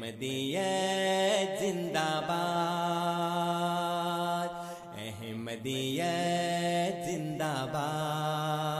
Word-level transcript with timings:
احمدیت 0.00 1.60
زندہ 1.60 2.20
باد 2.28 4.54
احمدیت 4.98 7.06
زندہ 7.06 7.54
باد۔ 7.72 8.79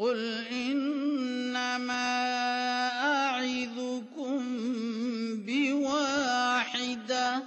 قل 0.00 0.46
إنما 0.52 2.08
أعظكم 3.04 4.40
بواحدة 5.46 7.42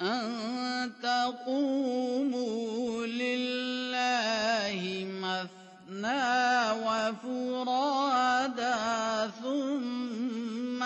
أن 0.00 0.92
تقوموا 1.02 3.06
لله 3.06 4.80
مثنى 5.20 6.32
وفرادا 6.86 8.76
ثم 9.42 10.80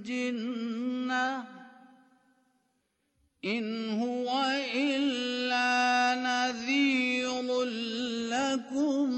جنة 0.02 1.44
إن 3.44 3.90
هو 4.00 4.40
إلا 4.74 6.14
نذير 6.14 7.64
لكم 8.30 9.10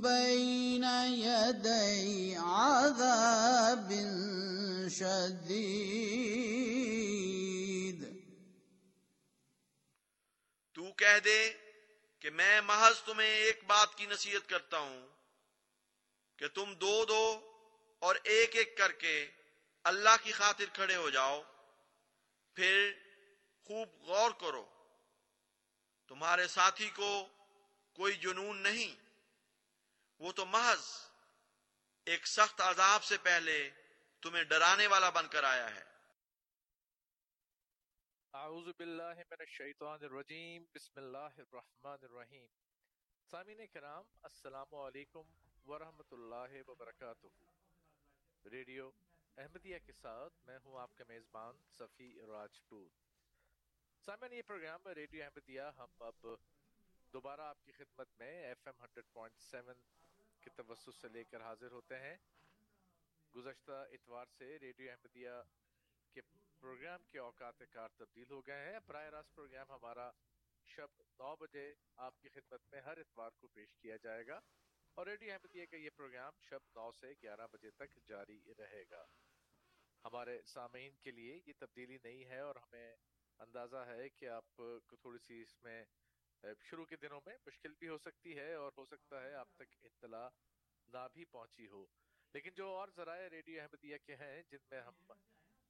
بين 0.00 0.84
يدي 0.84 2.36
عذاب 2.36 3.90
شديد 4.88 6.14
تو 10.74 10.84
کہہ 10.98 11.18
دے 11.24 11.63
کہ 12.24 12.30
میں 12.30 12.60
محض 12.60 13.00
تمہیں 13.02 13.28
ایک 13.28 13.64
بات 13.64 13.94
کی 13.94 14.06
نصیحت 14.06 14.48
کرتا 14.48 14.78
ہوں 14.78 15.08
کہ 16.36 16.48
تم 16.48 16.74
دو 16.74 17.04
دو 17.04 17.52
اور 17.98 18.16
ایک 18.22 18.56
ایک 18.56 18.78
کر 18.78 18.92
کے 18.92 19.30
اللہ 19.84 20.16
کی 20.22 20.32
خاطر 20.32 20.64
کھڑے 20.72 20.96
ہو 20.96 21.10
جاؤ، 21.10 21.42
پھر 22.54 22.92
خوب 23.64 23.88
غور 24.02 24.30
کرو۔ 24.30 24.68
تمہارے 26.08 26.46
ساتھی 26.46 26.90
کو 26.90 27.28
کوئی 27.92 28.14
جنون 28.14 28.56
نہیں، 28.56 28.96
وہ 30.18 30.32
تو 30.32 30.46
محض 30.46 30.86
ایک 32.04 32.26
سخت 32.26 32.60
عذاب 32.60 33.04
سے 33.04 33.16
پہلے 33.18 33.70
تمہیں 34.22 34.44
ڈرانے 34.44 34.86
والا 34.86 35.10
بن 35.10 35.28
کر 35.28 35.44
آیا 35.44 35.74
ہے۔ 35.74 35.93
اعوذ 38.34 38.68
باللہ 38.76 39.18
من 39.30 39.40
الشیطان 39.40 39.98
الرجیم، 40.02 40.64
بسم 40.74 40.92
اللہ 40.96 41.36
الرحمن 41.36 41.98
الرحیم۔ 42.02 42.46
سامعین 43.30 43.66
کرام، 43.72 44.04
السلام 44.22 44.74
علیکم 44.74 45.28
ورحمۃ 45.66 46.12
اللہ 46.12 46.56
وبرکاتہ۔ 46.68 47.26
ریڈیو 48.50 48.90
احمدیہ 49.36 49.78
کے 49.86 49.92
ساتھ 49.92 50.40
میں 50.46 50.58
ہوں 50.64 50.78
آپ 50.80 50.96
کا 50.98 51.04
میزبان 51.08 51.60
صفی 51.68 52.10
راجپوت۔ 52.28 52.90
سامعین، 54.04 54.32
یہ 54.32 54.42
پروگرام 54.46 54.88
ریڈیو 54.96 55.24
احمدیہ، 55.24 55.70
ہم 55.78 56.02
اب 56.08 56.26
دوبارہ 57.12 57.40
آپ 57.40 57.64
کی 57.64 57.72
خدمت 57.72 58.18
میں 58.18 58.32
F 58.44 58.66
M 58.66 58.82
hundred 58.82 59.12
point 59.12 59.38
seven 59.40 59.82
کے 60.40 60.50
توسط 60.56 61.00
سے 61.00 61.08
لے 61.08 61.24
کر 61.24 61.40
حاضر 61.40 61.72
ہوتے 61.72 61.98
ہیں۔ 61.98 62.16
گزشتہ 63.36 63.84
اتوار 63.92 64.26
سے 64.38 64.58
ریڈیو 64.58 64.90
احمدیہ 64.90 65.42
کے 66.12 66.20
پروگرام 66.64 67.02
کے 67.04 67.18
اوقات 67.18 67.62
کار 67.70 67.88
تبدیل 67.88 68.30
ہو 68.30 68.46
گئے 68.46 68.72
ہیں۔ 68.72 68.78
براہ 68.86 69.04
راست 69.04 69.34
پروگرام 69.34 69.70
ہمارا 69.70 70.10
شب 70.64 71.02
نو 71.18 71.36
بجے 71.36 71.74
آپ 71.96 72.18
کی 72.18 72.28
خدمت 72.28 72.60
میں 72.72 72.80
ہر 72.80 72.98
اتوار 72.98 73.30
کو 73.30 73.48
پیش 73.48 73.74
کیا 73.76 73.96
جائے 73.96 74.26
گا۔ 74.26 74.40
اور 74.94 75.06
ریڈیو 75.06 75.32
احمدیہ 75.32 75.66
کا 75.66 75.76
یہ 75.76 75.90
پروگرام 75.96 76.32
شب 76.40 76.58
نو 76.74 76.92
سے 76.92 77.12
گیارہ 77.22 77.46
بجے 77.52 77.70
تک 77.70 77.98
جاری 78.08 78.40
رہے 78.58 78.84
گا۔ 78.90 79.04
ہمارے 80.04 80.42
سامعین 80.42 80.96
کے 80.96 81.10
لیے 81.10 81.40
یہ 81.46 81.52
تبدیلی 81.58 81.98
نہیں 82.02 82.24
ہے 82.24 82.38
اور 82.38 82.56
ہمیں 82.56 82.96
اندازہ 83.38 83.84
ہے 83.86 84.08
کہ 84.08 84.28
آپ 84.28 84.44
کو 84.54 84.96
تھوڑی 84.96 85.18
سی 85.18 85.40
اس 85.42 85.62
میں 85.62 85.84
شروع 86.62 86.84
کے 86.84 86.96
دنوں 86.96 87.20
میں 87.26 87.36
مشکل 87.46 87.74
بھی 87.74 87.88
ہو 87.88 87.98
سکتی 87.98 88.36
ہے 88.36 88.54
اور 88.54 88.72
ہو 88.78 88.84
سکتا 88.84 89.22
ہے 89.22 89.34
آپ 89.34 89.48
تک 89.56 89.76
اطلاع 89.82 90.28
نہ 90.88 91.06
بھی 91.12 91.24
پہنچی 91.24 91.68
ہو۔ 91.68 91.86
لیکن 92.32 92.50
جو 92.50 92.68
اور 92.68 92.88
ذرائع 92.96 93.28
ریڈیو 93.30 93.62
احمدیہ 93.62 93.96
کے 94.06 94.14
ہیں 94.14 94.42
جن 94.42 94.64
میں 94.70 94.80
ہم 94.80 95.12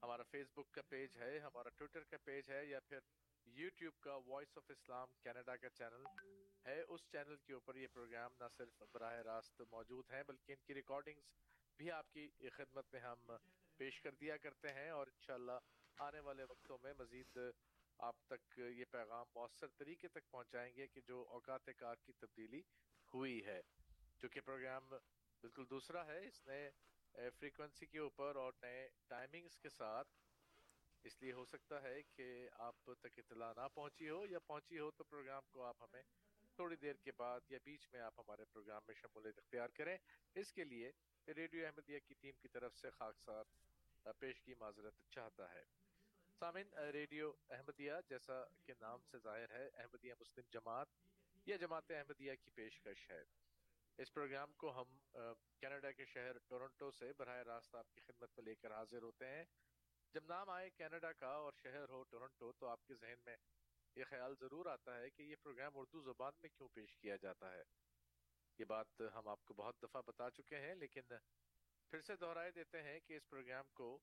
ہمارا 0.04 0.22
فیس 0.22 0.46
بک 0.54 0.72
کا 0.72 0.82
پیج 0.82 1.16
ہے، 1.16 1.38
ہمارا 1.38 1.68
ٹویٹر 1.68 2.04
کا 2.04 2.16
پیج 2.24 2.50
ہے، 2.50 2.64
یا 2.66 2.80
پھر 2.80 2.98
یوٹیوب 3.44 4.00
کا 4.00 4.14
وائس 4.26 4.56
آف 4.56 4.70
اسلام 4.70 5.12
کینیڈا 5.22 5.56
کا 5.56 5.70
چینل 5.70 6.04
ہے۔ 6.66 6.80
اس 6.88 7.00
چینل 7.12 7.36
کے 7.36 7.52
اوپر 7.52 7.76
یہ 7.76 7.86
پروگرام 7.92 8.32
نہ 8.40 8.44
صرف 8.56 8.82
براہ 8.92 9.14
راست 9.14 9.62
موجود 9.70 10.10
ہیں، 10.10 10.22
بلکہ 10.22 10.52
ان 10.52 10.62
کی 10.66 10.74
ریکارڈنگز 10.74 11.30
بھی 11.76 11.90
آپ 11.90 12.12
کی 12.12 12.28
خدمت 12.52 12.92
میں 12.92 13.00
ہم 13.00 13.30
پیش 13.76 14.00
کر 14.00 14.14
دیا 14.14 14.36
کرتے 14.36 14.72
ہیں۔ 14.72 14.90
اور 14.90 15.06
انشاءاللہ 15.06 15.58
آنے 15.98 16.20
والے 16.20 16.44
وقتوں 16.44 16.78
میں 16.82 16.94
مزید 16.98 17.38
آپ 17.98 18.16
تک 18.26 18.58
یہ 18.58 18.84
پیغام 18.90 19.26
مؤثر 19.34 19.66
طریقے 19.68 20.08
تک 20.08 20.30
پہنچائیں 20.30 20.72
گے 20.76 20.86
کہ 20.86 21.00
جو 21.00 21.26
اوقات 21.28 21.68
کار 21.76 21.96
کی 21.96 22.12
تبدیلی 22.12 22.62
ہوئی 23.14 23.44
ہے۔ 23.44 23.60
جو 24.18 24.28
کہ 24.28 24.40
پروگرام 24.40 24.88
بالکل 25.40 25.64
دوسرا 25.70 26.06
ہے، 26.06 26.26
اس 26.26 26.46
نئے 26.46 26.70
فریکوینسی 27.14 27.87
کے 27.87 27.99
اوپر 27.99 28.37
اور 28.37 28.52
نئے 28.62 28.88
ٹائمنگز 29.08 29.58
کے 29.58 29.69
ساتھ، 29.69 30.08
اس 31.05 31.22
لیے 31.22 31.32
ہو 31.32 31.44
سکتا 31.44 31.82
ہے 31.82 32.02
کہ 32.02 32.49
آپ 32.58 32.90
تک 33.00 33.19
اطلاع 33.19 33.52
نہ 33.56 33.69
پہنچی 33.75 34.08
ہو 34.08 34.26
یا 34.26 34.38
پہنچی 34.38 34.78
ہو 34.78 34.90
تو 34.90 35.05
پروگرام 35.05 35.43
کو 35.50 35.62
آپ 35.62 35.82
ہمیں 35.82 36.02
تھوڑی 36.55 36.76
دیر 36.76 36.94
کے 36.94 37.12
بعد 37.16 37.40
یا 37.49 37.58
بیچ 37.64 37.88
میں 37.93 38.00
آپ 38.00 38.19
ہمارے 38.19 38.44
پروگرام 38.44 38.82
میں 38.87 38.94
شمولیت 38.94 39.38
اختیار 39.38 39.69
کریں۔ 39.69 39.96
اس 40.34 40.52
کے 40.52 40.64
لیے 40.64 40.93
ریڈیو 41.28 41.66
احمدیہ 41.66 41.99
کی 42.06 42.14
ٹیم 42.14 42.32
کی 42.43 42.49
طرف 42.49 42.76
سے 42.76 42.90
خاکسار 42.90 43.44
پیش 44.19 44.40
کی 44.40 44.55
معذرت 44.55 44.94
چاہتا 45.10 45.52
ہے۔ 45.55 45.64
سامن 46.38 46.78
ریڈیو 46.93 47.32
احمدیہ 47.50 47.93
جیسا 48.08 48.44
کہ 48.64 48.72
نام 48.81 49.02
سے 49.10 49.19
ظاہر 49.19 49.50
ہے، 49.50 49.69
احمدیہ 49.75 50.14
مسلم 50.20 50.44
جماعت 50.50 50.88
یا 51.46 51.56
جماعت 51.56 51.90
احمدیہ 51.90 52.32
کی 52.44 52.50
پیشکش 52.50 53.10
ہے۔ 53.10 53.22
اس 53.99 54.12
پروگرام 54.12 54.52
کو 54.52 54.70
ہم 54.81 54.96
کینیڈا 55.61 55.91
کے 55.93 56.05
شہر 56.05 56.38
ٹورنٹو 56.49 56.91
سے 56.91 57.12
براہ 57.19 57.43
راست 57.46 57.75
آپ 57.75 57.93
کی 57.94 58.00
خدمت 58.00 58.31
میں 58.37 58.44
لے 58.44 58.55
کر 58.55 58.73
حاضر 58.73 59.02
ہوتے 59.02 59.26
ہیں۔ 59.26 59.44
جب 60.14 60.25
نام 60.29 60.50
آئے 60.50 60.70
کینیڈا 60.70 61.12
کا 61.12 61.31
اور 61.35 61.52
شہر 61.62 61.88
ہو 61.88 62.02
ٹورنٹو 62.11 62.50
تو 62.52 62.67
آپ 62.67 62.85
کے 62.87 62.94
ذہن 62.94 63.23
میں 63.25 63.37
یہ 63.96 64.05
خیال 64.05 64.35
ضرور 64.41 64.67
آتا 64.67 64.96
ہے 64.99 65.11
کہ 65.11 65.23
یہ 65.23 65.37
پروگرام 65.43 65.73
اردو 65.75 66.00
زبان 66.02 66.32
میں 66.43 66.50
کیوں 66.50 66.69
پیش 66.75 66.96
کیا 66.99 67.17
جاتا 67.17 67.52
ہے۔ 67.52 67.62
یہ 68.58 68.64
بات 68.64 69.00
ہم 69.14 69.29
آپ 69.29 69.44
کو 69.44 69.55
بہت 69.55 69.81
دفعہ 69.82 70.02
بتا 70.06 70.31
چکے 70.31 70.58
ہیں، 70.58 70.75
لیکن 70.75 71.08
پھر 71.93 72.00
سے 72.00 72.17
دہرائے 72.17 72.50
دیتے 72.50 72.82
ہیں 72.82 72.99
کہ 73.00 73.17
اس 73.17 73.29
پروگرام 73.29 73.70
کو 73.75 73.99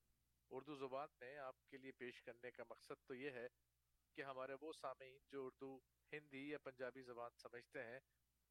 اردو 0.50 0.74
زبان 0.76 1.08
میں 1.20 1.36
آپ 1.38 1.64
کے 1.70 1.78
لیے 1.78 1.92
پیش 1.98 2.22
کرنے 2.22 2.50
کا 2.50 2.64
مقصد 2.70 3.06
تو 3.06 3.14
یہ 3.14 3.30
ہے 3.30 3.46
کہ 4.16 4.22
ہمارے 4.22 4.54
وہ 4.60 4.72
سامعین 4.72 5.18
جو 5.28 5.44
اردو، 5.46 5.76
ہندی 6.12 6.48
یا 6.48 6.58
پنجابی 6.58 7.02
زبان 7.02 7.36
سمجھتے 7.42 7.82
ہیں 7.82 8.00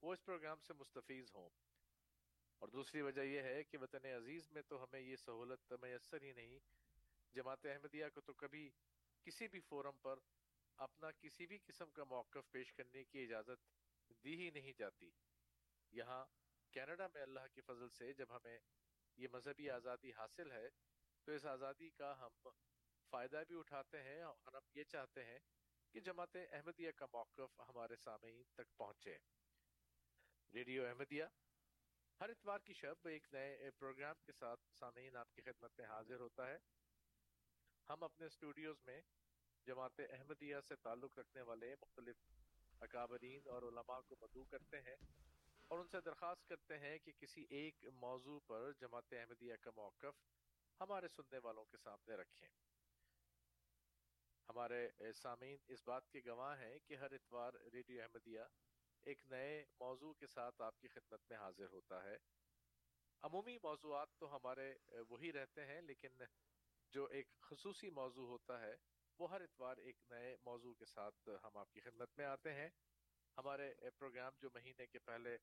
وہ 0.01 0.13
اس 0.13 0.25
پروگرام 0.25 0.59
سے 0.59 0.73
مستفیض 0.73 1.31
ہوں۔ 1.35 1.49
اور 2.59 2.67
دوسری 2.67 3.01
وجہ 3.01 3.21
یہ 3.21 3.41
ہے 3.41 3.63
کہ 3.63 3.77
وطن 3.77 4.05
عزیز 4.05 4.51
میں 4.51 4.61
تو 4.61 4.83
ہمیں 4.83 4.99
یہ 4.99 5.15
سہولت 5.15 5.73
میسر 5.81 6.21
ہی 6.21 6.31
نہیں۔ 6.31 6.59
جماعت 7.33 7.65
احمدیہ 7.65 8.05
کو 8.13 8.21
تو 8.21 8.33
کبھی 8.33 8.69
کسی 9.21 9.47
بھی 9.47 9.59
فورم 9.59 9.97
پر 9.97 10.19
اپنا 10.77 11.11
کسی 11.11 11.47
بھی 11.47 11.57
قسم 11.57 11.91
کا 11.91 12.03
موقف 12.03 12.51
پیش 12.51 12.73
کرنے 12.73 13.03
کی 13.03 13.23
اجازت 13.23 13.69
دی 14.23 14.41
ہی 14.41 14.49
نہیں 14.49 14.73
جاتی۔ 14.73 15.11
یہاں 15.91 16.25
کینیڈا 16.71 17.07
میں 17.07 17.21
اللہ 17.21 17.39
کے 17.53 17.61
فضل 17.61 17.89
سے 17.89 18.13
جب 18.13 18.35
ہمیں 18.35 18.59
یہ 19.17 19.27
مذہبی 19.31 19.69
آزادی 19.69 20.11
حاصل 20.11 20.51
ہے، 20.51 20.69
تو 21.23 21.31
اس 21.31 21.45
آزادی 21.45 21.89
کا 21.89 22.19
ہم 22.19 22.49
فائدہ 23.09 23.43
بھی 23.47 23.59
اٹھاتے 23.59 24.03
ہیں 24.03 24.21
اور 24.21 24.53
ہم 24.53 24.61
یہ 24.75 24.83
چاہتے 24.83 25.25
ہیں 25.25 25.39
کہ 25.91 25.99
جماعت 25.99 26.37
احمدیہ 26.51 26.91
کا 26.91 27.05
موقف 27.13 27.59
ہمارے 27.59 27.95
سامعین 27.95 28.43
تک 28.53 28.77
پہنچے۔ 28.77 29.17
ریڈیو 30.53 30.85
احمدیہ۔ 30.85 31.23
ہر 32.19 32.29
اتوار 32.29 32.59
کی 32.59 32.73
شب 32.73 33.07
ایک 33.07 33.27
نئے 33.33 33.69
پروگرام 33.79 34.15
کے 34.25 34.31
ساتھ 34.31 34.61
سامعین 34.79 35.15
آپ 35.15 35.33
کی 35.35 35.41
خدمت 35.41 35.77
میں 35.77 35.85
حاضر 35.85 36.19
ہوتا 36.19 36.47
ہے۔ 36.47 36.57
ہم 37.89 38.03
اپنے 38.03 38.25
اسٹوڈیوز 38.25 38.81
میں 38.85 39.01
جماعت 39.67 39.99
احمدیہ 40.09 40.57
سے 40.67 40.75
تعلق 40.75 41.17
رکھنے 41.19 41.41
والے 41.41 41.75
مختلف 41.81 42.17
اکابرین 42.81 43.47
اور 43.47 43.63
علماء 43.63 43.99
کو 43.99 44.15
مدعو 44.21 44.43
کرتے 44.45 44.81
ہیں 44.81 44.95
اور 45.67 45.79
ان 45.79 45.87
سے 45.87 46.01
درخواست 46.01 46.47
کرتے 46.47 46.77
ہیں 46.77 46.97
کہ 46.99 47.11
کسی 47.11 47.45
ایک 47.49 47.85
موضوع 47.93 48.39
پر 48.47 48.71
جماعت 48.73 49.13
احمدیہ 49.13 49.55
کا 49.61 49.71
موقف 49.75 50.19
ہمارے 50.79 51.07
سننے 51.07 51.37
والوں 51.37 51.65
کے 51.65 51.77
سامنے 51.77 52.15
رکھیں۔ 52.15 52.47
ہمارے 54.49 54.87
سامعین 55.15 55.57
اس 55.67 55.87
بات 55.87 56.09
کے 56.09 56.21
گواہ 56.25 56.59
ہیں 56.59 56.79
کہ 56.79 56.95
ہر 56.95 57.11
اتوار 57.11 57.53
ریڈیو 57.73 58.01
احمدیہ 58.01 58.41
ایک 59.05 59.21
نئے 59.29 59.63
موضوع 59.79 60.13
کے 60.13 60.27
ساتھ 60.27 60.61
آپ 60.61 60.79
کی 60.81 60.87
خدمت 60.87 61.29
میں 61.29 61.37
حاضر 61.37 61.69
ہوتا 61.71 62.03
ہے۔ 62.03 62.17
عمومی 63.23 63.57
موضوعات 63.63 64.09
تو 64.19 64.35
ہمارے 64.35 64.73
وہی 65.09 65.31
رہتے 65.33 65.65
ہیں، 65.65 65.81
لیکن 65.81 66.21
جو 66.93 67.05
ایک 67.07 67.27
خصوصی 67.41 67.89
موضوع 67.89 68.27
ہوتا 68.27 68.59
ہے، 68.61 68.75
وہ 69.19 69.29
ہر 69.31 69.41
اتوار 69.41 69.77
ایک 69.77 69.97
نئے 70.09 70.35
موضوع 70.45 70.73
کے 70.73 70.85
ساتھ 70.85 71.29
ہم 71.43 71.57
آپ 71.57 71.71
کی 71.73 71.79
خدمت 71.79 72.17
میں 72.17 72.25
آتے 72.25 72.53
ہیں۔ 72.53 72.69
ہمارے 73.37 73.73
پروگرام 73.97 74.37
جو 74.39 74.49
مہینے 74.53 74.87
کے 74.87 74.99
پہلے 74.99 75.37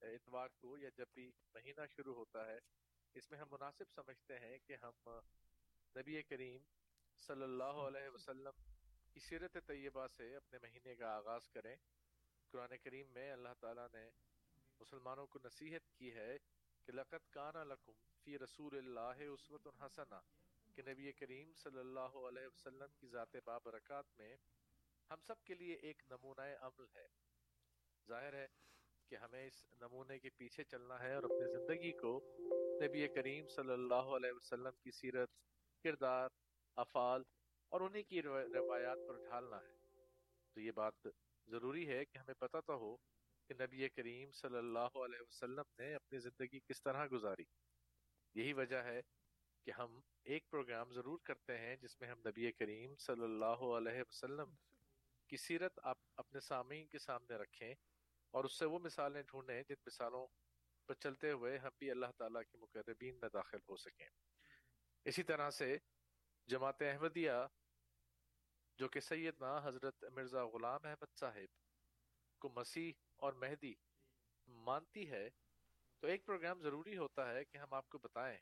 اتوار 0.00 0.48
کو 0.60 0.76
یا 0.78 0.88
جب 0.96 1.06
بھی 1.14 1.30
مہینہ 1.54 1.86
شروع 1.90 2.14
ہوتا 2.14 2.46
ہے، 2.46 2.58
اس 3.14 3.30
میں 3.30 3.38
ہم 3.38 3.46
مناسب 3.50 3.90
سمجھتے 3.94 4.38
ہیں 4.38 4.58
کہ 4.58 4.76
ہم 4.82 5.08
نبی 5.96 6.22
کریم 6.22 6.62
صلی 7.18 7.42
اللہ 7.42 7.80
علیہ 7.86 8.08
وسلم 8.08 8.62
کی 9.12 9.20
سیرت 9.20 9.56
طیبہ 9.66 10.06
سے 10.16 10.34
اپنے 10.36 10.58
مہینے 10.58 10.94
کا 10.96 11.08
آغاز 11.16 11.48
کریں۔ 11.48 11.74
قرآن 12.52 12.76
کریم 12.82 13.06
میں 13.10 13.32
اللہ 13.32 13.48
تعالیٰ 13.60 13.86
نے 13.92 14.10
مسلمانوں 14.80 15.26
کو 15.26 15.38
نصیحت 15.44 15.90
کی 15.92 16.14
ہے 16.14 16.36
کہ 16.84 16.92
لقت 16.92 17.30
کانا 17.30 17.64
لکم 17.64 17.92
فی 18.24 18.38
رسول 18.38 18.76
اللہ 18.76 19.22
عصوت 19.34 19.66
الحسنہ 19.66 20.20
کہ 20.74 20.82
نبی 20.82 21.12
کریم 21.12 21.52
صلی 21.52 21.78
اللہ 21.78 22.16
علیہ 22.28 22.46
وسلم 22.46 22.92
کی 22.98 23.08
ذات 23.08 23.36
بابرکات 23.44 24.04
میں 24.18 24.36
ہم 25.10 25.20
سب 25.26 25.44
کے 25.44 25.54
لیے 25.54 25.74
ایک 25.74 26.02
نمونہ 26.10 26.40
عمل 26.60 26.84
ہے۔ 26.94 27.06
ظاہر 28.08 28.32
ہے 28.32 28.46
کہ 29.08 29.16
ہمیں 29.16 29.46
اس 29.46 29.72
نمونے 29.80 30.18
کے 30.18 30.30
پیچھے 30.30 30.64
چلنا 30.64 31.00
ہے 31.00 31.14
اور 31.14 31.22
اپنی 31.22 31.46
زندگی 31.52 31.92
کو 31.92 32.20
نبی 32.82 33.08
کریم 33.08 33.48
صلی 33.48 33.72
اللہ 33.72 34.14
علیہ 34.18 34.32
وسلم 34.32 34.76
کی 34.82 34.90
سیرت، 34.90 35.30
کردار، 35.84 36.28
افعال 36.76 37.22
اور 37.68 37.80
انہی 37.80 38.02
کی 38.02 38.22
روایات 38.22 38.98
پر 39.08 39.16
ڈھالنا 39.16 39.62
ہے۔ 39.62 39.76
تو 40.52 40.60
یہ 40.60 40.72
بات 40.72 41.06
ضروری 41.46 41.88
ہے 41.88 42.04
کہ 42.04 42.18
ہمیں 42.18 42.34
پتہ 42.34 42.56
تو 42.66 42.74
ہو 42.74 42.96
کہ 43.48 43.54
نبی 43.54 43.88
کریم 43.88 44.30
صلی 44.32 44.56
اللہ 44.56 44.96
علیہ 44.96 45.20
وسلم 45.20 45.62
نے 45.78 45.94
اپنی 45.94 46.18
زندگی 46.18 46.60
کس 46.60 46.82
طرح 46.82 47.06
گزاری۔ 47.12 47.44
یہی 48.34 48.52
وجہ 48.52 48.76
ہے 48.76 49.00
کہ 49.66 49.70
ہم 49.70 50.00
ایک 50.24 50.50
پروگرام 50.50 50.92
ضرور 50.92 51.18
کرتے 51.24 51.58
ہیں 51.58 51.76
جس 51.76 52.00
میں 52.00 52.08
ہم 52.08 52.18
نبی 52.18 52.52
کریم 52.52 52.96
صلی 52.96 53.24
اللہ 53.24 53.62
علیہ 53.76 54.02
وسلم 54.08 54.54
کی 55.26 55.36
سیرت 55.36 55.80
آپ 55.82 55.98
اپنے 56.16 56.40
سامعین 56.40 56.86
کے 56.86 56.98
سامنے 56.98 57.36
رکھیں 57.36 57.74
اور 58.30 58.44
اس 58.44 58.58
سے 58.58 58.64
وہ 58.64 58.78
مثالیں 58.78 59.22
ڈھونڈیں 59.22 59.62
جن 59.68 59.74
مثالوں 59.86 60.26
پر 60.86 60.94
چلتے 60.94 61.30
ہوئے 61.30 61.58
ہم 61.58 61.70
بھی 61.78 61.90
اللہ 61.90 62.06
تعالیٰ 62.18 62.42
کے 62.42 62.58
مقربین 62.58 63.18
میں 63.20 63.28
داخل 63.32 63.58
ہو 63.68 63.76
سکیں۔ 63.76 64.08
اسی 65.04 65.22
طرح 65.22 65.50
سے 65.50 65.76
جماعت 66.46 66.82
احمدیہ 66.82 67.30
جو 68.80 68.88
کہ 68.88 69.00
سیدنا 69.00 69.60
حضرت 69.64 70.04
مرزا 70.04 70.44
غلام 70.46 70.86
احمد 70.86 71.18
صاحب 71.18 71.56
کو 72.38 72.48
مسیح 72.48 72.92
اور 73.16 73.32
مہدی 73.32 73.74
مانتی 74.46 75.10
ہے، 75.10 75.28
تو 76.00 76.06
ایک 76.06 76.26
پروگرام 76.26 76.60
ضروری 76.60 76.96
ہوتا 76.96 77.32
ہے 77.32 77.44
کہ 77.44 77.58
ہم 77.58 77.74
آپ 77.74 77.88
کو 77.88 77.98
بتائیں 77.98 78.38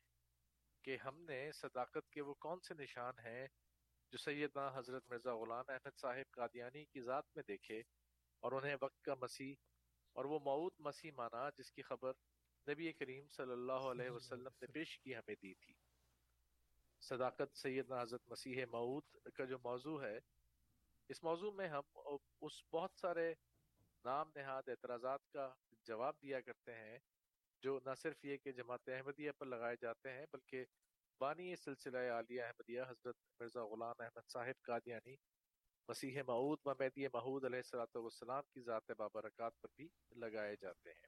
کہ 0.85 0.97
ہم 0.97 1.21
نے 1.23 1.53
صداقت 1.53 2.11
کے 2.11 2.23
وہ 2.23 2.35
کون 2.35 2.61
سے 2.61 2.75
نشان 2.75 3.19
ہیں 3.19 3.47
جو 4.13 4.19
سیدنا 4.19 4.71
حضرت 4.75 5.11
مرزا 5.11 5.35
غلام 5.35 5.65
احمد 5.69 5.99
صاحب 5.99 6.31
قادیانی 6.31 6.85
کی 6.85 7.01
ذات 7.01 7.25
میں 7.35 7.43
دیکھے 7.49 7.83
اور 8.43 8.53
انہیں 8.53 8.77
وقت 8.83 9.03
کا 9.03 9.15
مسیح 9.15 9.55
اور 10.13 10.25
وہ 10.25 10.39
معود 10.45 10.73
مسیح 10.79 11.13
مانا 11.13 11.51
جس 11.51 11.73
کی 11.73 11.83
خبر 11.83 12.13
نبی 12.67 12.93
کریم 12.93 13.29
صلی 13.29 13.53
اللہ 13.53 13.91
علیہ 13.91 14.11
وسلم 14.11 14.57
نے 14.61 14.67
پیش 14.67 14.99
کی 14.99 15.17
ہمیں 15.17 15.35
دی 15.43 15.55
تھی۔ 15.55 15.78
صداقت 17.03 17.57
سیدنا 17.57 18.01
حضرت 18.03 18.29
مسیح 18.29 18.65
معود 18.71 19.17
کا 19.35 19.45
جو 19.45 19.59
موضوع 19.59 20.03
ہے، 20.03 20.19
اس 21.09 21.23
موضوع 21.23 21.51
میں 21.53 21.69
ہم 21.69 21.99
اس 22.41 22.63
بہت 22.73 22.91
سارے 22.97 23.33
نام 24.05 24.31
نہاد 24.35 24.69
اعتراضات 24.69 25.29
کا 25.33 25.49
جواب 25.87 26.15
دیا 26.23 26.41
کرتے 26.41 26.75
ہیں، 26.75 26.99
جو 27.63 27.79
نہ 27.85 27.95
صرف 27.95 28.25
یہ 28.25 28.37
کہ 28.37 28.53
جماعت 28.53 28.89
احمدیہ 28.89 29.31
پر 29.39 29.47
لگائے 29.47 29.77
جاتے 29.81 30.13
ہیں، 30.13 30.27
بلکہ 30.33 30.65
بانی 31.21 31.55
سلسلہ 31.57 31.99
عالیہ 32.11 32.43
احمدیہ 32.43 32.83
حضرت 32.89 33.17
مرزا 33.41 33.65
غلام 33.65 34.01
احمد 34.01 34.29
صاحب 34.29 34.63
قادیانی، 34.63 35.17
مسیح 35.89 36.23
معود 36.27 36.59
مہدی 36.65 37.07
محود 37.13 37.45
علیہ 37.45 37.59
السلاۃ 37.59 37.97
والسلام 37.97 38.43
کی 38.53 38.61
ذات 38.61 38.91
بابرکات 38.91 39.61
پر 39.61 39.69
بھی 39.77 39.89
لگائے 40.17 40.57
جاتے 40.61 40.93
ہیں۔ 40.93 41.07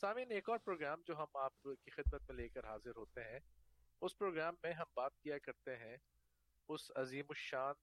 سامعین، 0.00 0.30
ایک 0.30 0.48
اور 0.48 0.58
پروگرام 0.58 1.02
جو 1.06 1.16
ہم 1.16 1.36
آپ 1.36 1.62
کی 1.62 1.90
خدمت 1.90 2.28
میں 2.28 2.36
لے 2.36 2.48
کر 2.48 2.64
حاضر 2.64 2.96
ہوتے 2.96 3.24
ہیں 3.24 3.40
اس 4.00 4.18
پروگرام 4.18 4.54
میں 4.62 4.72
ہم 4.72 4.84
بات 4.96 5.18
کیا 5.18 5.38
کرتے 5.38 5.76
ہیں 5.76 5.96
اس 6.68 6.90
عظیم 6.96 7.24
الشان 7.28 7.74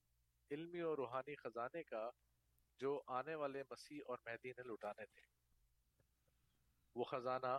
علمی 0.50 0.80
اور 0.80 0.98
روحانی 0.98 1.34
خزانے 1.34 1.82
کا 1.82 2.10
جو 2.80 3.02
آنے 3.06 3.34
والے 3.34 3.62
مسیح 3.70 4.00
اور 4.06 4.18
مہدی 4.26 4.50
نے 4.50 4.62
لٹانے 4.62 5.06
تھے۔ 5.06 5.20
وہ 6.94 7.04
خزانہ 7.04 7.58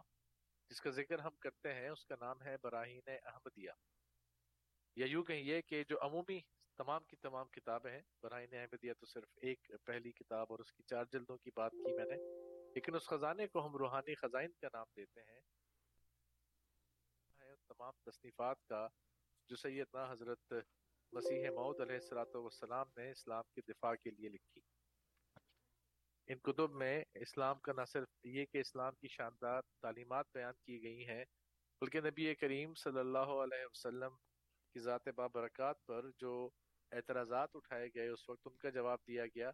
جس 0.70 0.82
کا 0.82 0.90
ذکر 0.90 1.20
ہم 1.20 1.36
کرتے 1.40 1.74
ہیں، 1.74 1.90
اس 1.90 2.06
کا 2.06 2.16
نام 2.20 2.42
ہے 2.42 2.56
براہین 2.62 3.02
احمدیہ۔ 3.08 3.72
یا 4.96 5.06
یوں 5.06 5.24
کہیے 5.24 5.62
کہ 5.62 5.84
جو 5.84 5.98
عمومی 6.02 6.40
تمام 6.78 7.04
کی 7.04 7.16
تمام 7.16 7.48
کتابیں 7.48 7.92
ہیں، 7.92 8.02
براہین 8.24 8.54
احمدیہ 8.54 8.94
تو 9.00 9.06
صرف 9.06 9.30
ایک 9.42 9.72
پہلی 9.84 10.12
کتاب 10.12 10.48
اور 10.50 10.60
اس 10.60 10.74
کی 10.74 10.84
چار 10.84 11.06
جلدوں 11.12 11.38
کی 11.38 11.52
بات 11.56 11.72
کی 11.72 11.96
میں 11.96 12.06
نے، 12.06 12.16
لیکن 12.74 12.96
اس 12.96 13.08
خزانے 13.08 13.48
کو 13.48 13.66
ہم 13.66 13.76
روحانی 13.76 14.16
خزائن 14.16 14.52
کا 14.52 14.68
نام 14.74 14.88
دیتے 14.96 15.22
ہیں۔ 15.22 15.40
تمام 17.70 17.94
تصنیفات 18.06 18.66
کا، 18.68 18.88
جو 19.50 19.56
سیدنا 19.56 20.12
حضرت 20.12 20.54
مسیح 21.14 21.50
معود 21.50 21.80
علیہ 21.80 21.96
السلاۃ 21.96 22.36
والسلام 22.36 22.86
نے 22.98 23.12
اسلام 23.12 23.44
کے 23.56 23.62
دفاع 23.68 23.94
کے 23.96 24.12
لیے 24.12 24.30
لکھی۔ 24.30 24.62
ان 26.28 26.38
کتب 26.38 26.72
میں 26.72 27.04
اسلام 27.16 27.60
کا 27.60 27.74
نہ 27.74 27.86
صرف 27.88 28.26
یہ 28.26 28.46
کہ 28.46 28.58
اسلام 28.58 28.96
کی 29.02 29.08
شاندار 29.08 29.62
تعلیمات 29.82 30.26
بیان 30.34 30.54
کی 30.66 30.82
گئی 30.84 31.08
ہیں، 31.08 31.24
بلکہ 31.82 32.02
نبی 32.02 32.36
کریم 32.36 32.74
صلی 32.74 33.00
اللہ 33.00 33.32
علیہ 33.44 33.66
وسلم 33.66 34.16
کی 34.76 34.80
ذات 34.80 35.08
بابرکات 35.16 35.86
پر 35.86 36.10
جو 36.18 36.50
اعتراضات 36.92 37.56
اٹھائے 37.56 37.88
گئے، 37.96 38.08
اس 38.08 38.30
وقت 38.30 38.48
ان 38.48 38.58
کا 38.58 38.70
جواب 38.70 39.00
دیا 39.08 39.26
گیا۔ 39.26 39.52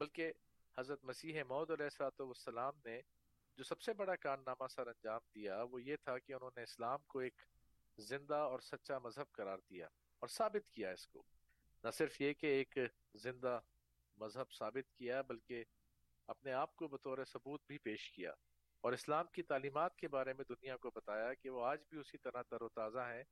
بلکہ 0.00 0.32
حضرت 0.78 1.04
مسیح 1.04 1.42
معود 1.42 1.70
علیہ 1.70 1.84
السلاۃ 1.84 2.20
والسلام 2.20 2.80
نے 2.84 3.00
جو 3.56 3.64
سب 3.64 3.80
سے 3.80 3.92
بڑا 3.92 4.16
کارنامہ 4.16 4.66
سر 4.68 4.86
انجام 4.86 5.20
دیا 5.34 5.62
وہ 5.62 5.82
یہ 5.82 5.96
تھا 5.96 6.18
کہ 6.18 6.32
انہوں 6.32 6.50
نے 6.56 6.62
اسلام 6.62 6.98
کو 7.02 7.18
ایک 7.18 7.42
زندہ 7.98 8.34
اور 8.34 8.60
سچا 8.60 8.98
مذہب 8.98 9.32
قرار 9.32 9.58
دیا 9.70 9.86
اور 10.20 10.28
ثابت 10.28 10.70
کیا 10.70 10.90
اس 10.90 11.08
کو۔ 11.08 11.22
نہ 11.84 11.90
صرف 11.90 12.20
یہ 12.20 12.32
کہ 12.32 12.46
ایک 12.46 12.78
زندہ 13.14 13.60
مذہب 14.16 14.52
ثابت 14.52 14.92
کیا 14.94 15.22
بلکہ 15.22 15.64
اپنے 16.26 16.52
آپ 16.52 16.76
کو 16.76 16.88
بطور 16.88 17.24
ثبوت 17.24 17.62
بھی 17.66 17.78
پیش 17.78 18.12
کیا۔ 18.12 18.32
اور 18.80 18.92
اسلام 18.92 19.26
کی 19.32 19.42
تعلیمات 19.42 19.96
کے 19.96 20.08
بارے 20.08 20.32
میں 20.32 20.44
دنیا 20.48 20.76
کو 20.76 20.90
بتایا 20.90 21.34
کہ 21.34 21.50
وہ 21.50 21.64
آج 21.64 21.78
بھی 21.90 21.98
اسی 21.98 22.18
طرح 22.18 22.42
تر 22.42 22.62
و 22.62 22.68
تازہ 22.68 22.98
ہیں 22.98 23.24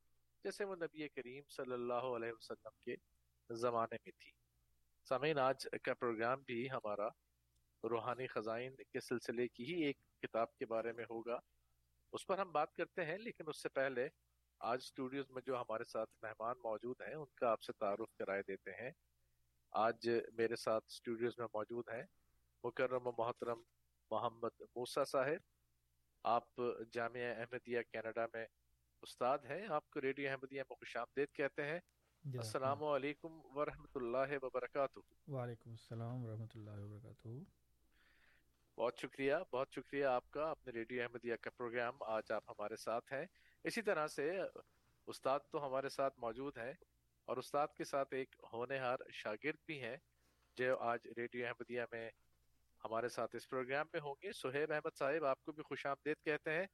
جیسے 0.43 0.63
وہ 0.63 0.75
نبی 0.75 1.09
کریم 1.09 1.43
صلی 1.49 1.73
اللہ 1.73 1.93
علیہ 1.93 2.31
وسلم 2.31 2.71
کے 2.85 2.95
زمانے 3.49 3.95
میں 4.05 4.11
تھی۔ 4.19 4.31
سامعین، 5.03 5.37
آج 5.37 5.67
کا 5.83 5.93
پروگرام 5.93 6.41
بھی 6.41 6.71
ہمارا 6.71 7.07
روحانی 7.83 8.27
خزائن 8.27 8.75
کے 8.75 8.99
سلسلے 8.99 9.47
کی 9.47 9.63
ہی 9.63 9.83
ایک 9.83 9.97
کتاب 10.23 10.55
کے 10.55 10.65
بارے 10.65 10.91
میں 10.91 11.05
ہوگا۔ 11.09 11.39
اس 12.13 12.25
پر 12.27 12.37
ہم 12.37 12.51
بات 12.51 12.73
کرتے 12.73 13.05
ہیں 13.05 13.17
لیکن 13.17 13.43
اس 13.47 13.61
سے 13.61 13.69
پہلے 13.69 14.07
آج 14.59 14.79
اسٹوڈیوز 14.81 15.29
میں 15.29 15.41
جو 15.45 15.61
ہمارے 15.61 15.83
ساتھ 15.83 16.09
مہمان 16.21 16.57
موجود 16.63 17.01
ہیں 17.01 17.13
ان 17.13 17.25
کا 17.35 17.49
آپ 17.49 17.61
سے 17.61 17.73
تعارف 17.73 18.15
کرائے 18.15 18.41
دیتے 18.47 18.71
ہیں۔ 18.71 18.91
آج 19.71 20.09
میرے 20.33 20.55
ساتھ 20.55 20.85
اسٹوڈیوز 20.87 21.39
میں 21.39 21.47
موجود 21.53 21.89
ہیں 21.89 22.03
مکرم 22.63 23.07
و 23.07 23.11
محترم 23.17 23.61
محمد 24.11 24.61
موسا 24.75 25.03
صاحب۔ 25.03 25.41
آپ 26.23 26.61
جامعہ 26.91 27.33
احمدیہ 27.37 27.81
کینیڈا 27.91 28.25
میں 28.33 28.45
استاد 29.01 29.39
ہیں۔ 29.49 29.67
آپ 29.67 29.89
کو 29.89 30.01
ریڈیو 30.01 30.29
احمدیہ 30.29 30.63
میں 30.69 30.75
خوش 30.75 30.95
آمدید 30.97 31.35
کہتے 31.35 31.63
ہیں۔ 31.63 31.79
السلام 32.23 32.83
علیکم 32.83 33.41
ورحمۃ 33.55 33.95
اللہ 33.95 34.37
وبرکاتہ۔ 34.41 34.99
وعلیکم 35.27 35.69
السلام 35.69 36.23
ورحمۃ 36.25 36.55
اللہ 36.55 36.79
وبرکاتہ۔ 36.79 37.62
بہت 38.77 38.97
شکریہ 38.97 39.33
بہت 39.51 39.71
شکریہ 39.71 40.05
آپ 40.05 40.31
کا 40.31 40.51
اپنے 40.51 40.73
ریڈیو 40.73 41.01
احمدیہ 41.01 41.35
کا 41.35 41.49
پروگرام 41.49 42.03
آج 42.03 42.31
آپ 42.31 42.43
ہمارے 42.49 42.75
ساتھ 42.75 43.13
ہیں۔ 43.13 43.25
اسی 43.63 43.81
طرح 43.81 44.07
سے 44.07 44.41
استاد 45.07 45.39
تو 45.51 45.65
ہمارے 45.65 45.89
ساتھ 45.89 46.19
موجود 46.19 46.57
ہیں 46.57 46.73
اور 47.25 47.37
استاد 47.37 47.67
کے 47.77 47.83
ساتھ 47.83 48.13
ایک 48.13 48.35
ہونے 48.53 48.77
ہار 48.77 48.97
شاگرد 49.11 49.55
بھی 49.65 49.83
ہیں 49.83 49.97
جو 50.57 50.77
آج 50.79 50.99
ریڈیو 51.17 51.47
احمدیہ 51.47 51.81
میں 51.91 52.09
ہمارے 52.83 53.09
ساتھ 53.09 53.35
اس 53.35 53.49
پروگرام 53.49 53.85
میں 53.93 54.01
ہوں 54.01 54.15
گے۔ 54.23 54.31
سہیب 54.31 54.71
احمد 54.71 54.97
صاحب 54.97 55.25
آپ 55.25 55.43
کو 55.43 55.51
بھی 55.51 55.63
خوش 55.63 55.85
آمدید 55.85 56.17
کہتے 56.23 56.51
ہیں۔ 56.51 56.65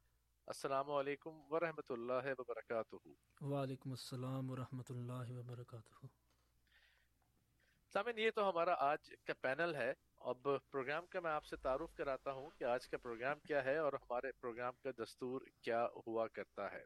السلام 0.48 0.92
علیکم 0.92 1.42
ورحمۃ 1.52 1.90
اللہ 1.90 2.40
وبرکاتہ۔ 2.40 2.96
وعلیکم 3.42 3.90
السلام 3.90 4.52
ورحمۃ 4.52 4.90
اللہ 4.90 5.32
وبرکاتہ۔ 5.32 6.06
سامن 7.94 8.20
یہ 8.20 8.32
تو 8.32 8.50
ہمارا 8.50 8.74
آج 8.78 9.14
کا 9.26 9.34
پینل 9.42 9.76
ہے۔ 9.76 9.94
اب 10.20 10.48
پروگرام 10.72 11.06
کا 11.06 11.20
میں 11.20 11.32
آپ 11.32 11.46
سے 11.46 11.56
تعارف 11.56 11.94
کراتا 11.94 12.32
ہوں 12.32 12.50
کہ 12.50 12.64
آج 12.64 12.88
کا 12.88 12.98
پروگرام 12.98 13.40
کیا 13.40 13.64
ہے 13.66 13.78
اور 13.78 13.94
ہمارے 13.94 14.32
پروگرام 14.32 14.74
کا 14.84 14.92
دستور 15.04 15.42
کیا 15.62 15.88
ہوا 16.08 16.28
کرتا 16.28 16.72
ہے۔ 16.72 16.86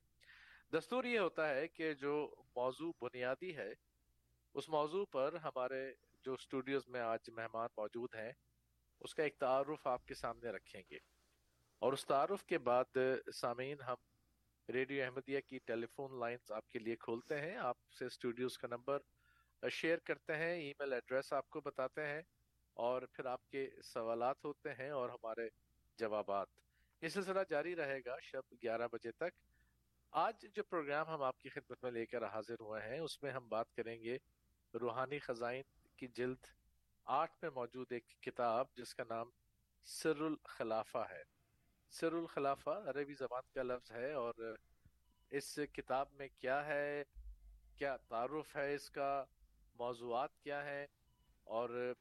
دستور 0.73 1.03
یہ 1.03 1.19
ہوتا 1.19 1.49
ہے 1.49 1.67
کہ 1.67 1.93
جو 1.93 2.35
موضوع 2.55 2.91
بنیادی 3.01 3.57
ہے، 3.57 3.73
اس 4.53 4.69
موضوع 4.69 5.05
پر 5.05 5.35
ہمارے 5.35 5.93
جو 6.25 6.33
اسٹوڈیوز 6.33 6.87
میں 6.87 7.01
آج 7.01 7.19
مہمان 7.29 7.69
موجود 7.77 8.15
ہیں، 8.15 8.31
اس 8.99 9.15
کا 9.15 9.23
ایک 9.23 9.37
تعارف 9.39 9.87
آپ 9.87 10.07
کے 10.07 10.13
سامنے 10.13 10.49
رکھیں 10.49 10.81
گے۔ 10.91 10.97
اور 11.79 11.93
اس 11.93 12.05
تعارف 12.05 12.43
کے 12.43 12.57
بعد 12.57 12.97
سامعین، 13.33 13.81
ہم 13.81 13.95
ریڈیو 14.69 15.03
احمدیہ 15.03 15.39
کی 15.39 15.59
ٹیلی 15.65 15.85
فون 15.85 16.19
لائنز 16.19 16.51
آپ 16.51 16.69
کے 16.69 16.79
لیے 16.79 16.95
کھولتے 16.95 17.41
ہیں۔ 17.41 17.57
آپ 17.57 17.77
سے 17.99 18.05
اسٹوڈیوز 18.05 18.57
کا 18.57 18.67
نمبر 18.67 18.99
شیئر 19.71 19.97
کرتے 19.97 20.35
ہیں، 20.35 20.53
ای 20.53 20.73
میل 20.79 20.93
ایڈریس 20.93 21.33
آپ 21.33 21.49
کو 21.49 21.61
بتاتے 21.61 22.07
ہیں۔ 22.07 22.21
اور 22.73 23.01
پھر 23.01 23.25
آپ 23.25 23.49
کے 23.49 23.69
سوالات 23.83 24.45
ہوتے 24.45 24.73
ہیں 24.73 24.89
اور 24.89 25.09
ہمارے 25.09 25.49
جوابات۔ 25.97 26.47
یہ 27.01 27.07
سلسلہ 27.07 27.39
جاری 27.49 27.75
رہے 27.75 27.99
گا 28.05 28.19
شب 28.19 28.53
گیارہ 28.63 28.87
بجے 28.91 29.11
تک۔ 29.11 29.45
آج 30.11 30.45
جو 30.53 30.63
پروگرام 30.63 31.07
ہم 31.07 31.21
آپ 31.21 31.39
کی 31.39 31.49
خدمت 31.49 31.83
میں 31.83 31.91
لے 31.91 32.05
کر 32.05 32.25
حاضر 32.25 32.55
ہوئے 32.59 32.81
ہیں، 32.81 32.99
اس 32.99 33.23
میں 33.23 33.31
ہم 33.31 33.49
بات 33.49 33.75
کریں 33.75 34.03
گے 34.03 34.17
روحانی 34.73 35.19
خزائن 35.19 35.63
کی 35.97 36.07
جلد 36.07 36.45
آٹھ 37.05 37.31
میں 37.41 37.49
موجود 37.49 37.91
ایک 37.91 38.21
کتاب 38.21 38.67
جس 38.75 38.95
کا 38.95 39.03
نام 39.09 39.29
سر 39.85 40.21
الخلافہ 40.21 41.05
ہے۔ 41.09 41.23
سر 41.89 42.13
الخلافہ 42.13 42.69
عربی 42.69 43.13
زبان 43.13 43.41
کا 43.53 43.63
لفظ 43.63 43.91
ہے 43.91 44.13
اور 44.13 44.33
اس 45.29 45.59
کتاب 45.73 46.07
میں 46.13 46.27
کیا 46.37 46.65
ہے، 46.65 47.03
کیا 47.75 47.97
تعارف 47.97 48.55
ہے 48.55 48.73
اس 48.73 48.89
کا، 48.89 49.25
موضوعات 49.75 50.39
کیا 50.39 50.65
ہے 50.65 50.85
اور 51.43 51.93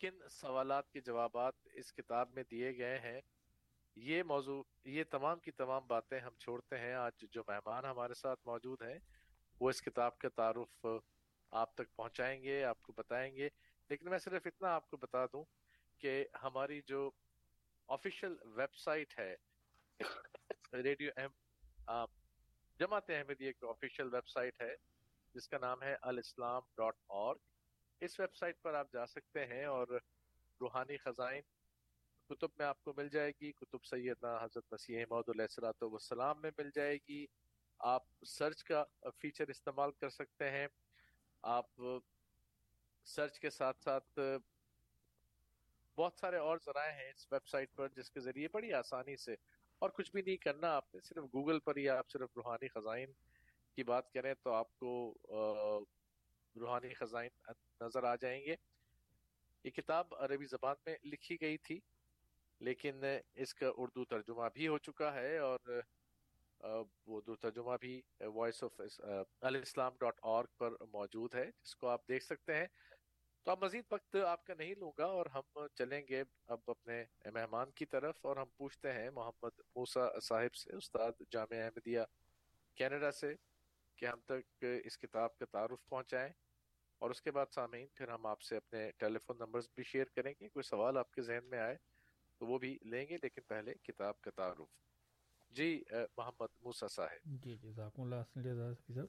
کن 0.00 0.28
سوالات 0.30 0.90
کے 0.90 1.00
جوابات 1.00 1.54
اس 1.74 1.92
کتاب 1.92 2.28
میں 2.34 2.42
دیے 2.50 2.76
گئے 2.78 2.98
ہیں؟ 2.98 3.20
یہ 3.96 4.22
موضوع، 4.22 4.62
یہ 4.84 5.04
تمام 5.10 5.38
کی 5.40 5.50
تمام 5.50 5.86
باتیں 5.86 6.18
ہم 6.20 6.34
چھوڑتے 6.38 6.78
ہیں۔ 6.78 6.94
آج 6.94 7.24
جو 7.32 7.42
مہمان 7.48 7.84
ہمارے 7.84 8.14
ساتھ 8.14 8.40
موجود 8.46 8.82
ہیں، 8.82 8.98
وہ 9.60 9.70
اس 9.70 9.82
کتاب 9.82 10.18
کا 10.18 10.28
تعارف 10.28 10.86
آپ 11.50 11.74
تک 11.74 11.96
پہنچائیں 11.96 12.42
گے، 12.42 12.64
آپ 12.64 12.82
کو 12.82 12.92
بتائیں 12.92 13.34
گے۔ 13.36 13.48
لیکن 13.88 14.10
میں 14.10 14.18
صرف 14.18 14.46
اتنا 14.46 14.74
آپ 14.74 14.88
کو 14.90 14.96
بتا 14.96 15.24
دوں 15.26 15.44
کہ 15.98 16.26
ہماری 16.42 16.80
جو 16.86 17.10
آفیشیل 17.88 18.34
ویب 18.44 18.74
سائٹ 18.74 19.18
ہے 19.18 19.34
ریڈیو 20.72 21.10
ایم 21.16 21.30
جماعت 22.78 23.10
احمدیہ 23.10 23.52
کی 23.52 23.66
آفیشیل 23.68 24.14
ویب 24.14 24.28
سائٹ 24.28 24.60
ہے، 24.62 24.74
جس 25.34 25.48
کا 25.48 25.58
نام 25.58 25.82
ہے 25.82 25.96
الاسلام 26.02 26.62
ڈاٹ 26.76 26.94
اور 27.06 27.36
اس 28.00 28.18
ویب 28.20 28.34
سائٹ 28.34 28.60
پر 28.62 28.74
آپ 28.74 28.92
جا 28.92 29.06
سکتے 29.06 29.44
ہیں 29.46 29.64
اور 29.64 29.86
روحانی 30.60 30.96
خزائن 30.96 31.40
کتب 32.30 32.48
میں 32.58 32.66
آپ 32.66 32.82
کو 32.82 32.92
مل 32.96 33.08
جائے 33.08 33.30
گی۔ 33.30 33.52
کتب 33.52 33.84
سیدنا 33.84 34.36
حضرت 34.42 34.72
مسیح 34.72 35.04
محدود 35.10 35.28
علیہ 35.28 35.42
السلاۃ 35.42 35.82
والسلام 35.82 36.40
میں 36.42 36.50
مل 36.58 36.70
جائے 36.74 36.96
گی۔ 37.08 37.26
آپ 37.80 38.02
سرچ 38.26 38.64
کا 38.64 38.84
فیچر 39.20 39.48
استعمال 39.48 39.92
کر 39.92 40.08
سکتے 40.08 40.50
ہیں۔ 40.50 40.66
آپ 41.42 41.80
سرچ 43.06 43.38
کے 43.40 43.50
ساتھ 43.50 43.82
ساتھ 43.84 44.18
بہت 45.98 46.18
سارے 46.20 46.36
اور 46.36 46.58
ذرائع 46.66 46.92
ہیں 46.92 47.10
اس 47.10 47.32
ویب 47.32 47.46
سائٹ 47.46 47.74
پر 47.74 47.88
جس 47.88 48.10
کے 48.10 48.20
ذریعے 48.20 48.48
بڑی 48.52 48.72
آسانی 48.72 49.16
سے 49.16 49.34
اور 49.78 49.90
کچھ 49.90 50.10
بھی 50.12 50.22
نہیں 50.22 50.36
کرنا، 50.36 50.74
آپ 50.76 50.94
نے 50.94 51.00
صرف 51.00 51.24
گوگل 51.24 51.58
پر 51.60 51.76
ہی 51.76 51.88
آپ 51.88 52.10
صرف 52.10 52.36
روحانی 52.36 52.68
خزائن 52.68 53.12
کی 53.76 53.82
بات 53.84 54.12
کریں 54.12 54.34
تو 54.34 54.52
آپ 54.52 54.78
کو 54.78 55.14
روحانی 56.68 56.94
خزائن 56.94 57.52
نظر 57.80 58.04
آ 58.04 58.14
جائیں 58.16 58.40
گے۔ 58.44 58.54
یہ 59.64 59.70
کتاب 59.70 60.14
عربی 60.14 60.46
زبان 60.46 60.74
میں 60.86 60.96
لکھی 61.04 61.36
گئی 61.40 61.56
تھی، 61.58 61.78
لیکن 62.60 63.04
اس 63.34 63.54
کا 63.54 63.70
اردو 63.76 64.04
ترجمہ 64.04 64.48
بھی 64.54 64.68
ہو 64.68 64.78
چکا 64.78 65.12
ہے 65.14 65.36
اور 65.38 65.80
اردو 67.06 67.36
ترجمہ 67.36 67.76
بھی 67.80 68.00
وائس 68.34 68.62
آف 68.64 68.80
الاسلام 69.40 69.96
ڈاٹ 70.00 70.18
اور 70.32 70.44
پر 70.58 70.72
موجود 70.92 71.34
ہے، 71.34 71.44
جس 71.62 71.74
کو 71.76 71.88
آپ 71.88 72.06
دیکھ 72.08 72.24
سکتے 72.24 72.54
ہیں۔ 72.54 72.66
تو 73.46 73.50
اب 73.50 73.62
مزید 73.64 73.84
وقت 73.90 74.16
آپ 74.26 74.44
کا 74.46 74.54
نہیں 74.54 74.74
لوں 74.78 74.90
گا 74.98 75.04
اور 75.18 75.26
ہم 75.34 75.66
چلیں 75.74 76.02
گے 76.08 76.22
اب 76.46 76.60
اپنے 76.66 77.04
مہمان 77.34 77.70
کی 77.70 77.86
طرف 77.86 78.24
اور 78.26 78.36
ہم 78.36 78.48
پوچھتے 78.56 78.92
ہیں 78.92 79.10
محمد 79.10 79.60
موسا 79.76 80.08
صاحب 80.20 80.54
سے، 80.54 80.76
استاد 80.76 81.22
جامعہ 81.30 81.62
احمدیہ 81.64 82.00
کینیڈا 82.78 83.10
سے، 83.12 83.34
کہ 83.98 84.06
ہم 84.06 84.20
تک 84.26 84.64
اس 84.84 84.98
کتاب 84.98 85.36
کا 85.38 85.44
تعارف 85.44 85.88
پہنچائیں۔ 85.88 86.32
اور 86.98 87.10
اس 87.10 87.22
کے 87.22 87.30
بعد 87.30 87.46
سامعین، 87.54 87.86
پھر 87.94 88.08
ہم 88.08 88.26
آپ 88.26 88.40
سے 88.42 88.56
اپنے 88.56 88.90
ٹیلی 88.98 89.18
فون 89.26 89.36
نمبرز 89.40 89.68
بھی 89.74 89.82
شیئر 89.82 90.04
کریں 90.16 90.32
گے، 90.40 90.48
کوئی 90.48 90.62
سوال 90.62 90.96
آپ 90.96 91.10
کے 91.12 91.22
ذہن 91.22 91.44
میں 91.50 91.58
آئے 91.58 91.76
تو 92.40 92.46
وہ 92.46 92.58
بھی 92.58 92.78
لیں 92.84 93.04
گے، 93.10 93.16
لیکن 93.22 93.42
پہلے 93.48 93.74
کتاب 93.82 94.20
کا 94.20 94.30
تعارف۔ 94.30 94.68
جی 95.50 95.82
محمد 96.16 96.62
موسا 96.62 96.88
صاحب۔ 96.88 97.20
جی،, 97.24 97.54
جی 97.54 97.68
جزاکم 97.68 98.02
اللہ 98.02 99.00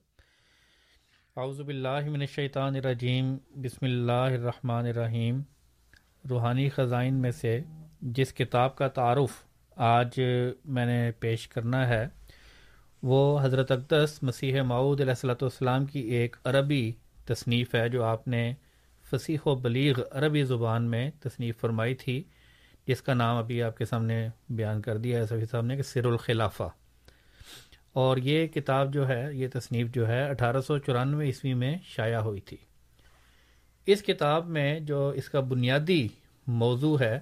اعوذ 1.35 1.61
باللہ 1.61 2.09
من 2.09 2.21
الشیطان 2.21 2.75
الرجیم، 2.75 3.37
بسم 3.63 3.85
اللہ 3.85 4.37
الرحمن 4.37 4.85
الرحیم۔ 4.85 5.41
روحانی 6.29 6.69
خزائن 6.69 7.21
میں 7.21 7.31
سے 7.31 7.59
جس 8.01 8.33
کتاب 8.33 8.75
کا 8.77 8.87
تعارف 8.87 9.43
آج 9.77 10.19
میں 10.65 10.85
نے 10.85 11.11
پیش 11.19 11.47
کرنا 11.47 11.87
ہے، 11.87 12.07
وہ 13.03 13.39
حضرت 13.41 13.71
اقدس 13.71 14.17
مسیح 14.23 14.61
معود 14.61 15.01
علیہ 15.01 15.11
السلۃ 15.11 15.41
والسلام 15.41 15.85
کی 15.85 15.99
ایک 15.99 16.35
عربی 16.43 16.91
تصنیف 17.33 17.75
ہے 17.75 17.89
جو 17.89 18.03
آپ 18.03 18.27
نے 18.27 18.53
فصیح 19.11 19.37
و 19.45 19.55
بلیغ 19.55 19.99
عربی 20.11 20.43
زبان 20.43 20.83
میں 20.83 21.11
تصنیف 21.21 21.59
فرمائی 21.59 21.95
تھی، 21.95 22.23
جس 22.87 23.01
کا 23.01 23.13
نام 23.13 23.37
ابھی 23.37 23.63
آپ 23.63 23.77
کے 23.77 23.85
سامنے 23.85 24.27
بیان 24.49 24.81
کر 24.81 24.97
دیا 24.97 25.19
ہے 25.19 25.25
صفی 25.25 25.45
صاحب 25.45 25.65
نے 25.65 25.75
کہ 25.75 25.81
سر 25.81 26.05
الخلافہ۔ 26.05 26.69
اور 27.93 28.17
یہ 28.17 28.47
کتاب 28.47 28.93
جو 28.93 29.07
ہے، 29.07 29.27
یہ 29.31 29.47
تصنیف 29.53 29.87
جو 29.91 30.07
ہے، 30.07 30.29
اٹھارہ 30.29 30.61
سو 30.61 30.77
چورانوے 30.77 31.25
عیسوی 31.25 31.53
میں 31.53 31.77
شائع 31.85 32.19
ہوئی 32.19 32.41
تھی۔ 32.41 32.57
اس 33.85 34.01
کتاب 34.01 34.47
میں 34.47 34.79
جو 34.79 35.09
اس 35.09 35.29
کا 35.29 35.39
بنیادی 35.39 36.07
موضوع 36.47 36.99
ہے، 36.99 37.19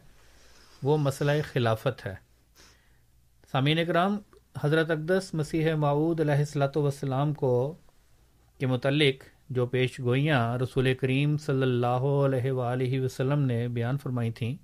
وہ 0.83 0.97
مسئلہ 0.97 1.31
خلافت 1.51 2.05
ہے۔ 2.05 2.15
سامعین 3.51 3.85
کرام 3.85 4.17
حضرت 4.61 4.91
اقدس 4.91 5.33
مسیح 5.33 5.73
معود 5.73 6.19
علیہ 6.19 6.33
السلاۃ 6.33 6.75
وسلام 6.75 7.33
کو 7.33 7.75
کے 8.57 8.65
متعلق 8.65 9.36
جو 9.49 9.65
پیش 9.65 9.99
گوئیاں 9.99 10.57
رسول 10.57 10.93
کریم 10.93 11.37
صلی 11.37 11.61
اللہ 11.61 12.05
علیہ 12.25 12.51
وآلہ 12.51 12.99
وسلم 13.01 13.39
نے 13.39 13.67
بیان 13.67 13.97
فرمائی 13.97 14.31
تھیں، 14.31 14.55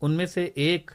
ان 0.00 0.10
میں 0.10 0.26
سے 0.26 0.44
ایک 0.44 0.90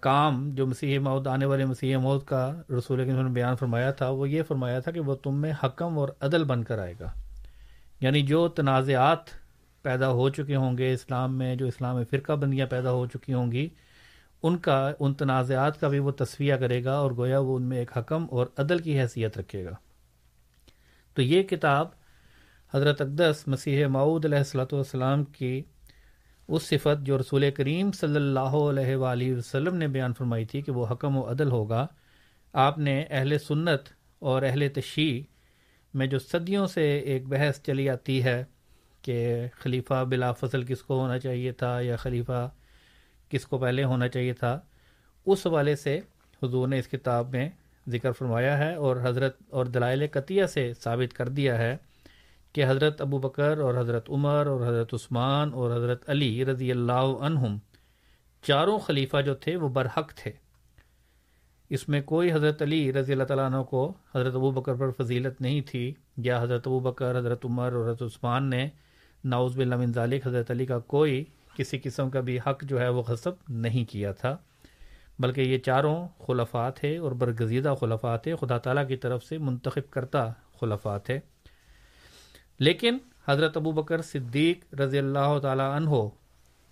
کام 0.00 0.50
جو 0.54 0.66
مسیح 0.66 0.98
مود 0.98 1.26
آنے 1.26 1.46
والے 1.46 1.64
مسیح 1.64 1.96
مود 1.96 2.22
کا 2.22 2.52
رسول 2.78 3.04
کریم 3.04 3.20
نے 3.20 3.30
بیان 3.30 3.56
فرمایا 3.56 3.90
تھا، 3.90 4.08
وہ 4.08 4.28
یہ 4.28 4.42
فرمایا 4.42 4.80
تھا 4.80 4.90
کہ 4.90 5.00
وہ 5.00 5.14
تم 5.14 5.40
میں 5.40 5.52
حکم 5.64 5.98
اور 5.98 6.08
عدل 6.20 6.44
بن 6.44 6.64
کر 6.64 6.78
آئے 6.78 6.94
گا۔ 7.00 7.12
یعنی 8.00 8.22
جو 8.22 8.48
تنازعات 8.48 9.30
پیدا 9.82 10.10
ہو 10.10 10.28
چکے 10.28 10.56
ہوں 10.56 10.78
گے، 10.78 10.92
اسلام 10.92 11.38
میں 11.38 11.56
جو 11.56 11.66
اسلام 11.66 11.96
میں 11.96 12.04
فرقہ 12.10 12.32
بندیاں 12.32 12.66
پیدا 12.66 12.92
ہو 12.92 13.06
چکی 13.06 13.32
ہوں 13.32 13.52
گی، 13.52 13.68
ان 14.42 14.56
کا، 14.56 14.92
ان 15.00 15.14
تنازعات 15.14 15.80
کا 15.80 15.88
بھی 15.88 15.98
وہ 15.98 16.10
تصویہ 16.10 16.54
کرے 16.54 16.84
گا 16.84 16.92
اور 16.92 17.12
گویا 17.12 17.38
وہ 17.38 17.56
ان 17.56 17.62
میں 17.62 17.78
ایک 17.78 17.98
حکم 17.98 18.26
اور 18.30 18.46
عدل 18.58 18.78
کی 18.78 19.00
حیثیت 19.00 19.38
رکھے 19.38 19.64
گا۔ 19.64 19.74
تو 21.16 21.22
یہ 21.22 21.42
کتاب 21.42 21.88
حضرت 22.74 23.00
اقدس 23.00 23.46
مسیح 23.48 23.86
معود 23.86 24.24
علیہ 24.24 24.38
السلاۃ 24.38 24.72
والسلام 24.72 25.24
کی 25.24 25.60
اس 26.48 26.62
صفت 26.62 27.04
جو 27.06 27.18
رسول 27.18 27.50
کریم 27.50 27.92
صلی 27.92 28.16
اللہ 28.16 28.56
علیہ 28.70 28.96
وآلہ 28.96 29.36
وسلم 29.36 29.76
نے 29.76 29.88
بیان 29.88 30.12
فرمائی 30.12 30.44
تھی 30.44 30.60
کہ 30.62 30.72
وہ 30.72 30.86
حکم 30.90 31.16
و 31.16 31.30
عدل 31.30 31.50
ہوگا۔ 31.50 31.86
آپ 32.54 32.78
نے 32.78 33.04
اہل 33.10 33.38
سنت 33.38 33.88
اور 34.18 34.42
اہل 34.42 34.68
تشیع 34.74 35.22
میں 35.94 36.06
جو 36.06 36.18
صدیوں 36.18 36.66
سے 36.66 36.84
ایک 36.98 37.26
بحث 37.28 37.60
چلی 37.62 37.88
آتی 37.90 38.22
ہے 38.24 38.42
کہ 39.02 39.46
خلیفہ 39.60 40.04
بلا 40.08 40.32
فصل 40.32 40.64
کس 40.64 40.82
کو 40.82 41.00
ہونا 41.00 41.18
چاہیے 41.18 41.52
تھا 41.52 41.78
یا 41.80 41.96
خلیفہ 41.96 42.48
کس 43.28 43.46
کو 43.46 43.58
پہلے 43.58 43.84
ہونا 43.84 44.08
چاہیے 44.08 44.32
تھا، 44.32 44.58
اس 45.26 45.46
حوالے 45.46 45.76
سے 45.76 45.98
حضور 46.42 46.68
نے 46.68 46.78
اس 46.78 46.88
کتاب 46.88 47.30
میں 47.30 47.48
ذکر 47.88 48.12
فرمایا 48.12 48.58
ہے 48.58 48.74
اور 48.74 48.96
حضرت 49.02 49.36
اور 49.50 49.66
دلائل 49.66 50.06
قطیہ 50.12 50.46
سے 50.46 50.72
ثابت 50.80 51.14
کر 51.14 51.28
دیا 51.28 51.58
ہے 51.58 51.76
کہ 52.52 52.64
حضرت 52.68 53.00
ابو 53.00 53.18
بکر 53.18 53.58
اور 53.58 53.74
حضرت 53.74 54.10
عمر 54.10 54.46
اور 54.46 54.60
حضرت 54.60 54.94
عثمان 54.94 55.50
اور 55.54 55.76
حضرت 55.76 56.10
علی 56.10 56.44
رضی 56.44 56.70
اللہ 56.70 57.06
عنہم 57.20 57.56
چاروں 58.42 58.78
خلیفہ 58.78 59.20
جو 59.20 59.34
تھے 59.34 59.56
وہ 59.56 59.68
برحق 59.68 60.14
تھے۔ 60.14 60.32
اس 61.70 61.88
میں 61.88 62.00
کوئی 62.02 62.32
حضرت 62.32 62.62
علی 62.62 62.92
رضی 62.92 63.12
اللہ 63.12 63.24
تعالیٰ 63.24 63.46
عنہ 63.46 63.62
کو 63.62 63.92
حضرت 64.14 64.34
ابو 64.34 64.50
بکر 64.50 64.74
پر 64.74 64.90
فضیلت 64.90 65.40
نہیں 65.40 65.60
تھی 65.60 65.94
یا 66.16 66.42
حضرت 66.42 66.66
ابو 66.66 66.80
بکر، 66.80 67.18
حضرت 67.18 67.44
عمر 67.44 67.72
اور 67.72 67.84
حضرت 67.84 68.02
عثمان 68.02 68.50
نے 68.50 68.68
ناؤز 69.24 69.56
بن 69.56 69.92
ذالک 69.92 70.26
حضرت 70.26 70.50
علی 70.50 70.66
کا 70.66 70.78
کوئی 70.78 71.24
کسی 71.56 71.78
قسم 71.78 72.10
کا 72.10 72.20
بھی 72.20 72.38
حق 72.38 72.64
جو 72.64 72.80
ہے 72.80 72.88
وہ 72.88 73.02
غصب 73.02 73.32
نہیں 73.48 73.84
کیا 73.84 74.12
تھا۔ 74.12 74.36
بلکہ 75.18 75.40
یہ 75.40 75.58
چاروں 75.58 76.08
خلفات 76.26 76.76
تھے 76.76 76.98
اور 76.98 77.12
برگزیدہ 77.12 77.74
خلفات 77.80 78.22
تھے، 78.22 78.36
خدا 78.36 78.58
تعالیٰ 78.58 78.88
کی 78.88 78.96
طرف 78.96 79.24
سے 79.24 79.38
منتخب 79.38 79.90
کرتا 79.90 80.32
خلفات 80.60 81.06
تھے۔ 81.06 81.18
لیکن 82.58 82.98
حضرت 83.28 83.56
ابو 83.56 83.72
بکر 83.72 84.02
صدیق 84.02 84.74
رضی 84.74 84.98
اللہ 84.98 85.38
تعالیٰ 85.42 85.76
عنہ 85.76 85.90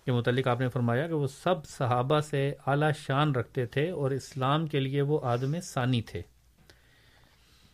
کے 0.05 0.11
متعلق 0.11 0.47
آپ 0.47 0.59
نے 0.59 0.69
فرمایا 0.69 1.07
کہ 1.07 1.13
وہ 1.13 1.27
سب 1.27 1.65
صحابہ 1.65 2.19
سے 2.19 2.53
اعلیٰ 2.67 2.91
شان 2.97 3.35
رکھتے 3.35 3.65
تھے 3.65 3.89
اور 3.89 4.11
اسلام 4.11 4.67
کے 4.67 4.79
لیے 4.79 5.01
وہ 5.01 5.19
آدم 5.23 5.59
ثانی 5.59 6.01
تھے۔ 6.01 6.21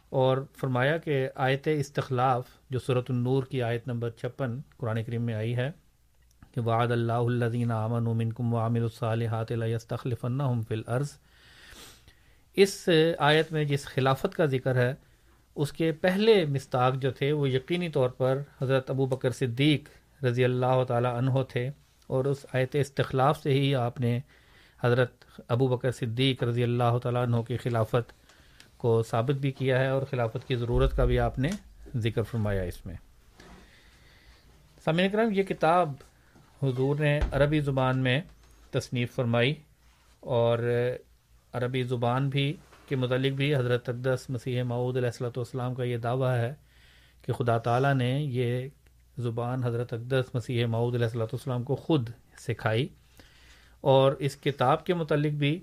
اور 0.10 0.38
فرمایا 0.58 0.98
کہ 0.98 1.30
آیت 1.36 1.68
استخلاف 1.72 2.48
جو 2.70 2.80
صورت 2.80 3.12
النور 3.12 3.44
کی 3.44 3.64
آیت 3.64 3.88
نمبر 3.88 4.10
چھپن 4.10 4.60
قرآن 4.78 5.04
کریم 5.04 5.22
میں 5.22 5.34
آئی 5.34 5.56
ہے 5.56 5.72
کہ 6.52 6.62
وعد 6.62 6.92
اللہ 6.92 7.14
الدین 7.14 7.72
امن 7.72 8.18
منکم 8.18 8.54
وعامل 8.54 8.82
الصالحات 8.82 9.52
استخلفن 9.52 10.62
فی 10.68 10.76
الارض۔ 10.76 11.12
اس 12.56 12.90
آیت 13.18 13.52
میں 13.52 13.64
جس 13.64 13.86
خلافت 13.86 14.36
کا 14.36 14.46
ذکر 14.46 14.76
ہے، 14.76 14.94
اس 15.56 15.72
کے 15.72 15.92
پہلے 15.92 16.46
مستاق 16.46 16.94
جو 16.96 17.12
تھے، 17.12 17.32
وہ 17.32 17.50
یقینی 17.50 17.90
طور 17.90 18.10
پر 18.10 18.42
حضرت 18.62 18.90
ابو 18.90 19.06
بکر 19.06 19.32
صدیق 19.32 19.90
رضی 20.24 20.44
اللہ 20.44 20.84
تعالیٰ 20.88 21.18
عنہ 21.18 21.32
تھے۔ 21.50 21.70
اور 22.08 22.26
اس 22.26 22.46
آیت 22.54 22.76
استخلاف 22.76 23.44
سے 23.44 23.52
ہی 23.54 23.76
آپ 23.76 24.00
نے 24.00 24.20
حضرت 24.84 25.12
ابو 25.48 25.68
بکر 25.68 25.92
صدیق 25.92 26.44
رضی 26.44 26.64
اللہ 26.64 26.98
تعالیٰ 27.04 27.22
عنہ 27.22 27.36
کی 27.42 27.58
خلافت 27.58 28.14
کو 28.78 29.04
ثابت 29.04 29.36
بھی 29.36 29.52
کیا 29.52 29.80
ہے 29.80 29.88
اور 29.88 30.02
خلافت 30.10 30.48
کی 30.48 30.56
ضرورت 30.56 30.98
کا 30.98 31.06
بھی 31.06 31.20
آپ 31.20 31.40
نے 31.40 31.50
ذکر 31.98 32.24
فرمایا 32.24 32.64
اس 32.64 32.86
میں۔ 32.86 32.96
سامعین 34.86 35.10
کرم 35.10 35.32
یہ 35.32 35.44
کتاب 35.44 35.94
حضور 36.62 36.96
نے 36.96 37.20
عربی 37.32 37.60
زبان 37.60 38.00
میں 38.00 38.20
تصنیف 38.74 39.14
فرمائی 39.16 39.54
اور 40.24 40.60
عربی 41.54 41.84
زبان 41.84 42.30
بھی 42.30 42.52
کے 42.88 42.96
متعلق 42.96 43.34
بھی 43.34 43.56
حضرت 43.56 43.90
اقدس 43.90 44.30
مسیح 44.30 44.64
معود 44.64 44.98
علیہ 44.98 45.08
السلۃ 45.08 45.38
والسلام 45.38 45.76
کا 45.76 45.84
یہ 45.84 45.98
دعویٰ 45.98 46.36
ہے 46.38 46.54
کہ 47.22 47.34
خدا 47.34 47.58
تعالیٰ 47.58 47.94
نے 47.94 48.12
یہ 48.22 48.68
زبان 49.18 49.64
حضرت 49.64 49.94
اقدس 49.94 50.36
مسیح 50.36 50.66
معود 50.66 50.96
علیہ 50.96 51.06
السلۃ 51.06 51.34
والسلام 51.34 51.64
کو 51.64 51.76
خود 51.76 52.10
سکھائی 52.40 52.88
اور 53.84 54.12
اس 54.20 54.36
کتاب 54.36 54.86
کے 54.86 54.94
متعلق 54.94 55.34
بھی 55.34 55.58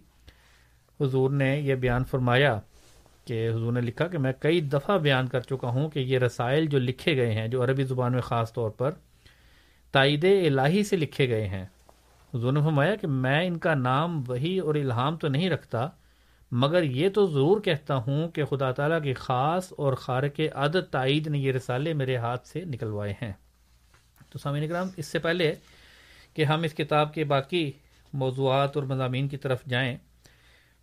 حضور 1.00 1.30
نے 1.30 1.56
یہ 1.60 1.74
بیان 1.74 2.04
فرمایا 2.04 2.58
کہ 3.24 3.48
حضور 3.48 3.72
نے 3.72 3.80
لکھا 3.80 4.06
کہ 4.06 4.18
میں 4.18 4.32
کئی 4.40 4.60
دفعہ 4.68 4.98
بیان 4.98 5.28
کر 5.28 5.40
چکا 5.40 5.68
ہوں 5.68 5.90
کہ 5.90 5.98
یہ 5.98 6.18
رسائل 6.18 6.66
جو 6.66 6.78
لکھے 6.78 7.16
گئے 7.16 7.32
ہیں 7.32 7.48
جو 7.48 7.64
عربی 7.64 7.84
زبان 7.84 8.12
میں 8.12 8.20
خاص 8.20 8.52
طور 8.52 8.70
پر 8.70 8.94
تائید 9.92 10.24
الہی 10.24 10.84
سے 10.84 10.96
لکھے 10.96 11.28
گئے 11.28 11.46
ہیں۔ 11.46 11.64
حضور 12.34 12.52
نے 12.52 12.60
فرمایا 12.60 12.94
کہ 12.94 13.06
میں 13.06 13.46
ان 13.46 13.58
کا 13.58 13.74
نام 13.74 14.22
وہی 14.26 14.58
اور 14.58 14.74
الہام 14.74 15.16
تو 15.16 15.28
نہیں 15.28 15.50
رکھتا، 15.50 15.88
مگر 16.52 16.82
یہ 16.82 17.08
تو 17.08 17.26
ضرور 17.26 17.60
کہتا 17.60 17.94
ہوں 17.94 18.28
کہ 18.28 18.44
خدا 18.44 18.72
تعالیٰ 18.72 19.02
کی 19.02 19.14
خاص 19.14 19.72
اور 19.78 19.92
خارق 19.92 20.40
عادت 20.54 20.90
تائید 20.90 21.26
نے 21.26 21.38
یہ 21.38 21.52
رسالے 21.52 21.92
میرے 21.92 22.16
ہاتھ 22.16 22.48
سے 22.48 22.64
نکلوائے 22.64 23.14
ہیں۔ 23.22 23.32
تو 24.30 24.38
سامعین 24.38 24.64
اکرام، 24.64 24.88
اس 24.96 25.06
سے 25.06 25.18
پہلے 25.18 25.54
کہ 26.34 26.44
ہم 26.44 26.62
اس 26.62 26.74
کتاب 26.74 27.14
کے 27.14 27.24
باقی 27.24 27.72
موضوعات 28.12 28.76
اور 28.76 28.84
مضامین 28.84 29.28
کی 29.28 29.36
طرف 29.36 29.64
جائیں، 29.64 29.96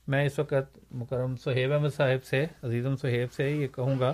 میں 0.07 0.25
اس 0.25 0.39
وقت 0.39 0.93
مکرم 0.93 1.35
صہیب 1.35 1.73
احمد 1.73 1.95
صاحب 1.95 2.23
سے، 2.23 2.45
عزیزم 2.63 2.95
صہیب 2.95 3.33
سے 3.33 3.49
یہ 3.49 3.67
کہوں 3.67 3.99
گا 3.99 4.13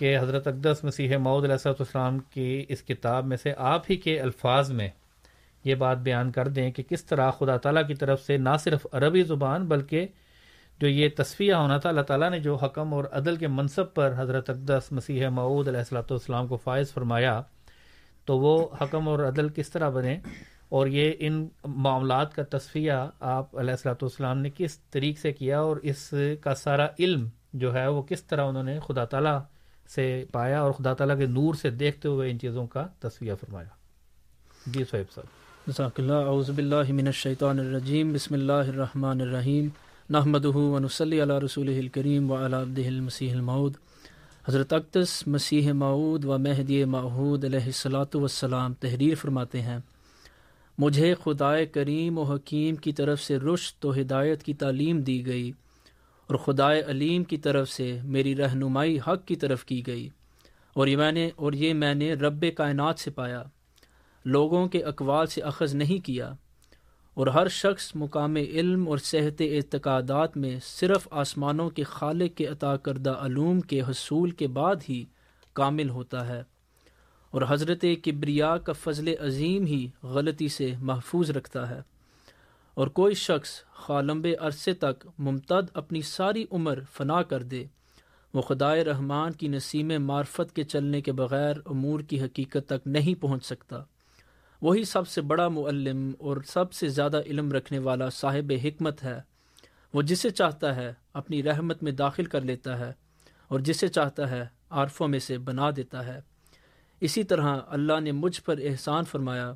کہ 0.00 0.16
حضرت 0.18 0.46
اقدس 0.46 0.82
مسیح 0.84 1.16
معود 1.16 1.44
علیہ 1.44 1.68
السلام 1.68 2.18
کی 2.32 2.64
اس 2.68 2.82
کتاب 2.82 3.26
میں 3.26 3.36
سے 3.36 3.52
آپ 3.72 3.90
ہی 3.90 3.96
کے 3.96 4.20
الفاظ 4.20 4.70
میں 4.72 4.88
یہ 5.64 5.74
بات 5.74 5.98
بیان 6.02 6.30
کر 6.32 6.48
دیں 6.48 6.70
کہ 6.70 6.82
کس 6.88 7.04
طرح 7.04 7.30
خدا 7.38 7.56
تعالیٰ 7.56 7.86
کی 7.86 7.94
طرف 7.94 8.22
سے 8.22 8.36
نہ 8.36 8.56
صرف 8.60 8.86
عربی 8.92 9.22
زبان 9.22 9.66
بلکہ 9.68 10.06
جو 10.80 10.88
یہ 10.88 11.08
تصفیہ 11.16 11.54
ہونا 11.54 11.76
تھا، 11.78 11.88
اللہ 11.88 12.00
تعالیٰ 12.08 12.30
نے 12.30 12.38
جو 12.40 12.54
حکم 12.56 12.94
اور 12.94 13.04
عدل 13.12 13.36
کے 13.36 13.48
منصب 13.48 13.92
پر 13.94 14.14
حضرت 14.18 14.50
اقدس 14.50 14.90
مسیح 14.92 15.28
معود 15.28 15.68
علیہ 15.68 15.78
السلۃ 15.78 16.10
والسلام 16.10 16.46
کو 16.46 16.56
فائز 16.64 16.92
فرمایا، 16.92 17.40
تو 18.28 18.38
وہ 18.38 18.56
حکم 18.80 19.08
اور 19.08 19.26
عدل 19.28 19.48
کس 19.54 19.70
طرح 19.70 19.88
بنے؟ 19.90 20.16
اور 20.68 20.86
یہ 20.86 21.12
ان 21.18 21.46
معاملات 21.64 22.34
کا 22.34 22.42
تصفیہ 22.50 22.92
آپ 23.20 23.56
علیہ 23.58 23.70
السلاۃ 23.70 24.02
والسلام 24.02 24.38
نے 24.38 24.50
کس 24.56 24.78
طریقے 24.90 25.20
سے 25.20 25.32
کیا 25.32 25.60
اور 25.60 25.76
اس 25.82 26.12
کا 26.42 26.54
سارا 26.54 26.86
علم 26.98 27.28
جو 27.54 27.74
ہے، 27.74 27.86
وہ 27.86 28.02
کس 28.02 28.24
طرح 28.24 28.48
انہوں 28.48 28.62
نے 28.62 28.78
خدا 28.80 29.04
تعالیٰ 29.04 29.38
سے 29.94 30.24
پایا 30.32 30.60
اور 30.60 30.72
خدا 30.72 30.94
تعالیٰ 30.94 31.18
کے 31.18 31.26
نور 31.26 31.54
سے 31.54 31.70
دیکھتے 31.70 32.08
ہوئے 32.08 32.30
ان 32.30 32.38
چیزوں 32.38 32.66
کا 32.66 32.86
تصفیہ 33.00 33.32
فرمایا۔ 33.40 33.68
جی 34.66 34.84
صحیح 34.90 35.02
صاحب۔ 35.14 36.10
اعوذ 36.10 36.50
باللہ 36.50 36.92
من 36.92 37.06
الشیطان 37.06 37.58
الرجیم۔ 37.58 38.12
بسم 38.12 38.34
اللہ 38.34 38.52
الرحمن 38.52 39.20
الرحیم۔ 39.20 39.68
نحمد 40.10 40.44
ونسلی 40.44 41.22
علیہ 41.22 41.34
رسول 41.34 41.68
الکریم 41.68 42.30
و 42.30 42.36
علیہ 42.46 42.86
المسیح 42.86 43.32
المعود 43.32 43.74
حضرت 44.48 44.72
اقدس 44.72 45.26
مسیح 45.26 45.72
معود 45.72 46.24
و 46.24 46.38
مہدی 46.38 46.84
معود 46.84 47.44
علیہ 47.44 47.64
السلاۃ 47.64 48.14
وسلام 48.14 48.74
تحریر 48.74 49.14
فرماتے 49.14 49.60
ہیں۔ 49.62 49.78
مجھے 50.78 51.14
خدائے 51.24 51.66
کریم 51.66 52.18
و 52.18 52.22
حکیم 52.22 52.76
کی 52.76 52.92
طرف 52.92 53.20
سے 53.20 53.38
رشت 53.38 53.86
و 53.86 53.92
ہدایت 53.92 54.42
کی 54.42 54.54
تعلیم 54.54 55.00
دی 55.00 55.26
گئی۔ 55.26 55.52
اور 56.30 56.38
خدائے 56.38 56.82
علیم 56.86 57.24
کی 57.24 57.36
طرف 57.36 57.68
سے 57.68 57.98
میری 58.04 58.36
رہنمائی 58.36 58.98
حق 58.98 59.26
کی 59.26 59.36
طرف 59.36 59.64
کی 59.64 59.86
گئی 59.86 60.08
اور 60.72 60.86
یہ 60.86 60.96
میں 60.96 61.12
نے 61.12 61.30
اور 61.36 61.52
یہ 61.52 61.74
میں 61.74 61.94
نے 61.94 62.12
رب 62.12 62.44
کائنات 62.56 62.98
سے 62.98 63.10
پایا، 63.10 63.42
لوگوں 64.24 64.66
کے 64.66 64.82
اقوال 64.82 65.26
سے 65.26 65.40
اخذ 65.40 65.74
نہیں 65.74 66.06
کیا 66.06 66.32
اور 67.14 67.26
ہر 67.26 67.48
شخص 67.48 67.92
مقام 67.94 68.36
علم 68.36 68.88
اور 68.88 68.98
صحت 68.98 69.42
اعتقادات 69.50 70.36
میں 70.36 70.58
صرف 70.64 71.08
آسمانوں 71.10 71.70
کے 71.70 71.82
خالق 71.82 72.36
کے 72.36 72.46
عطا 72.46 72.76
کردہ 72.76 73.10
علوم 73.10 73.60
کے 73.60 73.80
حصول 73.80 74.30
کے 74.30 74.46
بعد 74.46 74.76
ہی 74.88 75.04
کامل 75.52 75.90
ہوتا 75.90 76.28
ہے 76.28 76.42
اور 77.30 77.42
حضرت 77.48 77.84
کبریا 78.04 78.56
کا 78.56 78.72
فضل 78.72 79.14
عظیم 79.20 79.66
ہی 79.66 79.88
غلطی 80.02 80.48
سے 80.48 80.72
محفوظ 80.80 81.30
رکھتا 81.30 81.70
ہے۔ 81.70 81.80
اور 82.80 82.88
کوئی 82.88 83.14
شخص 83.14 83.64
خالمب 83.74 84.26
عرصے 84.40 84.72
تک 84.72 85.06
ممتد 85.18 85.70
اپنی 85.74 86.02
ساری 86.02 86.44
عمر 86.50 86.78
فنا 86.92 87.22
کر 87.22 87.42
دے، 87.42 87.64
وہ 88.34 88.42
خدائے 88.42 88.84
رحمان 88.84 89.32
کی 89.32 89.48
نسیم 89.48 89.92
معرفت 89.98 90.56
کے 90.56 90.64
چلنے 90.64 91.00
کے 91.00 91.12
بغیر 91.12 91.56
امور 91.66 92.00
کی 92.00 92.20
حقیقت 92.20 92.66
تک 92.66 92.86
نہیں 92.86 93.22
پہنچ 93.22 93.44
سکتا۔ 93.44 93.82
وہی 94.62 94.84
سب 94.84 95.08
سے 95.08 95.20
بڑا 95.20 95.48
معلم 95.48 96.12
اور 96.18 96.36
سب 96.46 96.72
سے 96.72 96.88
زیادہ 96.88 97.20
علم 97.26 97.52
رکھنے 97.52 97.78
والا 97.78 98.10
صاحب 98.10 98.52
حکمت 98.64 99.02
ہے۔ 99.02 99.20
وہ 99.94 100.02
جسے 100.02 100.30
چاہتا 100.30 100.76
ہے 100.76 100.92
اپنی 101.12 101.42
رحمت 101.42 101.82
میں 101.82 101.92
داخل 101.92 102.24
کر 102.24 102.40
لیتا 102.40 102.78
ہے 102.78 102.92
اور 103.48 103.60
جسے 103.60 103.88
چاہتا 103.88 104.30
ہے 104.30 104.46
عارفوں 104.70 105.08
میں 105.08 105.18
سے 105.18 105.38
بنا 105.38 105.70
دیتا 105.76 106.06
ہے۔ 106.06 106.20
اسی 107.00 107.24
طرح 107.24 107.58
اللہ 107.68 108.00
نے 108.00 108.12
مجھ 108.12 108.40
پر 108.40 108.58
احسان 108.62 109.04
فرمایا 109.04 109.50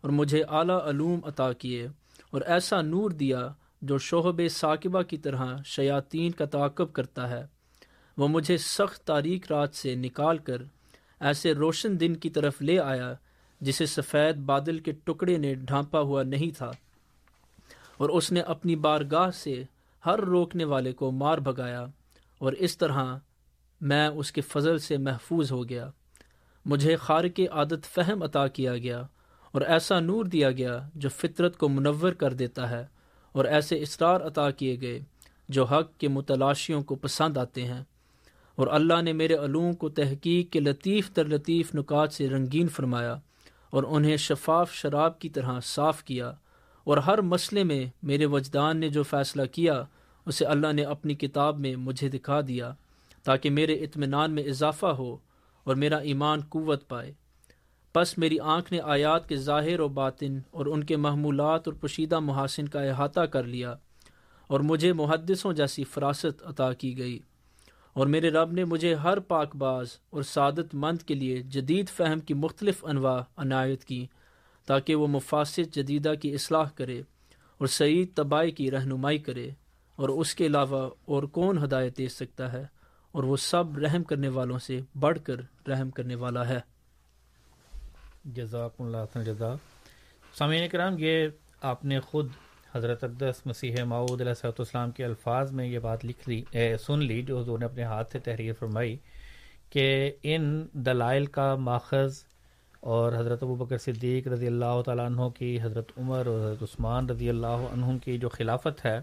اور 0.00 0.10
مجھے 0.10 0.42
اعلیٰ 0.42 0.86
علوم 0.86 1.20
عطا 1.24 1.52
کیے۔ 1.52 1.88
اور 2.30 2.40
ایسا 2.40 2.82
نور 2.82 3.10
دیا 3.10 3.48
جو 3.82 3.98
شعب 3.98 4.40
ثاقبہ 4.50 5.02
کی 5.02 5.16
طرح 5.16 5.56
شیاطین 5.64 6.32
کا 6.32 6.44
تعاقب 6.44 6.92
کرتا 6.92 7.30
ہے۔ 7.30 7.46
وہ 8.16 8.28
مجھے 8.28 8.56
سخت 8.56 9.06
تاریخ 9.06 9.52
رات 9.52 9.74
سے 9.74 9.94
نکال 9.94 10.38
کر 10.38 10.62
ایسے 11.20 11.52
روشن 11.52 12.00
دن 12.00 12.16
کی 12.16 12.30
طرف 12.30 12.62
لے 12.62 12.78
آیا 12.78 13.14
جسے 13.60 13.86
سفید 13.86 14.36
بادل 14.36 14.78
کے 14.78 14.92
ٹکڑے 15.04 15.36
نے 15.36 15.54
ڈھانپا 15.54 16.00
ہوا 16.00 16.22
نہیں 16.22 16.56
تھا۔ 16.58 16.70
اور 17.96 18.08
اس 18.08 18.32
نے 18.32 18.40
اپنی 18.40 18.76
بارگاہ 18.76 19.30
سے 19.30 19.64
ہر 20.06 20.18
روکنے 20.18 20.64
والے 20.64 20.92
کو 20.92 21.10
مار 21.10 21.38
بھگایا 21.38 21.84
اور 22.38 22.52
اس 22.52 22.78
طرح 22.78 23.16
میں 23.80 24.08
اس 24.08 24.32
کے 24.32 24.40
فضل 24.40 24.78
سے 24.78 24.96
محفوظ 24.96 25.52
ہو 25.52 25.68
گیا۔ 25.68 25.90
مجھے 26.66 26.96
خار 26.96 27.24
کے 27.24 27.46
عادت 27.46 27.84
فہم 27.84 28.22
عطا 28.22 28.46
کیا 28.48 28.76
گیا۔ 28.76 29.06
اور 29.52 29.62
ایسا 29.62 30.00
نور 30.00 30.24
دیا 30.24 30.50
گیا 30.50 30.88
جو 30.94 31.08
فطرت 31.08 31.56
کو 31.56 31.68
منور 31.68 32.12
کر 32.12 32.32
دیتا 32.32 32.70
ہے 32.70 32.86
اور 33.32 33.44
ایسے 33.44 33.82
اسرار 33.82 34.20
عطا 34.20 34.50
کیے 34.50 34.80
گئے 34.80 35.00
جو 35.48 35.64
حق 35.64 35.98
کے 35.98 36.08
متلاشیوں 36.08 36.82
کو 36.82 36.94
پسند 36.94 37.36
آتے 37.36 37.64
ہیں۔ 37.64 37.84
اور 38.56 38.66
اللہ 38.66 39.02
نے 39.02 39.12
میرے 39.12 39.34
علوم 39.34 39.72
کو 39.72 39.88
تحقیق 39.88 40.52
کے 40.52 40.60
لطیف 40.60 41.10
تر 41.10 41.24
لطیف 41.24 41.74
نکات 41.74 42.12
سے 42.12 42.28
رنگین 42.28 42.68
فرمایا 42.68 43.16
اور 43.70 43.84
انہیں 43.88 44.16
شفاف 44.16 44.72
شراب 44.72 45.18
کی 45.18 45.28
طرح 45.28 45.60
صاف 45.60 46.04
کیا 46.04 46.32
اور 46.84 46.96
ہر 46.96 47.20
مسئلے 47.20 47.64
میں 47.64 47.84
میرے 48.02 48.26
وجدان 48.26 48.76
نے 48.76 48.88
جو 48.88 49.02
فیصلہ 49.02 49.42
کیا، 49.44 49.84
اسے 50.26 50.44
اللہ 50.44 50.72
نے 50.72 50.84
اپنی 50.84 51.14
کتاب 51.14 51.60
میں 51.60 51.76
مجھے 51.76 52.08
دکھا 52.08 52.40
دیا 52.48 52.72
تاکہ 53.22 53.50
میرے 53.50 53.74
اطمینان 53.74 54.32
میں 54.32 54.42
اضافہ 54.42 54.86
ہو 54.86 55.16
اور 55.64 55.76
میرا 55.76 55.96
ایمان 55.96 56.40
قوت 56.48 56.88
پائے۔ 56.88 57.12
پس 57.92 58.18
میری 58.18 58.40
آنکھ 58.40 58.72
نے 58.72 58.80
آیات 58.80 59.28
کے 59.28 59.36
ظاہر 59.36 59.80
و 59.80 59.88
باطن 59.88 60.40
اور 60.50 60.66
ان 60.66 60.84
کے 60.84 60.96
محمولات 60.96 61.68
اور 61.68 61.74
پشیدہ 61.80 62.18
محاسن 62.18 62.68
کا 62.68 62.82
احاطہ 62.82 63.20
کر 63.20 63.44
لیا 63.44 63.74
اور 64.46 64.60
مجھے 64.60 64.92
محدثوں 64.92 65.52
جیسی 65.52 65.84
فراست 65.84 66.42
عطا 66.42 66.72
کی 66.72 66.98
گئی 66.98 67.18
اور 67.92 68.06
میرے 68.06 68.30
رب 68.30 68.52
نے 68.52 68.64
مجھے 68.64 68.94
ہر 68.94 69.20
پاک 69.20 69.56
باز 69.56 69.86
اور 70.10 70.22
سعادت 70.22 70.74
مند 70.74 71.02
کے 71.02 71.14
لیے 71.14 71.42
جدید 71.42 71.88
فہم 71.88 72.20
کی 72.20 72.34
مختلف 72.34 72.84
انواع 72.84 73.20
عنایت 73.36 73.84
کی 73.84 74.06
تاکہ 74.66 74.94
وہ 74.94 75.06
مفاصد 75.06 75.74
جدیدہ 75.74 76.12
کی 76.22 76.34
اصلاح 76.34 76.68
کرے 76.74 77.00
اور 77.58 77.66
سعید 77.66 78.08
تباہی 78.14 78.50
کی 78.50 78.70
رہنمائی 78.70 79.18
کرے 79.18 79.50
اور 79.96 80.08
اس 80.08 80.34
کے 80.34 80.46
علاوہ 80.46 80.90
اور 81.04 81.22
کون 81.22 81.64
ہدایت 81.64 81.98
دے 81.98 82.08
سکتا 82.08 82.52
ہے 82.52 82.66
اور 83.12 83.22
وہ 83.22 83.36
سب 83.36 83.78
رحم 83.78 84.02
کرنے 84.02 84.28
والوں 84.28 84.58
سے 84.58 84.80
بڑھ 85.00 85.18
کر 85.24 85.68
رحم 85.68 85.90
کرنے 85.90 86.14
والا 86.14 86.48
ہے۔ 86.48 86.69
جزاک 88.24 88.80
اللہ 88.80 89.18
جزا۔ 89.24 89.54
سامعین 90.34 90.68
کرام، 90.68 90.96
یہ 90.98 91.28
آپ 91.60 91.84
نے 91.84 92.00
خود 92.00 92.28
حضرت 92.74 93.04
اقدس 93.04 93.40
مسیح 93.46 93.82
معود 93.84 94.20
علیہ 94.20 94.34
صحت 94.34 94.60
السلام 94.60 94.90
کے 94.90 95.04
الفاظ 95.04 95.52
میں 95.52 95.66
یہ 95.66 95.78
بات 95.78 96.04
لکھ 96.04 96.28
لی 96.28 96.42
سن 96.86 97.02
لی، 97.04 97.20
جو 97.22 97.40
حضور 97.40 97.58
نے 97.58 97.64
اپنے 97.64 97.84
ہاتھ 97.84 98.12
سے 98.12 98.18
تحریر 98.18 98.52
فرمائی 98.58 98.96
کہ 99.70 100.10
ان 100.22 100.66
دلائل 100.86 101.26
کا 101.26 101.54
ماخذ 101.54 102.22
اور 102.80 103.12
حضرت 103.12 103.42
ابو 103.42 103.54
بکر 103.54 103.78
صدیق 103.78 104.28
رضی 104.28 104.46
اللہ 104.46 104.80
تعالیٰ 104.84 105.06
عنہ 105.06 105.28
کی، 105.38 105.58
حضرت 105.62 105.92
عمر 105.98 106.26
اور 106.26 106.40
حضرت 106.40 106.62
عثمان 106.62 107.10
رضی 107.10 107.28
اللہ 107.28 107.66
عنہ 107.72 107.98
کی 108.04 108.18
جو 108.18 108.28
خلافت 108.28 108.84
ہے، 108.86 108.98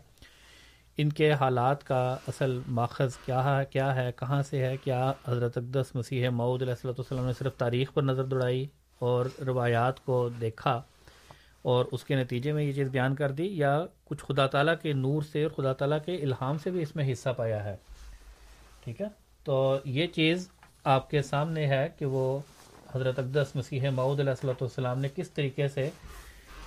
ان 0.98 1.10
کے 1.10 1.32
حالات 1.34 1.84
کا 1.84 2.02
اصل 2.28 2.60
ماخذ 2.68 3.18
کیا 3.26 3.44
ہے 3.44 3.66
کیا 3.72 3.94
ہے، 3.96 4.12
کہاں 4.18 4.42
سے 4.44 4.66
ہے، 4.66 4.76
کیا 4.84 5.12
حضرت 5.28 5.58
اقدس 5.58 5.96
مسیح 5.96 6.30
معود 6.30 6.62
علیہ 6.62 6.76
صلاۃ 6.82 6.94
والسلام 6.98 7.26
نے 7.26 7.34
صرف 7.40 7.58
تاریخ 7.58 7.94
پر 7.94 8.04
نظر 8.04 8.26
دوڑائی؟ 8.26 8.66
اور 9.00 9.26
روایات 9.46 10.06
کو 10.06 10.30
دیکھا 10.42 10.82
اور 11.62 11.86
اس 11.92 12.04
کے 12.04 12.16
نتیجے 12.16 12.52
میں 12.52 12.64
یہ 12.64 12.74
چیز 12.74 12.88
بیان 12.88 13.16
کر 13.16 13.32
دی، 13.32 13.58
یا 13.58 13.86
کچھ 14.06 14.24
خدا 14.28 14.48
تعالیٰ 14.48 14.74
کے 14.82 14.94
نور 14.94 15.22
سے 15.22 15.44
اور 15.44 15.52
خدا 15.52 15.74
تعالیٰ 15.74 15.98
کے 16.06 16.16
الہام 16.16 16.58
سے 16.58 16.70
بھی 16.70 16.82
اس 16.82 16.96
میں 16.96 17.12
حصہ 17.12 17.30
پایا 17.38 17.64
ہے۔ 17.64 17.76
ٹھیک 18.84 19.02
ہے؟ 19.02 19.08
تو 19.44 19.80
یہ 19.86 20.08
چیز 20.08 20.50
آپ 20.84 21.10
کے 21.10 21.22
سامنے 21.22 21.68
ہے 21.68 21.88
کہ 22.00 22.06
وہ 22.06 22.40
حضرت 22.96 23.20
اقدس 23.20 23.56
مسیح 23.56 23.90
معود 23.90 24.20
علیہ 24.20 24.30
السلۃ 24.30 24.62
والسلام 24.62 25.00
نے 25.00 25.08
کس 25.16 25.32
طریقے 25.32 25.68
سے 25.68 25.90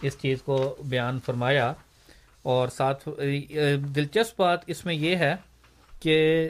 اس 0.03 0.19
چیز 0.21 0.43
کو 0.43 0.77
بیان 0.85 1.19
فرمایا۔ 1.27 1.73
اور 2.43 2.69
ساتھ 2.69 3.09
دلچسپ 3.95 4.41
بات 4.41 4.59
اس 4.67 4.85
میں 4.85 4.95
یہ 4.95 5.17
ہے 5.17 5.35
کہ 6.01 6.49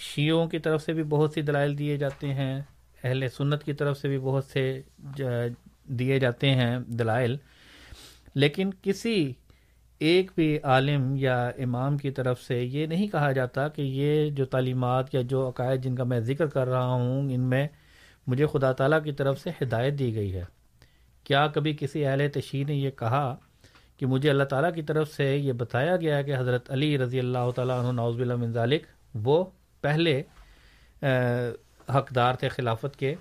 شیعوں 0.00 0.46
کی 0.46 0.58
طرف 0.58 0.82
سے 0.82 0.92
بھی 0.92 1.02
بہت 1.02 1.32
سی 1.32 1.42
دلائل 1.42 1.78
دیے 1.78 1.96
جاتے 1.96 2.34
ہیں۔ 2.34 2.60
اہل 3.04 3.26
سنت 3.36 3.64
کی 3.64 3.72
طرف 3.72 3.98
سے 3.98 4.08
بھی 4.08 4.18
بہت 4.18 4.44
سے 4.44 4.80
دیے 5.98 6.18
جاتے 6.18 6.50
ہیں 6.54 6.78
دلائل، 6.98 7.36
لیکن 8.34 8.70
کسی 8.82 9.32
ایک 10.00 10.30
بھی 10.34 10.58
عالم 10.64 11.14
یا 11.18 11.36
امام 11.64 11.96
کی 11.98 12.10
طرف 12.10 12.42
سے 12.42 12.62
یہ 12.62 12.86
نہیں 12.86 13.08
کہا 13.08 13.30
جاتا 13.32 13.66
کہ 13.68 13.82
یہ 13.82 14.30
جو 14.30 14.44
تعلیمات 14.46 15.14
یا 15.14 15.20
جو 15.22 15.48
عقائد 15.48 15.82
جن 15.84 15.94
کا 15.96 16.04
میں 16.04 16.20
ذکر 16.20 16.46
کر 16.46 16.68
رہا 16.68 16.84
ہوں، 16.84 17.28
ان 17.34 17.40
میں 17.50 17.66
مجھے 18.26 18.46
خدا 18.46 18.72
تعالیٰ 18.72 19.02
کی 19.04 19.12
طرف 19.12 19.40
سے 19.40 19.50
ہدایت 19.62 19.98
دی 19.98 20.14
گئی 20.14 20.34
ہے۔ 20.34 20.44
کیا 21.26 21.46
کبھی 21.54 21.76
کسی 21.78 22.04
اہل 22.06 22.28
تشہیر 22.34 22.66
نے 22.66 22.74
یہ 22.74 22.90
کہا 22.98 23.34
کہ 23.96 24.06
مجھے 24.06 24.30
اللہ 24.30 24.44
تعالیٰ 24.50 24.72
کی 24.74 24.82
طرف 24.82 25.12
سے 25.12 25.36
یہ 25.36 25.52
بتایا 25.52 25.96
گیا 25.96 26.20
کہ 26.22 26.36
حضرت 26.36 26.70
علی 26.70 26.96
رضی 26.98 27.18
اللہ 27.18 27.50
تعالیٰ 27.56 27.78
عنہ 27.80 27.92
نوز 27.92 28.20
من 28.20 28.52
ذالک، 28.52 28.82
وہ 29.14 29.44
پہلے 29.84 30.22
حقدار 31.96 32.34
تھے 32.34 32.48
خلافت 32.48 32.96
کے 32.96 33.14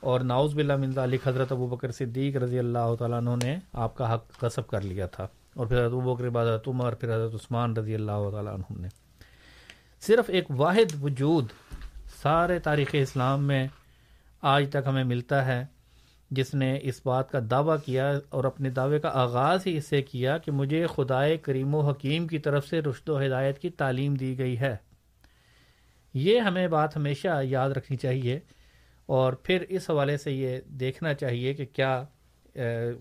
اور 0.00 0.20
ناؤز 0.20 0.54
بلّہ 0.54 0.76
من 0.76 0.90
ذالک 0.90 1.28
حضرت 1.28 1.52
ابو 1.52 1.66
بکر 1.66 1.90
صدیق 1.90 2.36
رضی 2.36 2.58
اللہ 2.58 2.94
تعالیٰ 2.98 3.18
عنہ 3.18 3.30
نے 3.42 3.56
آپ 3.72 3.96
کا 3.96 4.14
حق 4.14 4.38
قصب 4.38 4.66
کر 4.66 4.80
لیا 4.80 5.06
تھا 5.06 5.26
اور 5.54 5.66
پھر 5.66 5.76
حضرت 5.76 5.92
ابو 5.92 6.14
بکر، 6.14 6.28
بعد 6.28 6.44
حضرت 6.44 6.68
عمر، 6.68 6.94
پھر 6.94 7.14
حضرت 7.14 7.34
عثمان 7.34 7.76
رضی 7.76 7.94
اللہ 7.94 8.30
تعالیٰ 8.30 8.54
عنہ 8.54 8.80
نے۔ 8.80 8.88
صرف 10.00 10.24
ایک 10.28 10.44
واحد 10.50 11.02
وجود 11.02 11.44
سارے 12.22 12.58
تاریخ 12.58 12.88
اسلام 12.92 13.46
میں 13.46 13.66
آج 14.42 14.66
تک 14.70 14.86
ہمیں 14.86 15.04
ملتا 15.04 15.46
ہے، 15.46 15.64
جس 16.30 16.54
نے 16.54 16.78
اس 16.82 17.00
بات 17.04 17.30
کا 17.30 17.38
دعویٰ 17.50 17.76
کیا 17.84 18.12
اور 18.28 18.44
اپنے 18.44 18.70
دعوے 18.70 18.98
کا 18.98 19.10
آغاز 19.12 19.66
ہی 19.66 19.76
اس 19.76 19.88
سے 19.88 20.02
کیا 20.02 20.38
کہ 20.38 20.52
مجھے 20.52 20.86
خدائے 20.86 21.36
کریم 21.36 21.74
و 21.74 21.80
حکیم 21.80 22.26
کی 22.26 22.38
طرف 22.38 22.66
سے 22.66 22.80
رشد 22.80 23.08
و 23.08 23.18
ہدایت 23.20 23.58
کی 23.58 23.70
تعلیم 23.70 24.14
دی 24.14 24.38
گئی 24.38 24.58
ہے۔ 24.58 24.76
یہ 26.16 26.40
ہمیں 26.40 26.68
بات 26.68 26.96
ہمیشہ 26.96 27.40
یاد 27.42 27.70
رکھنی 27.70 27.96
چاہیے 27.96 28.40
اور 29.06 29.32
پھر 29.32 29.64
اس 29.68 29.90
حوالے 29.90 30.16
سے 30.16 30.32
یہ 30.32 30.58
دیکھنا 30.66 31.14
چاہیے 31.14 31.54
کہ 31.54 31.66
کیا 31.72 32.04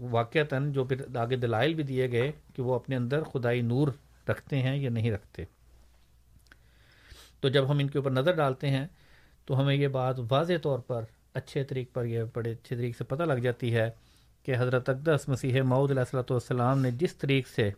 واقعتاً 0.01 0.71
جو 0.71 0.83
پھر 0.83 1.17
آگے 1.17 1.35
دلائل 1.35 1.73
بھی 1.73 1.83
دیے 1.83 2.11
گئے 2.11 2.31
کہ 2.55 2.61
وہ 2.61 2.75
اپنے 2.75 2.95
اندر 2.95 3.23
خدائی 3.23 3.61
نور 3.61 3.87
رکھتے 4.29 4.61
ہیں 4.61 4.75
یا 4.77 4.89
نہیں 4.89 5.11
رکھتے۔ 5.11 5.43
تو 7.39 7.49
جب 7.49 7.71
ہم 7.71 7.77
ان 7.79 7.89
کے 7.89 7.97
اوپر 7.97 8.11
نظر 8.11 8.31
ڈالتے 8.31 8.69
ہیں 8.69 8.87
تو 9.45 9.59
ہمیں 9.61 9.75
یہ 9.75 9.87
بات 9.87 10.15
واضح 10.29 10.53
طور 10.61 10.79
پر 10.79 11.03
اچھے 11.33 11.63
طریق 11.63 11.93
پر 11.93 12.05
یہ 12.05 12.23
بڑے 12.33 12.51
اچھے 12.51 12.75
طریقے 12.75 12.97
سے 12.97 13.03
پتہ 13.03 13.23
لگ 13.23 13.33
جاتی 13.33 13.75
ہے 13.75 13.89
کہ 14.43 14.55
حضرت 14.57 14.89
اقدس 14.89 15.29
مسیح 15.29 15.61
معود 15.61 15.91
علیہ 15.91 16.01
السلۃ 16.01 16.31
والسلام 16.31 16.79
نے 16.79 16.91
جس 16.91 17.15
طریق 17.15 17.47
سے 17.47 17.71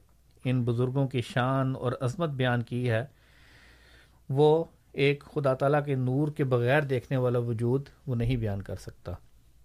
ان 0.45 0.63
بزرگوں 0.63 1.07
کی 1.07 1.21
شان 1.21 1.75
اور 1.75 1.91
عظمت 2.01 2.29
بیان 2.29 2.61
کی 2.61 2.89
ہے، 2.89 3.05
وہ 4.29 4.63
ایک 4.97 5.23
خدا 5.33 5.53
تعالیٰ 5.53 5.85
کے 5.85 5.95
نور 5.95 6.27
کے 6.27 6.43
بغیر 6.43 6.81
دیکھنے 6.81 7.17
والا 7.17 7.39
وجود 7.39 7.89
وہ 8.07 8.15
نہیں 8.15 8.35
بیان 8.35 8.61
کر 8.61 8.75
سکتا۔ 8.75 9.11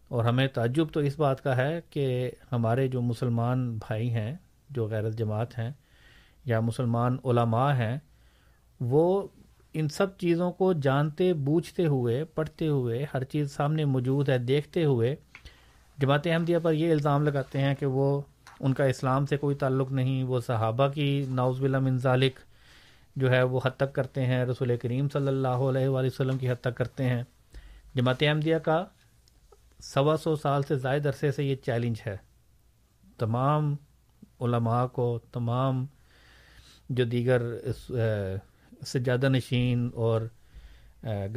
اور 0.08 0.24
ہمیں 0.24 0.46
تعجب 0.46 0.86
تو 0.92 1.00
اس 1.00 1.18
بات 1.18 1.42
کا 1.44 1.56
ہے 1.56 1.80
کہ 1.90 2.30
ہمارے 2.52 2.88
جو 2.88 3.00
مسلمان 3.00 3.78
بھائی 3.78 4.10
ہیں، 4.10 4.36
جو 4.70 4.86
غیرت 4.86 5.18
جماعت 5.18 5.58
ہیں 5.58 5.70
یا 6.44 6.60
مسلمان 6.60 7.16
علماء 7.24 7.74
ہیں، 7.74 7.98
وہ 8.80 9.28
ان 9.74 9.88
سب 9.88 10.18
چیزوں 10.18 10.52
کو 10.52 10.72
جانتے، 10.72 11.32
بوجھتے 11.32 11.86
ہوئے، 11.86 12.24
پڑھتے 12.24 12.68
ہوئے، 12.68 13.06
ہر 13.14 13.24
چیز 13.24 13.52
سامنے 13.52 13.84
موجود 13.84 14.28
ہے، 14.28 14.38
دیکھتے 14.38 14.84
ہوئے 14.84 15.16
جماعت 15.98 16.26
احمدیہ 16.26 16.58
پر 16.62 16.72
یہ 16.72 16.92
الزام 16.92 17.22
لگاتے 17.22 17.60
ہیں 17.60 17.74
کہ 17.74 17.86
وہ 17.86 18.20
ان 18.60 18.74
کا 18.74 18.84
اسلام 18.84 19.26
سے 19.26 19.36
کوئی 19.36 19.56
تعلق 19.56 19.92
نہیں، 19.92 20.24
وہ 20.24 20.40
صحابہ 20.40 20.88
کی 20.88 21.26
ناؤز 21.28 21.60
بلا 21.60 21.78
ذالک 22.02 22.38
جو 23.16 23.30
ہے 23.30 23.42
وہ 23.42 23.60
حد 23.64 23.76
تک 23.76 23.92
کرتے 23.94 24.24
ہیں، 24.26 24.44
رسول 24.44 24.76
کریم 24.82 25.08
صلی 25.12 25.28
اللہ 25.28 25.62
علیہ 25.68 25.88
وآلہ 25.88 26.06
وسلم 26.06 26.38
کی 26.38 26.50
حد 26.50 26.60
تک 26.60 26.76
کرتے 26.76 27.04
ہیں۔ 27.04 27.22
جماعت 27.94 28.22
احمدیہ 28.22 28.56
کا 28.64 28.84
سوا 29.84 30.16
سو 30.22 30.34
سال 30.36 30.62
سے 30.62 30.76
زائد 30.78 31.06
عرصے 31.06 31.30
سے 31.32 31.44
یہ 31.44 31.56
چیلنج 31.64 32.00
ہے۔ 32.06 32.16
تمام 33.18 33.74
علماء 34.40 34.84
کو، 34.86 35.18
تمام 35.32 35.84
جو 36.88 37.04
دیگر 37.04 37.42
سجادہ 38.86 39.28
نشین 39.28 39.88
اور 39.94 40.20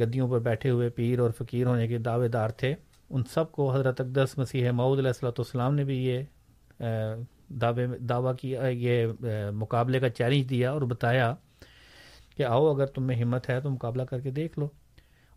گدیوں 0.00 0.28
پر 0.28 0.38
بیٹھے 0.38 0.70
ہوئے 0.70 0.88
پیر 0.90 1.18
اور 1.20 1.30
فقیر 1.38 1.66
ہونے 1.66 1.86
کے 1.88 1.98
دعوے 1.98 2.28
دار 2.28 2.50
تھے۔ 2.50 2.74
ان 3.10 3.22
سب 3.34 3.50
کو 3.52 3.72
حضرت 3.74 4.00
اقدس 4.00 4.36
مسیح 4.38 4.70
معود 4.70 4.98
علیہ 4.98 5.08
السلۃ 5.08 5.38
والسلام 5.38 5.74
نے 5.74 5.84
بھی 5.84 5.96
یہ 6.04 6.22
دعوے، 7.60 7.86
دعویٰ 7.86 8.32
کیا 8.38 8.66
یہ 8.66 9.06
مقابلے 9.54 10.00
کا 10.00 10.08
چیلنج 10.10 10.48
دیا 10.50 10.70
اور 10.70 10.82
بتایا 10.82 11.34
کہ 12.36 12.42
آؤ 12.42 12.66
اگر 12.66 12.86
تم 12.86 13.02
میں 13.02 13.16
ہمت 13.16 13.48
ہے 13.50 13.60
تو 13.60 13.70
مقابلہ 13.70 14.02
کر 14.02 14.20
کے 14.20 14.30
دیکھ 14.30 14.58
لو۔ 14.58 14.68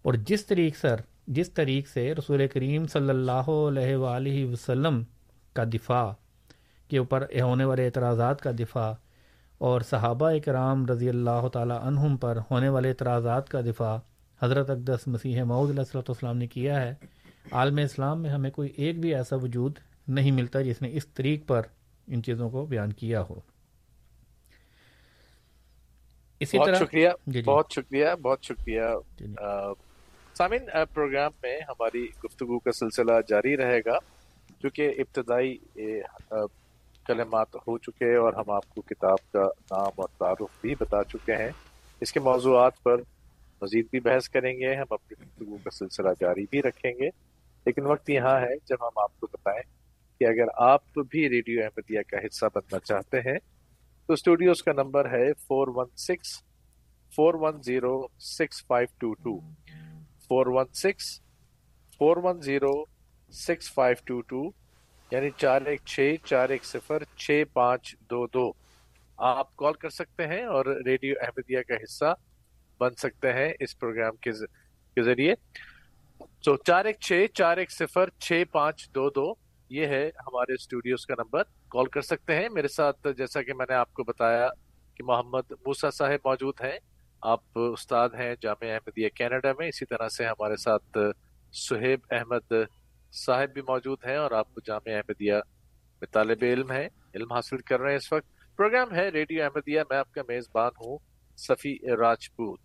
اور 0.02 0.14
جس 0.14 0.46
طریق 0.46 0.78
سر 0.78 1.02
جس 1.28 1.52
طریق 1.54 1.88
سے 1.88 2.14
رسول 2.16 2.48
کریم 2.48 2.88
صلی 2.88 3.10
اللہ 3.10 3.50
علیہ 3.50 3.96
وآلہ 3.96 4.46
وسلم 4.46 5.04
کا 5.54 5.64
دفاع 5.64 6.12
کے 6.88 6.98
اوپر 6.98 7.26
ہونے 7.42 7.64
والے 7.64 7.86
اعتراضات 7.86 8.42
کا 8.42 8.52
دفاع، 8.60 8.92
اور 9.58 9.82
صحابہ 9.82 10.32
کرام 10.46 10.86
رضی 10.86 11.10
اللہ 11.10 11.48
تعالی 11.54 11.74
عنہم 11.82 12.18
پر 12.18 12.38
ہونے 12.52 12.70
والے 12.70 12.90
اعتراضات 12.90 13.50
کا 13.50 13.62
دفاع، 13.62 13.98
حضرت 14.42 14.70
اقدس 14.70 15.08
مسیح 15.08 15.44
معود 15.44 15.70
علیہ 15.70 15.80
السلۃ 15.80 16.10
والسلام 16.10 16.38
نے 16.38 16.48
کیا 16.48 16.82
ہے۔ 16.82 16.94
عالم 17.52 17.78
اسلام 17.78 18.22
میں 18.22 18.30
ہمیں 18.30 18.50
کوئی 18.52 18.70
ایک 18.76 19.00
بھی 19.00 19.16
ایسا 19.16 19.36
وجود 19.36 19.80
نہیں 20.08 20.32
ملتا 20.32 20.62
جس 20.62 20.82
نے 20.82 20.90
اس 20.94 21.08
طریق 21.08 21.48
پر 21.48 21.62
ان 22.08 22.24
چیزوں 22.24 22.50
کو 22.50 22.66
بیان 22.66 22.94
کیا 22.94 23.22
ہو۔ 23.22 23.40
اسی 26.40 26.58
بہت 26.58 26.68
طرح 26.68 26.76
شکریہ 26.76 27.10
جی 27.26 27.32
جی۔ 27.32 27.42
بہت 27.42 27.72
شکریہ 27.72 28.06
بہت 28.22 28.44
شکریہ۔ 28.44 28.82
جی 29.18 29.26
سامن 30.36 30.70
پروگرام 30.94 31.32
میں 31.44 31.58
ہماری 31.70 32.08
گفتگو 32.24 32.60
کا 32.60 32.72
سلسلہ 32.72 33.12
جاری 33.28 33.58
رہے 33.58 33.80
گا 33.80 33.98
کیونکہ 34.62 34.94
ابتدائی 34.98 35.58
کلمات 37.06 37.56
ہو 37.56 37.78
چکے 37.78 38.16
اور 38.16 38.34
ہم 38.34 38.50
آپ 38.50 38.70
کو 38.70 38.82
کتاب 38.82 39.32
کا 39.32 39.44
نام 39.72 39.92
اور 39.96 40.08
تعارف 40.18 40.62
بھی 40.62 40.76
بتا 40.80 41.04
چکے 41.04 41.36
ہیں۔ 41.36 41.50
اس 42.02 42.12
کے 42.12 42.20
موضوعات 42.20 42.84
پر 42.84 42.96
مزید 43.62 43.86
بھی 43.92 44.00
بحث 44.00 44.30
کریں 44.30 44.54
گے 44.54 44.76
ہم 44.76 44.94
اپنی 44.94 45.24
گفتگو 45.24 45.58
کا 45.64 45.70
سلسلہ 45.72 46.10
جاری 46.20 46.46
بھی 46.50 46.62
رکھیں 46.62 46.92
گے۔ 46.92 47.10
لیکن 47.66 47.86
وقت 47.86 48.10
یہاں 48.10 48.40
ہے 48.40 48.56
جب 48.66 48.78
ہم 48.82 49.00
آپ 49.00 49.20
کو 49.20 49.28
بتائیں 49.32 49.62
کہ 50.20 50.26
اگر 50.26 50.48
آپ 50.56 51.00
بھی 51.12 51.30
ریڈیو 51.30 51.64
احمدیہ 51.64 52.00
کا 52.08 52.18
حصہ 52.18 52.46
بننا 52.56 52.80
چاہتے 52.80 53.20
ہیں 53.20 53.38
تو 54.10 54.14
اسٹوڈیوز 54.14 54.64
کا 54.64 54.72
نمبر 54.74 55.12
ہے 55.12 55.34
four 55.34 55.68
one 55.68 55.88
six 55.98 56.44
four 57.16 57.34
one 57.34 57.62
zero 57.62 58.08
six 58.20 58.66
five 58.68 58.88
two 58.98 59.14
two 59.14 59.40
four 60.28 60.48
one 60.48 60.66
six 60.74 61.22
four 61.98 62.18
one 62.18 62.42
zero 62.42 62.72
six 63.34 63.74
five 63.74 63.96
two 64.06 64.22
two 64.22 64.50
یعنی 65.12 65.30
چار 65.38 65.62
ایک 65.62 65.82
چھ 65.86 66.16
چار 66.26 66.50
ایک 66.50 66.66
صفر 66.66 67.04
چھ 67.16 67.44
پانچ 67.54 67.96
دو 68.10 68.28
دو 68.28 68.52
آپ 69.18 69.56
کال 69.56 69.74
کر 69.74 69.90
سکتے 69.90 70.28
ہیں 70.28 70.44
اور 70.44 70.66
ریڈیو 70.86 71.16
احمدیہ 71.22 71.60
کا 71.68 71.76
حصہ 71.76 72.14
بن 72.80 72.96
سکتے 72.98 73.34
ہیں 73.34 73.54
اس 73.60 73.80
پروگرام 73.80 74.16
کے 74.16 74.32
ذریعے. 75.02 75.36
تو 76.42 76.58
چار 76.58 76.86
ایک 76.86 77.00
چھ 77.00 77.26
چار 77.34 77.58
ایک 77.58 77.72
صفر 77.72 78.10
چھ 78.20 78.44
پانچ 78.52 78.90
دو 78.90 79.10
دو 79.10 79.34
یہ 79.70 79.86
ہے 79.86 80.08
ہمارے 80.08 80.54
اسٹوڈیوز 80.54 81.06
کا 81.06 81.14
نمبر، 81.18 81.44
کال 81.70 81.86
کر 81.86 82.02
سکتے 82.02 82.36
ہیں۔ 82.36 82.50
میرے 82.50 82.68
ساتھ 82.68 83.08
جیسا 83.18 83.42
کہ 83.42 83.54
میں 83.54 83.66
نے 83.70 83.76
آپ 83.76 83.94
کو 83.94 84.04
بتایا 84.04 84.50
کہ 84.96 85.04
محمد 85.04 85.52
موسا 85.52 85.90
صاحب 85.90 86.28
موجود 86.28 86.54
ہیں۔ 86.64 86.80
آپ 87.22 87.40
استاد 87.56 88.10
ہیں 88.10 88.36
جامعہ 88.42 88.72
احمدیہ 88.72 89.10
کینیڈا 89.10 89.52
میں۔ 89.60 89.68
اسی 89.68 89.86
طرح 89.86 90.08
سے 90.08 90.26
ہمارے 90.26 90.56
ساتھ 90.56 90.98
سہیب 91.54 92.00
احمد 92.12 92.54
صاحب 93.12 93.50
بھی 93.50 93.62
موجود 93.62 93.98
ہیں 94.06 94.16
اور 94.16 94.32
آپ 94.32 94.48
جامعہ 94.66 94.96
احمدیہ 94.96 95.34
میں 96.02 96.08
طالب 96.12 96.38
علم 96.42 96.72
ہیں، 96.72 96.90
علم 97.16 97.34
حاصل 97.34 97.58
کر 97.58 97.80
رہے 97.80 97.90
ہیں 97.90 97.98
اس 97.98 98.14
وقت۔ 98.14 98.56
پروگرام 98.58 98.96
ہے 98.96 99.10
ریڈیو 99.10 99.44
احمدیہ، 99.44 99.82
میں 99.90 99.98
آپ 99.98 100.14
کا 100.14 100.22
میزبان 100.28 100.72
ہوں، 100.86 100.98
صفی 101.38 101.78
راجپوت۔ 101.98 102.60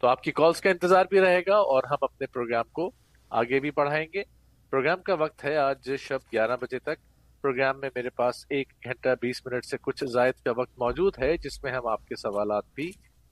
تو 0.00 0.06
آپ 0.06 0.22
کی 0.22 0.32
کالز 0.32 0.60
کا 0.60 0.70
انتظار 0.70 1.04
بھی 1.04 1.20
رہے 1.20 1.40
گا 1.46 1.56
اور 1.56 1.82
ہم 1.90 1.96
اپنے 2.00 2.26
پروگرام 2.26 2.64
کو 2.72 2.90
آگے 3.30 3.60
بھی 3.60 3.70
بڑھائیں 3.70 4.06
گے۔ 4.14 4.22
پروگرام 4.70 5.02
کا 5.02 5.14
وقت 5.14 5.44
ہے 5.44 5.56
آج 5.56 5.90
شب 5.98 6.18
گیارہ 6.32 6.56
بجے 6.60 6.78
تک۔ 6.78 6.98
پروگرام 7.42 7.80
میں 7.80 7.90
میرے 7.94 8.10
پاس 8.10 8.46
ایک 8.48 8.72
گھنٹہ 8.84 9.08
بیس 9.20 9.46
منٹ 9.46 9.64
سے 9.64 9.76
کچھ 9.80 10.04
زائد 10.04 10.34
کا 10.44 10.52
وقت 10.56 10.78
موجود 10.78 11.18
ہے 11.18 11.36
جس 11.36 11.64
میں 11.64 11.72
ہم 11.72 11.86
آپ 11.86 12.06
کے 12.06 12.16
سوالات 12.16 12.64
بھی 12.74 12.90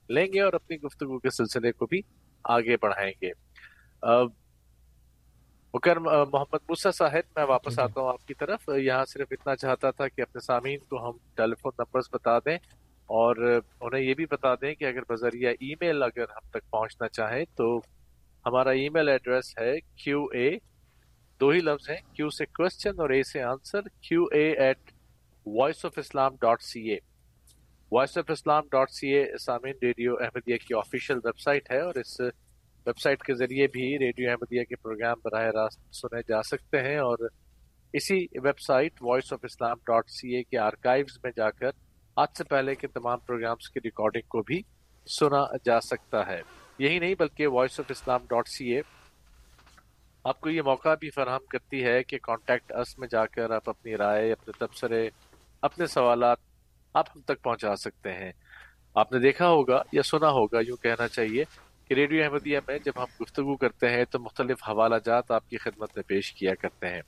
لیں 0.08 0.26
گے 0.32 0.40
اور 0.40 0.52
اپنی 0.52 0.76
گفتگو 0.80 1.18
کے 1.18 1.30
سلسلے 1.30 1.72
کو 1.72 1.86
بھی 1.86 2.00
آگے 2.44 2.76
بڑھائیں 2.82 3.12
گے۔ 3.22 3.30
مکر 5.74 5.96
محمد 5.96 6.58
مسا 6.68 6.90
صاحب 6.90 7.32
میں 7.36 7.44
واپس 7.44 7.76
جی۔ 7.76 7.82
آتا 7.82 8.00
ہوں 8.00 8.08
آپ 8.08 8.26
کی 8.26 8.34
طرف۔ 8.34 8.70
یہاں 8.76 9.04
صرف 9.04 9.26
اتنا 9.30 9.56
چاہتا 9.56 9.90
تھا 9.90 10.08
کہ 10.08 10.20
اپنے 10.20 10.40
سامعین 10.40 10.78
کو 10.78 11.10
ہم 11.10 11.16
ٹیلی 11.34 11.54
فون 11.54 11.72
نمبر 11.78 12.00
بتا 12.12 12.38
دیں 12.38 12.58
اور 13.06 13.60
انہیں 13.80 14.02
یہ 14.02 14.14
بھی 14.14 14.26
بتا 14.30 14.54
دیں 14.54 14.74
کہ 14.74 14.84
اگر 14.84 15.00
بذریعہ 15.08 15.52
ای 15.60 15.74
میل 15.80 16.02
اگر 16.02 16.22
ہم 16.22 16.48
تک 16.50 16.70
پہنچنا 16.70 17.08
چاہیں 17.08 17.44
تو 17.56 17.80
ہمارا 18.46 18.70
ای 18.70 18.88
میل 18.88 19.08
ایڈریس 19.08 19.58
ہے 19.58 19.80
کیو 19.80 20.24
اے 20.24 20.50
دو 21.40 21.48
ہی 21.48 21.58
لفظ 21.58 21.90
ہیں 21.90 21.96
کیو 22.14 22.28
سے 22.28 22.46
کوشچن 22.46 23.00
اور 23.00 23.10
اے 23.10 23.22
سے 23.22 23.42
answer 23.42 23.88
Q 24.00 24.22
A 24.22 24.50
at 24.58 24.90
voice 25.46 25.84
of 25.84 25.98
Islam 25.98 26.34
dot 26.40 26.62
C 26.62 26.80
A 26.90 26.98
voice 27.92 28.18
of 28.18 28.30
Islam 28.30 28.62
dot 28.70 28.90
C 28.90 29.08
A 29.08 29.24
سامعین، 29.46 29.74
ریڈیو 29.82 30.14
احمدیہ 30.14 30.56
کی 30.56 30.74
آفیشیل 30.74 31.16
ویب 31.16 31.38
سائٹ 31.38 31.70
ہے 31.70 31.80
اور 31.80 31.94
اس 31.94 32.20
ویب 32.86 32.98
سائٹ 32.98 33.22
کے 33.22 33.34
ذریعے 33.34 33.66
بھی 33.66 33.98
ریڈیو 33.98 34.30
احمدیہ 34.30 34.64
کے 34.64 34.76
پروگرام 34.76 35.18
براہ 35.24 35.46
راست 35.46 35.94
سنے 35.94 36.20
جا 36.28 36.42
سکتے 36.42 36.78
ہیں 36.82 36.96
اور 36.96 37.18
اسی 37.92 38.26
website 38.60 38.92
voice 39.00 39.32
of 39.32 39.38
Islam 39.42 39.76
dot 39.86 40.10
C 40.10 40.36
A 40.36 40.42
کے 40.42 40.58
آرکائیوز 40.58 41.18
میں 41.22 41.32
جا 41.36 41.50
کر 41.50 41.70
آج 42.16 42.28
سے 42.38 42.44
پہلے 42.44 42.74
کے 42.74 42.86
تمام 42.86 43.18
پروگرامز 43.18 43.70
کی 43.70 43.80
ریکارڈنگ 43.84 44.26
کو 44.28 44.42
بھی 44.42 44.60
سنا 45.06 45.44
جا 45.64 45.80
سکتا 45.80 46.26
ہے۔ 46.26 46.40
یہی 46.78 46.98
نہیں 46.98 47.14
بلکہ 47.18 47.46
voice 47.46 47.80
of 47.80 47.86
Islam 47.88 48.20
dot 48.24 48.48
C 48.48 48.72
A 48.72 48.82
آپ 50.24 50.40
کو 50.40 50.50
یہ 50.50 50.62
موقع 50.62 50.94
بھی 50.94 51.10
فراہم 51.10 51.46
کرتی 51.50 51.84
ہے 51.84 52.02
کہ 52.02 52.18
کانٹیکٹ 52.22 52.72
اس 52.72 52.98
میں 52.98 53.08
جا 53.08 53.26
کر 53.26 53.50
آپ 53.50 53.68
اپنی 53.68 53.96
رائے، 53.96 54.32
اپنے 54.32 54.66
تبصرے، 54.66 55.08
اپنے 55.62 55.86
سوالات 55.86 56.38
آپ 56.94 57.06
ہم 57.16 57.20
تک 57.20 57.42
پہنچا 57.42 57.76
سکتے 57.76 58.12
ہیں۔ 58.12 58.32
آپ 58.94 59.12
نے 59.12 59.18
دیکھا 59.18 59.48
ہوگا 59.48 59.82
یا 59.92 60.02
سنا 60.02 60.28
ہوگا، 60.28 60.58
یوں 60.66 60.76
کہنا 60.76 61.08
چاہیے 61.08 61.44
کہ 61.88 61.94
ریڈیو 61.94 62.24
احمدیہ 62.24 62.58
میں 62.68 62.78
جب 62.78 62.92
ہم 62.96 63.04
گفتگو 63.20 63.56
کرتے 63.56 63.88
ہیں 63.88 64.04
تو 64.04 64.18
مختلف 64.18 64.56
حوالہ 64.68 64.94
جات 65.04 65.30
آپ 65.30 65.50
کی 65.50 65.56
خدمت 65.56 65.90
میں 65.96 66.02
پیش 66.02 66.32
کیا 66.32 66.54
کرتے 66.54 66.88
ہیں۔ 66.88 67.00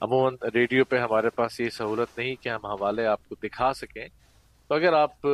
عموماً 0.00 0.34
ریڈیو 0.54 0.84
پہ 0.84 0.96
ہمارے 0.96 1.30
پاس 1.30 1.60
یہ 1.60 1.68
سہولت 1.68 2.18
نہیں 2.18 2.34
کہ 2.34 2.48
ہم 2.48 2.66
حوالے 2.66 3.06
آپ 3.06 3.28
کو 3.28 3.34
دکھا 3.34 3.72
سکیں۔ 3.72 4.08
تو 4.68 4.74
اگر 4.74 4.92
آپ 4.92 5.26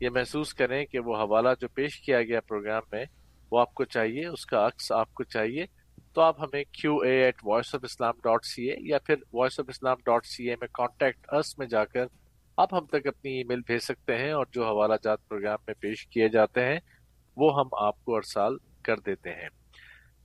یہ 0.00 0.10
محسوس 0.10 0.54
کریں 0.54 0.84
کہ 0.84 0.98
وہ 0.98 1.16
حوالہ 1.16 1.48
جو 1.60 1.68
پیش 1.68 2.00
کیا 2.00 2.22
گیا 2.22 2.40
پروگرام 2.40 2.82
میں 2.92 3.04
وہ 3.52 3.60
آپ 3.60 3.74
کو 3.74 3.84
چاہیے، 3.84 4.26
اس 4.26 4.46
کا 4.46 4.66
عکس 4.66 4.92
آپ 4.92 5.14
کو 5.14 5.24
چاہیے 5.24 5.66
تو 6.14 6.20
آپ 6.20 6.40
ہمیں 6.40 6.64
Q 6.72 6.96
A 6.96 7.24
at 7.24 7.34
voice 7.44 7.74
of 7.74 7.80
Islam 7.84 8.14
dot 8.22 8.44
C 8.44 8.70
A 8.70 8.76
یا 8.80 8.98
پھر 8.98 9.14
voice 9.32 9.60
of 9.60 9.66
Islam 9.68 9.96
dot 10.04 10.26
C 10.26 10.50
A 10.50 10.56
میں 10.60 10.68
کانٹیکٹ 10.74 11.32
اس 11.32 11.58
میں 11.58 11.66
جا 11.66 11.84
کر 11.84 12.04
آپ 12.56 12.74
ہم 12.74 12.86
تک 12.86 13.06
اپنی 13.06 13.36
ای 13.36 13.44
میل 13.44 13.60
بھیج 13.66 13.78
سکتے 13.78 14.16
ہیں 14.16 14.32
اور 14.32 14.46
جو 14.52 14.66
حوالہ 14.66 14.94
جات 15.04 15.28
پروگرام 15.28 15.58
میں 15.66 15.74
پیش 15.80 16.06
کیے 16.06 16.28
جاتے 16.28 16.64
ہیں، 16.64 16.80
وہ 17.36 17.60
ہم 17.60 17.68
آپ 17.72 18.04
کو 18.04 18.16
ارسال 18.16 18.56
کر 18.82 18.96
دیتے 18.96 19.30
ہیں۔ 19.30 19.48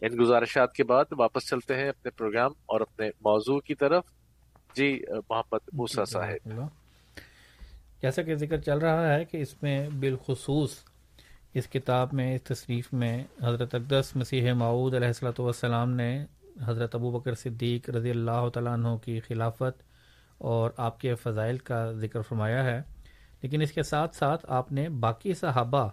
ان 0.01 0.19
گزارشات 0.19 0.73
کے 0.73 0.83
بعد 0.83 1.05
واپس 1.11 1.49
چلتے 1.49 1.75
ہیں 1.75 1.89
اپنے 1.89 2.11
پروگرام 2.11 2.51
اور 2.65 2.81
اپنے 2.81 3.07
موضوع 3.07 3.59
کی 3.59 3.75
طرف۔ 3.75 4.03
جی 4.75 5.01
محمد 5.29 5.69
موسا 5.73 6.05
صاحب۔ 6.05 6.49
جیسا 8.01 8.21
کہ 8.21 8.35
ذکر 8.35 8.57
چل 8.57 8.77
رہا 8.77 9.15
ہے 9.15 9.25
کہ 9.25 9.37
اس 9.37 9.63
میں 9.63 9.89
بالخصوص 9.89 10.83
اس 11.57 11.67
کتاب 11.67 12.13
میں، 12.13 12.35
اس 12.35 12.43
تصریف 12.43 12.93
میں 12.93 13.23
حضرت 13.43 13.75
اقدس 13.75 14.15
مسیح 14.15 14.53
معود 14.53 14.93
علیہ 14.93 15.07
السلۃ 15.07 15.39
والسلام 15.39 15.91
نے 15.91 16.25
حضرت 16.67 16.95
ابو 16.95 17.11
بکر 17.11 17.33
صدیق 17.33 17.89
رضی 17.89 18.09
اللہ 18.09 18.49
تعالیٰ 18.53 18.73
عنہ 18.73 18.87
کی 19.05 19.19
خلافت 19.19 19.83
اور 20.37 20.71
آپ 20.77 20.99
کے 20.99 21.15
فضائل 21.15 21.57
کا 21.57 21.91
ذکر 21.91 22.21
فرمایا 22.21 22.63
ہے۔ 22.63 22.81
لیکن 23.41 23.61
اس 23.61 23.71
کے 23.71 23.83
ساتھ 23.83 24.15
ساتھ 24.15 24.45
آپ 24.49 24.71
نے 24.71 24.89
باقی 24.89 25.33
صحابہ 25.33 25.89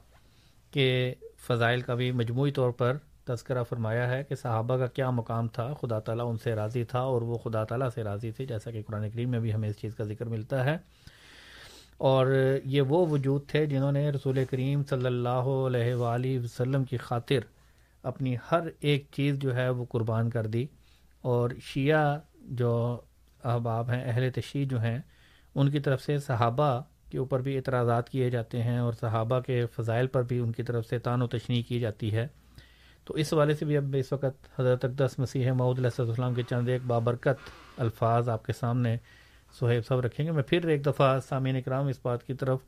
کے 0.70 1.14
فضائل 1.48 1.81
کا 1.81 1.94
بھی 1.94 2.12
مجموعی 2.12 2.50
طور 2.50 2.70
پر 2.70 2.96
تذکرہ 3.24 3.62
فرمایا 3.62 4.11
ہے 4.11 4.24
کہ 4.24 4.35
صحابہ 4.35 4.77
کا 4.77 4.87
کیا 4.87 5.11
مقام 5.11 5.48
تھا، 5.48 5.74
خدا 5.74 5.98
تعالیٰ 5.98 6.29
ان 6.29 6.37
سے 6.38 6.55
راضی 6.55 6.85
تھا 6.85 7.00
اور 7.00 7.22
وہ 7.22 7.35
خدا 7.35 7.64
تعالیٰ 7.64 7.88
سے 7.94 8.05
راضی 8.05 8.31
تھے، 8.31 8.46
جیسا 8.46 8.70
کہ 8.70 8.83
قرآن 8.83 9.11
کریم 9.11 9.31
میں 9.31 9.40
بھی 9.40 9.55
ہمیں 9.55 9.68
اس 9.68 9.77
چیز 9.77 9.94
کا 9.94 10.05
ذکر 10.05 10.27
ملتا 10.27 10.64
ہے۔ 10.64 10.79
اور 11.96 12.26
یہ 12.64 12.83
وہ 12.83 13.07
وجود 13.07 13.46
تھے 13.46 13.66
جنہوں 13.66 13.92
نے 13.92 14.11
رسول 14.11 14.44
کریم 14.44 14.83
صلی 14.85 15.07
اللہ 15.07 15.50
علیہ 15.66 15.94
وآلہ 15.94 16.38
وسلم 16.44 16.85
کی 16.85 16.96
خاطر 16.96 17.38
اپنی 18.02 18.37
ہر 18.52 18.61
ایک 18.80 19.07
چیز 19.12 19.38
جو 19.38 19.54
ہے 19.57 19.68
وہ 19.68 19.85
قربان 19.85 20.30
کر 20.30 20.46
دی 20.46 20.66
اور 21.22 21.50
شیعہ 21.62 22.18
جو 22.40 23.00
احباب 23.44 23.90
ہیں، 23.90 24.02
اہل 24.04 24.30
تشریح 24.30 24.66
جو 24.68 24.80
ہیں، 24.80 24.98
ان 25.54 25.70
کی 25.70 25.80
طرف 25.80 26.02
سے 26.02 26.18
صحابہ 26.18 26.80
کے 27.11 27.18
اوپر 27.18 27.40
بھی 27.40 27.57
اعتراضات 27.57 28.11
کیے 28.11 28.30
جاتے 28.30 28.62
ہیں 28.62 28.78
اور 28.78 28.92
صحابہ 28.92 29.40
کے 29.40 29.66
فضائل 29.66 30.07
پر 30.07 30.22
بھی 30.22 30.38
ان 30.38 30.52
کی 30.52 30.62
طرف 30.62 30.87
سے 30.87 30.98
تان 30.98 31.22
و 31.22 31.26
تشنی 31.26 31.62
کی 31.62 31.80
جاتی 31.80 32.14
ہے۔ 32.14 32.26
تو 33.04 33.14
اس 33.14 33.33
والے 33.33 33.54
سے 33.54 33.64
بھی 33.64 33.76
اب 33.76 33.96
اس 33.98 34.12
وقت 34.12 34.61
حضرت 34.61 34.85
اقدس 34.85 35.18
مسیح 35.18 35.52
معود 35.52 35.78
علیہ 35.78 36.00
السلام 36.00 36.35
کے 36.35 36.42
چند 36.42 36.68
ایک 36.68 36.83
بابرکت 36.87 37.50
الفاظ 37.76 38.28
آپ 38.28 38.44
کے 38.46 38.52
سامنے 38.52 38.96
سہیب 39.58 39.86
صاحب 39.86 40.00
رکھیں 40.00 40.24
گے۔ 40.26 40.30
میں 40.30 40.42
پھر 40.42 40.66
ایک 40.68 40.84
دفعہ 40.86 41.18
سامعین 41.28 41.56
اکرام 41.56 41.86
اس 41.86 41.98
بات 42.02 42.26
کی 42.26 42.34
طرف 42.34 42.58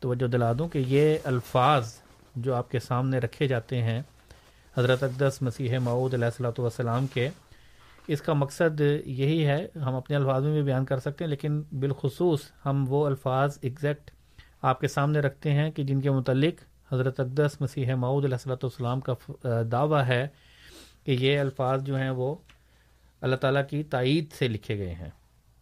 توجہ 0.00 0.26
دلا 0.26 0.52
دوں 0.58 0.68
کہ 0.68 0.82
یہ 0.86 1.16
الفاظ 1.24 1.92
جو 2.36 2.54
آپ 2.54 2.70
کے 2.70 2.78
سامنے 2.78 3.18
رکھے 3.18 3.46
جاتے 3.46 3.82
ہیں، 3.82 4.00
حضرت 4.74 5.02
اقدس 5.02 5.40
مسیح 5.42 5.78
معود 5.78 6.14
علیہ 6.14 6.24
السلۃ 6.24 6.58
والسلام 6.58 7.06
کے، 7.06 7.28
اس 8.08 8.22
کا 8.22 8.32
مقصد 8.32 8.80
یہی 8.80 9.46
ہے، 9.46 9.66
ہم 9.76 9.94
اپنے 9.94 10.16
الفاظ 10.16 10.44
میں 10.44 10.52
بھی 10.52 10.62
بیان 10.62 10.84
کر 10.84 10.98
سکتے 10.98 11.24
ہیں، 11.24 11.30
لیکن 11.30 11.60
بالخصوص 11.80 12.50
ہم 12.66 12.84
وہ 12.88 13.04
الفاظ 13.06 13.58
ایگزیکٹ 13.62 14.10
آپ 14.62 14.80
کے 14.80 14.88
سامنے 14.88 15.20
رکھتے 15.20 15.52
ہیں 15.52 15.70
کہ 15.70 15.82
جن 15.82 16.00
کے 16.00 16.10
متعلق 16.10 16.62
حضرت 16.92 17.20
اقدس 17.20 17.60
مسیح 17.60 17.94
معود 17.94 18.24
علیہ 18.24 18.34
السلۃ 18.34 18.62
والسلام 18.62 19.00
کا 19.00 19.62
دعویٰ 19.72 20.04
ہے 20.06 20.26
کہ 21.04 21.16
یہ 21.20 21.40
الفاظ 21.40 21.82
جو 21.82 21.96
ہیں 21.96 22.10
وہ 22.10 22.34
اللہ 23.22 23.36
تعالیٰ 23.36 23.62
کی 23.70 23.82
تائید 23.82 24.32
سے 24.32 24.48
لکھے 24.48 24.78
گئے 24.78 24.94
ہیں۔ 24.94 25.10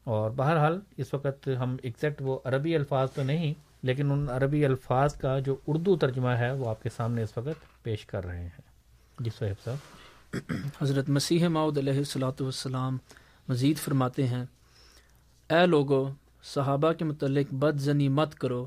اور 0.07 0.31
بہرحال 0.31 0.81
اس 0.97 1.15
وقت 1.15 1.49
ہم 1.61 1.77
ایگزیکٹ 1.83 2.23
وہ 2.23 2.39
عربی 2.45 2.77
الفاظ 2.77 3.13
تو 3.13 3.23
نہیں، 3.23 3.55
لیکن 3.83 4.13
ان 4.13 4.27
عربی 4.29 4.65
الفاظ 4.65 5.15
کا 5.15 5.39
جو 5.39 5.57
اردو 5.67 5.97
ترجمہ 5.97 6.29
ہے 6.29 6.53
وہ 6.53 6.69
آپ 6.69 6.83
کے 6.83 6.89
سامنے 6.97 7.23
اس 7.23 7.39
وقت 7.39 7.83
پیش 7.83 8.07
کر 8.07 8.27
رہے 8.27 8.43
ہیں۔ 8.43 8.61
جی 9.21 9.31
صحیح 9.39 9.53
صاحب۔ 9.65 9.77
حضرت 10.83 11.09
مسیح 11.09 11.49
ماؤد 11.49 11.79
علیہ 11.79 11.97
السلاۃ 11.97 12.41
والسلام 12.41 12.99
مزید 13.49 13.77
فرماتے 13.77 14.27
ہیں، 14.27 14.45
اے 15.51 15.67
لوگو، 15.67 16.11
صحابہ 16.43 16.93
کے 16.93 17.05
متعلق 17.05 17.55
بد 17.55 17.79
زنی 17.79 18.09
مت 18.09 18.35
کرو 18.35 18.67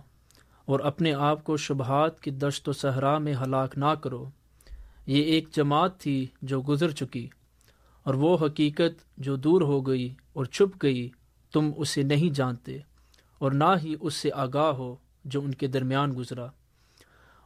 اور 0.66 0.80
اپنے 0.80 1.14
آپ 1.14 1.44
کو 1.44 1.58
شبہات 1.58 2.20
کی 2.20 2.32
دشت 2.32 2.70
و 2.70 2.74
صحرا 2.74 3.18
میں 3.18 3.34
ہلاک 3.34 3.78
نہ 3.78 3.94
کرو۔ 4.02 4.26
یہ 5.06 5.24
ایک 5.24 5.50
جماعت 5.52 6.00
تھی 6.00 6.28
جو 6.42 6.62
گزر 6.62 6.92
چکی 6.92 7.28
اور 8.04 8.14
وہ 8.14 8.38
حقیقت 8.42 9.18
جو 9.18 9.36
دور 9.36 9.62
ہو 9.62 9.88
گئی 9.88 10.14
اور 10.34 10.46
چھپ 10.46 10.84
گئی 10.84 11.10
تم 11.54 11.72
اسے 11.78 12.04
نہیں 12.04 12.34
جانتے 12.34 12.78
اور 13.40 13.52
نہ 13.52 13.64
ہی 13.84 13.96
اس 14.02 14.14
سے 14.14 14.30
آگاہ 14.34 14.72
ہو 14.72 14.96
جو 15.26 15.42
ان 15.42 15.54
کے 15.54 15.68
درمیان 15.68 16.14
گزرا۔ 16.18 16.46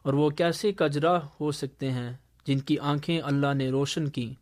اور 0.02 0.12
وہ 0.12 0.30
کیسے 0.30 0.72
کجرا 0.72 1.18
ہو 1.40 1.52
سکتے 1.52 1.90
ہیں 1.90 2.12
جن 2.46 2.58
کی 2.58 2.78
آنکھیں 2.78 3.20
اللہ 3.20 3.54
نے 3.54 3.70
روشن 3.70 4.08
کی 4.08 4.34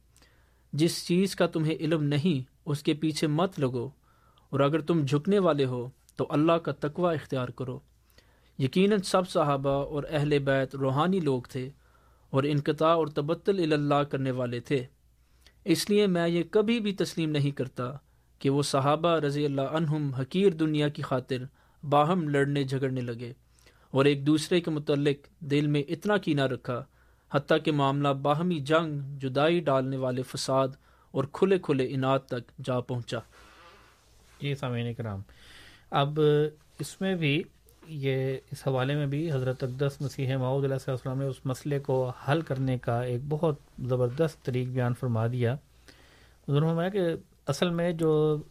جس 0.73 1.07
چیز 1.07 1.37
کا 1.37 1.47
تمہیں 1.47 1.75
علم 1.75 2.03
نہیں، 2.03 2.53
اس 2.67 2.83
کے 2.83 2.95
پیچھے 2.95 3.27
مت 3.27 3.61
لگو۔ 3.61 3.91
اور 4.51 4.61
اگر 4.61 4.81
تم 4.81 5.05
جھکنے 5.05 5.39
والے 5.39 5.65
ہو، 5.65 5.89
تو 6.17 6.27
اللہ 6.31 6.53
کا 6.53 6.73
تقوی 6.73 7.15
اختیار 7.15 7.49
کرو۔ 7.49 7.79
یقیناً 8.59 8.99
سب 8.99 9.29
صحابہ 9.29 9.71
اور 9.71 10.05
اہل 10.09 10.39
بیت 10.39 10.75
روحانی 10.75 11.21
لوگ 11.21 11.43
تھے 11.43 11.71
اور 12.31 12.43
انقطاع 12.43 12.95
اور 12.95 13.07
تبتل 13.07 13.73
اللہ 13.73 14.03
کرنے 14.03 14.31
والے 14.31 14.61
تھے۔ 14.61 14.85
اس 15.65 15.91
لیے 15.91 16.07
میں 16.07 16.29
یہ 16.29 16.43
کبھی 16.51 16.81
بھی 16.81 16.93
تسلیم 16.93 17.31
نہیں 17.31 17.51
کرتا 17.51 17.93
کہ 18.43 18.51
وہ 18.51 18.63
صحابہ 18.63 19.09
رضی 19.21 19.45
اللہ 19.45 19.77
عنہم 19.77 20.11
حقیر 20.15 20.53
دنیا 20.53 20.89
کی 20.89 21.03
خاطر 21.03 21.45
باہم 21.83 22.29
لڑنے 22.29 22.63
جھگڑنے 22.65 23.01
لگے 23.01 23.33
اور 23.91 24.05
ایک 24.05 24.27
دوسرے 24.27 24.61
کے 24.61 24.71
متعلق 24.71 25.27
دل 25.51 25.67
میں 25.67 25.83
اتنا 25.89 26.17
کی 26.17 26.35
رکھا، 26.53 26.83
حتیٰ 27.33 27.57
کہ 27.65 27.73
معاملہ 27.73 28.09
باہمی 28.23 28.59
جنگ، 28.61 29.19
جدائی 29.19 29.61
ڈالنے 29.61 29.97
والے 29.97 30.23
فساد 30.23 30.69
اور 31.15 31.25
کھلے 31.33 31.59
کھلے 31.59 31.87
انعد 31.91 32.27
تک 32.27 32.51
جا 32.65 32.81
پہنچا۔ 32.81 33.19
جی 34.41 34.55
سامعین 34.55 34.93
کرام، 34.95 35.21
اب 35.91 36.21
اس 36.81 37.01
میں 37.01 37.15
بھی 37.15 37.43
یہ، 37.87 38.37
اس 38.53 38.67
حوالے 38.67 38.95
میں 38.95 39.07
بھی 39.07 39.33
حضرت 39.33 39.63
اقدس 39.65 40.01
مسیح 40.01 40.37
معود 40.37 40.65
علیہ 40.65 40.91
السلام 40.91 41.19
نے 41.19 41.27
اس 41.27 41.45
مسئلے 41.47 41.79
کو 41.79 41.97
حل 42.29 42.41
کرنے 42.41 42.79
کا 42.79 43.01
ایک 43.03 43.21
بہت 43.29 43.59
زبردست 43.89 44.45
طریق 44.45 44.69
بیان 44.69 44.95
فرما 45.01 45.27
دیا۔ 45.27 45.55
ضرور 46.49 46.89
کہ 46.91 47.01
اصل 47.47 47.71
میں 47.71 47.91
جو 47.93 48.43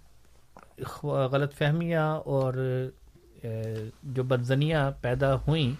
غلط 1.03 1.53
فہمیاں 1.53 2.07
اور 2.25 2.53
جو 4.03 4.23
بدزنیاں 4.23 4.89
پیدا 5.01 5.33
ہوئیں، 5.35 5.71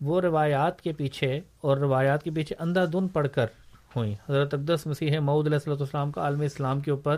وہ 0.00 0.20
روایات 0.20 0.80
کے 0.80 0.92
پیچھے 0.92 1.40
اور 1.60 1.76
روایات 1.76 2.22
کے 2.22 2.30
پیچھے 2.30 2.56
اندھا 2.58 2.84
دھن 2.84 3.08
پڑھ 3.08 3.28
کر 3.34 3.46
ہوئیں۔ 3.96 4.14
حضرت 4.28 4.54
اقدس 4.54 4.86
مسیح 4.86 5.18
معود 5.18 5.46
علیہ 5.46 5.58
صلی 5.58 5.72
السلام 5.72 6.12
کا 6.12 6.20
عالم 6.20 6.40
اسلام 6.40 6.80
کے 6.80 6.90
اوپر 6.90 7.16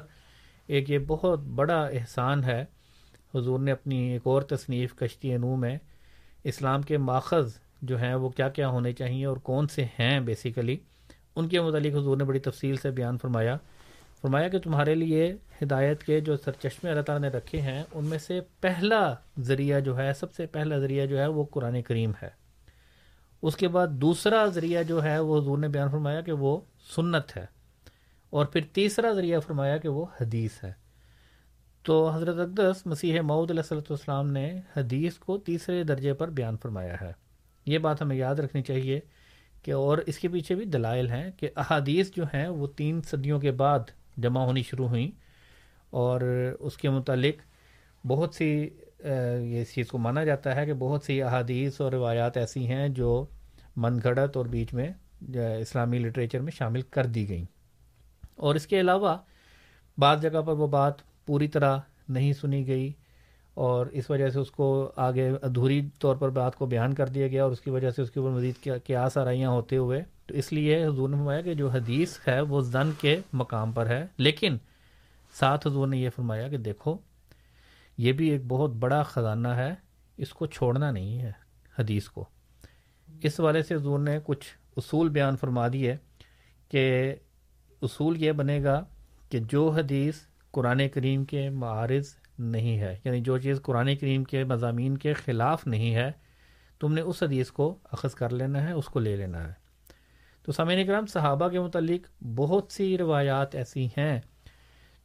ایک 0.66 0.90
یہ 0.90 0.98
بہت 1.06 1.40
بڑا 1.56 1.80
احسان 1.82 2.44
ہے۔ 2.44 2.64
حضور 3.34 3.58
نے 3.60 3.72
اپنی 3.72 3.98
ایک 4.12 4.22
اور 4.24 4.42
تصنیف 4.42 4.94
کشتی 4.96 5.36
نو 5.36 5.54
میں 5.56 5.76
اسلام 6.44 6.82
کے 6.82 6.98
ماخذ 6.98 7.56
جو 7.82 7.98
ہیں، 7.98 8.14
وہ 8.14 8.28
کیا 8.28 8.48
کیا 8.48 8.68
ہونے 8.68 8.92
چاہیے 8.92 9.26
اور 9.26 9.36
کون 9.36 9.68
سے 9.68 9.84
ہیں 9.98 10.20
بیسیکلی 10.20 10.76
ان 11.36 11.48
کے 11.48 11.60
متعلق 11.60 11.94
حضور 11.94 12.16
نے 12.16 12.24
بڑی 12.24 12.38
تفصیل 12.38 12.76
سے 12.76 12.90
بیان 12.90 13.18
فرمایا۔ 13.18 13.56
فرمایا 14.22 14.48
کہ 14.48 14.58
تمہارے 14.58 14.94
لیے 14.94 15.36
ہدایت 15.62 16.02
کے 16.02 16.20
جو 16.20 16.36
سرچشمے 16.36 16.90
اللہ 16.90 17.02
تعالیٰ 17.02 17.30
نے 17.30 17.36
رکھے 17.36 17.60
ہیں، 17.60 17.82
ان 17.94 18.04
میں 18.04 18.18
سے 18.18 18.40
پہلا 18.60 19.14
ذریعہ 19.40 19.80
جو 19.80 19.98
ہے، 19.98 20.12
سب 20.12 20.32
سے 20.32 20.46
پہلا 20.46 20.78
ذریعہ 20.78 21.06
جو 21.06 21.18
ہے 21.18 21.26
وہ 21.26 21.44
قرآن 21.44 21.82
کریم 21.82 22.12
ہے۔ 22.22 22.28
اس 23.42 23.56
کے 23.56 23.68
بعد 23.68 23.88
دوسرا 23.88 24.46
ذریعہ 24.46 24.82
جو 24.82 25.04
ہے 25.04 25.18
وہ 25.18 25.40
حضور 25.40 25.58
نے 25.58 25.68
بیان 25.68 25.90
فرمایا 25.90 26.20
کہ 26.20 26.32
وہ 26.32 26.60
سنت 26.96 27.36
ہے۔ 27.36 27.46
اور 28.30 28.46
پھر 28.46 28.60
تیسرا 28.72 29.12
ذریعہ 29.12 29.40
فرمایا 29.40 29.76
کہ 29.76 29.88
وہ 29.88 30.06
حدیث 30.20 30.64
ہے۔ 30.64 30.72
تو 31.82 32.10
حضرت 32.10 32.36
اقدس 32.38 32.86
مسیح 32.86 33.20
معود 33.20 33.50
علیہ 33.50 33.62
صلی 33.62 33.78
والسلام 33.78 34.30
نے 34.30 34.60
حدیث 34.76 35.14
کو 35.14 35.38
تیسرے 35.38 35.82
درجے 35.82 36.14
پر 36.14 36.28
بیان 36.28 36.56
فرمایا 36.62 36.96
ہے۔ 37.00 37.12
یہ 37.66 37.78
بات 37.78 38.02
ہمیں 38.02 38.16
یاد 38.16 38.34
رکھنی 38.34 38.62
چاہیے 38.62 39.00
کہ 39.62 39.72
اور 39.72 39.98
اس 39.98 40.18
کے 40.18 40.28
پیچھے 40.28 40.54
بھی 40.54 40.64
دلائل 40.64 41.10
ہیں 41.10 41.30
کہ 41.30 41.48
احادیث 41.56 42.10
جو 42.16 42.24
ہیں 42.24 42.48
وہ 42.48 42.66
تین 42.76 43.00
صدیوں 43.02 43.40
کے 43.40 43.50
بعد 43.50 43.78
جمع 44.16 44.44
ہونی 44.44 44.62
شروع 44.62 44.88
ہوئیں 44.88 45.10
اور 45.90 46.20
اس 46.60 46.76
کے 46.76 46.90
متعلق 46.90 47.42
بہت 48.06 48.34
سی 48.34 48.68
یہ 49.40 49.62
اس 49.62 49.74
چیز 49.74 49.88
کو 49.88 49.98
مانا 49.98 50.24
جاتا 50.24 50.56
ہے 50.56 50.66
کہ 50.66 50.74
بہت 50.74 51.02
سی 51.02 51.22
احادیث 51.22 51.80
اور 51.80 51.92
روایات 51.92 52.36
ایسی 52.36 52.66
ہیں 52.66 52.88
جو 52.88 53.26
من 53.76 53.98
گھڑت 54.02 54.36
اور 54.36 54.46
بیچ 54.46 54.74
میں 54.74 54.88
اسلامی 55.60 55.98
لٹریچر 55.98 56.40
میں 56.40 56.52
شامل 56.52 56.82
کر 56.82 57.06
دی 57.06 57.28
گئیں۔ 57.28 57.44
اور 58.36 58.54
اس 58.54 58.66
کے 58.66 58.80
علاوہ 58.80 59.16
بعض 59.98 60.22
جگہ 60.22 60.40
پر 60.46 60.52
وہ 60.52 60.66
بات 60.66 60.94
پوری 61.26 61.48
طرح 61.48 61.78
نہیں 62.08 62.32
سنی 62.32 62.66
گئی۔ 62.66 62.92
اور 63.60 63.86
اس 63.86 64.10
وجہ 64.10 64.28
سے 64.28 64.38
اس 64.38 64.50
کو 64.50 64.92
آگے 64.96 65.30
ادھوری 65.42 65.88
طور 65.98 66.16
پر 66.16 66.28
بات 66.28 66.56
کو 66.56 66.66
بیان 66.66 66.94
کر 66.94 67.06
دیا 67.06 67.28
گیا 67.28 67.44
اور 67.44 67.52
اس 67.52 67.60
کی 67.60 67.70
وجہ 67.70 67.90
سے 67.90 68.02
اس 68.02 68.10
کے 68.10 68.20
اوپر 68.20 68.32
مزید 68.32 68.68
کیا 68.84 69.08
آرائیاں 69.16 69.50
ہوتے 69.50 69.76
ہوئے 69.76 70.02
تو 70.26 70.34
اس 70.34 70.52
لیے 70.52 70.86
حضور 70.86 71.08
نے 71.08 71.16
فرمایا 71.16 71.40
کہ 71.40 71.54
جو 71.54 71.68
حدیث 71.68 72.18
ہے 72.28 72.40
وہ 72.40 72.60
زن 72.60 72.90
کے 73.00 73.20
مقام 73.32 73.72
پر 73.72 73.86
ہے۔ 73.86 74.06
لیکن 74.16 74.56
ساتھ 75.32 75.66
حضور 75.66 75.88
نے 75.88 75.98
یہ 75.98 76.10
فرمایا 76.16 76.48
کہ 76.48 76.56
دیکھو، 76.56 76.96
یہ 77.98 78.12
بھی 78.12 78.30
ایک 78.30 78.40
بہت 78.48 78.70
بڑا 78.70 79.02
خزانہ 79.02 79.48
ہے، 79.48 79.74
اس 80.16 80.32
کو 80.32 80.46
چھوڑنا 80.46 80.90
نہیں 80.90 81.20
ہے 81.20 81.32
حدیث 81.78 82.08
کو۔ 82.08 82.24
اس 83.22 83.40
والے 83.40 83.62
سے 83.62 83.74
حضور 83.74 83.98
نے 83.98 84.18
کچھ 84.24 84.48
اصول 84.76 85.08
بیان 85.08 85.36
فرما 85.36 85.68
دیے 85.68 85.96
کہ 86.68 87.14
اصول 87.82 88.22
یہ 88.22 88.32
بنے 88.32 88.64
گا 88.64 88.84
کہ 89.30 89.38
جو 89.38 89.70
حدیث 89.70 90.14
قرآن 90.50 90.88
کریم 90.88 91.24
کے 91.24 91.50
معارض 91.50 92.19
نہیں 92.40 92.78
ہے 92.78 92.98
یعنی 93.04 93.20
جو 93.20 93.38
چیز 93.38 93.62
قرآن 93.62 93.96
کریم 93.96 94.24
کے 94.24 94.44
مضامین 94.44 94.98
کے 94.98 95.12
خلاف 95.12 95.66
نہیں 95.66 95.94
ہے، 95.94 96.12
تم 96.80 96.94
نے 96.94 97.00
اس 97.00 97.22
حدیث 97.22 97.50
کو 97.50 97.78
اخذ 97.84 98.14
کر 98.14 98.30
لینا 98.30 98.68
ہے، 98.68 98.72
اس 98.72 98.84
کو 98.84 98.98
لے 98.98 99.16
لینا 99.16 99.48
ہے۔ 99.48 99.52
تو 100.42 100.52
سمعین 100.52 100.86
کرام 100.86 101.06
صحابہ 101.06 101.48
کے 101.48 101.60
متعلق 101.60 102.24
بہت 102.24 102.72
سی 102.72 102.98
روایات 102.98 103.54
ایسی 103.54 103.86
ہیں 103.86 104.20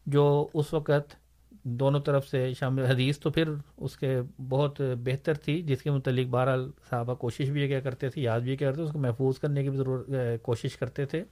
جو 0.05 0.47
اس 0.53 0.73
وقت 0.73 1.15
دونوں 1.63 1.99
طرف 1.99 2.27
سے 2.27 2.53
شامل، 2.53 2.85
حدیث 2.85 3.19
تو 3.19 3.29
پھر 3.29 3.49
اس 3.77 3.97
کے 3.97 4.21
بہت 4.49 4.81
بہتر 4.81 5.33
تھی، 5.33 5.61
جس 5.61 5.81
کے 5.81 5.91
متعلق 5.91 6.27
بہرحال 6.27 6.71
صحابہ 6.89 7.13
کوشش 7.13 7.49
بھی 7.49 7.67
کیا 7.67 7.79
کرتے 7.79 8.09
تھے، 8.09 8.21
یاد 8.21 8.39
بھی 8.39 8.57
کیا 8.57 8.67
کرتے 8.67 8.75
تھے، 8.75 8.83
اس 8.83 8.91
کو 8.91 8.99
محفوظ 8.99 9.39
کرنے 9.39 9.63
کی 9.63 9.69
بھی 9.69 9.77
ضرور 9.77 10.05
کوشش 10.41 10.77
کرتے 10.77 11.05
تھے۔ 11.05 11.23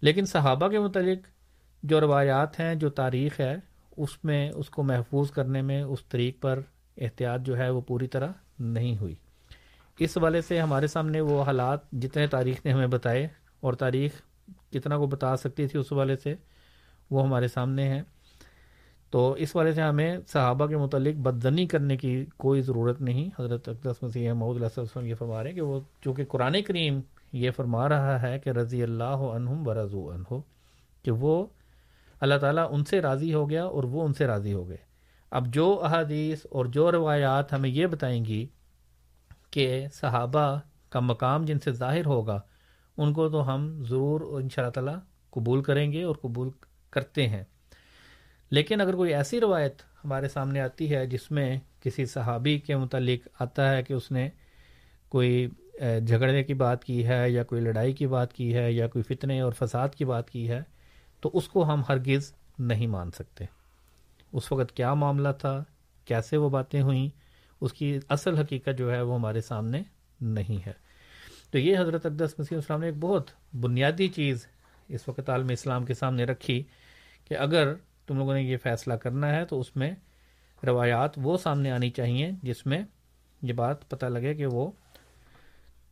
لیکن 0.00 0.24
صحابہ 0.24 0.68
کے 0.68 0.78
متعلق 0.78 1.28
جو 1.82 2.00
روایات 2.00 2.60
ہیں، 2.60 2.74
جو 2.74 2.90
تاریخ 2.90 3.40
ہے 3.40 3.56
اس 4.00 4.24
میں 4.24 4.50
اس 4.50 4.70
کو 4.70 4.82
محفوظ 4.82 5.30
کرنے 5.30 5.62
میں 5.62 5.82
اس 5.82 6.04
طریق 6.04 6.40
پر 6.40 6.60
احتیاط 6.98 7.40
جو 7.40 7.58
ہے 7.58 7.70
وہ 7.70 7.80
پوری 7.80 8.06
طرح 8.06 8.28
نہیں 8.58 8.96
ہوئی۔ 8.98 9.14
اس 9.98 10.16
والے 10.16 10.40
سے 10.40 10.60
ہمارے 10.60 10.86
سامنے 10.86 11.20
وہ 11.20 11.42
حالات 11.42 11.90
جتنے 11.92 12.26
تاریخ 12.26 12.66
نے 12.66 12.72
ہمیں 12.72 12.86
بتائے 12.86 13.28
اور 13.60 13.72
تاریخ 13.72 14.12
کتنا 14.72 14.96
کو 14.96 15.06
بتا 15.06 15.36
سکتی 15.36 15.66
تھی 15.66 15.78
اس 15.78 15.92
والے 15.92 16.16
سے 16.16 16.34
وہ 17.10 17.22
ہمارے 17.22 17.48
سامنے 17.48 17.88
ہیں۔ 17.88 18.02
تو 19.10 19.32
اس 19.32 19.56
والے 19.56 19.72
سے 19.72 19.82
ہمیں 19.82 20.16
صحابہ 20.28 20.66
کے 20.66 20.76
متعلق 20.76 21.16
بدزنی 21.16 21.66
کرنے 21.66 21.96
کی 21.96 22.24
کوئی 22.36 22.62
ضرورت 22.62 23.00
نہیں۔ 23.00 23.30
حضرت 23.38 23.68
اقدس 23.68 24.02
مسیح 24.02 24.32
محمود 24.32 24.56
علیہ 24.56 24.80
وسلم 24.80 25.06
یہ 25.06 25.14
فرما 25.14 25.42
رہے 25.42 25.50
ہیں 25.50 25.56
کہ 25.56 25.62
وہ 25.62 25.80
چونکہ 26.04 26.24
قرآن 26.24 26.62
کریم 26.62 27.00
یہ 27.32 27.50
فرما 27.50 27.88
رہا 27.88 28.22
ہے 28.22 28.38
کہ 28.38 28.50
رضی 28.50 28.82
اللہ 28.82 29.26
عنہم 29.34 29.62
برضو 29.64 30.10
عنہ 30.12 30.34
کہ 31.02 31.10
وہ 31.10 31.46
اللہ 32.20 32.34
تعالیٰ 32.34 32.66
ان 32.70 32.84
سے 32.84 33.00
راضی 33.00 33.34
ہو 33.34 33.50
گیا 33.50 33.64
اور 33.64 33.84
وہ 33.84 34.04
ان 34.04 34.12
سے 34.12 34.26
راضی 34.26 34.52
ہو 34.52 34.68
گئے۔ 34.68 34.76
اب 35.30 35.46
جو 35.54 35.84
احادیث 35.84 36.46
اور 36.50 36.64
جو 36.66 36.92
روایات 36.92 37.52
ہمیں 37.52 37.70
یہ 37.70 37.86
بتائیں 37.86 38.24
گی 38.24 38.46
کہ 39.50 39.86
صحابہ 39.92 40.60
کا 40.88 41.00
مقام 41.00 41.44
جن 41.44 41.58
سے 41.58 41.72
ظاہر 41.72 42.06
ہوگا، 42.06 42.40
ان 42.96 43.12
کو 43.12 43.28
تو 43.28 43.54
ہم 43.54 43.84
ضرور 43.88 44.20
ان 44.20 44.48
شاء 44.48 44.62
اللہ 44.62 44.72
تعالیٰ 44.72 44.98
قبول 45.30 45.62
کریں 45.62 45.92
گے 45.92 46.02
اور 46.02 46.16
قبول 46.22 46.50
کرتے 46.90 47.28
ہیں۔ 47.28 47.44
لیکن 48.50 48.80
اگر 48.80 48.96
کوئی 48.96 49.14
ایسی 49.14 49.40
روایت 49.40 49.82
ہمارے 50.04 50.28
سامنے 50.28 50.60
آتی 50.60 50.94
ہے 50.94 51.06
جس 51.06 51.30
میں 51.30 51.56
کسی 51.82 52.06
صحابی 52.06 52.58
کے 52.58 52.76
متعلق 52.76 53.28
آتا 53.42 53.70
ہے 53.72 53.82
کہ 53.82 53.92
اس 53.92 54.10
نے 54.10 54.28
کوئی 55.08 55.48
جھگڑنے 56.06 56.44
کی 56.44 56.54
بات 56.54 56.84
کی 56.84 57.06
ہے 57.06 57.30
یا 57.30 57.44
کوئی 57.44 57.60
لڑائی 57.60 57.92
کی 57.92 58.06
بات 58.06 58.32
کی 58.32 58.54
ہے 58.54 58.72
یا 58.72 58.88
کوئی 58.88 59.02
فتنے 59.02 59.40
اور 59.40 59.52
فساد 59.52 59.88
کی 59.88 60.04
بات 60.04 60.30
کی 60.30 60.48
ہے 60.48 60.62
تو 61.20 61.30
اس 61.32 61.48
کو 61.48 61.72
ہم 61.72 61.82
ہرگز 61.88 62.32
نہیں 62.58 62.86
مان 62.86 63.10
سکتے۔ 63.10 63.44
اس 64.32 64.52
وقت 64.52 64.76
کیا 64.76 64.94
معاملہ 64.94 65.28
تھا؟ 65.38 65.64
کیسے 66.04 66.36
وہ 66.36 66.48
باتیں 66.48 66.82
ہوئیں؟ 66.82 67.08
اس 67.60 67.72
کی 67.72 67.98
اصل 68.08 68.38
حقیقت 68.38 68.78
جو 68.78 68.92
ہے 68.92 69.02
وہ 69.02 69.14
ہمارے 69.14 69.40
سامنے 69.40 69.82
نہیں 70.20 70.66
ہے۔ 70.66 70.72
تو 71.50 71.58
یہ 71.58 71.78
حضرت 71.78 72.06
اقدس 72.06 72.34
مسیح 72.38 72.56
السلام 72.56 72.80
نے 72.80 72.86
ایک 72.86 72.94
بہت 73.00 73.30
بنیادی 73.60 74.08
چیز 74.08 74.46
اس 74.88 75.08
وقت 75.08 75.30
عالم 75.30 75.46
اسلام 75.50 75.84
کے 75.84 75.94
سامنے 75.94 76.24
رکھی 76.24 76.62
کہ 77.28 77.36
اگر 77.36 77.74
تم 78.06 78.18
لوگوں 78.18 78.34
نے 78.34 78.42
یہ 78.42 78.56
فیصلہ 78.56 78.94
کرنا 78.94 79.36
ہے 79.36 79.44
تو 79.44 79.60
اس 79.60 79.76
میں 79.76 79.90
روایات 80.66 81.10
وہ 81.16 81.36
سامنے 81.36 81.70
آنی 81.70 81.90
چاہیے 81.90 82.30
جس 82.42 82.66
میں 82.66 82.82
یہ 83.42 83.52
بات 83.52 83.90
پتہ 83.90 84.06
لگے 84.06 84.34
کہ 84.34 84.46
وہ 84.46 84.70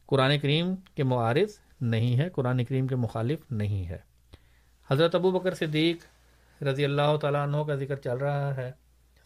قرآن 0.06 0.38
کریم 0.38 0.76
کے 0.94 1.04
معارض 1.04 1.58
نہیں 1.80 2.18
ہے، 2.18 2.28
قرآن 2.28 2.64
کریم 2.64 2.86
کے 2.86 2.96
مخالف 2.96 3.38
نہیں 3.50 3.86
ہے۔ 3.86 4.07
حضرت 4.90 5.14
ابو 5.14 5.30
بکر 5.30 5.54
صدیق 5.54 6.04
رضی 6.60 6.84
اللہ 6.84 7.16
تعالیٰ 7.20 7.42
عنہ 7.46 7.62
کا 7.66 7.74
ذکر 7.74 7.96
چل 7.96 8.16
رہا 8.16 8.56
ہے، 8.56 8.70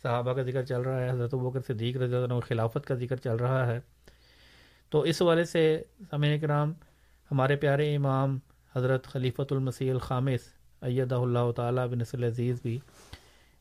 صحابہ 0.03 0.33
کا 0.35 0.43
ذکر 0.43 0.65
چل 0.65 0.81
رہا 0.81 1.01
ہے، 1.01 1.11
حضرت 1.11 1.35
ابو 1.35 1.51
بکر 1.51 1.61
صدیق 1.67 1.97
رضی 1.97 2.15
اللہ 2.15 2.33
عنہ 2.33 2.41
خلافت 2.49 2.87
کا 2.87 2.95
ذکر 2.95 3.17
چل 3.17 3.37
رہا 3.37 3.67
ہے۔ 3.67 3.79
تو 4.93 5.01
اس 5.01 5.23
والے 5.23 5.45
سے 5.45 5.63
سمع 6.11 6.37
کرام، 6.43 6.73
ہمارے 7.31 7.57
پیارے 7.57 7.95
امام 7.97 8.39
حضرت 8.75 9.07
خلیفۃ 9.07 9.51
المسیح 9.51 9.93
الخامس 9.93 10.49
ایدہ 10.83 11.15
اللہ 11.15 11.51
تعالیٰ 11.57 11.87
بن 11.89 12.25
عزیز 12.25 12.61
بھی 12.63 12.79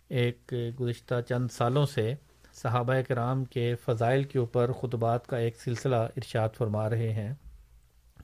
ایک 0.10 0.54
گزشتہ 0.80 1.22
چند 1.30 1.52
سالوں 1.52 1.86
سے 1.86 2.14
صحابہ 2.54 2.94
کرام 3.08 3.44
کے 3.46 3.74
فضائل 3.86 4.24
کے 4.24 4.40
اوپر 4.40 4.72
خطبات 4.82 5.28
کا 5.28 5.38
ایک 5.38 5.62
سلسلہ 5.62 5.96
ارشاد 5.96 6.58
فرما 6.58 6.90
رہے 6.90 7.12
ہیں، 7.14 7.34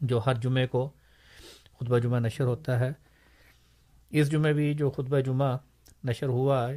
جو 0.01 0.19
ہر 0.25 0.35
جمعے 0.35 0.67
کو 0.67 0.89
خطبہ 1.79 1.99
جمعہ 1.99 2.19
نشر 2.19 2.43
ہوتا 2.43 2.79
ہے۔ 2.79 2.91
اس 4.11 4.31
جمعہ 4.31 4.51
بھی 4.51 4.73
جو 4.73 4.89
خطبہ 4.89 5.19
جمعہ 5.19 5.57
نشر 6.03 6.27
ہوا 6.27 6.69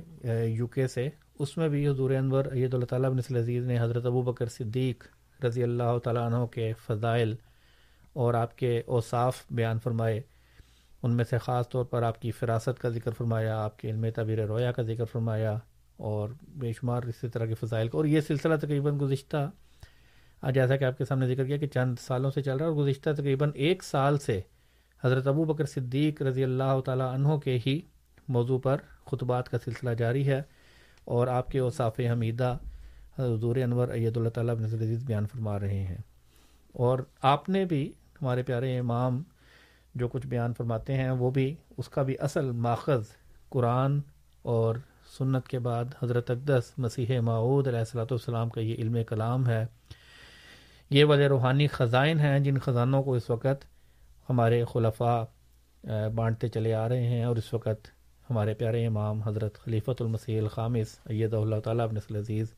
یو 0.45 0.67
کے 0.67 0.87
سے، 0.89 1.09
اس 1.39 1.57
میں 1.57 1.69
بھی 1.69 1.87
حضور 1.89 2.11
انور 2.11 2.45
عید 2.53 2.75
اللہ 2.75 2.85
تعالیٰ 2.85 3.11
بن 3.11 3.37
عزیز 3.37 3.65
نے 3.67 3.79
حضرت 3.81 4.07
ابو 4.07 4.23
بکر 4.23 4.47
صدیق 4.47 5.05
رضی 5.45 5.63
اللہ 5.63 5.99
تعالیٰ 6.05 6.23
عنہ 6.23 6.45
کے 6.47 6.73
فضائل 6.87 7.35
اور 8.13 8.35
آپ 8.35 8.57
کے 8.59 8.83
اوصاف 8.87 9.45
بیان 9.51 9.79
فرمائے۔ 9.79 10.21
ان 11.03 11.17
میں 11.17 11.25
سے 11.31 11.39
خاص 11.39 11.69
طور 11.69 11.85
پر 11.85 12.03
آپ 12.03 12.21
کی 12.23 12.31
فراست 12.31 12.81
کا 12.81 12.89
ذکر 12.89 13.11
فرمایا، 13.11 13.57
آپ 13.59 13.79
کے 13.79 13.91
علم 13.91 14.07
تعبیر 14.15 14.47
رویا 14.47 14.73
کا 14.73 14.83
ذکر 14.83 15.05
فرمایا 15.05 15.59
اور 15.97 16.29
بے 16.49 16.73
شمار 16.73 17.03
اسی 17.03 17.29
طرح 17.29 17.47
کے 17.47 17.55
فضائل 17.55 17.89
کا۔ 17.89 17.99
اور 17.99 18.05
یہ 18.05 18.21
سلسلہ 18.21 18.57
تقریباً 18.57 18.99
گزشتہ 19.01 19.51
جیسا 20.55 20.77
کہ 20.77 20.85
آپ 20.85 20.99
کے 20.99 21.05
سامنے 21.05 21.27
ذکر 21.27 21.45
کیا 21.45 21.57
کہ 21.57 21.67
چند 21.67 21.97
سالوں 22.01 22.31
سے 22.31 22.43
چل 22.43 22.57
رہا 22.57 22.67
ہے 22.67 22.71
اور 22.71 22.77
گزشتہ 22.77 23.11
تقریباً 23.11 23.51
ایک 23.55 23.83
سال 23.83 24.19
سے 24.19 24.41
حضرت 25.05 25.27
ابو 25.27 25.45
بکر 25.45 25.65
صدیق 25.65 26.23
رضی 26.23 26.45
اللہ 26.45 26.81
تعالیٰ 26.85 27.15
عنہ 27.15 27.37
کے 27.37 27.59
ہی 27.67 27.81
موضوع 28.29 28.59
پر 28.59 28.77
خطبات 29.11 29.49
کا 29.49 29.59
سلسلہ 29.65 29.91
جاری 29.91 30.29
ہے 30.29 30.43
اور 31.05 31.27
آپ 31.27 31.49
کے 31.49 31.59
اوصاف 31.59 32.01
حمیدہ 32.13 32.59
حضور 33.19 33.57
انور 33.57 33.89
عید 33.89 34.17
اللہ 34.17 34.29
تعالیٰ 34.29 34.55
نظر 34.55 34.79
عزیز 34.79 35.05
بیان 35.05 35.27
فرما 35.27 35.59
رہے 35.61 35.83
ہیں۔ 35.83 35.99
اور 36.73 36.99
آپ 37.23 37.49
نے 37.49 37.65
بھی 37.65 37.93
ہمارے 38.23 38.43
پیارے 38.43 38.79
امام 38.79 39.23
جو 39.95 40.09
کچھ 40.09 40.27
بیان 40.27 40.55
فرماتے 40.55 40.95
ہیں 40.95 41.11
وہ 41.11 41.31
بھی 41.31 41.55
اس 41.77 41.89
کا 41.89 42.03
بھی 42.03 42.17
اصل 42.21 42.51
ماخذ 42.51 43.03
قرآن 43.49 44.01
اور 44.43 44.75
سنت 45.19 45.49
کے 45.49 45.59
بعد 45.59 45.85
حضرت 46.03 46.31
اقدس 46.31 46.73
مسیح 46.79 47.21
معود 47.21 47.67
علیہ 47.67 47.79
السلاۃ 47.79 48.07
والسلام 48.11 48.49
کا 48.49 48.61
یہ 48.61 48.75
علم 48.75 48.97
کلام 49.09 49.47
ہے۔ 49.47 49.67
یہ 50.91 51.05
والے 51.05 51.27
روحانی 51.27 51.67
خزائن 51.67 52.21
ہیں 52.21 52.41
جن 52.41 52.59
خزانوں 52.59 53.03
کو 53.03 53.15
اس 53.15 53.31
وقت 53.31 53.80
ہمارے 54.31 54.65
خلفاء 54.73 55.23
بانٹتے 56.15 56.49
چلے 56.49 56.75
آ 56.75 56.89
رہے 56.89 57.07
ہیں 57.07 57.25
اور 57.25 57.37
اس 57.37 57.53
وقت 57.55 57.89
ہمارے 58.31 58.55
پیارے 58.55 58.87
امام 58.87 59.23
حضرت 59.23 59.59
خلیفۃ 59.59 60.01
المسیح 60.01 60.41
الخامس 60.41 60.99
اید 61.07 61.35
اللہ 61.35 61.61
تعالیٰ 61.61 61.85
ابن 61.89 62.17
عزیز، 62.17 62.53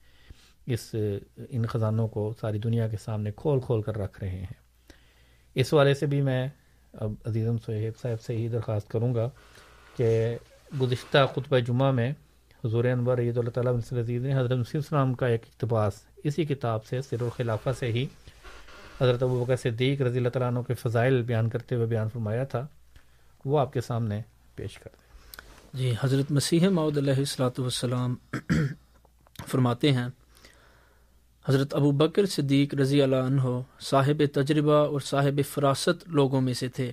اس، 0.66 0.94
ان 1.50 1.66
خزانوں 1.66 2.08
کو 2.08 2.32
ساری 2.40 2.58
دنیا 2.58 2.88
کے 2.88 2.96
سامنے 2.96 3.30
کھول 3.36 3.60
کھول 3.60 3.82
کر 3.82 3.98
رکھ 3.98 4.20
رہے 4.20 4.38
ہیں۔ 4.38 4.60
اس 5.54 5.72
والے 5.72 5.94
سے 5.94 6.06
بھی 6.06 6.20
میں 6.20 6.48
اب 6.94 7.12
عزیزم 7.24 7.58
صحیب 7.58 7.98
صاحب 8.02 8.20
سے 8.20 8.36
ہی 8.36 8.48
درخواست 8.48 8.90
کروں 8.90 9.14
گا 9.14 9.28
کہ 9.96 10.36
گزشتہ 10.80 11.18
خطبہ 11.34 11.58
جمعہ 11.58 11.90
میں 11.90 12.12
حضور 12.64 12.84
انور 12.84 13.18
عید 13.18 13.38
اللہ 13.38 13.50
تعالیٰ 13.50 13.74
عزیز 13.98 14.22
نے 14.22 14.34
حضرت 14.34 14.58
مسیح 14.58 14.80
السلام 14.80 15.14
کا 15.14 15.26
ایک 15.26 15.42
اقتباس 15.46 16.04
اسی 16.24 16.44
کتاب 16.44 16.84
سے، 16.84 17.02
سر 17.02 17.22
الخلافہ 17.22 17.70
سے 17.78 17.92
ہی 17.92 18.06
حضرت 19.02 19.22
ابو 19.22 19.44
بکر 19.44 19.56
صدیق 19.56 20.00
رضی 20.00 20.18
اللہ 20.18 20.28
تعالیٰ 20.28 20.48
عنہ 20.48 20.58
کے 20.60 20.74
فضائل 20.74 21.22
بیان 21.22 21.48
کرتے 21.48 21.74
ہوئے 21.74 21.86
بیان 21.86 22.08
فرمایا 22.08 22.44
تھا، 22.44 22.66
وہ 23.44 23.58
آپ 23.58 23.72
کے 23.72 23.80
سامنے 23.80 24.20
پیش 24.54 24.78
کر 24.78 24.90
دیں۔ 24.92 25.78
جی 25.78 25.94
حضرت 26.00 26.30
مسیح 26.30 26.68
معود 26.68 26.98
علیہ 26.98 27.14
السلاۃ 27.14 27.58
والسلام 27.58 28.14
فرماتے 29.48 29.92
ہیں، 29.92 30.08
حضرت 31.48 31.74
ابو 31.74 31.90
بکر 31.90 32.26
صدیق 32.26 32.74
رضی 32.74 33.02
اللہ 33.02 33.16
عنہ 33.16 33.60
صاحب 33.80 34.22
تجربہ 34.34 34.74
اور 34.74 35.00
صاحب 35.00 35.40
فراست 35.50 36.08
لوگوں 36.08 36.40
میں 36.40 36.54
سے 36.54 36.68
تھے۔ 36.68 36.92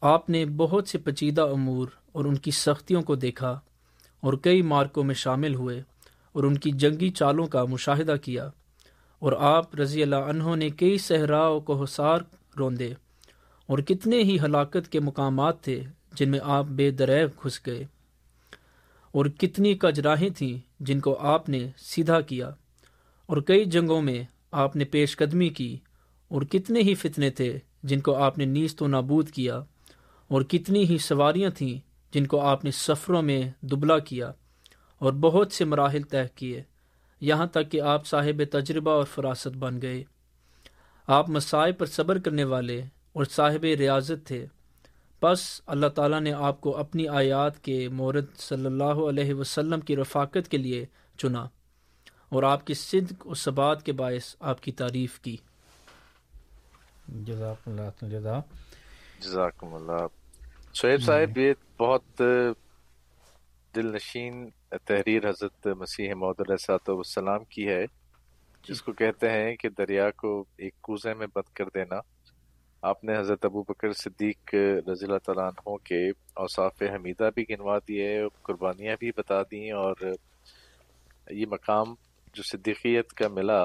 آپ 0.00 0.30
نے 0.30 0.44
بہت 0.44 0.88
سے 0.88 0.98
پچیدہ 0.98 1.42
امور 1.42 1.88
اور 2.12 2.24
ان 2.24 2.34
کی 2.34 2.50
سختیوں 2.50 3.02
کو 3.02 3.14
دیکھا 3.14 3.60
اور 4.20 4.32
کئی 4.32 4.62
مارکوں 4.62 5.04
میں 5.04 5.14
شامل 5.14 5.54
ہوئے 5.54 5.82
اور 6.32 6.44
ان 6.44 6.58
کی 6.58 6.70
جنگی 6.70 7.10
چالوں 7.10 7.46
کا 7.46 7.64
مشاہدہ 7.64 8.14
کیا۔ 8.22 8.48
اور 9.24 9.32
آپ 9.32 9.74
رضی 9.74 10.02
اللہ 10.02 10.16
عنہ 10.16 10.56
نے 10.56 10.70
کئی 10.70 10.98
صحراؤں 10.98 11.60
کو 11.60 11.82
حسار 11.82 12.18
روندے 12.58 12.92
اور 13.66 13.78
کتنے 13.78 14.22
ہی 14.22 14.36
ہلاکت 14.44 14.88
کے 14.88 15.00
مقامات 15.00 15.62
تھے 15.62 15.82
جن 16.14 16.30
میں 16.30 16.38
آپ 16.42 16.64
بے 16.64 16.90
دریب 16.90 17.44
گھس 17.44 17.66
گئے 17.66 17.84
اور 19.12 19.26
کتنی 19.26 19.74
کجراہیں 19.74 20.28
تھیں 20.30 20.58
جن 20.80 21.00
کو 21.00 21.18
آپ 21.20 21.48
نے 21.48 21.70
سیدھا 21.76 22.20
کیا 22.20 22.48
اور 23.26 23.36
کئی 23.36 23.64
جنگوں 23.64 24.02
میں 24.02 24.22
آپ 24.50 24.76
نے 24.76 24.84
پیش 24.84 25.16
قدمی 25.16 25.48
کی 25.48 25.78
اور 26.28 26.42
کتنے 26.42 26.80
ہی 26.80 26.94
فتنے 26.94 27.30
تھے 27.30 27.58
جن 27.82 28.00
کو 28.00 28.14
آپ 28.14 28.38
نے 28.38 28.44
نیست 28.44 28.82
و 28.82 28.86
نابود 28.86 29.30
کیا 29.30 29.56
اور 30.28 30.42
کتنی 30.42 30.84
ہی 30.88 30.98
سواریاں 30.98 31.50
تھیں 31.50 31.78
جن 32.14 32.26
کو 32.26 32.40
آپ 32.40 32.64
نے 32.64 32.70
سفروں 32.70 33.22
میں 33.22 33.42
دبلا 33.62 33.98
کیا 33.98 34.32
اور 34.98 35.12
بہت 35.12 35.52
سے 35.52 35.64
مراحل 35.64 36.02
طے 36.02 36.22
کیے۔ 36.34 36.62
یہاں 37.24 37.46
تک 37.46 37.70
کہ 37.70 37.80
آپ 37.80 38.06
صاحب 38.06 38.42
تجربہ 38.52 38.90
اور 38.90 39.04
فراست 39.04 39.56
بن 39.56 39.82
گئے۔ 39.82 40.04
آپ 41.06 41.28
مسائل 41.28 41.72
پر 41.72 41.86
صبر 41.86 42.18
کرنے 42.18 42.44
والے 42.44 42.82
اور 43.12 43.24
صاحب 43.24 43.64
ریاضت 43.64 44.26
تھے۔ 44.26 44.46
بس 45.22 45.60
اللہ 45.66 45.86
تعالیٰ 45.86 46.20
نے 46.20 46.32
آپ 46.32 46.60
کو 46.60 46.76
اپنی 46.76 47.08
آیات 47.08 47.64
کے 47.64 47.88
مورد 47.88 48.24
صلی 48.36 48.66
اللہ 48.66 49.00
علیہ 49.08 49.34
وسلم 49.34 49.80
کی 49.80 49.96
رفاقت 49.96 50.48
کے 50.50 50.56
لیے 50.56 50.84
چنا 51.18 51.44
اور 52.28 52.42
آپ 52.42 52.66
کی 52.66 52.74
صدق 52.74 53.26
و 53.26 53.34
ثبات 53.34 53.82
کے 53.82 53.92
باعث 53.92 54.36
آپ 54.40 54.60
کی 54.60 54.72
تعریف 54.72 55.20
کی۔ 55.20 55.36
جزاک 57.08 57.68
اللہ 57.68 58.04
جزا 58.04 58.38
جزاکم 59.20 59.74
اللہ 59.74 60.06
شعیب 60.74 61.02
صاحب 61.02 61.38
یہ 61.38 61.52
بہت 61.78 62.22
دل 63.76 63.94
نشین 63.94 64.48
تحریر 64.84 65.28
حضرت 65.28 65.66
مسیح 65.66 66.14
محدود 66.14 66.50
علیہ 66.50 66.90
والسلام 66.90 67.44
کی 67.44 67.68
ہے 67.68 67.84
جس 68.68 68.82
کو 68.82 68.92
کہتے 68.92 69.30
ہیں 69.30 69.56
کہ 69.56 69.68
دریا 69.68 70.10
کو 70.10 70.44
ایک 70.56 70.74
کوزے 70.80 71.14
میں 71.14 71.26
بند 71.26 71.52
کر 71.54 71.64
دینا۔ 71.74 72.00
آپ 72.82 73.04
نے 73.04 73.18
حضرت 73.18 73.44
ابو 73.44 73.62
بکر 73.62 73.92
صدیق 73.92 74.54
رضی 74.88 75.04
اللہ 75.04 75.18
تعالیٰ 75.24 75.44
عنہ 75.44 75.76
کے 75.76 76.08
اوصاف 76.34 76.82
حمیدہ 76.82 77.30
بھی 77.34 77.44
گنوا 77.50 77.78
دیے 77.78 78.22
قربانیاں 78.42 78.96
بھی 78.98 79.10
بتا 79.16 79.42
دیں 79.42 79.70
اور 79.72 79.94
یہ 81.30 81.46
مقام 81.46 81.94
جو 82.34 82.42
صدیقیت 82.42 83.12
کا 83.12 83.28
ملا 83.28 83.62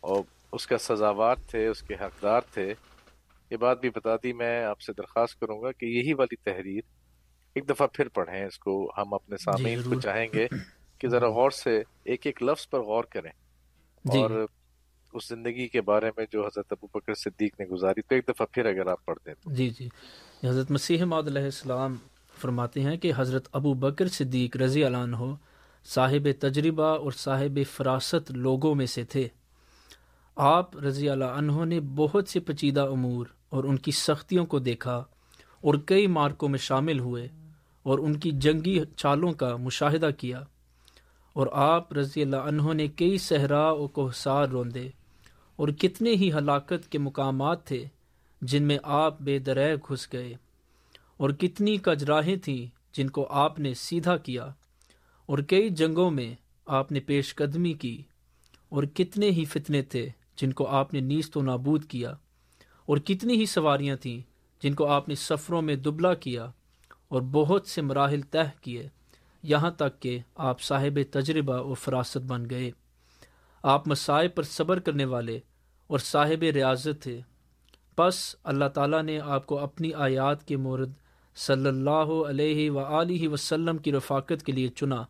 اور 0.00 0.22
اس 0.52 0.66
کا 0.66 0.78
سزاوار 0.78 1.36
تھے 1.46 1.66
اس 1.66 1.82
کے 1.82 1.94
حقدار 1.94 2.40
تھے 2.54 2.74
یہ 3.50 3.56
بات 3.56 3.80
بھی 3.80 3.90
بتا 3.90 4.16
دی 4.16 4.32
میں 4.32 4.64
آپ 4.64 4.80
سے 4.80 4.92
درخواست 4.92 5.40
کروں 5.40 5.62
گا 5.62 5.72
کہ 5.72 5.86
یہی 5.86 6.14
والی 6.14 6.36
تحریر 6.36 6.82
ایک 7.56 7.68
دفعہ 7.68 7.86
پھر 7.92 8.08
پڑھیں 8.08 8.44
اس 8.44 8.58
کو 8.58 8.90
ہم 8.98 9.14
اپنے 9.14 9.36
سامعین 9.36 9.82
جی 9.82 9.88
کو 9.88 10.00
چاہیں 10.00 10.26
گے 10.34 10.46
کہ 10.98 11.08
ذرا 11.08 11.28
غور 11.28 11.50
سے 11.50 11.82
ایک 12.04 12.26
ایک 12.26 12.42
لفظ 12.42 12.68
پر 12.68 12.80
غور 12.80 13.04
کریں۔ 13.04 13.30
جی۔ 14.04 14.18
اور 14.18 14.30
اس 15.14 15.28
زندگی 15.28 15.68
کے 15.68 15.80
بارے 15.80 16.10
میں 16.16 16.26
جو 16.32 16.46
حضرت 16.46 16.72
ابو 16.72 16.86
بکر 16.86 17.14
صدیق 17.14 17.60
نے 17.60 17.66
گزاری 17.66 18.02
تو 18.02 18.14
ایک 18.14 18.28
دفعہ 18.28 18.46
پھر 18.52 18.66
اگر 18.66 18.86
آپ 18.86 19.04
پڑھ 19.04 19.18
دیں 19.26 19.34
جی 19.46 19.70
جی۔ 19.70 19.88
حضرت 20.44 20.70
مسیح 20.70 21.02
علیہ 21.02 21.42
السلام 21.42 21.96
فرماتے 22.40 22.80
ہیں 22.80 22.96
کہ 22.96 23.12
حضرت 23.16 23.48
ابو 23.52 23.74
بکر 23.74 24.08
صدیق 24.08 24.56
رضی 24.56 24.84
اللہ 24.84 24.96
عنہ 24.96 25.34
صاحب 25.84 26.28
تجربہ 26.40 26.86
اور 26.96 27.12
صاحب 27.12 27.58
فراست 27.70 28.30
لوگوں 28.30 28.74
میں 28.74 28.86
سے 28.86 29.04
تھے۔ 29.04 29.28
آپ 30.36 30.76
رضی 30.76 31.08
اللہ 31.10 31.24
عنہ 31.24 31.64
نے 31.64 31.80
بہت 31.80 32.28
سے 32.28 32.40
پچیدہ 32.40 32.80
امور 32.80 33.26
اور 33.48 33.64
ان 33.64 33.76
کی 33.76 33.90
سختیوں 33.90 34.46
کو 34.46 34.58
دیکھا 34.58 34.96
اور 35.60 35.74
کئی 35.86 36.06
مارکوں 36.06 36.48
میں 36.48 36.58
شامل 36.58 36.98
ہوئے۔ 36.98 37.28
اور 37.86 37.98
ان 37.98 38.16
کی 38.16 38.30
جنگی 38.30 38.78
چالوں 38.96 39.32
کا 39.32 39.56
مشاہدہ 39.56 40.08
کیا۔ 40.18 40.40
اور 41.32 41.46
آپ 41.52 41.92
رضی 41.92 42.22
اللہ 42.22 42.36
عنہ 42.36 42.72
نے 42.72 42.86
کئی 42.88 43.18
صحرا 43.18 43.70
و 43.72 43.88
کوہسار 43.88 44.48
روندے 44.48 44.88
اور 45.56 45.68
کتنے 45.68 46.10
ہی 46.10 46.32
ہلاکت 46.32 46.88
کے 46.90 46.98
مقامات 46.98 47.64
تھے 47.64 47.84
جن 48.42 48.62
میں 48.62 48.78
آپ 48.82 49.20
بے 49.20 49.38
درہ 49.38 49.74
گھس 49.74 50.12
گئے 50.12 50.32
اور 51.16 51.30
کتنی 51.30 51.76
کجراہیں 51.76 52.36
تھیں 52.36 52.66
جن 52.92 53.10
کو 53.10 53.26
آپ 53.30 53.58
نے 53.58 53.74
سیدھا 53.74 54.16
کیا 54.16 54.44
اور 55.26 55.38
کئی 55.38 55.68
جنگوں 55.70 56.10
میں 56.10 56.34
آپ 56.66 56.92
نے 56.92 57.00
پیش 57.00 57.34
قدمی 57.34 57.72
کی 57.72 58.02
اور 58.68 58.82
کتنے 58.82 59.30
ہی 59.30 59.44
فتنے 59.44 59.82
تھے 59.82 60.08
جن 60.36 60.52
کو 60.52 60.66
آپ 60.66 60.94
نے 60.94 61.00
نیست 61.00 61.36
و 61.36 61.42
نابود 61.42 61.84
کیا 61.84 62.10
اور 62.86 62.96
کتنی 62.96 63.34
ہی 63.34 63.46
سواریاں 63.46 63.96
تھیں 63.96 64.20
جن 64.62 64.74
کو 64.74 64.86
آپ 64.86 65.08
نے 65.08 65.14
سفروں 65.14 65.62
میں 65.62 65.76
دبلا 65.76 66.14
کیا۔ 66.14 66.50
اور 67.08 67.22
بہت 67.22 67.66
سے 67.66 67.82
مراحل 67.82 68.20
طے 68.20 68.38
کیے 68.60 68.88
یہاں 69.42 69.70
تک 69.70 70.00
کہ 70.00 70.18
آپ 70.34 70.60
صاحب 70.60 70.98
تجربہ 71.10 71.58
و 71.58 71.74
فراست 71.74 72.18
بن 72.18 72.50
گئے۔ 72.50 72.70
آپ 73.62 73.88
مسائب 73.88 74.34
پر 74.34 74.42
صبر 74.42 74.78
کرنے 74.78 75.04
والے 75.04 75.40
اور 75.86 75.98
صاحب 75.98 76.42
ریاضت 76.42 77.02
تھے۔ 77.02 77.20
بس 77.98 78.36
اللہ 78.44 78.64
تعالیٰ 78.64 79.02
نے 79.02 79.20
آپ 79.20 79.46
کو 79.46 79.58
اپنی 79.58 79.92
آیات 79.92 80.46
کے 80.48 80.56
مورد 80.56 80.90
صلی 81.36 81.68
اللہ 81.68 82.26
علیہ 82.28 82.70
و 82.70 83.32
وسلم 83.32 83.78
کی 83.78 83.92
رفاقت 83.92 84.42
کے 84.46 84.52
لیے 84.52 84.68
چنا 84.68 85.04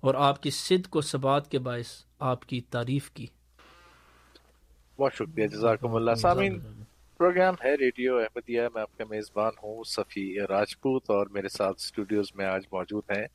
اور 0.00 0.14
آپ 0.14 0.42
کی 0.42 0.50
صد 0.50 0.86
کو 0.86 1.00
ثبات 1.00 1.50
کے 1.50 1.58
باعث 1.58 1.86
آپ 2.18 2.46
کی 2.46 2.60
تعریف 2.60 3.10
کی۔ 3.10 3.26
بہت 4.98 5.12
شکریہ 5.14 5.46
جزاکم 5.46 5.94
اللہ۔ 5.94 6.14
سامین 6.14 6.60
پروگرام 7.18 7.54
ہے 7.64 7.74
ریڈیو 7.74 8.16
احمدیہ، 8.16 8.62
میں 8.74 8.82
آپ 8.82 8.98
کا 8.98 9.04
میزبان 9.10 9.52
ہوں 9.62 9.84
صفی 9.84 10.36
راجپوت 10.48 11.10
اور 11.10 11.26
میرے 11.26 11.48
ساتھ 11.48 11.76
اسٹوڈیوز 11.76 12.26
میں 12.34 12.46
آج 12.46 12.62
موجود 12.72 13.02
ہیں 13.16 13.26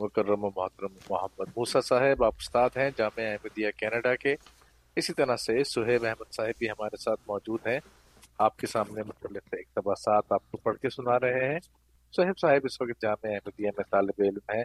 مکرم 0.00 0.44
و 0.44 0.50
محترم 0.56 0.92
محمد 1.10 1.44
موسا 1.56 1.80
صاحب۔ 1.80 2.24
آپ 2.24 2.34
استاد 2.38 2.70
ہیں 2.76 2.90
جامعہ 2.96 3.26
احمدیہ 3.26 3.70
کینیڈا 3.76 4.16
کے۔ 4.16 4.36
اسی 4.96 5.12
طرح 5.12 5.36
سے 5.36 5.64
سہیب 5.64 6.04
احمد 6.04 6.32
صاحب 6.32 6.58
بھی 6.58 6.70
ہمارے 6.70 6.96
ساتھ 6.96 7.20
موجود 7.26 7.66
ہیں۔ 7.66 7.80
آپ 8.38 8.56
کے 8.56 8.66
سامنے 8.66 9.02
مختلف 9.02 9.42
اقتباسات 9.52 10.32
آپ 10.32 10.50
کو 10.50 10.56
پڑھ 10.56 10.78
کے 10.78 10.90
سنا 10.90 11.20
رہے 11.20 11.52
ہیں۔ 11.52 11.60
سہیب 12.16 12.38
صاحب، 12.40 12.60
اس 12.64 12.80
وقت 12.80 13.02
جامعہ 13.02 13.32
احمدیہ 13.32 13.70
میں 13.76 13.84
طالب 13.90 14.12
علم 14.18 14.54
ہیں 14.54 14.64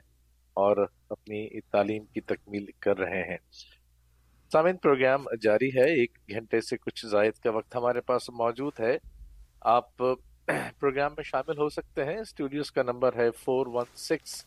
اور 0.54 0.88
اپنی 1.10 1.62
تعلیم 1.62 2.06
کی 2.06 2.22
تکمیل 2.22 2.66
کر 2.80 2.98
رہے 2.98 3.24
ہیں۔ 3.24 3.38
سامعین 4.56 4.78
پروگرام 4.78 5.24
جاری 5.42 5.70
ہے، 5.70 6.00
ایک 6.00 6.18
گھنٹے 6.30 6.62
سے 6.62 6.78
کچھ 6.78 7.06
زائد 7.06 7.34
کا 7.34 7.50
وقت 7.50 7.76
ہمارے 7.76 8.02
پاس 8.02 8.30
موجود 8.30 8.74
ہے۔ 8.80 8.98
آپ 9.62 9.98
پروگرام 10.80 11.12
میں 11.12 11.24
شامل 11.24 11.58
ہو 11.58 11.70
سکتے 11.70 12.04
ہیں۔ 12.04 12.18
اسٹوڈیوز 12.18 12.72
کا 12.72 12.84
نمبر 12.84 13.16
ہے 13.16 13.32
four 13.32 13.68
one 13.68 13.86
six, 13.96 14.46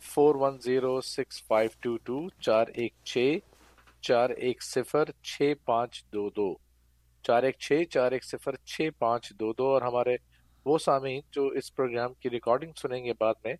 four 0.00 0.34
one 0.34 0.58
zero 0.58 1.00
six 1.00 1.46
five 1.46 1.70
two 1.80 1.96
two, 1.96 2.28
چار 2.40 2.64
ایک 2.74 2.92
چھ، 3.04 3.38
چار 4.00 4.30
ایک 4.30 4.62
صفر، 4.62 5.04
چھ 5.22 5.52
پانچ 5.64 6.04
دو 6.04 6.30
دو۔ 6.30 6.54
چار 7.22 7.42
ایک 7.42 7.56
چھ، 7.58 7.82
چار 7.90 8.12
ایک 8.12 8.24
صفر، 8.24 8.56
چھ 8.56 8.88
پانچ 8.98 9.30
دو 9.30 9.52
دو۔ 9.52 9.66
اور 9.66 9.82
ہمارے 9.82 10.16
وہ 10.64 10.78
سامعین 10.78 11.20
جو 11.32 11.46
اس 11.46 11.74
پروگرام 11.74 12.14
کی 12.14 12.30
ریکارڈنگ 12.30 12.72
سنیں 12.76 13.04
گے 13.04 13.12
بعد 13.20 13.34
میں 13.44 13.54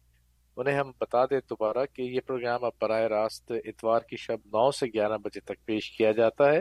انہیں 0.56 0.78
ہم 0.78 0.90
بتا 0.98 1.24
دیں 1.26 1.38
دوبارہ 1.50 1.84
کہ 1.94 2.02
یہ 2.02 2.20
پروگرام 2.26 2.64
اب 2.64 2.72
براہ 2.80 3.00
راست 3.08 3.52
اتوار 3.64 4.00
کی 4.08 4.16
شب 4.16 4.46
نو 4.46 4.70
سے 4.70 4.86
گیارہ 4.94 5.16
بجے 5.18 5.40
تک 5.40 5.64
پیش 5.66 5.90
کیا 5.96 6.10
جاتا 6.12 6.52
ہے۔ 6.52 6.60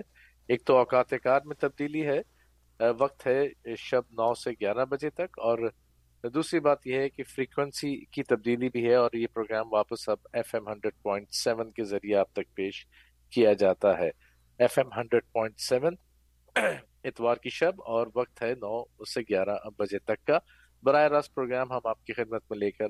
ایک 0.50 0.64
تو 0.66 0.78
اوقات 0.78 1.14
کار 1.24 1.42
میں 1.46 1.56
تبدیلی 1.60 2.06
ہے 2.08 2.20
وقت 3.00 3.28
ہے 3.28 3.76
شب 3.80 4.12
نو 4.12 4.34
سے 4.34 4.52
گیارہ 4.52 4.86
بجے 4.92 5.10
تک، 5.10 5.40
اور 5.40 5.58
دوسری 6.24 6.60
بات 6.60 6.88
یہ 6.88 7.00
ہے 7.00 7.10
کہ 7.10 7.24
فریکوینسی 7.26 7.96
کی 8.06 8.24
تبدیلی 8.24 8.70
بھی 8.70 8.86
ہے، 8.86 8.96
اور 8.96 9.10
یہ 9.14 9.28
پروگرام 9.34 9.74
واپس 9.74 10.08
اب 10.10 10.28
F 10.34 10.54
M 10.56 10.68
hundred 10.70 11.02
point 11.04 11.28
seven 11.34 11.72
کے 11.72 11.84
ذریعے 11.84 12.16
آپ 12.18 12.34
تک 12.34 12.54
پیش 12.56 12.86
کیا 13.34 13.54
جاتا 13.54 13.98
ہے۔ 14.00 14.10
F 14.60 14.78
M 14.80 14.92
hundred 14.98 15.32
point 15.34 15.60
seven 15.60 15.96
اتوار 17.06 17.38
کی 17.44 17.50
شب، 17.50 17.82
اور 17.86 18.08
وقت 18.16 18.42
ہے 18.44 18.54
نو 18.56 18.84
سے 19.06 19.22
گیارہ 19.30 19.58
بجے 19.78 20.00
تک 20.00 20.26
کا۔ 20.28 20.38
براہ 20.84 21.08
راست 21.08 21.34
پروگرام 21.36 21.72
ہم 21.72 21.88
آپ 21.90 22.06
کی 22.06 22.14
خدمت 22.14 22.44
میں 22.50 22.60
لے 22.60 22.72
کر 22.72 22.88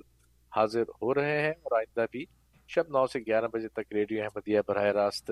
حاضر 0.55 0.81
ہو 0.81 1.13
رہے 1.13 1.41
ہیں 1.41 1.51
اور 1.51 1.77
آئندہ 1.77 2.05
بھی 2.11 2.25
شب 2.69 2.89
نو 2.89 3.07
سے 3.07 3.19
گیارہ 3.19 3.47
بجے 3.47 3.67
تک 3.67 3.93
ریڈیو 3.93 4.23
احمدیہ 4.23 4.59
براہ 4.67 4.83
راست 4.83 5.31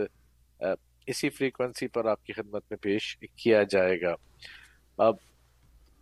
اسی 1.08 1.30
فریکوینسی 1.30 1.88
پر 1.88 2.06
آپ 2.06 2.26
کی 2.26 2.34
خدمت 2.34 2.64
میں 2.70 2.78
پیش 2.78 3.18
کیا 3.36 3.64
جائے 3.64 4.02
گا۔ 4.02 4.16
اب 4.98 5.16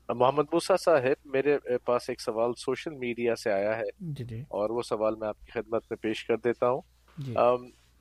محمد 0.10 0.44
موسا 0.52 0.76
صاحب 0.78 1.26
میرے 1.26 1.58
پاس 1.86 2.10
ایک 2.10 2.22
سوال 2.22 2.52
سوشل 2.58 2.94
میڈیا 2.94 3.36
سے 3.36 3.52
آیا 3.52 3.78
ہے 3.78 3.90
جی 4.00 4.24
جی۔ 4.24 4.42
اور 4.50 4.70
وہ 4.70 4.82
سوال 4.82 5.16
میں 5.16 5.28
آپ 5.28 5.46
کی 5.46 5.52
خدمت 5.52 5.84
میں 5.90 5.98
پیش 5.98 6.26
کر 6.26 6.38
دیتا 6.38 6.70
ہوں۔ 6.70 6.82
جی۔ 7.18 7.34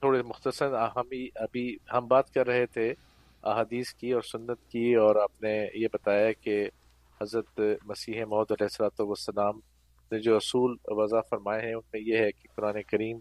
تھوڑے 0.02 0.22
مختصر 0.22 0.74
ہم 0.96 1.08
ابھی 1.34 1.76
ہم 1.92 2.06
بات 2.06 2.34
کر 2.34 2.46
رہے 2.46 2.66
تھے 2.66 2.94
احادیث 3.42 3.94
کی 3.94 4.12
اور 4.12 4.22
سنت 4.22 4.68
کی 4.68 4.94
اور 4.94 5.16
آپ 5.16 5.42
نے 5.42 5.68
یہ 5.74 5.88
بتایا 5.92 6.32
کہ 6.32 6.68
حضرت 7.20 7.60
مسیح 7.84 8.24
محدود 8.24 8.50
علیہ 8.50 8.64
السلۃ 8.64 9.00
والسلام 9.00 9.60
نے 10.12 10.18
جو 10.20 10.36
اصول 10.36 10.76
وضع 10.92 11.20
فرمائے 11.30 11.60
ہیں 11.60 11.74
ان 11.74 11.80
میں 11.92 12.00
یہ 12.02 12.18
ہے 12.18 12.30
کہ 12.32 12.48
قرآن 12.54 12.82
کریم 12.82 13.18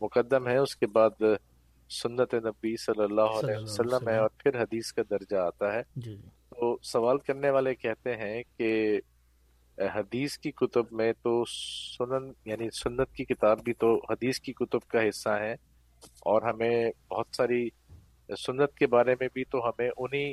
مقدم 0.00 0.48
ہے 0.48 0.56
اس 0.58 0.76
کے 0.76 0.86
بعد 0.88 1.22
سنت 1.90 2.34
نبی 2.36 2.76
صلی 2.76 3.02
اللہ 3.02 3.38
علیہ 3.38 3.56
وسلم 3.56 4.08
ہے 4.08 4.16
اور 4.18 4.28
پھر 4.36 4.60
حدیث 4.60 4.92
کا 4.92 5.02
درجہ 5.10 5.36
آتا 5.38 5.72
ہے 5.72 5.82
جی، 5.96 6.02
جی۔ 6.02 6.28
تو 6.52 6.76
سوال 6.84 7.18
کرنے 7.18 7.50
والے 7.50 7.74
کہتے 7.74 8.16
ہیں 8.16 8.42
کہ 8.58 9.00
حدیث 9.78 10.36
کی 10.38 10.50
کتب 10.52 10.92
میں 10.92 11.12
تو 11.22 11.44
سنن 11.46 12.30
یعنی 12.44 12.68
سنت 12.74 13.14
کی 13.14 13.24
کتاب 13.24 13.62
بھی 13.64 13.72
تو 13.74 13.94
حدیث 14.10 14.40
کی 14.40 14.52
کتب 14.52 14.86
کا 14.86 15.08
حصہ 15.08 15.36
ہے 15.40 15.52
اور 16.24 16.42
ہمیں 16.42 16.90
بہت 17.10 17.36
ساری 17.36 17.68
سنت 18.28 18.74
کے 18.74 18.86
بارے 18.86 19.14
میں 19.20 19.28
بھی 19.32 19.44
تو 19.44 19.66
ہمیں 19.68 19.88
انہی 19.88 20.32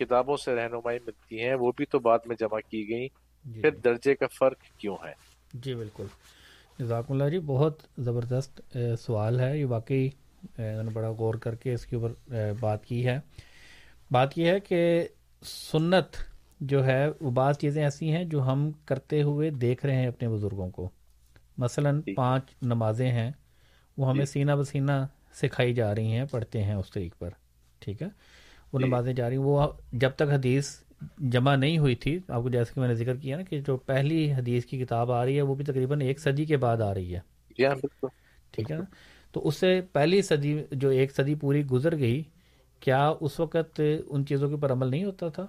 کتابوں 0.00 0.36
سے 0.36 0.54
رہنمائی 0.54 0.98
ملتی 0.98 1.42
ہیں 1.42 1.54
وہ 1.54 1.72
بھی 1.76 1.86
تو 1.86 1.98
بعد 2.00 2.26
میں 2.26 2.36
جمع 2.36 2.60
کی 2.60 2.88
گئی 2.88 3.08
جی۔ 3.44 3.60
پھر 3.60 3.70
درجے 3.80 4.14
کا 4.14 4.26
فرق 4.38 4.62
کیوں 4.78 4.96
ہے 5.04 5.12
جی 5.54 5.74
بالکل۔ 5.74 6.06
جزاک 6.78 7.10
اللہ 7.10 7.28
جی 7.28 7.38
بہت 7.38 7.82
زبردست 7.98 8.60
سوال 9.00 9.40
ہے۔ 9.40 9.58
یہ 9.58 9.64
واقعی 9.64 10.08
نے 10.58 10.90
بڑا 10.92 11.10
غور 11.10 11.34
کر 11.34 11.54
کے 11.54 11.74
اس 11.74 11.86
کے 11.86 11.96
اوپر 11.96 12.32
بات 12.60 12.86
کی 12.86 13.06
ہے۔ 13.06 13.18
بات 14.10 14.38
یہ 14.38 14.50
ہے 14.50 14.60
کہ 14.60 15.08
سنت 15.42 16.16
جو 16.60 16.84
ہے 16.86 17.06
وہ 17.20 17.30
بعض 17.30 17.58
چیزیں 17.58 17.82
ایسی 17.84 18.12
ہیں 18.12 18.24
جو 18.24 18.42
ہم 18.42 18.70
کرتے 18.84 19.22
ہوئے 19.22 19.50
دیکھ 19.50 19.86
رہے 19.86 19.96
ہیں 19.96 20.06
اپنے 20.06 20.28
بزرگوں 20.28 20.70
کو۔ 20.70 20.88
مثلا 21.58 21.90
جی۔ 22.06 22.14
پانچ 22.14 22.50
نمازیں 22.62 23.10
ہیں 23.10 23.30
وہ 23.96 24.08
ہمیں 24.10 24.24
جی۔ 24.24 24.30
سینہ 24.32 24.52
بسینہ 24.52 24.92
سکھائی 25.34 25.74
جا 25.74 25.94
رہی 25.94 26.12
ہیں 26.12 26.24
پڑھتے 26.30 26.62
ہیں 26.62 26.74
اس 26.74 26.90
طریق 26.90 27.18
پر۔ 27.18 27.30
ٹھیک 27.78 28.02
ہے؟ 28.02 28.08
وہ 28.72 28.80
جی۔ 28.80 28.86
نمازیں 28.86 29.12
جا 29.12 29.28
رہی 29.28 29.36
ہیں۔ 29.36 29.44
وہ 29.44 29.66
جب 29.92 30.10
تک 30.10 30.30
حدیث 30.32 30.76
جمع 31.18 31.56
نہیں 31.56 31.78
ہوئی 31.78 31.94
تھی۔ 31.94 32.18
آپ 32.28 32.42
کو 32.42 32.48
جیسے 32.48 32.72
کہ 32.74 32.80
میں 32.80 32.88
نے 32.88 32.94
ذکر 32.94 33.16
کیا 33.16 33.36
نا 33.36 33.42
کہ 33.42 33.60
جو 33.60 33.76
پہلی 33.76 34.32
حدیث 34.32 34.64
کی 34.64 34.78
کتاب 34.78 35.12
آ 35.12 35.24
رہی 35.24 35.36
ہے 35.36 35.42
وہ 35.42 35.54
بھی 35.54 35.64
تقریباً 35.64 36.00
ایک 36.00 36.20
صدی 36.20 36.44
کے 36.44 36.56
بعد 36.56 36.80
آ 36.80 36.94
رہی 36.94 37.14
ہے۔ 37.14 37.20
ہاں، 37.68 38.06
ٹھیک 38.50 38.70
ہے 38.70 38.76
نا؟ 38.76 38.84
تو 39.32 39.48
اس 39.48 39.56
سے 39.56 39.80
پہلی 39.92 40.22
صدی 40.22 40.62
جو 40.70 40.88
ایک 40.88 41.12
صدی 41.12 41.34
پوری 41.34 41.66
گزر 41.66 41.98
گئی 41.98 42.22
کیا 42.80 43.12
اس 43.20 43.40
وقت 43.40 43.80
ان 44.08 44.26
چیزوں 44.26 44.48
کے 44.48 44.54
اوپر 44.54 44.72
عمل 44.72 44.90
نہیں 44.90 45.04
ہوتا 45.04 45.28
تھا؟ 45.28 45.46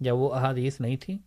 یا 0.00 0.14
وہ 0.14 0.34
احادیث 0.34 0.80
نہیں 0.80 0.96
تھی؟ 0.96 1.18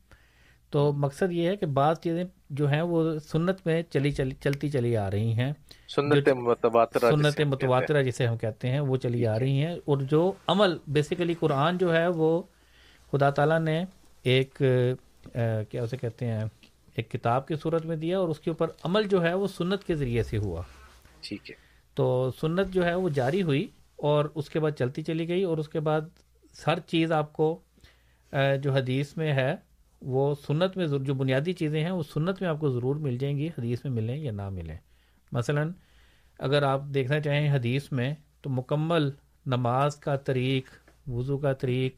تو 0.69 0.93
مقصد 0.93 1.31
یہ 1.31 1.47
ہے 1.47 1.55
کہ 1.55 1.65
بعض 1.65 1.99
چیزیں 1.99 2.23
جو 2.49 2.69
ہیں 2.69 2.81
وہ 2.81 3.19
سنت 3.19 3.59
میں 3.65 3.83
چلی 3.89 4.11
چلی 4.11 4.35
چلتی 4.39 4.69
چلی 4.69 4.97
آ 4.97 5.11
رہی 5.11 5.33
ہیں۔ 5.33 5.53
سنت 5.95 6.29
متواترہ 6.29 7.11
سنت 7.11 7.41
متواترہ 7.41 8.03
جسے 8.03 8.27
ہم 8.27 8.37
کہتے 8.37 8.69
ہیں 8.69 8.79
وہ 8.79 8.97
چلی 8.97 9.27
آ 9.27 9.39
رہی 9.39 9.65
ہیں۔ 9.65 9.75
اور 9.85 9.97
جو 9.97 10.31
عمل 10.47 10.77
بیسیکلی 10.87 11.33
قرآن 11.33 11.77
جو 11.77 11.95
ہے 11.95 12.07
وہ 12.07 12.43
خدا 13.11 13.29
تعالیٰ 13.29 13.59
نے 13.59 13.83
ایک 14.23 14.61
کیا 15.69 15.83
اسے 15.83 15.97
کہتے 15.97 16.25
ہیں 16.25 16.43
ایک 16.95 17.11
کتاب 17.11 17.47
کی 17.47 17.55
صورت 17.55 17.85
میں 17.85 17.95
دیا 17.95 18.19
اور 18.19 18.29
اس 18.29 18.39
کے 18.39 18.49
اوپر 18.49 18.67
عمل 18.83 19.03
جو 19.03 19.23
ہے 19.23 19.33
وہ 19.33 19.47
سنت 19.47 19.83
کے 19.83 19.95
ذریعے 19.95 20.23
سے 20.23 20.37
ہوا۔ 20.37 20.61
ٹھیک 21.21 21.51
ہے۔ 21.51 21.55
تو 21.93 22.31
سنت 22.41 22.67
جو 22.67 22.85
ہے 22.85 22.95
وہ 22.95 23.09
جاری 23.09 23.41
ہوئی 23.41 23.67
اور 23.95 24.25
اس 24.35 24.49
کے 24.49 24.59
بعد 24.59 24.71
چلتی 24.71 25.03
چلی 25.03 25.27
گئی 25.27 25.43
اور 25.43 25.57
اس 25.57 25.69
کے 25.69 25.79
بعد 25.79 26.01
ہر 26.67 26.79
چیز 26.79 27.11
آپ 27.11 27.33
کو 27.33 27.59
جو 28.61 28.71
حدیث 28.71 29.17
میں 29.17 29.33
ہے 29.33 29.55
وہ 30.01 30.35
سنت 30.47 30.77
میں 30.77 30.87
جو 30.87 31.13
بنیادی 31.13 31.53
چیزیں 31.53 31.83
ہیں 31.83 31.91
وہ 31.91 32.03
سنت 32.03 32.41
میں 32.41 32.49
آپ 32.49 32.59
کو 32.59 32.69
ضرور 32.69 32.95
مل 32.95 33.17
جائیں 33.17 33.37
گی 33.37 33.47
حدیث 33.47 33.83
میں 33.83 33.93
ملیں 33.93 34.17
یا 34.17 34.31
نہ 34.31 34.49
ملیں۔ 34.49 34.77
مثلا 35.31 35.63
اگر 36.39 36.63
آپ 36.63 36.81
دیکھنا 36.93 37.19
چاہیں 37.19 37.49
حدیث 37.53 37.91
میں 37.91 38.13
تو 38.41 38.49
مکمل 38.49 39.09
نماز 39.45 39.95
کا 39.95 40.15
طریق 40.15 40.65
وضو 41.09 41.37
کا 41.37 41.53
طریق 41.53 41.95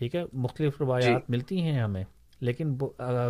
ٹھیک 0.00 0.14
ہے؟ 0.14 0.24
مختلف 0.32 0.80
روایات 0.80 1.06
جی. 1.06 1.24
ملتی 1.28 1.60
ہیں 1.62 1.80
ہمیں 1.80 2.04
لیکن 2.40 2.76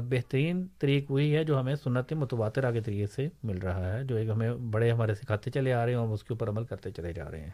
بہترین 0.08 0.66
طریق 0.78 1.10
وہی 1.10 1.36
ہے 1.36 1.44
جو 1.44 1.60
ہمیں 1.60 1.74
سنت 1.74 2.12
متواتر 2.12 2.72
کے 2.72 2.80
طریقے 2.80 3.06
سے 3.06 3.28
مل 3.42 3.58
رہا 3.58 3.92
ہے 3.92 4.04
جو 4.04 4.16
ایک 4.16 4.28
ہمیں 4.28 4.54
بڑے 4.54 4.90
ہمارے 4.90 5.14
سکھاتے 5.14 5.50
چلے 5.50 5.72
آ 5.72 5.86
رہے 5.86 5.94
ہیں 5.94 6.00
ہم 6.00 6.12
اس 6.12 6.24
کے 6.24 6.34
اوپر 6.34 6.48
عمل 6.48 6.64
کرتے 6.64 6.90
چلے 6.90 7.12
جا 7.12 7.30
رہے 7.30 7.40
ہیں۔ 7.40 7.50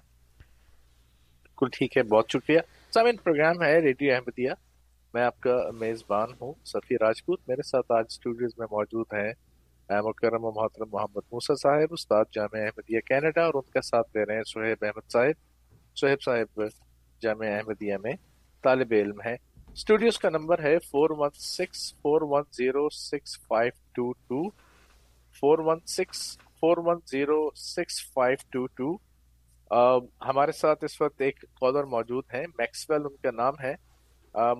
بالکل 1.42 1.66
ٹھیک 1.78 1.96
ہے 1.96 2.02
بہت 2.02 2.24
شکریہ۔ 2.32 2.58
سامن 2.94 3.16
پروگرام 3.16 3.62
ہے 3.62 3.80
ریڈیو 3.80 4.14
احمدیہ۔ 4.14 4.50
میں 5.14 5.22
آپ 5.22 5.40
کا 5.40 5.56
میزبان 5.78 6.28
ہوں 6.40 6.52
سفیر 6.64 6.98
راجپوت۔ 7.00 7.40
میرے 7.48 7.62
ساتھ 7.62 7.92
آج 7.92 8.04
اسٹوڈیوز 8.08 8.52
میں 8.58 8.66
موجود 8.70 9.06
ہیں 9.12 9.32
مکرم 9.90 10.44
و 10.44 10.50
محترم 10.50 10.88
محمد 10.92 11.22
موسا 11.32 11.54
صاحب 11.54 11.88
استاد 11.90 12.24
جامعہ 12.32 12.62
احمدیہ 12.62 13.00
کینیڈا 13.06 13.44
اور 13.44 13.54
ان 13.54 13.70
کا 13.70 13.80
ساتھ 13.80 14.08
دے 14.14 14.26
رہے 14.26 14.36
ہیں 14.36 14.42
سہیب 14.42 14.84
احمد 14.84 15.12
صاحب۔ 15.12 15.34
سہیب 15.96 16.22
صاحب 16.24 16.62
جامعہ 17.22 17.48
احمدیہ 17.48 17.94
میں 18.02 18.12
طالب 18.66 18.92
علم 18.92 19.20
ہیں۔ 19.20 19.36
اسٹوڈیوز 19.72 20.18
کا 20.18 20.30
نمبر 20.30 20.62
ہے 20.62 20.78
four 20.90 21.10
one 21.18 21.30
six 21.38 21.92
four 22.02 22.22
one 22.30 22.42
zero 22.58 22.88
six 22.90 23.38
five 23.48 23.72
two 23.94 24.12
two 24.28 24.48
four 25.40 25.58
one 25.64 25.80
six 25.86 26.20
four 26.60 26.76
one 26.84 27.00
zero 27.10 27.38
six 27.54 28.00
five 28.12 28.36
two 28.52 28.66
two 28.76 28.96
ہمارے 30.28 30.52
ساتھ 30.52 30.84
اس 30.84 31.00
وقت 31.00 31.20
ایک 31.22 31.44
کالر 31.60 31.84
موجود 31.94 32.24
ہیں۔ 32.34 32.44
میکسویل 32.58 33.04
ان 33.04 33.16
کا 33.22 33.30
نام 33.36 33.54
ہے۔ 33.62 33.74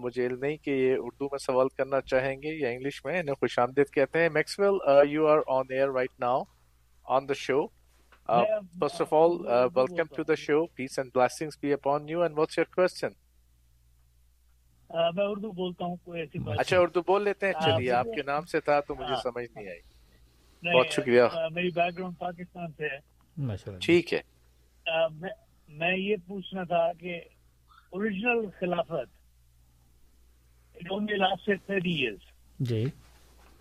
مجھے 0.01 0.27
علم 0.27 0.39
نہیں 0.45 0.57
کہ 0.65 0.71
یہ 0.71 0.97
اردو 1.01 1.25
میں 1.33 1.39
سوال 1.39 1.69
کرنا 1.79 2.01
چاہیں 2.01 2.37
گے 2.43 2.55
یا 2.55 2.69
انگلش 2.69 3.05
میں 3.05 3.19
انہیں 3.21 3.35
خوش 3.41 3.59
آمدید 3.59 3.91
کہتے 3.95 4.19
ہیں۔ 4.19 4.29
Maxwell 4.35 4.79
you 5.11 5.27
are 5.29 5.39
on 5.57 5.73
air 5.73 5.93
right 5.93 6.21
now 6.21 6.43
on 7.07 7.29
the 7.29 7.35
show 7.37 7.67
first 8.81 9.01
of 9.01 9.15
all 9.15 9.37
welcome 9.77 10.15
to 10.17 10.23
the 10.29 10.35
show 10.39 10.65
peace 10.77 10.99
and 10.99 11.11
blessings 11.15 11.59
be 11.63 11.73
upon 11.73 12.09
you 12.09 12.23
and 12.23 12.39
what's 12.39 12.59
your 12.59 12.75
question 12.77 13.13
میں 14.91 15.25
اردو 15.25 15.53
بولتا 15.53 15.85
ہوں 15.85 15.97
کوئی 16.05 16.21
ایسی 16.21 16.39
بات 16.39 16.61
اچھا 16.61 16.79
اردو 16.79 17.01
بول 17.01 17.25
لیتے 17.25 17.47
ہیں۔ 17.47 17.53
چلیے 17.53 17.93
آپ 17.93 18.07
کے 18.17 18.23
نام 18.23 18.45
سے 18.45 18.61
تھا 18.61 18.81
تو 18.81 18.95
مجھے 18.95 19.15
سمجھ 19.23 19.57
نہیں 19.57 19.69
آئی۔ 19.69 19.81
بہت 20.75 20.87
شکریہ۔ 20.89 21.23
میری 21.53 21.69
بیک 21.69 21.99
گراؤنڈ 21.99 22.19
پاکستان 22.19 22.73
سے 22.73 22.85
ہے۔ 22.85 23.17
ٹھیک 23.81 24.15
ہے۔ 24.15 24.21
میں 25.69 25.97
یہ 25.97 26.17
پوچھنا 26.27 26.63
تھا 26.63 26.93
کہ 26.93 27.21
اوریجنل 27.91 28.47
خلافت 28.61 29.17
جی۔ 32.61 32.85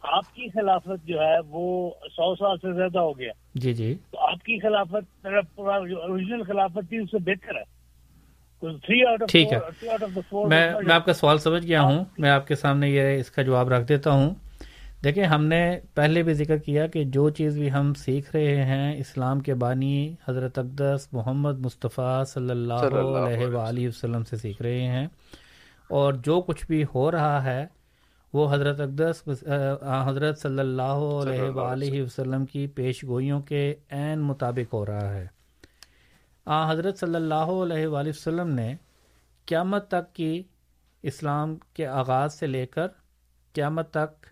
آپ 0.01 0.35
کی 0.35 0.49
خلافت 0.49 1.07
جو 1.07 1.19
ہے 1.21 1.39
وہ 1.47 1.91
سو 2.11 2.35
سال 2.35 2.57
سے 2.57 2.73
زیادہ 2.73 2.99
ہو 2.99 3.17
گیا۔ 3.19 3.31
جی 3.55 3.73
جی۔ 3.73 3.97
تو 4.11 4.19
آپ 4.19 4.45
کی 4.45 4.59
خلافت 4.59 5.27
جو 5.89 6.01
اوریجنل 6.01 6.43
خلافت 6.43 6.89
تھی 6.89 6.97
اس 6.97 7.11
سے 7.11 7.17
بہتر 7.17 7.55
ہے۔ 7.55 7.74
ٹھیک 9.27 9.53
ہے۔ 9.53 9.59
میں 10.47 10.73
میں 10.85 10.95
آپ 10.95 11.05
کا 11.05 11.13
سوال 11.13 11.37
سمجھ 11.37 11.67
گیا 11.67 11.81
ہوں۔ 11.81 12.05
میں 12.17 12.29
آپ 12.29 12.47
کے 12.47 12.55
سامنے 12.55 12.89
یہ 12.89 13.19
اس 13.19 13.31
کا 13.31 13.41
جواب 13.41 13.69
رکھ 13.69 13.87
دیتا 13.87 14.11
ہوں۔ 14.11 14.33
دیکھیں 15.03 15.23
ہم 15.23 15.45
نے 15.45 15.79
پہلے 15.93 16.23
بھی 16.23 16.33
ذکر 16.33 16.57
کیا 16.57 16.87
کہ 16.87 17.03
جو 17.03 17.29
چیز 17.29 17.57
بھی 17.57 17.71
ہم 17.71 17.93
سیکھ 17.93 18.35
رہے 18.35 18.63
ہیں 18.63 18.95
اسلام 18.97 19.39
کے 19.39 19.53
بانی 19.53 20.15
حضرت 20.29 20.59
اقدس 20.59 21.07
محمد 21.11 21.59
مصطفیٰ 21.65 22.25
صلی 22.25 22.49
اللہ 22.49 22.73
علیہ 22.73 23.47
وآلہ 23.47 23.87
وسلم۔ 23.87 24.23
سے 24.23 24.35
سیکھ 24.35 24.61
رہے 24.61 24.81
ہیں۔ 24.81 25.07
اور 25.89 26.13
جو 26.13 26.41
کچھ 26.41 26.65
بھی 26.67 26.83
ہو 26.95 27.11
رہا 27.11 27.43
ہے 27.43 27.65
وہ 28.33 28.53
حضرت 28.53 28.79
اقدس 28.79 29.23
حضرت 30.07 30.39
صلی 30.39 30.59
اللہ 30.59 30.81
علیہ 30.81 31.41
وآلہ 31.41 32.01
وسلم۔ 32.01 32.45
کی 32.45 32.67
پیش 32.67 33.05
گوئیوں 33.05 33.41
کے 33.41 33.75
عین 33.91 34.19
مطابق 34.19 34.73
ہو 34.73 34.85
رہا 34.85 35.13
ہے۔ 35.13 35.34
آ 36.45 36.71
حضرت 36.71 36.97
صلی 36.97 37.15
اللہ 37.15 37.33
علیہ 37.33 37.87
وآلہ 37.87 38.09
وسلم 38.09 38.49
نے 38.49 38.75
قیامت 39.45 39.87
تک 39.87 40.15
کی 40.15 40.43
اسلام 41.03 41.55
کے 41.73 41.87
آغاز 41.87 42.33
سے 42.33 42.47
لے 42.47 42.65
کر 42.65 42.87
قیامت 43.53 43.91
تک 43.91 44.25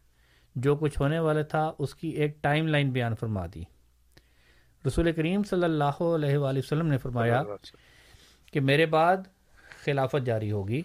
جو 0.55 0.75
کچھ 0.75 1.01
ہونے 1.01 1.19
والا 1.19 1.41
تھا 1.41 1.71
اس 1.79 1.95
کی 1.95 2.09
ایک 2.09 2.43
ٹائم 2.43 2.67
لائن 2.67 2.89
بیان 2.89 3.15
فرما 3.15 3.45
دی۔ 3.45 3.63
رسول 4.87 5.11
کریم 5.11 5.43
صلی 5.43 5.63
اللہ 5.63 6.01
علیہ 6.01 6.37
وآلہ 6.37 6.59
وسلم 6.59 6.87
نے 6.87 6.97
فرمایا 6.97 7.43
کہ 8.45 8.59
میرے 8.59 8.85
بعد 8.85 9.17
خلافت 9.85 10.25
جاری 10.25 10.51
ہوگی 10.51 10.81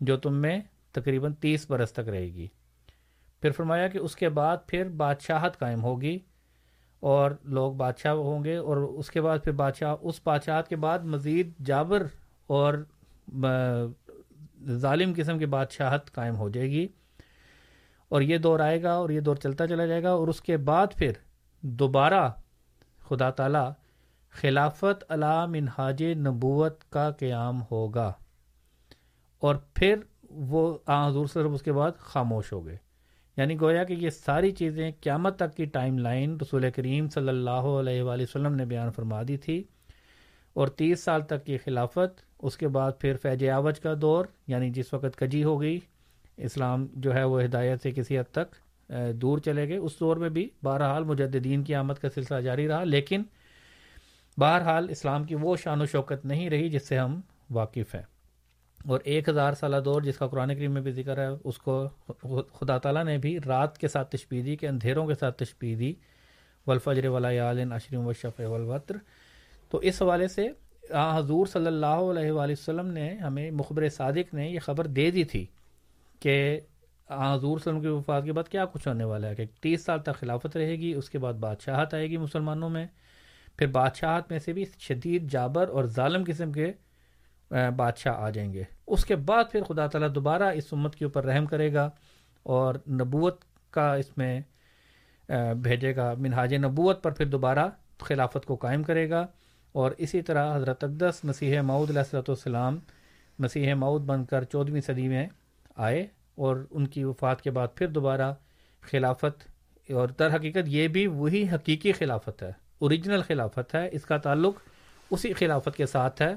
جو 0.00 0.16
تم 0.16 0.34
میں 0.34 0.60
تقریباً 0.92 1.32
تیس 1.32 1.70
برس 1.70 1.92
تک 1.92 2.08
رہے 2.08 2.26
گی۔ 2.26 2.48
پھر 3.40 3.50
فرمایا 3.50 3.88
کہ 3.88 3.98
اس 3.98 4.16
کے 4.16 4.28
بعد 4.28 4.56
پھر 4.66 4.88
بادشاہت 4.88 5.58
قائم 5.58 5.82
ہوگی 5.82 6.18
اور 7.04 7.30
لوگ 7.44 7.72
بادشاہ 7.72 8.12
ہوں 8.12 8.44
گے 8.44 8.56
اور 8.56 8.76
اس 8.76 9.10
کے 9.10 9.20
بعد 9.20 9.38
پھر 9.44 9.52
بادشاہ، 9.52 9.96
اس 10.00 10.20
بادشاہت 10.24 10.68
کے 10.68 10.76
بعد 10.76 10.98
مزید 10.98 11.52
جابر 11.64 12.02
اور 12.46 12.74
ظالم 14.66 15.12
قسم 15.16 15.38
کی 15.38 15.46
بادشاہت 15.46 16.12
قائم 16.12 16.36
ہو 16.36 16.48
جائے 16.48 16.70
گی۔ 16.70 16.88
اور 18.08 18.20
یہ 18.20 18.38
دور 18.38 18.60
آئے 18.60 18.82
گا 18.82 18.92
اور 18.92 19.10
یہ 19.10 19.20
دور 19.20 19.36
چلتا 19.36 19.66
چلا 19.66 19.86
جائے 19.86 20.02
گا 20.02 20.10
اور 20.10 20.28
اس 20.28 20.40
کے 20.40 20.56
بعد 20.56 20.86
پھر 20.96 21.12
دوبارہ 21.60 22.30
خدا 23.08 23.30
تعالی 23.30 23.70
خلافت 24.30 25.04
علا 25.08 25.46
منہاج 25.46 26.02
نبوت 26.02 26.90
کا 26.90 27.10
قیام 27.10 27.62
ہوگا۔ 27.70 28.12
اور 29.38 29.54
پھر 29.74 29.96
وہ 30.30 30.78
حضور 30.88 31.26
صرف 31.26 31.50
اس 31.54 31.62
کے 31.62 31.72
بعد 31.72 31.92
خاموش 31.98 32.52
ہو 32.52 32.66
گئے۔ 32.66 32.76
یعنی 33.36 33.58
گویا 33.60 33.84
کہ 33.84 33.92
یہ 33.92 34.10
ساری 34.10 34.50
چیزیں 34.50 34.90
قیامت 35.00 35.36
تک 35.36 35.56
کی 35.56 35.64
ٹائم 35.64 35.98
لائن 35.98 36.36
رسول 36.40 36.70
کریم 36.70 37.08
صلی 37.08 37.28
اللہ 37.28 37.50
علیہ 37.50 38.02
وآلہ 38.02 38.22
وسلم 38.22 38.54
نے 38.54 38.64
بیان 38.64 38.90
فرما 38.90 39.22
دی 39.28 39.36
تھی 39.36 39.62
اور 40.56 40.68
تیس 40.68 41.00
سال 41.04 41.22
تک 41.22 41.44
کی 41.46 41.56
خلافت، 41.58 42.20
اس 42.38 42.56
کے 42.56 42.68
بعد 42.68 42.92
پھر 43.00 43.16
فیج 43.22 43.48
آوج 43.48 43.80
کا 43.80 43.94
دور 44.02 44.26
یعنی 44.46 44.70
جس 44.70 44.92
وقت 44.94 45.18
کجی 45.18 45.42
ہو 45.44 45.60
گئی، 45.60 45.78
اسلام 46.38 46.86
جو 46.94 47.14
ہے 47.14 47.24
وہ 47.24 47.42
ہدایت 47.44 47.82
سے 47.82 47.90
کسی 47.90 48.18
حد 48.18 48.32
تک 48.32 48.54
دور 49.20 49.38
چلے 49.38 49.68
گئے۔ 49.68 49.76
اس 49.76 49.98
دور 50.00 50.16
میں 50.16 50.28
بھی 50.28 50.48
بہرحال 50.62 51.04
مجددین 51.04 51.62
کی 51.64 51.74
آمد 51.74 51.94
کا 51.94 52.08
سلسلہ 52.14 52.40
جاری 52.40 52.68
رہا، 52.68 52.84
لیکن 52.84 53.22
بہرحال 54.38 54.86
اسلام 54.90 55.24
کی 55.24 55.34
وہ 55.34 55.56
شان 55.62 55.80
و 55.80 55.86
شوکت 55.86 56.24
نہیں 56.24 56.50
رہی 56.50 56.68
جس 56.68 56.88
سے 56.88 56.98
ہم 56.98 57.20
واقف 57.50 57.94
ہیں۔ 57.94 58.02
اور 58.84 59.00
ایک 59.04 59.28
ہزار 59.28 59.52
سالہ 59.52 59.76
دور 59.84 60.02
جس 60.02 60.16
کا 60.18 60.26
قرآن 60.28 60.54
کریم 60.54 60.72
میں 60.72 60.80
بھی 60.82 60.92
ذکر 60.92 61.18
ہے، 61.18 61.26
اس 61.44 61.58
کو 61.58 61.86
خدا 62.52 62.76
تعالیٰ 62.78 63.04
نے 63.04 63.16
بھی 63.18 63.38
رات 63.46 63.78
کے 63.78 63.88
ساتھ 63.88 64.10
تشبیح 64.10 64.42
دی 64.44 64.56
کہ 64.56 64.66
اندھیروں 64.66 65.06
کے 65.06 65.14
ساتھ 65.14 65.38
تشبیح 65.38 65.76
دی۔ 65.78 65.92
ولفجر 66.66 67.06
ولا 67.08 67.28
اشرم 67.48 68.06
و 68.06 68.12
شف 68.12 68.40
ولوطر 68.40 68.96
تو 69.72 69.78
اس 69.78 70.00
حوالے 70.02 70.28
سے 70.28 70.46
حضور 70.92 71.46
صلی 71.46 71.66
اللہ 71.66 72.00
علیہ 72.10 72.30
وآلہ 72.32 72.52
وسلم 72.52 72.86
نے 72.92 73.08
ہمیں 73.16 73.50
مخبر 73.50 73.88
صادق 73.88 74.34
نے 74.34 74.48
یہ 74.48 74.60
خبر 74.64 74.86
دے 74.88 75.10
دی 75.10 75.24
تھی 75.24 75.44
کہ 76.22 76.36
حضور 77.10 77.58
صلی 77.58 77.70
اللہ 77.70 77.82
کی 77.82 77.88
وفات 77.88 78.24
کے 78.24 78.32
بعد 78.32 78.48
کیا 78.48 78.64
کچھ 78.72 78.86
ہونے 78.88 79.04
والا 79.04 79.28
ہے، 79.28 79.34
کہ 79.34 79.44
تیس 79.62 79.84
سال 79.84 80.02
تک 80.02 80.20
خلافت 80.20 80.56
رہے 80.56 80.76
گی، 80.78 80.92
اس 80.94 81.10
کے 81.10 81.18
بعد 81.18 81.34
بادشاہت 81.40 81.94
آئے 81.94 82.08
گی 82.10 82.16
مسلمانوں 82.16 82.70
میں۔ 82.70 82.86
پھر 83.58 83.66
بادشاہت 83.72 84.30
میں 84.30 84.38
سے 84.38 84.52
بھی 84.52 84.64
شدید 84.78 85.30
جابر 85.30 85.68
اور 85.68 85.84
ظالم 85.96 86.24
قسم 86.26 86.52
کے 86.52 86.72
بادشاہ 87.76 88.14
آ 88.16 88.30
جائیں 88.30 88.52
گے۔ 88.52 88.62
اس 88.86 89.04
کے 89.04 89.16
بعد 89.16 89.44
پھر 89.52 89.62
خدا 89.62 89.86
تعالیٰ 89.86 90.14
دوبارہ 90.14 90.50
اس 90.54 90.72
امت 90.72 90.96
کے 90.96 91.04
اوپر 91.04 91.24
رحم 91.24 91.46
کرے 91.46 91.72
گا 91.72 91.88
اور 92.46 92.74
نبوت 92.90 93.44
کا 93.70 93.94
اس 93.94 94.16
میں 94.18 94.40
بھیجے 95.62 95.94
گا، 95.96 96.12
منہاج 96.18 96.54
نبوت 96.54 97.02
پر 97.02 97.10
پھر 97.10 97.26
دوبارہ 97.26 97.68
خلافت 97.98 98.44
کو 98.46 98.56
قائم 98.56 98.82
کرے 98.82 99.08
گا 99.10 99.26
اور 99.74 99.92
اسی 99.98 100.22
طرح 100.22 100.54
حضرت 100.56 100.84
اقدس 100.84 101.24
مسیح 101.24 101.60
معود 101.60 101.90
علیہ 101.90 102.00
السلۃ 102.00 102.28
والسلام 102.28 102.78
مسیح 103.38 103.74
معود 103.74 104.02
بن 104.02 104.24
کر 104.24 104.44
چودھویں 104.44 104.80
صدی 104.80 105.08
میں 105.08 105.26
آئے 105.76 106.06
اور 106.34 106.56
ان 106.70 106.86
کی 106.86 107.04
وفات 107.04 107.42
کے 107.42 107.50
بعد 107.50 107.68
پھر 107.74 107.86
دوبارہ 107.86 108.32
خلافت 108.82 109.42
اور 109.88 110.08
در 110.08 110.34
حقیقت 110.36 110.68
یہ 110.68 110.88
بھی 110.88 111.06
وہی 111.06 111.44
حقیقی 111.52 111.92
خلافت 111.92 112.42
ہے 112.42 112.50
اوریجنل 112.78 113.22
خلافت 113.22 113.74
ہے، 113.74 113.88
اس 113.92 114.04
کا 114.04 114.16
تعلق 114.16 114.58
اسی 115.10 115.32
خلافت 115.32 115.76
کے 115.76 115.86
ساتھ 115.86 116.22
ہے۔ 116.22 116.34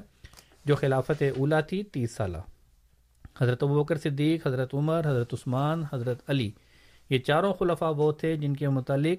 جو 0.68 0.76
خلافت 0.76 1.22
اولا 1.36 1.60
تھی 1.60 1.82
تیس 1.82 2.16
سالہ۔ 2.16 2.38
حضرت 3.40 3.62
ابوکر 3.62 3.96
صدیق، 3.96 4.46
حضرت 4.46 4.74
عمر، 4.74 5.00
حضرت 5.06 5.34
عثمان، 5.34 5.82
حضرت 5.92 6.30
علی۔ 6.30 6.50
یہ 7.10 7.18
چاروں 7.18 7.52
خلفاء 7.52 7.90
وہ 7.90 8.12
تھے 8.12 8.36
جن 8.36 8.56
کے 8.56 8.68
متعلق 8.68 9.18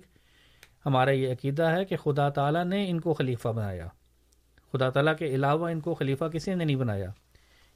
ہمارا 0.86 1.12
یہ 1.12 1.32
عقیدہ 1.32 1.64
ہے 1.64 1.86
کہ 1.86 1.98
خدا 1.98 2.30
تعالیٰ 2.30 2.66
نے 2.66 2.90
ان 2.90 3.00
کو 3.00 3.14
خلیفہ 3.14 3.48
بنایا۔ 3.48 3.88
خدا 4.74 4.90
تعالیٰ 4.90 5.18
کے 5.18 5.26
علاوہ 5.26 5.70
ان 5.70 5.80
کو 5.80 5.94
خلیفہ 5.94 6.26
کسی 6.26 6.54
نے 6.54 6.66
نہیں 6.66 6.76
بنایا۔ 6.76 7.12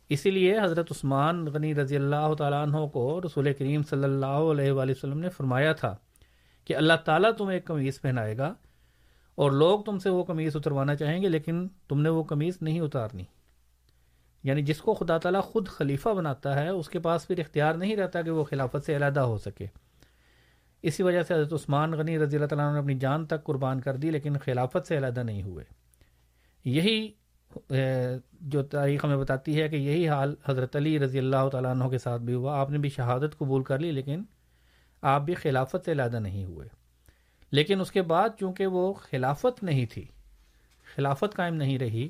اسی 0.10 0.32
لیے 0.32 0.60
حضرت 0.60 0.92
عثمان 0.92 1.46
غنی 1.46 1.76
رضی 1.76 1.96
اللہ 1.96 2.34
تعالیٰ 2.38 2.62
عنہ 2.64 2.86
کو 2.88 3.22
رسول 3.22 3.54
کریم 3.54 3.84
صلی 3.84 4.04
اللہ 4.04 4.26
علیہ 4.26 4.72
وآلہ 4.72 4.92
وسلم 4.92 5.20
نے 5.20 5.30
فرمایا 5.30 5.74
تھا 5.74 5.96
کہ 6.66 6.76
اللہ 6.76 6.94
تعالیٰ 7.06 7.32
تمہیں 7.32 7.54
ایک 7.54 7.66
قمیض 7.66 8.02
پہنائے 8.02 8.38
گا 8.38 8.54
اور 9.36 9.52
لوگ 9.52 9.80
تم 9.80 10.00
سے 10.00 10.10
وہ 10.10 10.24
قمیض 10.24 10.56
اتروانا 10.56 10.96
چاہیں 10.96 11.22
گے 11.22 11.30
لیکن 11.30 11.68
تم 11.88 12.02
نے 12.02 12.10
وہ 12.10 12.24
قمیض 12.24 12.58
نہیں 12.62 12.80
اتارنی۔ 12.80 13.24
یعنی 14.44 14.62
جس 14.62 14.82
کو 14.82 14.94
خدا 14.94 15.18
تعالیٰ 15.18 15.44
خود 15.44 15.68
خلیفہ 15.68 16.10
بناتا 16.10 16.64
ہے، 16.64 16.70
اس 16.70 16.90
کے 16.90 17.00
پاس 17.00 17.28
پھر 17.28 17.40
اختیار 17.40 17.74
نہیں 17.74 17.96
رہتا 17.96 18.22
کہ 18.22 18.32
وہ 18.32 18.44
خلافت 18.44 18.86
سے 18.86 18.96
علیحدہ 18.96 19.20
ہو 19.20 19.38
سکے۔ 19.38 19.66
اسی 20.82 21.04
وجہ 21.04 21.24
سے 21.24 21.34
حضرت 21.34 21.54
عثمان 21.54 21.92
غنی 21.92 22.20
رضی 22.20 22.36
اللہ 22.36 22.48
تعالیٰ 22.48 22.74
نے 22.74 22.80
اپنی 22.80 22.94
جان 22.94 23.26
تک 23.26 23.44
قربان 23.44 23.82
کر 23.82 23.96
دی، 23.96 24.12
لیکن 24.12 24.38
خلافت 24.38 24.88
سے 24.88 24.98
علیحدہ 24.98 25.20
نہیں 25.20 25.44
ہوئے۔ 25.44 25.66
یہی 26.66 27.12
جو 28.42 28.64
تاریخ 28.64 29.06
ہمیں 29.06 29.18
بتاتی 29.18 29.62
ہے 29.62 29.70
کہ 29.70 29.76
یہی 29.76 30.10
حال 30.10 30.36
حضرت 30.46 30.76
علی 30.76 31.00
رضی 31.00 31.20
اللہ 31.20 31.50
تعالیٰ 31.52 31.72
عنہ 31.72 31.84
کے 31.84 31.98
ساتھ 31.98 32.22
بھی 32.22 32.34
ہوا۔ 32.34 32.60
آپ 32.60 32.70
نے 32.70 32.78
بھی 32.78 32.90
شہادت 32.90 33.38
قبول 33.38 33.64
کر 33.64 33.80
لی، 33.80 33.92
لیکن 33.92 34.24
آپ 35.02 35.22
بھی 35.22 35.34
خلافت 35.34 35.86
سے 35.86 35.92
علیحدہ 35.92 36.18
نہیں 36.18 36.46
ہوئے۔ 36.46 36.68
لیکن 37.52 37.82
اس 37.82 37.92
کے 37.92 38.02
بعد 38.02 38.30
چونکہ 38.40 38.68
وہ 38.68 38.94
خلافت 38.94 39.64
نہیں 39.64 39.86
تھی، 39.86 40.06
خلافت 40.96 41.36
قائم 41.36 41.56
نہیں 41.56 41.80
رہی، 41.80 42.10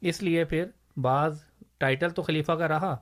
اس 0.00 0.22
لیے 0.22 0.44
پھر 0.44 0.64
بعض 0.96 1.38
ٹائٹل 1.84 2.10
تو 2.10 2.22
خلیفہ 2.22 2.52
کا 2.52 2.68
رہا، 2.68 2.96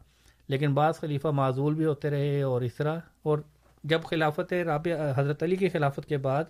لیکن 0.49 0.75
بعض 0.75 1.01
خلیفہ 1.01 1.29
معذول 1.35 1.75
بھی 1.75 1.85
ہوتے 1.85 2.11
رہے 2.11 2.43
اور 2.43 2.63
اس 2.63 2.75
طرح، 2.75 2.99
اور 3.23 3.39
جب 3.85 4.03
خلافت 4.05 4.53
رابع 4.67 4.95
حضرت 5.17 5.43
علی 5.43 5.57
کی 5.57 5.69
خلافت 5.69 6.09
کے 6.09 6.17
بعد 6.19 6.45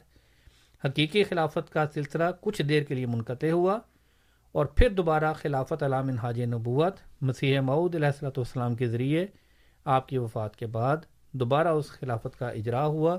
حقیقی 0.82 1.22
خلافت 1.24 1.72
کا 1.72 1.84
سلسلہ 1.94 2.24
کچھ 2.40 2.60
دیر 2.62 2.82
کے 2.82 2.94
لیے 2.94 3.06
منقطع 3.06 3.50
ہوا 3.50 3.78
اور 4.54 4.66
پھر 4.66 4.88
دوبارہ 4.90 5.32
خلافت 5.32 5.82
علام 5.82 6.08
حاج 6.22 6.40
نبوت، 6.44 6.96
مسیح 7.20 7.60
معود 7.60 7.94
علیہ 7.94 8.06
السلۃ 8.06 8.36
والسلام 8.36 8.74
کے 8.74 8.88
ذریعے 8.88 9.26
آپ 9.86 10.08
کی 10.08 10.18
وفات 10.18 10.56
کے 10.56 10.66
بعد 10.68 10.96
دوبارہ 11.34 11.68
اس 11.68 11.90
خلافت 11.90 12.38
کا 12.38 12.48
اجرا 12.50 12.84
ہوا 12.86 13.16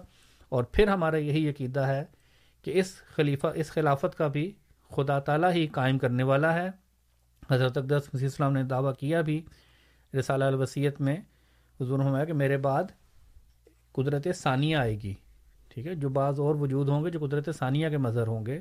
اور 0.51 0.63
پھر 0.63 0.87
ہمارا 0.87 1.17
یہی 1.17 1.49
عقیدہ 1.49 1.87
ہے 1.87 2.03
کہ 2.65 2.71
اس 2.79 2.93
خلیفہ، 3.15 3.47
اس 3.55 3.71
خلافت 3.71 4.17
کا 4.17 4.27
بھی 4.27 4.51
خدا 4.91 5.19
تعالیٰ 5.19 5.51
ہی 5.51 5.65
قائم 5.67 5.97
کرنے 5.97 6.23
والا 6.23 6.53
ہے۔ 6.53 6.69
حضرت 7.51 7.77
اقدس 7.77 8.13
مسیح 8.13 8.27
السلام 8.27 8.53
نے 8.53 8.63
دعویٰ 8.63 8.93
کیا 8.99 9.21
بھی 9.21 9.45
رسالہ 10.19 10.43
الوسیت 10.43 11.01
میں، 11.01 11.15
حضور 11.81 11.99
ہوا 11.99 12.25
کہ 12.25 12.33
میرے 12.33 12.57
بعد 12.57 12.83
قدرت 13.91 14.27
ثانیہ 14.35 14.75
آئے 14.75 15.01
گی۔ 15.01 15.13
ٹھیک 15.69 15.87
ہے؟ 15.87 15.95
جو 15.95 16.09
بعض 16.09 16.39
اور 16.39 16.55
وجود 16.55 16.89
ہوں 16.89 17.05
گے، 17.05 17.09
جو 17.09 17.19
قدرت 17.19 17.49
ثانیہ 17.59 17.89
کے 17.89 17.97
مظہر 17.97 18.27
ہوں 18.27 18.45
گے، 18.45 18.59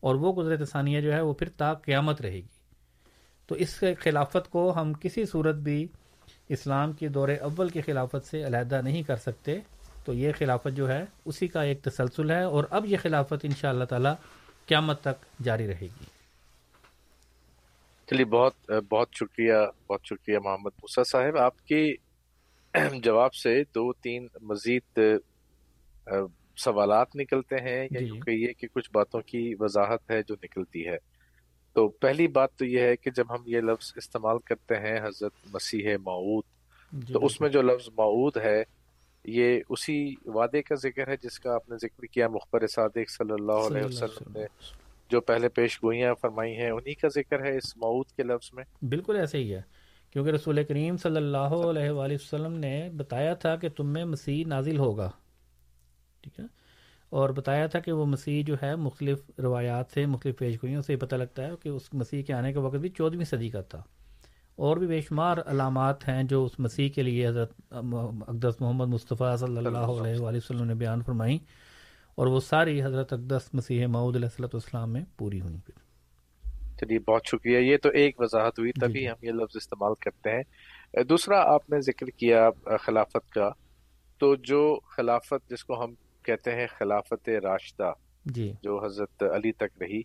اور 0.00 0.14
وہ 0.14 0.42
قدرت 0.42 0.68
ثانیہ 0.68 1.00
جو 1.00 1.12
ہے 1.12 1.20
وہ 1.20 1.32
پھر 1.32 1.48
تا 1.48 1.74
قیامت 1.74 2.20
رہے 2.20 2.36
گی۔ 2.36 2.58
تو 3.46 3.54
اس 3.54 3.84
خلافت 4.00 4.50
کو 4.50 4.72
ہم 4.76 4.92
کسی 4.92 5.24
صورت 5.24 5.54
بھی 5.54 5.86
اسلام 6.48 6.92
کے 6.92 7.08
دور 7.08 7.28
اول 7.28 7.68
کی 7.68 7.80
خلافت 7.80 8.26
سے 8.26 8.46
علیحدہ 8.46 8.80
نہیں 8.82 9.02
کر 9.02 9.16
سکتے۔ 9.16 9.60
تو 10.04 10.12
یہ 10.12 10.32
خلافت 10.38 10.76
جو 10.76 10.88
ہے، 10.88 11.04
اسی 11.24 11.48
کا 11.48 11.62
ایک 11.62 11.82
تسلسل 11.82 12.30
ہے 12.30 12.42
اور 12.42 12.64
اب 12.70 12.86
یہ 12.86 12.96
خلافت 13.02 13.34
ان 13.42 13.50
شاء 13.50 13.68
اللہ 13.68 13.84
تعالی 13.84 14.10
قیامت 14.66 15.00
تک 15.00 15.42
جاری 15.42 15.66
رہے 15.66 15.86
گی۔ 15.86 16.17
چلیے 18.10 18.24
بہت 18.24 18.70
بہت 18.90 19.08
شکریہ 19.14 19.54
بہت 19.86 20.00
شکریہ 20.04 20.38
محمد 20.44 20.70
موسا 20.82 21.04
صاحب۔ 21.04 21.36
آپ 21.36 21.66
کے 21.66 21.84
جواب 23.02 23.34
سے 23.34 23.62
دو 23.74 23.92
تین 23.92 24.26
مزید 24.42 25.00
سوالات 26.56 27.16
نکلتے 27.16 27.56
ہیں 27.56 27.88
یا 27.90 28.02
یوں 28.02 28.20
کہیے 28.20 28.52
کہ 28.52 28.66
کچھ 28.72 28.90
باتوں 28.92 29.20
کی 29.20 29.54
وضاحت 29.60 30.10
ہے 30.10 30.22
جو 30.22 30.34
نکلتی 30.42 30.86
ہے۔ 30.86 30.96
تو 31.72 31.88
پہلی 31.88 32.26
بات 32.28 32.52
تو 32.56 32.64
یہ 32.64 32.80
ہے 32.80 32.96
کہ 32.96 33.10
جب 33.10 33.34
ہم 33.34 33.42
یہ 33.46 33.60
لفظ 33.60 33.92
استعمال 33.96 34.38
کرتے 34.38 34.74
ہیں 34.74 34.98
حضرت 35.02 35.32
مسیح 35.52 35.96
معود 36.04 36.44
جی 36.92 37.12
تو 37.12 37.24
اس 37.26 37.40
میں 37.40 37.48
جو 37.48 37.62
لفظ 37.62 37.88
معود 37.96 38.36
ہے 38.36 38.62
یہ 39.24 39.60
اسی 39.68 40.14
وعدے 40.26 40.62
کا 40.62 40.74
ذکر 40.74 41.08
ہے 41.08 41.16
جس 41.22 41.38
کا 41.40 41.54
آپ 41.54 41.68
نے 41.68 41.76
ذکر 41.76 42.06
کیا 42.06 42.28
مخبر 42.28 42.66
صادق 42.66 43.10
صلی 43.10 43.32
اللہ 43.32 43.66
علیہ 43.66 43.84
وسلم 43.84 44.32
نے۔ 44.36 44.46
جو 45.10 45.20
پہلے 45.20 45.48
پیش 45.48 45.82
گوئیاں 45.82 46.14
فرمائی 46.14 46.56
ہیں 46.56 46.70
انہی 46.70 46.94
کا 46.94 47.08
ذکر 47.08 47.44
ہے 47.44 47.56
اس 47.56 47.76
معود 47.76 48.06
کے 48.16 48.22
لفظ 48.22 48.50
میں۔ 48.52 48.64
بالکل 48.84 49.16
ایسے 49.16 49.38
ہی 49.38 49.54
ہے۔ 49.54 49.62
کیونکہ 50.12 50.30
رسول 50.30 50.64
کریم 50.64 50.96
صلی 50.96 51.16
اللہ 51.16 51.36
علیہ 51.36 51.90
وآلہ 51.90 52.14
وسلم 52.14 52.52
نے 52.52 52.88
بتایا 52.96 53.34
تھا 53.34 53.56
کہ 53.56 53.68
تم 53.68 53.92
میں 53.92 54.04
مسیح 54.04 54.44
نازل 54.46 54.78
ہوگا۔ 54.78 55.10
ٹھیک 56.20 56.40
ہے؟ 56.40 56.44
اور 57.10 57.30
بتایا 57.30 57.66
تھا 57.66 57.80
کہ 57.80 57.92
وہ 57.92 58.06
مسیح 58.06 58.42
جو 58.46 58.54
ہے 58.62 58.76
مختلف 58.76 59.18
روایات 59.38 59.86
سے 59.94 60.06
مختلف 60.06 60.38
پیش 60.38 60.54
گوئیوں 60.56 60.82
سے 60.82 60.96
پتہ 60.96 61.16
لگتا 61.16 61.46
ہے 61.46 61.50
کہ 61.62 61.68
اس 61.68 61.94
مسیح 61.94 62.22
کے 62.22 62.32
آنے 62.32 62.52
کے 62.52 62.58
وقت 62.58 62.76
بھی 62.76 62.88
چودھویں 62.88 63.24
صدی 63.24 63.48
کا 63.48 63.60
تھا۔ 63.60 63.82
اور 64.56 64.76
بھی 64.76 64.86
بے 64.86 65.00
شمار 65.00 65.36
علامات 65.46 66.08
ہیں 66.08 66.22
جو 66.22 66.44
اس 66.44 66.60
مسیح 66.60 66.88
کے 66.88 67.02
لیے 67.02 67.28
حضرت 67.28 67.52
اقدس 67.70 68.60
محمد 68.60 68.86
مصطفیٰ 68.86 69.36
صلی 69.36 69.56
اللہ 69.56 69.78
علیہ 69.78 70.20
وآلہ 70.20 70.36
وسلم 70.36 70.64
نے 70.64 70.74
بیان 70.74 71.02
فرمائی۔ 71.02 71.38
اور 72.18 72.26
وہ 72.26 72.40
ساری 72.40 72.82
حضرت 72.82 73.12
اقدس 73.12 73.54
مسیح 73.54 73.86
معود 73.86 74.16
علیہ 74.16 74.26
السلۃ 74.26 74.48
والسلام 74.52 74.92
میں 74.92 75.04
پوری 75.16 75.40
ہوئی 75.40 75.56
پھر۔ 75.66 75.78
چلیے 76.80 76.98
بہت 76.98 77.22
شکریہ۔ 77.26 77.58
یہ 77.58 77.76
تو 77.76 77.88
ایک 77.88 78.20
وضاحت 78.20 78.58
ہوئی 78.58 78.72
تبھی 78.72 79.00
جی۔ 79.00 79.08
ہم 79.08 79.24
یہ 79.24 79.32
لفظ 79.32 79.56
استعمال 79.56 79.92
کرتے 80.00 80.30
ہیں۔ 80.30 80.42
دوسرا 81.04 81.54
آپ 81.54 81.70
نے 81.70 81.80
ذکر 81.80 82.06
کیا 82.06 82.50
خلافت 82.86 83.30
کا۔ 83.30 83.50
تو 84.18 84.34
جو 84.34 84.80
خلافت 84.96 85.50
جس 85.50 85.64
کو 85.64 85.84
ہم 85.84 85.94
کہتے 86.22 86.52
ہیں 86.52 86.66
خلافت 86.78 87.28
راشدہ 87.28 87.92
جی۔ 88.24 88.52
جو 88.62 88.84
حضرت 88.84 89.22
علی 89.22 89.52
تک 89.52 89.82
رہی 89.82 90.02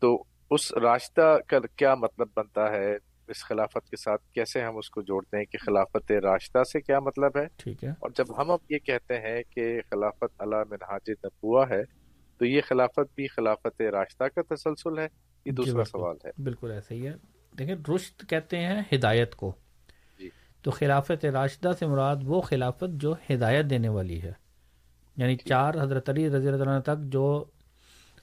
تو 0.00 0.24
اس 0.50 0.72
راشدہ 0.74 1.38
کا 1.48 1.58
کیا 1.76 1.94
مطلب 1.94 2.28
بنتا 2.36 2.72
ہے؟ 2.72 2.96
اس 3.28 3.44
خلافت 3.44 3.90
کے 3.90 3.96
ساتھ 3.96 4.22
کیسے 4.32 4.62
ہم 4.62 4.76
اس 4.76 4.90
کو 4.90 5.02
جوڑتے 5.02 5.36
ہیں 5.36 5.44
کہ 5.44 5.58
خلافت 5.66 6.12
راشدہ 6.12 6.62
سے 6.64 6.80
کیا 6.80 7.00
مطلب 7.00 7.36
ہے؟ 7.36 7.46
ٹھیک 7.56 7.84
ہے۔ 7.84 7.88
اور 7.90 8.10
جب 8.10 8.40
ہم 8.40 8.50
اب 8.50 8.58
یہ 8.70 8.78
کہتے 8.78 9.14
ہیں 9.14 9.42
کہ 9.50 9.80
خلافت 9.90 10.24
اللہ 10.38 10.56
منہاج 10.70 11.10
نبوہ 11.10 11.64
ہے 11.70 11.82
تو 12.38 12.44
یہ 12.44 12.60
خلافت 12.68 13.14
بھی 13.14 13.26
خلافت 13.28 13.80
راشدہ 13.80 14.24
کا 14.24 14.54
تسلسل 14.54 14.98
ہے؟ 14.98 15.04
یہ 15.04 15.50
جی، 15.50 15.50
دوسرا 15.50 15.84
سوال 15.84 16.16
ہے۔ 16.24 16.42
بالکل 16.42 16.70
ایسا 16.70 16.94
ہی 16.94 17.06
ہے۔ 17.06 17.12
دیکھیں 17.58 17.76
رشت 17.94 18.28
کہتے 18.28 18.58
ہیں 18.58 18.82
ہدایت 18.94 19.34
کو۔ 19.34 19.52
جی۔ 20.18 20.30
تو 20.62 20.70
خلافت 20.70 21.24
راشدہ 21.24 21.70
سے 21.78 21.86
مراد 21.86 22.16
وہ 22.24 22.40
خلافت 22.40 22.90
جو 22.92 23.14
ہدایت 23.30 23.66
دینے 23.70 23.88
والی 23.88 24.22
ہے۔ 24.22 24.32
یعنی 25.16 25.36
چار 25.36 25.74
حضرت 25.82 26.08
علی 26.08 26.30
رضی 26.30 26.48
اللہ 26.48 26.70
عنہ 26.70 26.80
تک 26.80 26.98
جو 26.98 27.44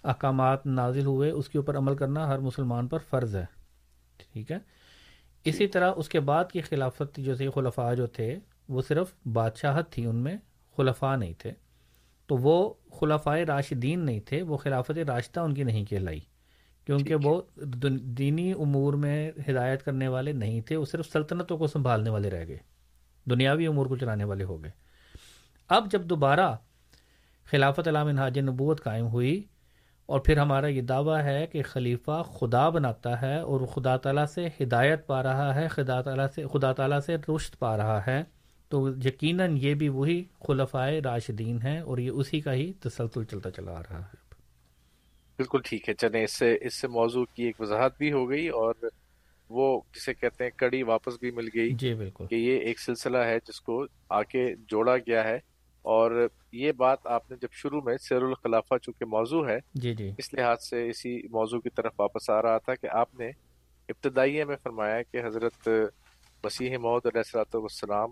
احکامات 0.04 0.66
نازل 0.66 1.06
ہوئے 1.06 1.32
اس 1.32 1.50
کے 1.50 1.58
اوپر 1.58 1.78
عمل 1.78 1.95
کرنا 1.95 2.28
ہر 2.28 2.39
مسلمان 2.39 2.88
پر 2.88 2.97
فرض 3.10 3.36
ہے۔ 3.36 3.45
ٹھیک 4.18 4.52
ہے؟ 4.52 4.58
اسی 5.44 5.68
طرح 5.68 5.92
اس 5.96 6.10
کے 6.10 6.20
بعد 6.20 6.46
کی 6.52 6.62
خلافت 6.62 7.18
جو 7.18 7.36
تھی 7.36 7.50
خلفاء 7.50 7.94
جو 7.94 8.08
تھے 8.08 8.40
وہ 8.70 8.82
صرف 8.82 9.08
بادشاہت 9.26 9.92
تھی 9.92 10.06
ان 10.06 10.16
میں 10.16 10.38
خلفاء 10.78 11.16
نہیں 11.16 11.34
تھے۔ 11.38 11.52
تو 12.28 12.38
وہ 12.38 12.74
خلفاء 13.00 13.36
راشدین 13.36 14.00
نہیں 14.00 14.20
تھے 14.20 14.42
وہ 14.42 14.58
خلافت 14.58 14.92
راشدہ 14.92 15.40
ان 15.40 15.54
کی 15.54 15.64
نہیں 15.64 15.86
کہلائی۔ 15.86 16.20
کیونکہ 16.86 17.16
وہ 17.24 17.42
دینی 18.02 18.52
امور 18.52 18.94
میں 18.94 19.32
ہدایت 19.50 19.84
کرنے 19.84 20.08
والے 20.08 20.32
نہیں 20.32 20.62
تھے 20.62 20.76
وہ 20.76 20.86
صرف 20.86 21.10
سلطنتوں 21.12 21.58
کو 21.58 21.68
سنبھالنے 21.68 22.10
والے 22.10 22.30
رہ 22.30 22.48
گئے۔ 22.48 22.58
دنیاوی 23.30 23.68
امور 23.68 23.86
کو 23.86 23.98
چلانے 23.98 24.24
والے 24.24 24.44
ہو 24.44 24.64
گئے۔ 24.64 24.72
اب 25.70 25.92
جب 25.92 26.02
دوبارہ 26.02 26.56
خلافت 27.46 27.88
علام 27.88 28.08
انحاج 28.08 28.40
نبوت 28.40 28.84
قائم 28.84 29.08
ہوئی 29.08 29.44
اور 30.10 30.20
پھر 30.20 30.38
ہمارا 30.38 30.68
یہ 30.68 30.82
دعویٰ 30.82 31.24
ہے 31.24 31.47
کہ 31.47 31.64
خلیفہ 31.64 32.24
خدا 32.24 32.70
بناتا 32.70 33.22
ہے 33.22 33.39
اور 33.39 33.62
خدا 33.62 33.97
تعالیٰ 33.97 34.26
سے 34.26 34.47
ہدایت 34.62 35.07
پا 35.07 35.24
رہا 35.24 35.55
ہے 35.55 35.68
خدا 35.68 36.01
تعالیٰ 36.01 36.28
سے 36.36 36.43
خدا 36.53 36.74
تعالیٰ 36.74 36.99
سے 36.99 37.16
رشت 37.16 37.60
پا 37.60 37.78
رہا 37.78 38.01
ہے۔ 38.07 38.24
تو 38.70 38.89
یقیناً 39.05 39.57
یہ 39.57 39.74
بھی 39.74 39.89
وہی 39.89 40.24
خلفائے 40.47 40.99
راشدین 40.99 41.62
ہیں 41.62 41.80
اور 41.80 41.97
یہ 41.97 42.10
اسی 42.10 42.41
کا 42.41 42.53
ہی 42.53 42.74
تسلسل 42.74 43.24
چلتا 43.24 43.51
چلا 43.51 43.72
آ 43.72 43.82
رہا 43.82 43.99
ہے۔ 43.99 44.16
بالکل 45.38 45.60
ٹھیک 45.66 45.89
ہے۔ 45.89 45.93
چلیں 45.93 46.24
اس 46.24 46.39
سے 46.39 46.57
اس 46.62 46.82
سے 46.82 46.88
موضوع 46.88 47.26
کی 47.36 47.43
ایک 47.43 47.62
وضاحت 47.62 47.97
بھی 47.97 48.12
ہو 48.12 48.30
گئی 48.30 48.47
اور 48.47 48.74
وہ 49.49 49.82
جسے 49.95 50.14
کہتے 50.14 50.43
ہیں 50.43 50.51
کڑی 50.57 50.84
واپس 50.84 51.14
بھی 51.20 51.32
مل 51.32 51.49
گئی 51.55 51.74
جی 51.74 51.93
بالکل۔ 51.93 52.26
کہ 52.30 52.36
یہ 52.36 52.60
ایک 52.60 52.80
سلسلہ 52.80 53.18
ہے 53.18 53.38
جس 53.47 53.62
کو 53.62 53.86
آ 54.10 54.24
کے 54.24 54.55
جوڑا 54.55 54.97
گیا 54.97 55.24
ہے۔ 55.24 55.49
اور 55.82 56.28
یہ 56.52 56.72
بات 56.72 57.08
آپ 57.08 57.32
نے 57.32 57.38
جب 57.42 57.48
شروع 57.52 57.82
میں 57.82 57.98
سیر 57.98 58.22
الخلافہ 58.22 58.78
چونکہ 58.82 59.06
موضوع 59.06 59.48
ہے 59.48 59.58
جی 59.74 59.94
جی۔ 59.94 60.12
اس 60.18 60.34
لحاظ 60.34 60.58
سے 60.70 60.90
اسی 60.90 61.28
موضوع 61.28 61.60
کی 61.60 61.70
طرف 61.70 61.94
واپس 62.00 62.30
آ 62.30 62.42
رہا 62.42 62.58
تھا 62.58 62.76
کہ 62.76 62.88
آپ 62.92 63.16
نے 63.16 63.28
ابتدائیے 63.90 64.46
میں 64.46 64.56
فرمایا 64.64 65.02
کہ 65.02 65.26
حضرت 65.26 65.68
مسیح 66.44 66.78
محمد 66.78 67.06
علیہ 67.06 67.18
السلاۃ 67.18 67.56
والسلام 67.56 68.12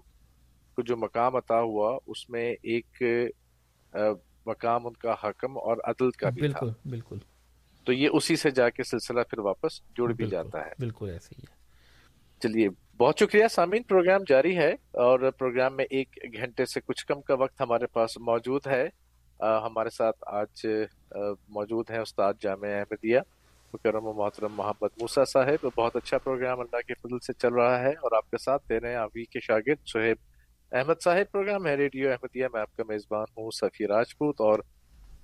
کو 0.74 0.82
جو 0.82 0.97
مقام 0.97 1.36
عطا 1.36 1.61
ہوا 1.61 1.97
اس 2.07 2.30
میں 2.30 2.55
ایک 2.63 3.03
مقام 4.45 4.88
ان 4.88 4.93
کا 4.93 5.13
حکم 5.24 5.57
اور 5.57 5.78
عدل 5.84 6.11
کا 6.11 6.30
بھی 6.30 6.41
بالکل 6.41 6.70
بالکل۔ 6.86 7.18
تو 7.86 7.93
یہ 7.93 8.09
اسی 8.13 8.36
سے 8.36 8.49
جا 8.49 8.70
کے 8.70 8.84
سلسلہ 8.84 9.20
پھر 9.30 9.39
واپس 9.39 9.82
جڑ 9.97 10.13
بھی 10.13 10.28
جاتا 10.28 10.65
ہے۔ 10.65 10.72
بالکل 10.80 11.09
ایسے 11.09 11.36
ہی 11.39 11.43
ہے۔ 11.49 11.56
چلیے، 12.41 12.67
بہت 12.97 13.19
شکریہ 13.19 13.47
سامعین، 13.51 13.83
پروگرام 13.83 14.21
جاری 14.27 14.55
ہے 14.57 14.69
اور 15.03 15.29
پروگرام 15.38 15.75
میں 15.75 15.85
ایک 15.89 16.17
گھنٹے 16.33 16.65
سے 16.65 16.81
کچھ 16.81 17.05
کم 17.05 17.21
کا 17.21 17.33
وقت 17.33 17.61
ہمارے 17.61 17.88
پاس 17.93 18.17
موجود 18.27 18.67
ہے۔ 18.67 18.85
ہمارے 19.39 19.89
ساتھ 19.89 20.23
آج 20.27 20.65
موجود 21.49 21.89
ہیں 21.91 21.99
استاد 21.99 22.33
جامع 22.41 22.67
احمدیہ، 22.73 23.19
مکرم 23.73 24.05
و 24.07 24.13
محترم 24.13 24.53
محمد 24.55 25.01
موسا 25.01 25.23
صاحب۔ 25.33 25.65
بہت 25.75 25.95
اچھا 25.95 26.17
پروگرام 26.17 26.59
اللہ 26.59 26.81
کے 26.88 26.93
فضل 26.93 27.19
سے 27.27 27.33
چل 27.33 27.53
رہا 27.53 27.79
ہے 27.81 27.89
اور 27.89 28.15
آپ 28.17 28.29
کے 28.31 28.38
ساتھ 28.45 28.69
دے 28.69 28.79
رہے 28.79 28.89
ہیں 28.89 28.97
ابھی 28.97 29.25
کے 29.25 29.39
شاگرد 29.39 29.85
سہیب 29.93 30.17
احمد 30.71 31.03
صاحب۔ 31.03 31.31
پروگرام 31.31 31.67
ہے 31.67 31.75
ریڈیو 31.75 32.11
احمدیہ، 32.11 32.47
میں 32.53 32.61
آپ 32.61 32.75
کا 32.77 32.83
میزبان 32.88 33.25
ہوں 33.38 33.49
سفی 33.61 33.88
راجپوت 33.88 34.41
اور 34.41 34.59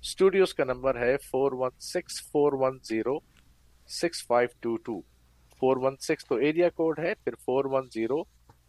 اسٹوڈیوز 0.02 0.54
کا 0.54 0.64
نمبر 0.64 1.00
ہے 1.00 1.16
four 1.30 1.52
one 1.52 1.80
six 1.80 2.20
four 2.32 2.52
one 2.60 2.78
zero 2.88 3.18
six 4.02 4.26
five 4.26 4.48
two 4.60 4.76
two. 4.76 5.00
Four 5.64 5.76
one 5.76 5.96
six 5.96 6.26
تو 6.26 6.34
ایریا 6.34 6.68
کوڈ 6.68 6.98
ہے، 6.98 7.14
پھر 7.14 7.34
فور 7.34 7.64
ون 7.64 7.86
زیرو 7.94 8.20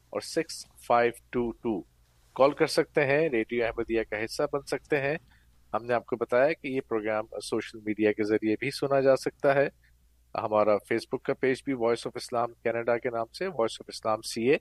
اور 0.10 0.22
six 0.22 0.66
five 0.88 1.12
two 1.30 1.52
two. 1.52 1.82
Call 2.34 2.52
کر 2.52 2.68
سکتے 2.68 3.06
ہیں، 3.06 3.30
ریڈیو 3.30 3.66
احمدیہ 3.66 4.02
کا 4.10 4.26
حصہ 4.26 4.44
بن 4.54 4.62
سکتے 4.62 5.02
ہیں۔ 5.02 5.18
ہم 5.74 5.86
نے 5.86 5.94
آپ 5.94 6.06
کو 6.06 6.16
بتایا 6.16 6.54
کہ 6.54 6.68
یہ 6.68 6.82
پروگرام 6.88 7.26
سوشل 7.44 7.80
میڈیا 7.86 8.12
کے 8.12 8.24
ذریعے 8.24 8.56
بھی 8.60 8.72
سنا 8.72 9.00
جا 9.00 9.16
سکتا 9.16 9.56
ہے۔ 9.56 9.68
ہمارا 10.36 10.78
فیس 10.78 11.02
بک 11.12 11.24
کا 11.24 11.34
پیج 11.34 11.58
بھی 11.66 11.74
وائس 11.74 12.08
آف 12.08 12.14
اسلام 12.16 12.54
کینیڈا 12.64 12.98
کے 12.98 13.10
نام 13.10 13.26
سے 13.34 13.48
voice 13.48 13.82
of 13.82 13.86
Islam 13.88 14.22
C 14.22 14.44
A 14.44 14.58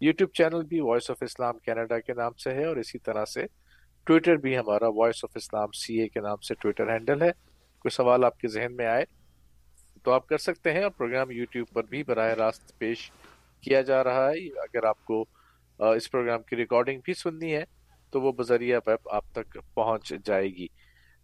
YouTube 0.00 0.30
channel 0.32 0.62
بھی 0.62 0.80
وائس 0.80 1.10
آف 1.10 1.16
اسلام 1.20 1.58
کینیڈا 1.58 1.98
کے 1.98 2.12
نام 2.12 2.32
سے 2.32 2.50
ہے 2.50 2.64
اور 2.64 2.76
اسی 2.76 2.98
طرح 2.98 3.24
سے 3.24 3.46
ٹویٹر 4.04 4.36
بھی 4.36 4.58
ہمارا 4.58 4.88
voice 4.88 5.24
of 5.24 5.30
Islam 5.34 5.70
C 5.72 6.00
A 6.00 6.08
کے 6.08 6.20
نام 6.20 6.36
سے 6.36 6.54
ٹویٹر 6.54 6.88
ہینڈل 6.88 7.22
ہے۔ 7.22 7.30
کوئی 7.78 7.90
سوال 7.90 8.24
آپ 8.24 8.38
کے 8.38 8.48
ذہن 8.48 8.76
میں 8.76 8.86
آئے 8.86 9.04
تو 10.02 10.12
آپ 10.12 10.26
کر 10.28 10.38
سکتے 10.38 10.72
ہیں 10.72 10.82
اور 10.82 10.90
پروگرام 10.90 11.30
یوٹیوب 11.30 11.68
پر 11.72 11.82
بھی 11.82 12.02
براہ 12.02 12.32
راست 12.34 12.78
پیش 12.78 13.10
کیا 13.64 13.80
جا 13.82 14.02
رہا 14.04 14.28
ہے۔ 14.30 14.46
اگر 14.60 14.84
آپ 14.84 15.04
کو 15.04 15.24
اس 15.78 16.10
پروگرام 16.10 16.42
کی 16.42 16.56
ریکارڈنگ 16.56 17.00
بھی 17.04 17.14
سننی 17.14 17.54
ہے، 17.54 17.64
تو 18.12 18.20
وہ 18.20 18.32
بذریعہ 18.32 18.80
ویب 18.86 19.08
آپ 19.12 19.24
تک 19.32 19.58
پہنچ 19.74 20.12
جائے 20.24 20.48
گی۔ 20.48 20.66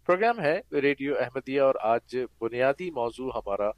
پروگرام 0.07 0.39
ہے 0.39 0.59
ریڈیو 0.81 1.15
احمدیہ 1.19 1.61
اور 1.61 1.75
آج 1.81 2.15
بنیادی 2.39 2.89
موضوع 2.91 3.29
ہمارا 3.35 3.69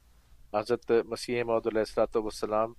حضرت 0.54 0.92
مسیح 1.06 1.44
محدود 1.44 1.68
علیہ 1.68 1.80
السلاۃ 1.80 2.16
والسلام 2.16 2.74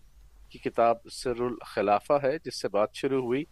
کی 0.51 0.59
کتاب 0.59 0.97
سر 1.13 1.41
الخلافہ 1.41 2.19
ہے، 2.23 2.37
جس 2.45 2.61
سے 2.61 2.69
بات 2.69 2.95
شروع 2.95 3.23
ہوئی 3.23 3.45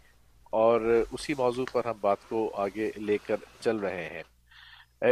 اور 0.53 0.81
اسی 1.13 1.35
موضوع 1.39 1.65
پر 1.73 1.85
ہم 1.85 1.99
بات 2.01 2.29
کو 2.29 2.51
آگے 2.55 2.91
لے 2.97 3.17
کر 3.27 3.37
چل 3.61 3.77
رہے 3.77 4.09
ہیں۔ 4.09 4.23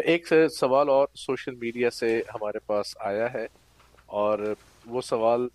ایک 0.02 0.26
سوال 0.58 0.88
اور 0.88 1.08
سوشل 1.14 1.54
میڈیا 1.54 1.90
سے 1.90 2.20
ہمارے 2.34 2.58
پاس 2.58 2.96
آیا 3.00 3.32
ہے 3.34 3.46
اور 4.06 4.38
وہ 4.86 5.00
سوال 5.00 5.48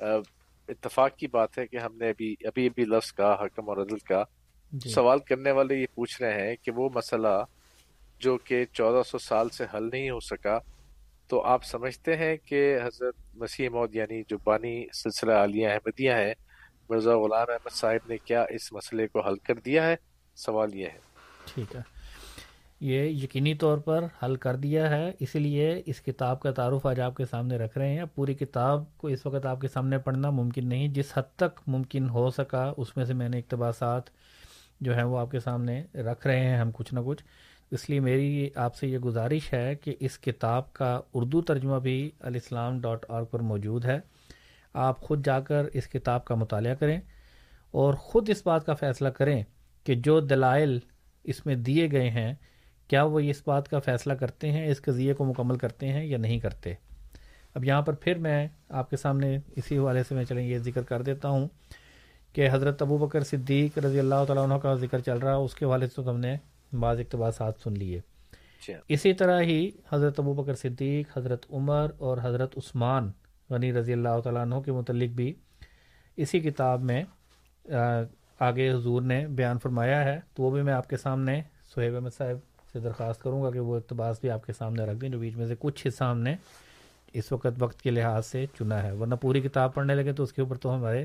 اتفاق 0.00 1.16
کی 1.16 1.26
بات 1.26 1.58
ہے 1.58 1.66
کہ 1.66 1.76
ہم 1.76 1.96
نے 1.96 2.10
ابھی 2.10 2.34
ابھی 2.44 2.66
ابھی 2.66 2.84
لفظ 2.84 3.12
کا 3.12 3.34
حکم 3.34 3.68
اور 3.68 3.76
عدل 3.76 3.98
کا 3.98 4.22
جی۔ 4.72 4.90
سوال 4.90 5.18
کرنے 5.18 5.50
والے 5.50 5.74
یہ 5.74 5.86
پوچھ 5.94 6.22
رہے 6.22 6.48
ہیں 6.48 6.56
کہ 6.56 6.70
وہ 6.70 6.88
مسئلہ 6.94 7.44
جو 8.20 8.36
کہ 8.36 8.64
چودہ 8.72 9.02
سو 9.02 9.18
سال 9.18 9.48
سے 9.48 9.64
حل 9.74 9.88
نہیں 9.92 10.10
ہو 10.10 10.20
سکا 10.20 10.58
تو 11.28 11.42
آپ 11.42 11.64
سمجھتے 11.64 12.16
ہیں 12.16 12.36
کہ 12.36 12.78
حضرت 12.82 13.14
مسیح 13.34 13.68
مود 13.68 13.94
یعنی 13.94 14.22
جو 14.28 14.38
بانی 14.44 14.86
سلسلہ 14.92 15.32
عالیہ 15.32 15.68
احمدیہ 15.68 16.12
ہیں 16.12 16.34
مرزا 16.88 17.16
غلام 17.16 17.50
احمد 17.50 17.74
صاحب 17.74 18.08
نے 18.08 18.18
کیا 18.18 18.42
اس 18.42 18.72
مسئلے 18.72 19.06
کو 19.06 19.20
حل 19.20 19.36
کر 19.36 19.54
دیا 19.54 19.86
ہے؟ 19.86 19.96
سوال 20.36 20.74
یہ 20.74 20.86
ہے۔ 20.86 20.98
ٹھیک 21.46 21.76
ہے۔ 21.76 21.93
یہ 22.80 23.02
یقینی 23.02 23.54
طور 23.54 23.78
پر 23.78 24.04
حل 24.22 24.36
کر 24.36 24.56
دیا 24.56 24.90
ہے۔ 24.90 25.12
اس 25.20 25.34
لیے 25.34 25.82
اس 25.86 26.00
کتاب 26.00 26.40
کا 26.40 26.50
تعارف 26.50 26.86
آج 26.86 27.00
آپ 27.00 27.16
کے 27.16 27.24
سامنے 27.24 27.56
رکھ 27.56 27.78
رہے 27.78 27.94
ہیں۔ 27.94 28.04
پوری 28.14 28.34
کتاب 28.34 28.96
کو 28.96 29.08
اس 29.08 29.26
وقت 29.26 29.46
آپ 29.46 29.60
کے 29.60 29.68
سامنے 29.68 29.98
پڑھنا 29.98 30.30
ممکن 30.30 30.68
نہیں۔ 30.68 30.88
جس 30.88 31.12
حد 31.14 31.36
تک 31.36 31.60
ممکن 31.66 32.08
ہو 32.08 32.30
سکا، 32.30 32.72
اس 32.76 32.96
میں 32.96 33.04
سے 33.04 33.14
میں 33.14 33.28
نے 33.28 33.38
اقتباسات 33.38 34.02
جو 34.80 34.96
ہیں 34.96 35.02
وہ 35.02 35.18
آپ 35.18 35.30
کے 35.30 35.40
سامنے 35.40 35.84
رکھ 35.94 36.26
رہے 36.26 36.40
ہیں 36.40 36.56
ہم 36.56 36.70
کچھ 36.74 36.94
نہ 36.94 37.00
کچھ۔ 37.06 37.24
اس 37.70 37.90
لیے 37.90 38.00
میری 38.00 38.50
آپ 38.54 38.74
سے 38.74 38.88
یہ 38.88 38.98
گزارش 38.98 39.52
ہے 39.52 39.74
کہ 39.74 39.94
اس 40.00 40.18
کتاب 40.18 40.72
کا 40.72 41.00
اردو 41.14 41.42
ترجمہ 41.42 41.78
بھی 41.78 42.10
الاسلام 42.20 42.80
ڈاٹ 42.80 43.04
اور 43.08 43.22
پر 43.22 43.40
موجود 43.40 43.84
ہے۔ 43.84 43.98
آپ 44.72 45.00
خود 45.00 45.26
جا 45.26 45.40
کر 45.40 45.66
اس 45.72 45.88
کتاب 45.88 46.24
کا 46.24 46.34
مطالعہ 46.34 46.74
کریں 46.74 47.00
اور 47.70 47.94
خود 47.94 48.30
اس 48.30 48.46
بات 48.46 48.66
کا 48.66 48.74
فیصلہ 48.74 49.08
کریں 49.08 49.42
کہ 49.84 49.94
جو 49.94 50.20
دلائل 50.20 50.78
اس 51.24 51.46
میں 51.46 51.54
دیے 51.54 51.90
گئے 51.90 52.10
ہیں 52.10 52.34
کیا 52.90 53.02
وہ 53.04 53.20
اس 53.20 53.42
بات 53.44 53.68
کا 53.68 53.78
فیصلہ 53.78 54.12
کرتے 54.12 54.50
ہیں 54.52 54.66
اس 54.70 54.82
قضیے 54.82 55.14
کو 55.14 55.24
مکمل 55.24 55.58
کرتے 55.58 55.92
ہیں 55.92 56.04
یا 56.04 56.18
نہیں 56.18 56.38
کرتے 56.38 56.74
اب 57.54 57.64
یہاں 57.64 57.82
پر 57.82 57.94
پھر 57.94 58.18
میں 58.18 58.46
آپ 58.70 58.90
کے 58.90 58.96
سامنے 58.96 59.36
اسی 59.56 59.78
حوالے 59.78 60.02
سے 60.02 60.14
میں 60.14 60.24
چلیں 60.24 60.42
یہ 60.42 60.58
ذکر 60.58 60.82
کر 60.82 61.02
دیتا 61.02 61.28
ہوں 61.28 61.46
کہ 62.34 62.48
حضرت 62.52 62.82
ابو 62.82 62.96
بکر 62.98 63.24
صدیق 63.24 63.78
رضی 63.78 63.98
اللہ 63.98 64.24
تعالیٰ 64.26 64.44
عنہ 64.44 64.54
کا 64.54 64.74
ذکر 64.76 65.00
چل 65.00 65.18
رہا 65.18 65.34
اس 65.36 65.54
کے 65.54 65.64
حوالے 65.64 65.86
سے 65.86 65.94
تو 65.94 66.10
ہم 66.10 66.18
نے 66.20 66.36
بعض 66.76 67.00
اقتباسات 67.00 67.60
سن 67.62 67.74
لیے 67.74 67.98
اچھا۔ 67.98 68.78
اسی 68.88 69.12
طرح 69.12 69.40
ہی 69.42 69.70
حضرت 69.92 70.20
ابو 70.20 70.32
بکر 70.34 70.54
صدیق 70.54 71.16
حضرت 71.16 71.46
عمر 71.50 71.90
اور 71.98 72.18
حضرت 72.22 72.56
عثمان 72.58 73.10
غنی 73.50 73.72
رضی 73.72 73.92
اللہ 73.92 74.20
تعالیٰ 74.20 74.42
عنہ 74.42 74.60
کے 74.60 74.72
متعلق 74.72 75.14
بھی 75.14 75.32
اسی 76.18 76.40
کتاب 76.40 76.82
میں 76.82 77.02
آگے 78.40 78.70
حضور 78.70 79.02
نے 79.02 79.26
بیان 79.28 79.58
فرمایا 79.58 80.04
ہے 80.04 80.18
تو 80.34 80.42
وہ 80.42 80.50
بھی 80.50 80.62
میں 80.62 80.72
آپ 80.72 80.88
کے 80.88 80.96
سامنے 80.96 81.40
سہیب 81.74 81.94
احمد 81.94 82.14
صاحب 82.14 82.53
سے 82.74 82.80
درخواست 82.80 83.22
کروں 83.22 83.42
گا 83.42 83.50
کہ 83.50 83.60
وہ 83.60 83.76
اقتباس 83.76 84.20
بھی 84.20 84.30
آپ 84.30 84.46
کے 84.46 84.52
سامنے 84.52 84.84
رکھ 84.84 84.96
دیں 84.96 85.08
جو 85.08 85.18
بیچ 85.18 85.36
میں 85.36 85.46
سے 85.46 85.54
کچھ 85.58 85.86
حصہ 85.86 86.04
ہم 86.04 86.18
نے 86.18 86.36
اس 87.12 87.32
وقت 87.32 87.46
وقت 87.58 87.82
کے 87.82 87.90
لحاظ 87.90 88.26
سے 88.26 88.46
چنا 88.58 88.82
ہے۔ 88.82 88.92
ورنہ 88.92 89.14
پوری 89.14 89.40
کتاب 89.40 89.74
پڑھنے 89.74 89.94
لگے 89.94 90.12
تو 90.12 90.22
اس 90.22 90.32
کے 90.32 90.42
اوپر 90.42 90.56
تو 90.56 90.74
ہمارے 90.74 91.04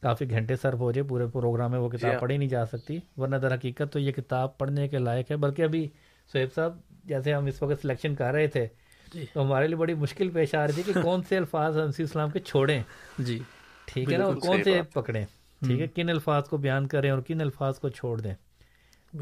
کافی 0.00 0.30
گھنٹے 0.30 0.56
صرف 0.56 0.80
ہو 0.80 0.92
جائے 0.92 1.08
پورے 1.08 1.26
پروگرام 1.26 1.70
میں 1.70 1.78
وہ 1.78 1.88
کتاب۔ 1.88 2.20
پڑھی 2.20 2.36
نہیں 2.36 2.48
جا 2.48 2.66
سکتی۔ 2.66 2.98
ورنہ 3.16 3.36
در 3.36 3.54
حقیقت 3.54 3.92
تو 3.92 3.98
یہ 3.98 4.12
کتاب 4.12 4.58
پڑھنے 4.58 4.88
کے 4.88 4.98
لائق 4.98 5.30
ہے۔ 5.30 5.36
بلکہ 5.36 5.62
ابھی 5.62 5.88
سہیب 6.32 6.48
صاحب 6.54 6.76
جیسے 7.04 7.34
ہم 7.34 7.46
اس 7.46 7.62
وقت 7.62 7.82
سلیکشن 7.82 8.14
کر 8.14 8.32
رہے 8.32 8.46
تھے 8.46 8.66
جی۔ 9.14 9.24
تو 9.32 9.42
ہمارے 9.42 9.66
لیے 9.66 9.76
بڑی 9.76 9.94
مشکل 9.94 10.30
پیش 10.30 10.54
آ 10.54 10.66
رہی 10.66 10.72
تھی 10.72 10.82
کہ 10.82 10.92
کون 11.02 11.22
سے 11.22 11.36
الفاظ 11.36 11.78
انسی 11.78 12.02
اسلام 12.02 12.30
کے 12.30 12.38
چھوڑیں۔ 12.38 12.82
جی 13.18 13.38
ٹھیک 13.86 14.12
ہے 14.12 14.18
نا؟ 14.18 14.24
اور 14.24 14.34
کون 14.34 14.62
سے 14.64 14.82
پکڑیں۔ 14.82 15.24
ٹھیک 15.66 15.80
ہے؟ 15.80 15.86
کن 15.86 16.10
الفاظ 16.10 16.48
کو 16.48 16.56
بیان 16.56 16.86
کریں 16.86 17.10
اور 17.10 17.20
کن 17.20 17.40
الفاظ 17.40 17.78
کو 17.78 17.88
چھوڑ 17.88 18.20
دیں۔ 18.20 18.34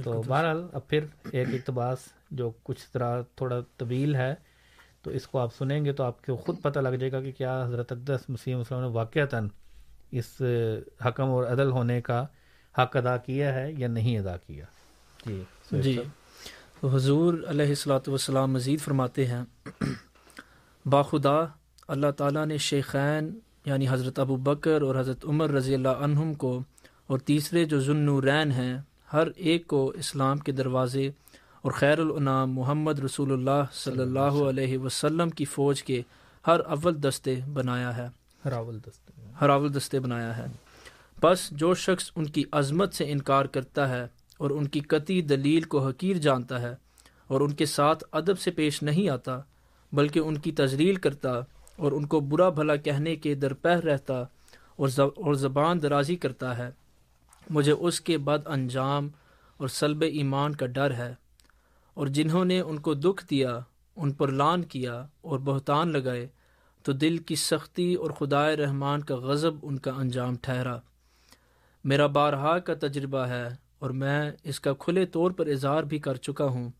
تو 0.04 0.22
بہرحال 0.28 0.66
اب 0.72 0.88
پھر 0.88 1.04
ایک 1.32 1.48
اقتباس 1.48 1.98
جو 2.30 2.50
کچھ 2.62 2.80
طرح 2.92 3.20
تھوڑا 3.36 3.60
طویل 3.76 4.14
ہے 4.14 4.34
تو 5.02 5.10
اس 5.10 5.26
کو 5.26 5.38
آپ 5.38 5.54
سنیں 5.54 5.84
گے 5.84 5.92
تو 5.92 6.04
آپ 6.04 6.24
کو 6.26 6.36
خود 6.36 6.62
پتہ 6.62 6.78
لگ 6.78 6.94
جائے 6.96 7.12
گا 7.12 7.20
کہ 7.20 7.32
کیا 7.32 7.64
حضرت 7.64 7.92
اقدس 7.92 8.28
مسیم 8.28 8.58
وسلم 8.58 8.80
نے 8.80 8.86
واقعتاً 8.86 9.48
اس 10.10 10.42
حکم 11.06 11.30
اور 11.30 11.44
عدل 11.44 11.70
ہونے 11.70 12.00
کا 12.00 12.24
حق 12.78 12.96
ادا 12.96 13.16
کیا 13.16 13.54
ہے 13.54 13.72
یا 13.72 13.88
نہیں 13.88 14.18
ادا 14.18 14.36
کیا۔ 14.36 14.64
جی 15.26 15.42
جی۔ 15.70 15.98
حضور 16.82 17.34
علیہ 17.46 17.66
السلاۃ 17.66 18.08
والسلام 18.08 18.52
مزید 18.52 18.80
فرماتے 18.80 19.26
ہیں 19.26 19.42
باخدا 20.86 21.38
اللہ 21.88 22.10
تعالیٰ 22.10 22.46
نے 22.46 22.58
شیخین 22.58 23.38
یعنی 23.64 23.88
حضرت 23.88 24.18
ابو 24.18 24.36
بکر 24.36 24.82
اور 24.82 25.00
حضرت 25.00 25.24
عمر 25.24 25.50
رضی 25.50 25.74
اللہ 25.74 26.02
عنہم 26.02 26.34
کو 26.34 26.60
اور 27.06 27.18
تیسرے 27.18 27.64
جو 27.64 27.80
ذنورین 27.80 28.52
ہیں 28.52 28.78
ہر 29.12 29.28
ایک 29.36 29.66
کو 29.66 29.88
اسلام 29.88 30.38
کے 30.38 30.52
دروازے 30.52 31.10
اور 31.62 31.72
خیر 31.72 31.98
العنام 31.98 32.52
محمد 32.52 32.98
رسول 32.98 33.32
اللہ 33.32 33.64
صلی 33.72 34.02
اللہ 34.02 34.20
علیہ 34.20 34.78
وسلم 34.78 35.30
کی 35.30 35.44
فوج 35.44 35.82
کے 35.82 36.02
ہر 36.46 36.60
اول 36.60 37.02
دستے 37.02 37.40
بنایا 37.52 37.96
ہے۔ 37.96 38.08
ہر 38.44 38.52
اول 38.52 38.78
دستے 38.78 39.12
ہر 39.40 39.50
اول 39.50 39.74
دستے 39.76 40.00
بنایا 40.00 40.36
ہے۔ 40.36 40.46
بس 41.22 41.50
جو 41.50 41.74
شخص 41.74 42.10
ان 42.16 42.24
کی 42.24 42.44
عظمت 42.52 42.94
سے 42.94 43.12
انکار 43.12 43.44
کرتا 43.44 43.88
ہے 43.88 44.06
اور 44.38 44.50
ان 44.50 44.68
کی 44.68 44.80
قطعی 44.80 45.22
دلیل 45.22 45.60
کو 45.60 45.88
حقیر 45.88 46.16
جانتا 46.16 46.62
ہے 46.62 46.74
اور 47.26 47.40
ان 47.40 47.52
کے 47.52 47.66
ساتھ 47.66 48.04
ادب 48.12 48.38
سے 48.38 48.50
پیش 48.50 48.82
نہیں 48.82 49.08
آتا 49.08 49.40
بلکہ 49.92 50.18
ان 50.18 50.38
کی 50.38 50.52
تجلیل 50.52 50.94
کرتا 50.94 51.30
اور 51.76 51.92
ان 51.92 52.06
کو 52.06 52.20
برا 52.20 52.48
بھلا 52.48 52.76
کہنے 52.76 53.16
کے 53.16 53.34
درپہ 53.34 53.68
رہتا 53.68 54.22
اور 54.76 55.34
زبان 55.34 55.82
درازی 55.82 56.16
کرتا 56.16 56.58
ہے۔ 56.58 56.81
مجھے 57.50 57.72
اس 57.72 58.00
کے 58.00 58.18
بد 58.20 58.46
انجام 58.46 59.08
اور 59.60 59.68
سلب 59.70 60.02
ایمان 60.04 60.54
کا 60.54 60.66
ڈر 60.68 60.94
ہے، 60.94 61.12
اور 61.96 62.06
جنہوں 62.08 62.44
نے 62.44 62.60
ان 62.60 62.78
کو 62.78 62.94
دکھ 62.96 63.24
دیا، 63.30 63.58
ان 63.96 64.12
پر 64.12 64.30
لان 64.30 64.62
کیا 64.64 64.94
اور 65.22 65.38
بہتان 65.44 65.92
لگائے، 65.92 66.26
تو 66.84 66.92
دل 66.94 67.16
کی 67.18 67.34
سختی 67.34 67.92
اور 67.94 68.10
خدائے 68.10 68.56
رحمان 68.56 69.02
کا 69.02 69.16
غضب 69.18 69.54
ان 69.62 69.78
کا 69.78 69.90
انجام 69.94 70.36
ٹھہرا۔ 70.42 70.76
میرا 71.84 72.06
بارہا 72.08 72.58
کا 72.58 72.74
تجربہ 72.80 73.26
ہے، 73.26 73.46
اور 73.78 73.90
میں 73.92 74.30
اس 74.44 74.60
کا 74.60 74.72
کھلے 74.74 75.04
طور 75.06 75.30
پر 75.30 75.46
اظہار 75.46 75.82
بھی 75.82 75.98
کر 75.98 76.16
چکا 76.16 76.44
ہوں 76.46 76.70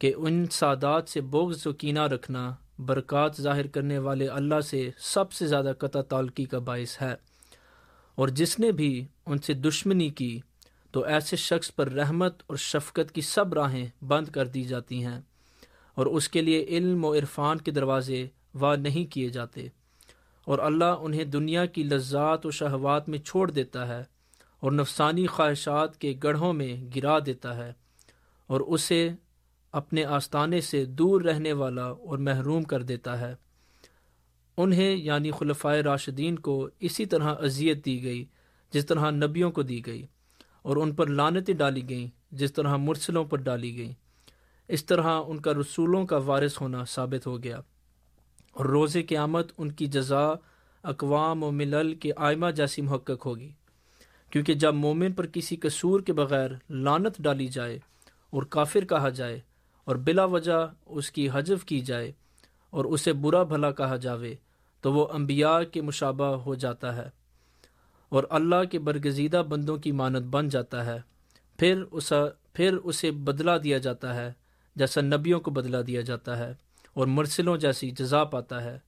کہ 0.00 0.12
ان 0.16 0.44
سادات 0.52 1.08
سے 1.08 1.20
بغض 1.20 1.66
و 1.66 1.72
کینہ 1.72 2.06
رکھنا 2.06 2.50
برکات 2.78 3.36
ظاہر 3.36 3.66
کرنے 3.66 3.98
والے 3.98 4.26
اللہ 4.28 4.60
سے 4.60 4.88
سب 4.98 5.32
سے 5.32 5.46
زیادہ 5.46 5.72
قطع 5.78 6.00
تعلقی 6.02 6.44
کا 6.44 6.58
باعث 6.60 7.00
ہے۔ 7.02 7.14
اور 8.18 8.28
جس 8.28 8.58
نے 8.58 8.70
بھی 8.72 9.06
ان 9.26 9.38
سے 9.38 9.54
دشمنی 9.54 10.08
کی، 10.10 10.38
تو 10.94 11.04
ایسے 11.04 11.36
شخص 11.36 11.74
پر 11.74 11.90
رحمت 11.92 12.42
اور 12.46 12.56
شفقت 12.56 13.12
کی 13.14 13.20
سب 13.20 13.54
راہیں 13.54 13.86
بند 14.02 14.28
کر 14.28 14.46
دی 14.46 14.62
جاتی 14.64 15.04
ہیں، 15.04 15.20
اور 15.96 16.06
اس 16.06 16.28
کے 16.28 16.42
لیے 16.42 16.64
علم 16.68 17.04
و 17.04 17.12
عرفان 17.14 17.58
کے 17.58 17.70
دروازے 17.70 18.26
وا 18.54 18.74
نہیں 18.76 19.04
کیے 19.12 19.28
جاتے۔ 19.28 19.66
اور 20.46 20.58
اللہ 20.58 21.00
انہیں 21.00 21.24
دنیا 21.24 21.64
کی 21.66 21.82
لذات 21.82 22.46
و 22.46 22.50
شہوات 22.50 23.08
میں 23.08 23.18
چھوڑ 23.18 23.50
دیتا 23.50 23.86
ہے، 23.88 24.02
اور 24.62 24.72
نفسانی 24.72 25.26
خواہشات 25.26 25.96
کے 25.98 26.14
گڑھوں 26.22 26.52
میں 26.52 26.74
گرا 26.96 27.18
دیتا 27.26 27.56
ہے، 27.56 27.72
اور 28.50 28.60
اسے 28.60 29.08
اپنے 29.74 30.04
آستانے 30.04 30.60
سے 30.60 30.84
دور 30.84 31.20
رہنے 31.20 31.52
والا 31.52 31.84
اور 31.84 32.18
محروم 32.18 32.62
کر 32.62 32.82
دیتا 32.82 33.20
ہے۔ 33.20 33.34
انہیں 34.56 34.96
یعنی 34.96 35.30
خلفۂ 35.30 35.76
راشدین 35.76 36.38
کو 36.38 36.68
اسی 36.80 37.06
طرح 37.06 37.34
اذیت 37.38 37.84
دی 37.84 38.02
گئی، 38.02 38.24
جس 38.70 38.86
طرح 38.86 39.10
نبیوں 39.10 39.50
کو 39.50 39.62
دی 39.62 39.86
گئی، 39.86 40.06
اور 40.62 40.76
ان 40.76 40.94
پر 40.94 41.06
لانتیں 41.06 41.54
ڈالی 41.54 41.88
گئیں، 41.88 42.08
جس 42.30 42.52
طرح 42.52 42.76
مرسلوں 42.76 43.24
پر 43.24 43.38
ڈالی 43.38 43.76
گئیں۔ 43.76 43.92
اس 44.68 44.84
طرح 44.84 45.20
ان 45.26 45.40
کا 45.40 45.52
رسولوں 45.52 46.06
کا 46.06 46.16
وارث 46.16 46.60
ہونا 46.60 46.84
ثابت 46.84 47.26
ہو 47.26 47.42
گیا۔ 47.42 47.60
اور 48.52 48.66
روز 48.66 48.96
قیامت 49.08 49.52
ان 49.58 49.72
کی 49.72 49.86
جزا 49.86 50.32
اقوام 50.82 51.42
و 51.42 51.50
ملل 51.50 51.94
کے 51.94 52.10
آئمہ 52.16 52.50
جیسی 52.50 52.82
محقق 52.82 53.26
ہوگی۔ 53.26 53.52
کیونکہ 54.30 54.54
جب 54.54 54.74
مومن 54.74 55.12
پر 55.12 55.26
کسی 55.26 55.56
قصور 55.56 56.00
کے 56.00 56.12
بغیر 56.12 56.50
لانت 56.70 57.18
ڈالی 57.18 57.46
جائے 57.46 57.78
اور 58.30 58.42
کافر 58.42 58.84
کہا 58.84 59.08
جائے 59.08 59.40
اور 59.84 59.96
بلا 59.96 60.24
وجہ 60.24 60.72
اس 60.86 61.10
کی 61.10 61.28
حجف 61.32 61.64
کی 61.64 61.80
جائے 61.80 62.12
اور 62.74 62.84
اسے 62.84 63.12
برا 63.12 63.42
بھلا 63.42 63.70
کہا 63.70 63.96
جاوے، 63.96 64.34
تو 64.80 64.92
وہ 64.92 65.08
انبیاء 65.12 65.60
کے 65.72 65.82
مشابہ 65.82 66.24
ہو 66.24 66.54
جاتا 66.54 66.96
ہے 66.96 67.10
اور 68.08 68.24
اللہ 68.30 68.64
کے 68.70 68.78
برگزیدہ 68.78 69.42
بندوں 69.48 69.76
کی 69.76 69.92
مانت 69.92 70.22
بن 70.22 70.48
جاتا 70.48 70.86
ہے۔ 70.86 70.98
پھر 71.58 71.82
اسا، 71.90 72.16
پھر 72.52 72.76
اسے 72.76 73.10
بدلا 73.10 73.56
دیا 73.56 73.78
جاتا 73.78 74.14
ہے، 74.14 74.32
جیسا 74.76 75.00
نبیوں 75.00 75.40
کو 75.40 75.50
بدلا 75.50 75.80
دیا 75.86 76.00
جاتا 76.00 76.38
ہے 76.38 76.54
اور 76.94 77.06
مرسلوں 77.06 77.56
جیسی 77.56 77.90
جزا 77.90 78.24
پاتا 78.24 78.64
ہے۔ 78.64 78.78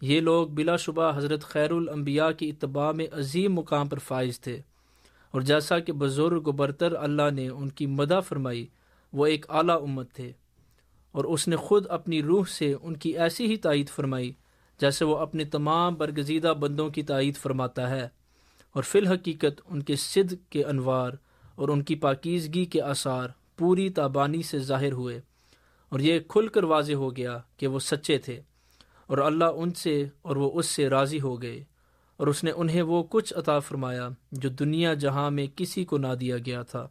یہ 0.00 0.20
لوگ 0.20 0.48
بلا 0.48 0.76
شبہ 0.76 1.16
حضرت 1.16 1.42
خیر 1.42 1.70
الانبیاء 1.70 2.30
کی 2.30 2.48
اتباع 2.48 2.92
میں 2.92 3.06
عظیم 3.12 3.54
مقام 3.54 3.88
پر 3.88 3.98
فائز 3.98 4.40
تھے۔ 4.40 4.60
اور 5.30 5.40
جیسا 5.40 5.78
کہ 5.78 5.92
بزرگ 5.92 6.42
و 6.46 6.52
برتر 6.52 6.92
اللہ 6.92 7.30
نے 7.32 7.48
ان 7.48 7.68
کی 7.68 7.86
مدح 7.86 8.20
فرمائی، 8.20 8.66
وہ 9.12 9.26
ایک 9.26 9.46
اعلیٰ 9.50 9.82
امت 9.82 10.12
تھے۔ 10.12 10.32
اور 11.12 11.24
اس 11.24 11.48
نے 11.48 11.56
خود 11.56 11.86
اپنی 11.88 12.22
روح 12.22 12.44
سے 12.48 12.74
ان 12.82 12.96
کی 12.96 13.18
ایسی 13.18 13.46
ہی 13.46 13.56
تائید 13.56 13.88
فرمائی 13.88 14.32
جیسے 14.80 15.04
وہ 15.04 15.18
اپنے 15.18 15.44
تمام 15.44 15.94
برگزیدہ 15.94 16.54
بندوں 16.60 16.90
کی 16.90 17.02
تائید 17.02 17.36
فرماتا 17.36 17.90
ہے 17.90 18.08
اور 18.72 18.82
فی 18.82 18.98
الحقیقت 18.98 19.60
ان 19.70 19.82
کے 19.82 19.96
صدق 19.96 20.52
کے 20.52 20.64
انوار 20.64 21.12
اور 21.54 21.68
ان 21.68 21.82
کی 21.82 21.94
پاکیزگی 21.94 22.64
کے 22.64 22.82
آثار 22.82 23.28
پوری 23.56 23.90
تابانی 23.90 24.42
سے 24.42 24.58
ظاہر 24.58 24.92
ہوئے 24.92 25.20
اور 25.88 26.00
یہ 26.00 26.20
کھل 26.28 26.48
کر 26.48 26.64
واضح 26.64 26.92
ہو 26.92 27.16
گیا 27.16 27.38
کہ 27.56 27.66
وہ 27.66 27.78
سچے 27.78 28.18
تھے 28.18 28.40
اور 29.06 29.18
اللہ 29.18 29.44
ان 29.44 29.70
سے 29.70 30.06
اور 30.22 30.36
وہ 30.36 30.50
اس 30.54 30.66
سے 30.66 30.88
راضی 30.88 31.20
ہو 31.20 31.42
گئے 31.42 31.64
اور 32.16 32.26
اس 32.26 32.44
نے 32.44 32.50
انہیں 32.50 32.82
وہ 32.82 33.02
کچھ 33.10 33.34
عطا 33.36 33.58
فرمایا 33.58 34.08
جو 34.32 34.48
دنیا 34.48 34.94
جہاں 34.94 35.30
میں 35.30 35.46
کسی 35.56 35.84
کو 35.84 35.98
نہ 35.98 36.14
دیا 36.20 36.36
گیا 36.46 36.62
تھا۔ 36.62 36.88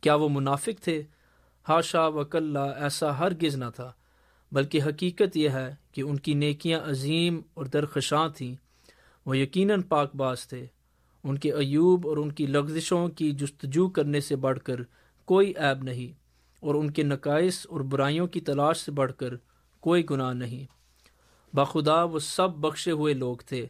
کیا 0.00 0.14
وہ 0.14 0.28
منافق 0.28 0.82
تھے؟ 0.82 1.02
ہاشا 1.68 2.06
وکلّہ 2.06 2.58
ایسا 2.58 3.18
ہرگز 3.18 3.56
نہ 3.56 3.64
تھا، 3.74 3.90
بلکہ 4.52 4.82
حقیقت 4.82 5.36
یہ 5.36 5.48
ہے 5.48 5.74
کہ 5.92 6.02
ان 6.02 6.18
کی 6.18 6.34
نیکیاں 6.34 6.80
عظیم 6.80 7.40
اور 7.54 7.64
درخشاں 7.66 8.28
تھیں۔ 8.28 8.54
وہ 9.26 9.36
یقیناً 9.36 9.82
پاک 9.82 10.14
باز 10.16 10.46
تھے۔ 10.48 10.66
ان 11.24 11.38
کے 11.38 11.52
ایوب 11.52 12.06
اور 12.08 12.16
ان 12.16 12.30
کی 12.32 12.46
لغزشوں 12.46 13.08
کی 13.08 13.30
جستجو 13.32 13.88
کرنے 13.88 14.20
سے 14.20 14.36
بڑھ 14.36 14.58
کر 14.58 14.82
کوئی 15.28 15.52
عیب 15.56 15.82
نہیں، 15.82 16.12
اور 16.62 16.74
ان 16.74 16.90
کے 16.90 17.02
نقائص 17.02 17.66
اور 17.70 17.80
برائیوں 17.80 18.26
کی 18.26 18.40
تلاش 18.40 18.76
سے 18.76 18.92
بڑھ 18.92 19.12
کر 19.12 19.34
کوئی 19.82 20.04
گناہ 20.10 20.32
نہیں۔ 20.32 20.66
باخدا 21.52 22.02
وہ 22.02 22.18
سب 22.18 22.56
بخشے 22.56 22.90
ہوئے 22.90 23.14
لوگ 23.14 23.36
تھے۔ 23.46 23.66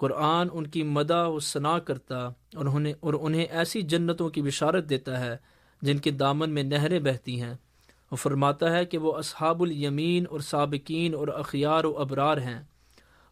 قرآن 0.00 0.48
ان 0.52 0.66
کی 0.66 0.82
مدح 0.82 1.26
و 1.26 1.38
ثناء 1.40 1.78
کرتا، 1.78 2.18
اور 2.26 2.64
انہیں 2.64 2.94
اور 3.00 3.14
انہیں 3.14 3.44
ایسی 3.44 3.82
جنتوں 3.82 4.28
کی 4.30 4.42
بشارت 4.42 4.88
دیتا 4.90 5.20
ہے 5.20 5.36
جن 5.82 5.98
کے 5.98 6.10
دامن 6.10 6.50
میں 6.50 6.62
نہریں 6.62 7.00
بہتی 7.00 7.42
ہیں۔ 7.42 7.54
وہ 8.10 8.16
فرماتا 8.16 8.76
ہے 8.76 8.86
کہ 8.86 8.98
وہ 8.98 9.16
اصحاب 9.16 9.62
الیمین 9.62 10.24
اور 10.30 10.40
سابقین 10.40 11.14
اور 11.14 11.28
اخیار 11.28 11.84
و 11.84 11.98
ابرار 11.98 12.36
ہیں 12.36 12.60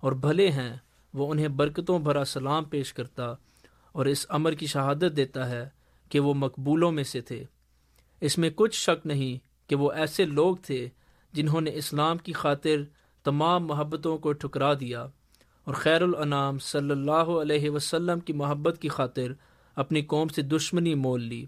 اور 0.00 0.12
بھلے 0.12 0.50
ہیں۔ 0.50 0.76
وہ 1.14 1.30
انہیں 1.30 1.48
برکتوں 1.48 1.98
بھرا 1.98 2.24
سلام 2.24 2.64
پیش 2.64 2.92
کرتا 2.92 3.34
اور 3.92 4.06
اس 4.06 4.26
امر 4.28 4.52
کی 4.52 4.66
شہادت 4.66 5.16
دیتا 5.16 5.50
ہے 5.50 5.68
کہ 6.08 6.20
وہ 6.20 6.34
مقبولوں 6.34 6.92
میں 6.92 7.04
سے 7.04 7.20
تھے۔ 7.20 7.44
اس 8.20 8.38
میں 8.38 8.50
کچھ 8.54 8.76
شک 8.76 9.06
نہیں 9.06 9.38
کہ 9.70 9.76
وہ 9.76 9.92
ایسے 9.92 10.24
لوگ 10.24 10.56
تھے 10.56 10.88
جنہوں 11.32 11.60
نے 11.60 11.70
اسلام 11.74 12.18
کی 12.18 12.32
خاطر 12.32 12.76
تمام 13.24 13.66
محبتوں 13.66 14.18
کو 14.18 14.32
ٹھکرا 14.32 14.74
دیا 14.74 15.02
اور 15.64 15.74
خیر 15.74 16.02
الانام 16.02 16.58
صلی 16.58 16.90
اللہ 16.90 17.32
علیہ 17.42 17.70
وسلم 17.70 18.20
کی 18.20 18.32
محبت 18.32 18.78
کی 18.80 18.88
خاطر 18.88 19.32
اپنی 19.76 20.02
قوم 20.02 20.28
سے 20.28 20.42
دشمنی 20.42 20.94
مول 20.94 21.22
لی۔ 21.22 21.46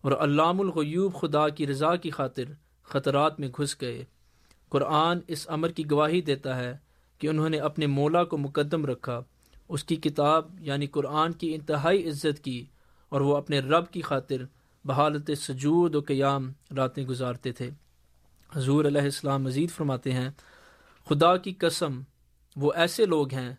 اور 0.00 0.12
علام 0.12 0.60
الغیوب 0.60 1.14
خدا 1.14 1.48
کی 1.48 1.66
رضا 1.66 1.96
کی 1.96 2.10
خاطر 2.10 2.44
خطرات 2.82 3.40
میں 3.40 3.48
گھس 3.48 3.80
گئے۔ 3.80 4.04
قرآن 4.68 5.18
اس 5.26 5.48
امر 5.50 5.68
کی 5.68 5.90
گواہی 5.90 6.20
دیتا 6.20 6.56
ہے 6.56 6.76
کہ 7.18 7.26
انہوں 7.26 7.48
نے 7.48 7.58
اپنے 7.58 7.86
مولا 7.86 8.24
کو 8.24 8.38
مقدم 8.38 8.86
رکھا، 8.86 9.20
اس 9.68 9.84
کی 9.84 9.96
کتاب 9.96 10.60
یعنی 10.60 10.86
قرآن 10.86 11.32
کی 11.32 11.54
انتہائی 11.54 12.08
عزت 12.08 12.44
کی 12.44 12.64
اور 13.08 13.20
وہ 13.20 13.36
اپنے 13.36 13.58
رب 13.58 13.90
کی 13.90 14.02
خاطر 14.02 14.36
بحالت 14.84 15.30
سجود 15.36 15.94
و 15.94 16.00
قیام 16.00 16.52
راتیں 16.76 17.06
گزارتے 17.06 17.52
تھے۔ 17.52 17.70
حضور 18.56 18.84
علیہ 18.84 19.00
السلام 19.00 19.42
مزید 19.42 19.70
فرماتے 19.70 20.12
ہیں، 20.12 20.30
خدا 21.08 21.36
کی 21.36 21.52
قسم، 21.52 22.00
وہ 22.56 22.72
ایسے 22.74 23.04
لوگ 23.04 23.34
ہیں 23.34 23.54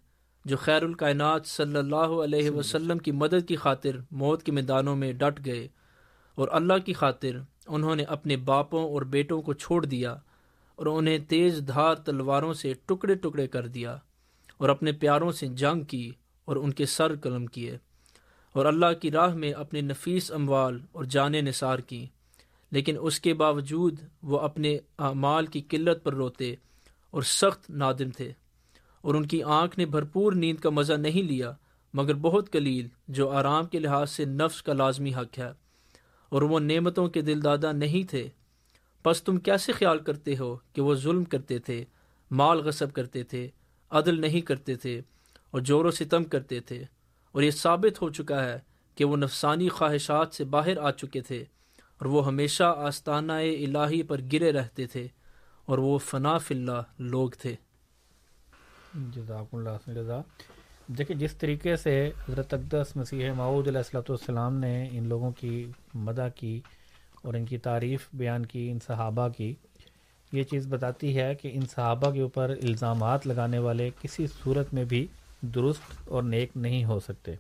جو 0.46 0.58
خیر 0.58 0.84
الکائنات 0.84 1.46
صلی 1.46 1.78
اللہ 1.78 2.12
علیہ 2.24 2.50
وسلم 2.50 2.98
کی 2.98 3.12
مدد 3.12 3.48
کی 3.48 3.56
خاطر 3.56 3.92
موت 4.12 4.44
کے 4.44 4.52
میدانوں 4.52 4.96
میں 4.96 5.14
ڈٹ 5.14 5.46
گئے۔ 5.46 5.68
اور 6.40 6.48
اللہ 6.52 6.78
کی 6.86 6.94
خاطر 6.94 7.30
انہوں 7.68 7.96
نے 7.96 8.04
اپنے 8.04 8.38
باپوں 8.38 8.84
اور 8.84 9.02
بیٹوں 9.02 9.42
کو 9.42 9.54
چھوڑ 9.54 9.86
دیا 9.86 10.16
اور 10.76 10.86
انہیں 10.86 11.20
تیز 11.20 11.64
دھار 11.68 11.96
تلواروں 11.96 12.54
سے 12.54 12.74
ٹکڑے 12.86 13.16
ٹکڑے 13.16 13.48
کر 13.48 13.68
دیا 13.68 13.98
اور 14.58 14.70
اپنے 14.70 14.92
پیاروں 14.92 15.32
سے 15.32 15.48
جنگ 15.48 15.84
کی 15.84 16.12
اور 16.46 16.56
ان 16.56 16.74
کے 16.74 16.86
سر 16.86 17.16
قلم 17.16 17.46
کیے 17.46 17.78
اور 18.54 18.66
اللہ 18.66 18.94
کی 19.02 19.12
راہ 19.12 19.34
میں 19.34 19.52
اپنے 19.52 19.82
نفیس 19.82 20.32
اموال 20.32 20.80
اور 20.92 21.04
جان 21.04 21.32
نثار 21.32 21.80
کی 21.80 22.06
لیکن 22.72 22.96
اس 23.02 23.20
کے 23.20 23.34
باوجود 23.34 24.00
وہ 24.24 24.40
اپنے 24.40 24.78
اعمال 24.98 25.46
کی 25.46 25.62
قلت 25.62 26.04
پر 26.04 26.14
روتے 26.14 26.56
اور 27.12 27.22
سخت 27.22 27.70
نادم 27.70 28.10
تھے 28.10 28.32
اور 29.02 29.16
ان 29.16 29.26
کی 29.26 29.44
آنکھ 29.44 29.80
نے 29.80 29.86
بھرپور 29.86 30.34
نیند 30.34 30.60
کا 30.60 30.70
مزہ 30.70 30.94
نہیں 30.94 31.24
لیا، 31.24 31.52
مگر 31.94 32.14
بہت 32.14 32.52
قلیل 32.52 32.88
جو 33.08 33.30
آرام 33.30 33.66
کے 33.66 33.80
لحاظ 33.80 34.10
سے 34.10 34.26
نفس 34.26 34.64
کا 34.64 34.74
لازمی 34.74 35.14
حق 35.14 35.40
ہے۔ 35.40 35.52
اور 36.30 36.42
وہ 36.42 36.60
نعمتوں 36.60 37.08
کے 37.08 37.22
دل 37.22 37.44
دادا 37.44 37.72
نہیں 37.72 38.10
تھے۔ 38.10 38.30
بس 39.06 39.24
تم 39.24 39.38
کیسے 39.38 39.72
خیال 39.72 40.00
کرتے 40.00 40.38
ہو 40.38 40.58
کہ 40.74 40.82
وہ 40.82 40.96
ظلم 40.96 41.24
کرتے 41.24 41.60
تھے، 41.60 41.86
مال 42.32 42.58
غصب 42.58 42.94
کرتے 42.94 43.24
تھے، 43.24 43.50
عدل 43.90 44.22
نہیں 44.22 44.42
کرتے 44.42 44.76
تھے 44.76 45.02
اور 45.52 45.62
جور 45.62 45.86
و 45.86 45.92
ستم 45.92 46.24
کرتے 46.24 46.60
تھے؟ 46.60 46.84
اور 47.32 47.42
یہ 47.42 47.52
ثابت 47.52 48.02
ہو 48.02 48.10
چکا 48.10 48.44
ہے 48.44 48.60
کہ 48.96 49.06
وہ 49.06 49.18
نفسانی 49.18 49.70
خواہشات 49.70 50.34
سے 50.34 50.44
باہر 50.44 50.78
آ 50.78 50.92
چکے 50.92 51.22
تھے 51.22 51.46
اور 51.98 52.06
وہ 52.06 52.28
ہمیشہ 52.28 52.76
آستانہ 52.78 53.32
الہی 53.32 54.04
پر 54.04 54.22
گرے 54.34 54.52
رہتے 54.52 54.88
تھے 54.88 55.08
اور 55.66 55.78
وہ 55.78 55.98
فنا 55.98 56.38
فلّہ 56.38 56.82
لوگ 57.00 57.30
تھے۔ 57.30 57.56
جزاک 58.94 59.56
اللہ 59.56 59.92
جزا 59.92 60.22
دیکھیں، 60.98 61.16
جس 61.16 61.36
طریقے 61.36 61.76
سے 61.76 62.12
حضرت 62.30 62.54
اقدس 62.54 62.96
مسیح 62.96 63.32
معود 63.32 63.68
علیہ 63.68 63.78
السلۃ 63.78 64.10
والسلام 64.10 64.56
نے 64.56 64.90
ان 64.92 65.08
لوگوں 65.08 65.32
کی 65.32 65.72
مدح 65.94 66.28
کی 66.36 66.62
اور 67.22 67.34
ان 67.34 67.46
کی 67.46 67.58
تعریف 67.58 68.08
بیان 68.14 68.46
کی، 68.46 68.72
ان 68.72 68.80
صحابہ 68.88 69.28
کی، 69.28 69.54
یہ 70.32 70.44
چیز 70.44 70.68
بتاتی 70.68 71.20
ہے 71.20 71.36
کہ 71.36 71.52
ان 71.54 71.62
صحابہ 71.66 72.12
کے 72.12 72.22
اوپر 72.22 72.50
الزامات 72.50 73.28
لگانے 73.28 73.60
والے 73.60 73.90
کسی 74.02 74.28
صورت 74.28 74.74
میں 74.74 74.86
بھی 74.86 75.08
درست 75.42 76.10
اور 76.10 76.24
نیک 76.24 76.50
نہیں 76.56 76.86
ہو 76.86 77.00
سکتے۔ 77.00 77.36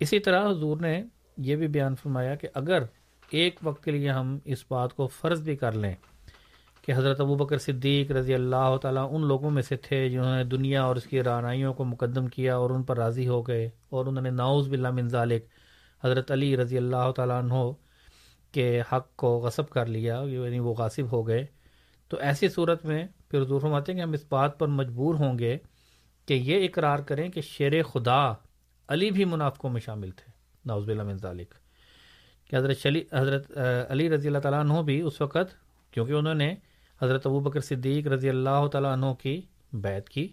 اسی 0.00 0.18
طرح 0.18 0.50
حضور 0.50 0.76
نے 0.80 1.02
یہ 1.36 1.56
بھی 1.56 1.66
بیان 1.66 1.94
فرمایا 1.94 2.34
کہ 2.34 2.48
اگر 2.54 2.82
ایک 3.30 3.58
وقت 3.62 3.84
کے 3.84 3.90
لیے 3.90 4.10
ہم 4.10 4.38
اس 4.44 4.64
بات 4.68 4.96
کو 4.96 5.06
فرض 5.06 5.42
بھی 5.42 5.56
کر 5.56 5.72
لیں 5.72 5.94
کہ 6.90 6.94
حضرت 6.94 7.20
ابو 7.20 7.34
بکر 7.34 7.58
صدیق 7.58 8.10
رضی 8.10 8.34
اللہ 8.34 8.76
تعالیٰ 8.82 9.08
ان 9.12 9.26
لوگوں 9.26 9.50
میں 9.50 9.62
سے 9.62 9.76
تھے 9.76 10.08
جنہوں 10.08 10.36
نے 10.36 10.44
دنیا 10.44 10.82
اور 10.82 10.96
اس 10.96 11.04
کی 11.04 11.22
رانائیوں 11.22 11.74
کو 11.74 11.84
مقدم 11.84 12.26
کیا 12.26 12.56
اور 12.56 12.70
ان 12.70 12.82
پر 12.82 12.96
راضی 12.96 13.28
ہو 13.28 13.42
گئے 13.42 13.70
اور 13.88 14.06
انہوں 14.06 14.22
نے 14.22 14.30
ناؤز 14.30 14.68
بلّہ 14.68 14.90
من 14.90 15.08
ذالک 15.08 15.44
حضرت 16.04 16.30
علی 16.30 16.56
رضی 16.56 16.76
اللہ 16.76 17.10
تعالیٰ 17.16 17.42
عنہ 17.42 17.54
کے 18.52 18.82
حق 18.92 19.16
کو 19.16 19.38
غصب 19.38 19.68
کر 19.68 19.86
لیا 19.86 20.22
یعنی 20.26 20.58
وہ 20.58 20.74
غاصب 20.74 21.12
ہو 21.12 21.28
گئے۔ 21.28 21.46
تو 22.08 22.16
ایسی 22.20 22.48
صورت 22.48 22.84
میں 22.84 23.06
پھر 23.28 23.42
حضور 23.42 23.60
فرماتے 23.60 23.92
ہیں 23.92 23.98
کہ 23.98 24.02
ہم 24.02 24.12
اس 24.12 24.24
بات 24.28 24.58
پر 24.58 24.68
مجبور 24.68 25.14
ہوں 25.14 25.38
گے 25.38 25.58
کہ 26.26 26.34
یہ 26.34 26.64
اقرار 26.64 26.98
کریں 26.98 27.28
کہ 27.28 27.40
شیر 27.40 27.82
خدا 27.82 28.32
علی 28.88 29.10
بھی 29.10 29.24
منافقوں 29.24 29.70
میں 29.70 29.80
شامل 29.80 30.10
تھے 30.10 30.32
ناؤز 30.64 30.84
بلّہ 30.84 31.02
من 31.02 31.16
ذالک۔ 31.16 31.54
کہ 32.50 32.56
حضرت 32.56 32.78
شلی، 32.78 33.04
حضرت 33.12 33.58
علی 33.88 34.10
رضی 34.10 34.28
اللہ 34.28 34.38
تعالیٰ 34.38 34.60
عنہ 34.60 34.82
بھی 34.82 35.00
اس 35.00 35.20
وقت، 35.20 35.54
کیونکہ 35.90 36.12
انہوں 36.12 36.34
نے 36.34 36.54
حضرت 37.02 37.26
ابو 37.26 37.40
بکر 37.40 37.60
صدیق 37.60 38.06
رضی 38.06 38.28
اللہ 38.28 38.66
تعالیٰ 38.72 38.92
عنہ 38.92 39.06
کی 39.22 39.40
بیعت 39.72 40.08
کی، 40.08 40.28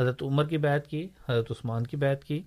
حضرت 0.00 0.22
عمر 0.22 0.44
کی 0.44 0.58
بیعت 0.58 0.86
کی، 0.86 1.08
حضرت 1.28 1.50
عثمان 1.50 1.86
کی 1.86 1.96
بیعت 1.96 2.24
کی۔ 2.24 2.42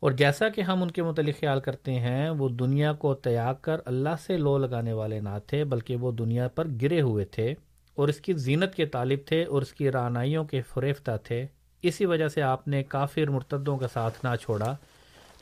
اور 0.00 0.12
جیسا 0.12 0.48
کہ 0.48 0.60
ہم 0.60 0.82
ان 0.82 0.90
کے 0.90 1.02
متعلق 1.02 1.40
خیال 1.40 1.60
کرتے 1.60 1.94
ہیں، 1.94 2.30
وہ 2.30 2.48
دنیا 2.48 2.92
کو 2.92 3.14
تیاگ 3.14 3.54
کر 3.60 3.76
اللہ 3.84 4.08
سے 4.26 4.36
لو 4.36 4.58
لگانے 4.58 4.92
والے 4.92 5.20
نہ 5.20 5.38
تھے، 5.46 5.64
بلکہ 5.64 5.96
وہ 5.96 6.12
دنیا 6.12 6.48
پر 6.48 6.66
گرے 6.82 7.00
ہوئے 7.00 7.24
تھے 7.24 7.54
اور 7.94 8.08
اس 8.08 8.20
کی 8.20 8.32
زینت 8.32 8.74
کے 8.74 8.86
طالب 8.86 9.18
تھے 9.26 9.44
اور 9.44 9.62
اس 9.62 9.72
کی 9.72 9.90
رانائیوں 9.90 10.44
کے 10.44 10.62
فریفتہ 10.62 11.10
تھے۔ 11.24 11.46
اسی 11.82 12.06
وجہ 12.06 12.28
سے 12.28 12.42
آپ 12.42 12.68
نے 12.68 12.82
کافر 12.82 13.30
مرتدوں 13.30 13.78
کا 13.78 13.88
ساتھ 13.88 14.24
نہ 14.24 14.36
چھوڑا، 14.36 14.76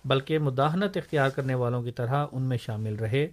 بلکہ 0.05 0.39
مداحنت 0.39 0.97
اختیار 0.97 1.29
کرنے 1.29 1.55
والوں 1.55 1.83
کی 1.83 1.91
طرح 1.91 2.27
ان 2.33 2.43
میں 2.43 2.57
شامل 2.57 2.95
رہے۔ 2.95 3.29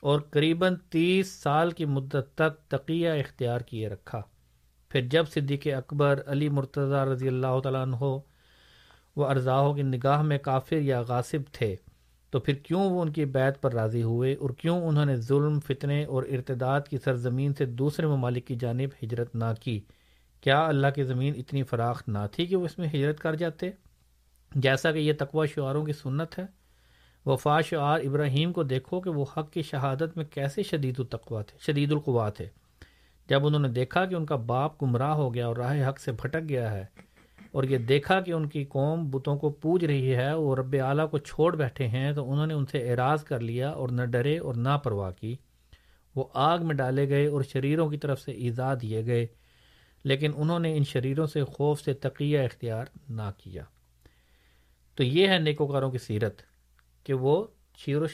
اور 0.00 0.20
قریباً 0.20 0.76
تیس 0.90 1.32
سال 1.32 1.70
کی 1.70 1.84
مدت 1.84 2.26
تک 2.34 2.68
تقیہ 2.68 3.10
اختیار 3.10 3.60
کیے 3.60 3.88
رکھا۔ 3.88 4.22
پھر 4.88 5.00
جب 5.00 5.24
صدیق 5.28 5.66
اکبر 5.76 6.22
علی 6.26 6.48
مرتضی 6.48 7.12
رضی 7.12 7.28
اللہ 7.28 7.60
تعالیٰ 7.60 7.82
عنہ 7.82 8.02
و 9.16 9.24
ارزاؤں 9.24 9.74
کی 9.74 9.82
نگاہ 9.82 10.22
میں 10.22 10.38
کافر 10.38 10.76
یا 10.76 11.02
غاصب 11.02 11.40
تھے، 11.52 11.76
تو 12.30 12.40
پھر 12.40 12.54
کیوں 12.54 12.90
وہ 12.90 13.02
ان 13.02 13.12
کی 13.12 13.24
بیت 13.24 13.62
پر 13.62 13.72
راضی 13.72 14.02
ہوئے 14.02 14.34
اور 14.34 14.50
کیوں 14.50 14.88
انہوں 14.88 15.04
نے 15.04 15.16
ظلم، 15.16 15.60
فتنے 15.60 16.04
اور 16.04 16.22
ارتداد 16.22 16.80
کی 16.80 16.98
سرزمین 16.98 17.54
سے 17.54 17.64
دوسرے 17.64 18.06
ممالک 18.06 18.46
کی 18.46 18.56
جانب 18.56 18.90
ہجرت 19.02 19.34
نہ 19.34 19.44
کی؟ 19.60 19.80
کیا 20.40 20.66
اللہ 20.66 20.86
کی 20.94 21.04
زمین 21.04 21.34
اتنی 21.36 21.62
فراخ 21.62 22.02
نہ 22.06 22.18
تھی 22.32 22.46
کہ 22.46 22.56
وہ 22.56 22.64
اس 22.64 22.78
میں 22.78 22.88
ہجرت 22.94 23.20
کر 23.20 23.34
جاتے؟ 23.34 23.70
جیسا 24.54 24.92
کہ 24.92 24.98
یہ 24.98 25.12
تقوی 25.18 25.46
شعاروں 25.46 25.84
کی 25.84 25.92
سنت 25.92 26.38
ہے۔ 26.38 26.59
وفا 27.26 27.60
شعار 27.60 28.00
ابراہیم 28.00 28.52
کو 28.52 28.62
دیکھو 28.62 29.00
کہ 29.00 29.10
وہ 29.10 29.24
حق 29.36 29.52
کی 29.52 29.62
شہادت 29.62 30.16
میں 30.16 30.24
کیسے 30.24 30.62
شدید 30.62 31.00
التقوا 31.00 31.42
تھے، 31.42 31.58
شدید 31.60 31.92
القوا 31.92 32.30
تھے۔ 32.30 32.46
جب 33.28 33.46
انہوں 33.46 33.60
نے 33.60 33.68
دیکھا 33.68 34.06
کہ 34.06 34.14
ان 34.14 34.26
کا 34.26 34.36
باپ 34.36 34.82
گمراہ 34.82 35.10
ہو 35.10 35.34
گیا 35.34 35.46
اور 35.46 35.56
راہ 35.56 35.88
حق 35.88 36.00
سے 36.00 36.12
بھٹک 36.12 36.48
گیا 36.48 36.70
ہے 36.70 36.84
اور 37.52 37.64
یہ 37.64 37.78
دیکھا 37.78 38.20
کہ 38.20 38.30
ان 38.30 38.48
کی 38.48 38.64
قوم 38.64 39.10
بتوں 39.10 39.36
کو 39.36 39.50
پوج 39.50 39.84
رہی 39.84 40.14
ہے 40.14 40.30
اور 40.30 40.58
رب 40.58 40.76
اعلیٰ 40.84 41.10
کو 41.10 41.18
چھوڑ 41.18 41.56
بیٹھے 41.56 41.86
ہیں، 41.86 42.12
تو 42.12 42.32
انہوں 42.32 42.46
نے 42.46 42.54
ان 42.54 42.66
سے 42.66 42.90
اعراض 42.90 43.24
کر 43.24 43.40
لیا 43.40 43.70
اور 43.70 43.88
نہ 43.88 44.02
ڈرے 44.02 44.38
اور 44.38 44.54
نہ 44.54 44.78
پرواہ 44.84 45.10
کی۔ 45.10 45.36
وہ 46.14 46.24
آگ 46.34 46.58
میں 46.62 46.74
ڈالے 46.74 47.08
گئے 47.08 47.26
اور 47.26 47.42
شریروں 47.42 47.88
کی 47.88 47.96
طرف 47.96 48.20
سے 48.20 48.32
ایزا 48.32 48.74
دیے 48.82 49.06
گئے، 49.06 49.26
لیکن 50.04 50.30
انہوں 50.36 50.58
نے 50.58 50.76
ان 50.76 50.84
شریروں 50.84 51.26
سے 51.26 51.44
خوف 51.44 51.80
سے 51.80 51.92
تقیہ 51.94 52.38
اختیار 52.38 52.84
نہ 53.08 53.30
کیا۔ 53.38 53.62
تو 54.94 55.02
یہ 55.02 55.28
ہے 55.28 55.38
نیکوکاروں 55.38 55.90
کی 55.90 55.98
سیرت۔ 55.98 56.49
کہ 57.10 57.14
وہ 57.14 57.46
شیر 57.78 58.02
و 58.02 58.06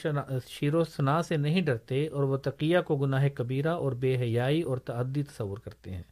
شیر 0.47 0.75
و 0.75 0.83
ثنا 0.83 1.21
سے 1.21 1.37
نہیں 1.37 1.61
ڈرتے 1.61 2.07
اور 2.07 2.23
وہ 2.23 2.37
تقیہ 2.37 2.79
کو 2.79 2.95
گناہ 2.95 3.27
کبیرہ 3.29 3.69
اور 3.69 3.91
بے 3.91 4.15
حیائی 4.15 4.61
اور 4.61 4.77
تعدی 4.77 5.23
تصور 5.23 5.57
کرتے 5.57 5.91
ہیں۔ 5.91 6.03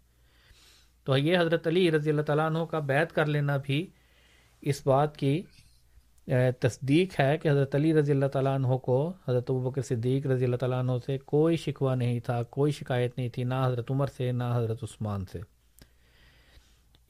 تو 1.03 1.17
یہ 1.17 1.37
حضرت 1.39 1.67
علی 1.67 1.91
رضی 1.91 2.09
اللہ 2.09 2.21
تعالیٰ 2.21 2.45
عنہ 2.45 2.65
کا 2.65 2.79
بیت 2.79 3.11
کر 3.11 3.25
لینا 3.25 3.57
بھی 3.57 3.87
اس 4.61 4.87
بات 4.87 5.17
کی 5.17 5.41
تصدیق 6.59 7.19
ہے 7.19 7.37
کہ 7.37 7.49
حضرت 7.49 7.75
علی 7.75 7.93
رضی 7.93 8.11
اللہ 8.11 8.25
تعالیٰ 8.25 8.55
عنہ 8.55 8.67
کو 8.67 9.13
حضرت 9.27 9.51
بکر 9.51 9.81
صدیق 9.81 10.27
رضی 10.27 10.45
اللہ 10.45 10.55
تعالیٰ 10.55 10.79
عنہ 10.79 10.91
سے 11.05 11.17
کوئی 11.17 11.55
شکوہ 11.55 11.95
نہیں 11.95 12.19
تھا، 12.19 12.43
کوئی 12.43 12.71
شکایت 12.71 13.17
نہیں 13.17 13.29
تھی، 13.29 13.43
نہ 13.43 13.65
حضرت 13.65 13.91
عمر 13.91 14.07
سے، 14.07 14.31
نہ 14.31 14.43
حضرت 14.55 14.83
عثمان 14.83 15.25
سے۔ 15.25 15.39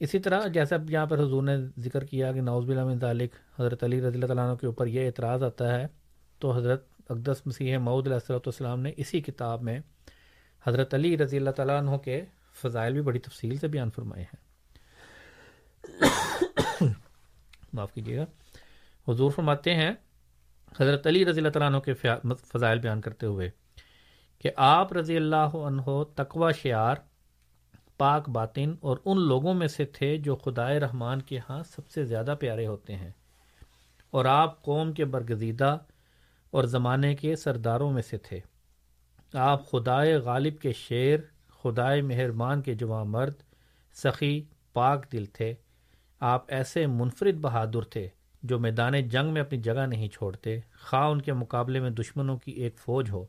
اسی 0.00 0.18
طرح 0.18 0.46
جیسے 0.46 0.74
اب 0.74 0.90
یہاں 0.90 1.06
پر 1.06 1.18
حضور 1.18 1.42
نے 1.42 1.56
ذکر 1.78 2.04
کیا 2.04 2.32
کہ 2.32 2.40
نوز 2.40 2.68
من 2.68 2.98
ذالک، 3.00 3.34
حضرت 3.58 3.84
علی 3.84 4.00
رضی 4.00 4.14
اللہ 4.14 4.26
تعالیٰ 4.26 4.48
عنہ 4.48 4.56
کے 4.56 4.66
اوپر 4.66 4.86
یہ 4.86 5.06
اعتراض 5.06 5.42
آتا 5.42 5.72
ہے، 5.74 5.86
تو 6.38 6.52
حضرت 6.56 6.84
اقدس 7.08 7.46
مسیح 7.46 7.78
معود 7.78 8.06
علیہ 8.06 8.30
والسلام 8.30 8.80
نے 8.80 8.92
اسی 8.96 9.20
کتاب 9.20 9.62
میں 9.62 9.78
حضرت 10.66 10.94
علی 10.94 11.16
رضی 11.18 11.36
اللہ 11.36 11.50
تعالیٰ 11.50 11.78
عنہ 11.78 11.96
کے 11.96 12.24
فضائل 12.62 12.92
بھی 12.92 13.02
بڑی 13.02 13.18
تفصیل 13.18 13.56
سے 13.56 13.68
بیان 13.68 13.90
فرمائے 13.90 14.24
ہیں۔ 14.24 14.44
معاف 17.72 17.92
کیجیے 17.94 18.16
گا۔ 18.16 18.24
حضور 19.08 19.30
فرماتے 19.30 19.74
ہیں، 19.74 19.92
حضرت 20.80 21.06
علی 21.06 21.24
رضی 21.24 21.40
اللہ 21.40 21.50
تعالیٰ 21.50 21.68
عنہ 21.70 21.78
کے 21.78 21.94
فضائل 22.52 22.78
بیان 22.78 23.00
کرتے 23.00 23.26
ہوئے 23.26 23.50
کہ 24.38 24.50
آپ 24.56 24.92
رضی 24.92 25.16
اللہ 25.16 25.56
عنہ 25.66 26.02
تقوی 26.14 26.52
شعار 26.52 26.96
پاک 27.98 28.28
باطن 28.28 28.74
اور 28.80 28.96
ان 29.04 29.18
لوگوں 29.18 29.54
میں 29.54 29.68
سے 29.68 29.84
تھے 29.84 30.16
جو 30.16 30.36
خدائے 30.36 30.80
رحمان 30.80 31.22
کے 31.22 31.38
ہاں 31.50 31.62
سب 31.62 31.88
سے 31.88 32.04
زیادہ 32.04 32.34
پیارے 32.40 32.66
ہوتے 32.66 32.96
ہیں۔ 32.96 33.10
اور 34.10 34.24
آپ 34.24 34.62
قوم 34.62 34.92
کے 34.92 35.04
برگزیدہ 35.04 35.78
اور 36.50 36.64
زمانے 36.64 37.14
کے 37.14 37.36
سرداروں 37.36 37.92
میں 37.92 38.02
سے 38.02 38.18
تھے۔ 38.18 38.40
آپ 39.34 39.70
خدائے 39.70 40.16
غالب 40.16 40.58
کے 40.58 40.72
شعر 40.72 41.18
خدائے 41.48 42.02
مہربان 42.02 42.62
کے 42.62 42.74
جوان 42.74 43.08
مرد، 43.08 43.34
سخی، 43.94 44.44
پاک 44.72 45.12
دل 45.12 45.24
تھے۔ 45.24 45.54
آپ 46.20 46.44
ایسے 46.48 46.86
منفرد 46.86 47.34
بہادر 47.34 47.80
تھے 47.80 48.08
جو 48.42 48.58
میدان 48.58 49.08
جنگ 49.08 49.32
میں 49.32 49.40
اپنی 49.40 49.58
جگہ 49.58 49.86
نہیں 49.86 50.08
چھوڑتے، 50.08 50.60
خواہ 50.82 51.10
ان 51.10 51.22
کے 51.22 51.32
مقابلے 51.32 51.80
میں 51.80 51.90
دشمنوں 51.90 52.36
کی 52.36 52.52
ایک 52.52 52.78
فوج 52.78 53.10
ہو۔ 53.10 53.26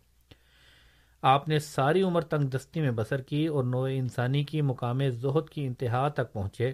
آپ 1.22 1.50
نے 1.50 1.60
ساری 1.60 2.02
عمر 2.02 2.22
تنگ 2.22 2.48
دستی 2.48 2.82
میں 2.82 2.92
بسر 2.92 3.22
کی 3.22 3.48
اور 3.48 3.64
نو 3.64 3.84
انسانی 3.84 4.44
کی 4.44 4.62
مقام 4.62 5.10
زہد 5.10 5.50
کی 5.50 5.66
انتہا 5.66 6.08
تک 6.08 6.34
پہنچے۔ 6.34 6.72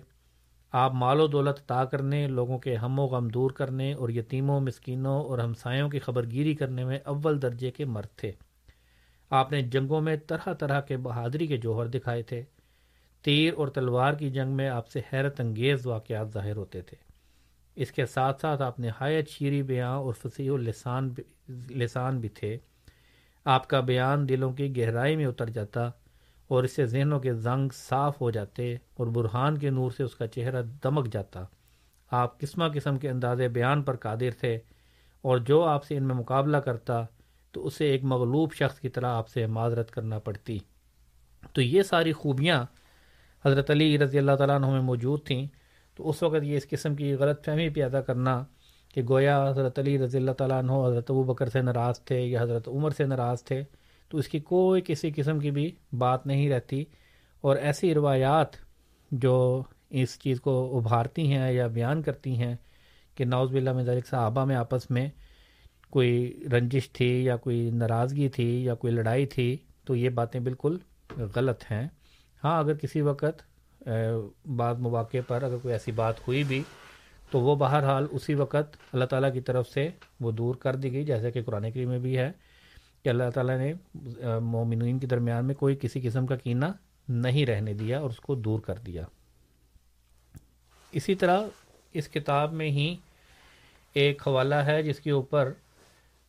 آپ 0.72 0.94
مال 0.94 1.20
و 1.20 1.28
دولت 1.28 1.60
عطا 1.60 1.86
کرنے، 1.86 2.28
لوگوں 2.28 2.58
کے 2.58 2.76
ہم 2.76 3.00
و 3.00 3.06
غم 3.06 3.28
دور 3.28 3.52
کرنے 3.52 3.94
اور 3.94 4.10
یتیموں، 4.10 4.62
مسکینوں 4.62 5.24
اور 5.24 5.40
ہمسایوں 5.40 5.90
کی 5.90 6.00
خبر 6.00 6.30
گیری 6.32 6.56
کرنے 6.56 6.86
میں 6.86 7.00
اول 7.06 7.42
درجے 7.42 7.72
کے 7.72 7.86
مرد 7.86 8.18
تھے۔ 8.18 8.32
آپ 9.30 9.52
نے 9.52 9.62
جنگوں 9.62 10.02
میں 10.02 10.18
طرح 10.28 10.54
طرح 10.54 10.82
کے 10.82 10.98
بہادری 10.98 11.48
کے 11.48 11.58
جوہر 11.58 11.86
دکھائے 11.86 12.24
تھے۔ 12.24 12.44
تیر 13.22 13.54
اور 13.54 13.68
تلوار 13.68 14.14
کی 14.14 14.30
جنگ 14.30 14.52
میں 14.52 14.70
آپ 14.70 14.88
سے 14.88 15.02
حیرت 15.14 15.40
انگیز 15.40 15.88
واقعات 15.88 16.34
ظاہر 16.34 16.56
ہوتے 16.56 16.82
تھے۔ 16.82 16.98
اس 17.76 17.92
کے 17.92 18.06
ساتھ 18.06 18.42
ساتھ 18.42 18.62
آپ 18.62 18.80
نے 18.80 18.90
حایت 19.00 19.30
شیریں 19.30 19.62
بیاں 19.62 19.98
اور 19.98 20.14
فصیح 20.14 20.52
السان 20.52 21.14
لسان 21.70 22.20
بھی 22.20 22.30
تھے۔ 22.30 22.58
آپ 23.46 23.70
کا 23.70 23.80
بیان 23.80 24.30
دلوں 24.30 24.54
کی 24.54 24.78
گہرائی 24.78 25.16
میں 25.16 25.26
اتر 25.26 25.50
جاتا 25.50 25.90
اور 26.48 26.64
اس 26.64 26.76
سے 26.76 26.86
ذہنوں 26.86 27.20
کے 27.20 27.34
زنگ 27.34 27.70
صاف 27.74 28.22
ہو 28.22 28.32
جاتے 28.32 28.74
اور 28.74 29.08
برہان 29.08 29.58
کے 29.58 29.70
نور 29.70 29.92
سے 29.92 30.04
اس 30.04 30.16
کا 30.16 30.28
چہرہ 30.28 30.62
دمک 30.84 31.14
جاتا۔ 31.14 31.44
آپ 32.12 32.40
قسمہ 32.40 32.66
قسم 32.74 32.98
کے 32.98 33.10
انداز 33.10 33.42
بیان 33.42 33.82
پر 33.82 33.96
قادر 33.96 34.30
تھے 34.40 34.60
اور 35.22 35.38
جو 35.38 35.64
آپ 35.64 35.86
سے 35.86 35.98
ان 35.98 36.04
میں 36.04 36.16
مقابلہ 36.16 36.58
کرتا 36.58 37.02
تو 37.52 37.68
اسے 37.68 37.86
ایک 37.86 38.04
مغلوب 38.04 38.54
شخص 38.54 38.80
کی 38.80 38.90
طرح 38.90 39.08
آپ 39.08 39.30
سے 39.30 39.48
معذرت 39.48 39.92
کرنا 39.92 40.20
پڑتی۔ 40.20 40.60
تو 41.54 41.62
یہ 41.62 41.84
ساری 41.84 42.14
خوبیاں 42.14 42.66
حضرت 43.46 43.70
علی 43.70 43.98
رضی 43.98 44.18
اللہ 44.18 44.36
تعالیٰ 44.36 44.56
عنہ 44.56 44.66
میں 44.66 44.82
موجود 44.82 45.26
تھیں۔ 45.26 45.48
تو 45.96 46.10
اس 46.10 46.24
وقت 46.24 46.44
یہ 46.44 46.58
اس 46.58 46.70
قسم 46.70 46.96
کی 46.96 47.14
غلط 47.14 47.46
فہمی 47.46 47.70
پیدا 47.70 48.02
کرنا 48.02 48.46
کہ 48.94 49.02
گویا 49.10 49.38
حضرت 49.50 49.80
علی 49.80 49.98
رضی 49.98 50.18
اللہ 50.18 50.32
تعالیٰ 50.38 50.58
عنہ 50.60 50.72
حضرت 50.86 51.10
ابو 51.12 51.24
بکر 51.24 51.50
سے 51.50 51.62
ناراض 51.62 52.00
تھے 52.06 52.20
یا 52.22 52.42
حضرت 52.42 52.68
عمر 52.68 52.92
سے 52.98 53.06
ناراض 53.06 53.44
تھے، 53.44 53.64
تو 54.12 54.18
اس 54.18 54.28
کی 54.28 54.40
کوئی 54.50 54.82
کسی 54.86 55.12
قسم 55.16 55.40
کی 55.40 55.52
بھی 55.52 55.70
بات 55.98 56.28
نہیں 56.28 56.50
رہتی۔ 56.50 56.84
اور 57.44 57.56
ایسی 57.58 57.94
روایات 57.94 58.56
جو 59.12 59.64
اس 60.02 60.18
چیز 60.20 60.42
کو 60.42 60.54
ابھارتی 60.78 61.26
ہیں 61.32 61.52
یا 61.52 61.68
بیان 61.68 62.02
کرتی 62.02 62.36
ہیں 62.38 62.56
کہ 63.18 63.26
نوز 63.26 63.52
باللہ 63.52 63.74
میں 63.74 63.84
ذالک 63.84 64.08
صحابہ 64.08 64.46
میں 64.46 64.56
آپس 64.56 64.90
میں 64.92 65.08
کوئی 65.90 66.14
رنجش 66.52 66.90
تھی 66.90 67.10
یا 67.26 67.36
کوئی 67.38 67.70
ناراضگی 67.74 68.30
تھی 68.30 68.50
یا 68.66 68.76
کوئی 68.76 68.94
لڑائی 68.94 69.26
تھی، 69.26 69.56
تو 69.86 69.96
یہ 69.96 70.10
باتیں 70.10 70.40
بالکل 70.40 70.78
غلط 71.36 71.64
ہیں۔ 71.72 71.88
ہاں 72.44 72.58
اگر 72.60 72.78
کسی 72.78 73.02
وقت 73.02 73.42
بعض 74.58 74.80
مواقع 74.80 75.18
پر 75.28 75.44
اگر 75.44 75.58
کوئی 75.62 75.74
ایسی 75.74 75.92
بات 75.92 76.28
ہوئی 76.28 76.44
بھی 76.44 76.62
تو 77.34 77.40
وہ 77.40 77.56
بہرحال 77.56 78.08
اسی 78.12 78.34
وقت 78.34 78.76
اللہ 78.94 79.06
تعالیٰ 79.06 79.34
کی 79.34 79.42
طرف 79.42 79.70
سے 79.70 79.90
وہ 80.20 80.32
دور 80.32 80.56
کر 80.56 80.76
دی 80.76 80.92
گئی، 80.92 81.06
جیسے 81.06 81.32
کہ 81.32 81.44
قرآن 81.44 81.72
کریم 81.72 81.90
میں 81.90 82.00
بھی 82.00 82.18
ہے 82.18 82.32
کہ 83.04 83.10
اللہ 83.10 83.30
تعالیٰ 83.34 83.58
نے 83.58 83.74
مومنین 84.40 85.00
کے 85.00 85.08
درمیان 85.08 85.46
میں 85.46 85.56
کوئی 85.56 85.76
کسی 85.82 86.02
قسم 86.02 86.26
کا 86.26 86.36
کینہ 86.36 86.66
نہیں 87.08 87.46
رہنے 87.46 87.74
دیا 87.74 88.00
اور 88.00 88.10
اس 88.10 88.20
کو 88.20 88.36
دور 88.36 88.60
کر 88.60 88.76
دیا۔ 88.76 89.04
اسی 90.92 91.16
طرح 91.16 91.42
اس 91.94 92.10
کتاب 92.10 92.54
میں 92.54 92.70
ہی 92.70 92.96
ایک 93.94 94.28
حوالہ 94.28 94.56
ہے 94.56 94.82
جس 94.84 95.00
کے 95.00 95.12
اوپر 95.12 95.52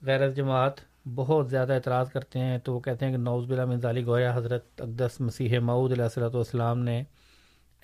غیر 0.03 0.31
جماعت 0.31 0.81
بہت 1.15 1.51
زیادہ 1.51 1.73
اعتراض 1.73 2.11
کرتے 2.11 2.39
ہیں۔ 2.39 2.59
تو 2.59 2.75
وہ 2.75 2.81
کہتے 2.81 3.05
ہیں 3.05 3.13
کہ 3.13 3.19
نوز 3.19 3.47
بلا 3.51 3.65
منظالی 3.65 4.07
گویا 4.07 4.37
حضرت 4.37 4.81
اقدس 4.81 5.21
مسیح 5.21 5.59
معود 5.59 5.93
علیہ 5.93 6.05
السلۃ 6.05 6.35
والسلام 6.35 6.79
نے 6.79 7.03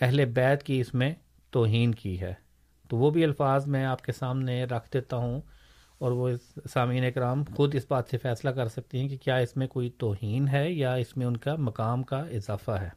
اہل 0.01 0.25
بیت 0.25 0.63
کی 0.63 0.81
اس 0.81 0.95
میں 0.95 1.15
توہین 1.51 1.95
کی 1.95 2.21
ہے۔ 2.21 2.35
تو 2.91 2.97
وہ 2.97 3.11
بھی 3.11 3.25
الفاظ 3.25 3.67
میں 3.67 3.85
آپ 3.85 4.03
کے 4.03 4.13
سامنے 4.13 4.65
رکھ 4.65 4.93
دیتا 4.93 5.17
ہوں 5.17 5.41
اور 5.99 6.13
وہ 6.13 6.31
سامعین 6.73 7.05
اکرام 7.05 7.45
خود 7.57 7.75
اس 7.75 7.87
بات 7.89 8.05
سے 8.11 8.19
فیصلہ 8.19 8.51
کر 8.51 8.69
سکتی 8.69 9.01
ہیں 9.01 9.09
کہ 9.09 9.17
کیا 9.17 9.37
اس 9.37 9.57
میں 9.57 9.67
کوئی 9.67 9.91
توہین 9.91 10.49
ہے 10.49 10.73
یا 10.73 10.95
اس 10.95 11.17
میں 11.17 11.27
ان 11.27 11.37
کا 11.37 11.55
مقام 11.55 12.03
کا 12.03 12.19
اضافہ 12.19 12.71
ہے۔ 12.71 12.89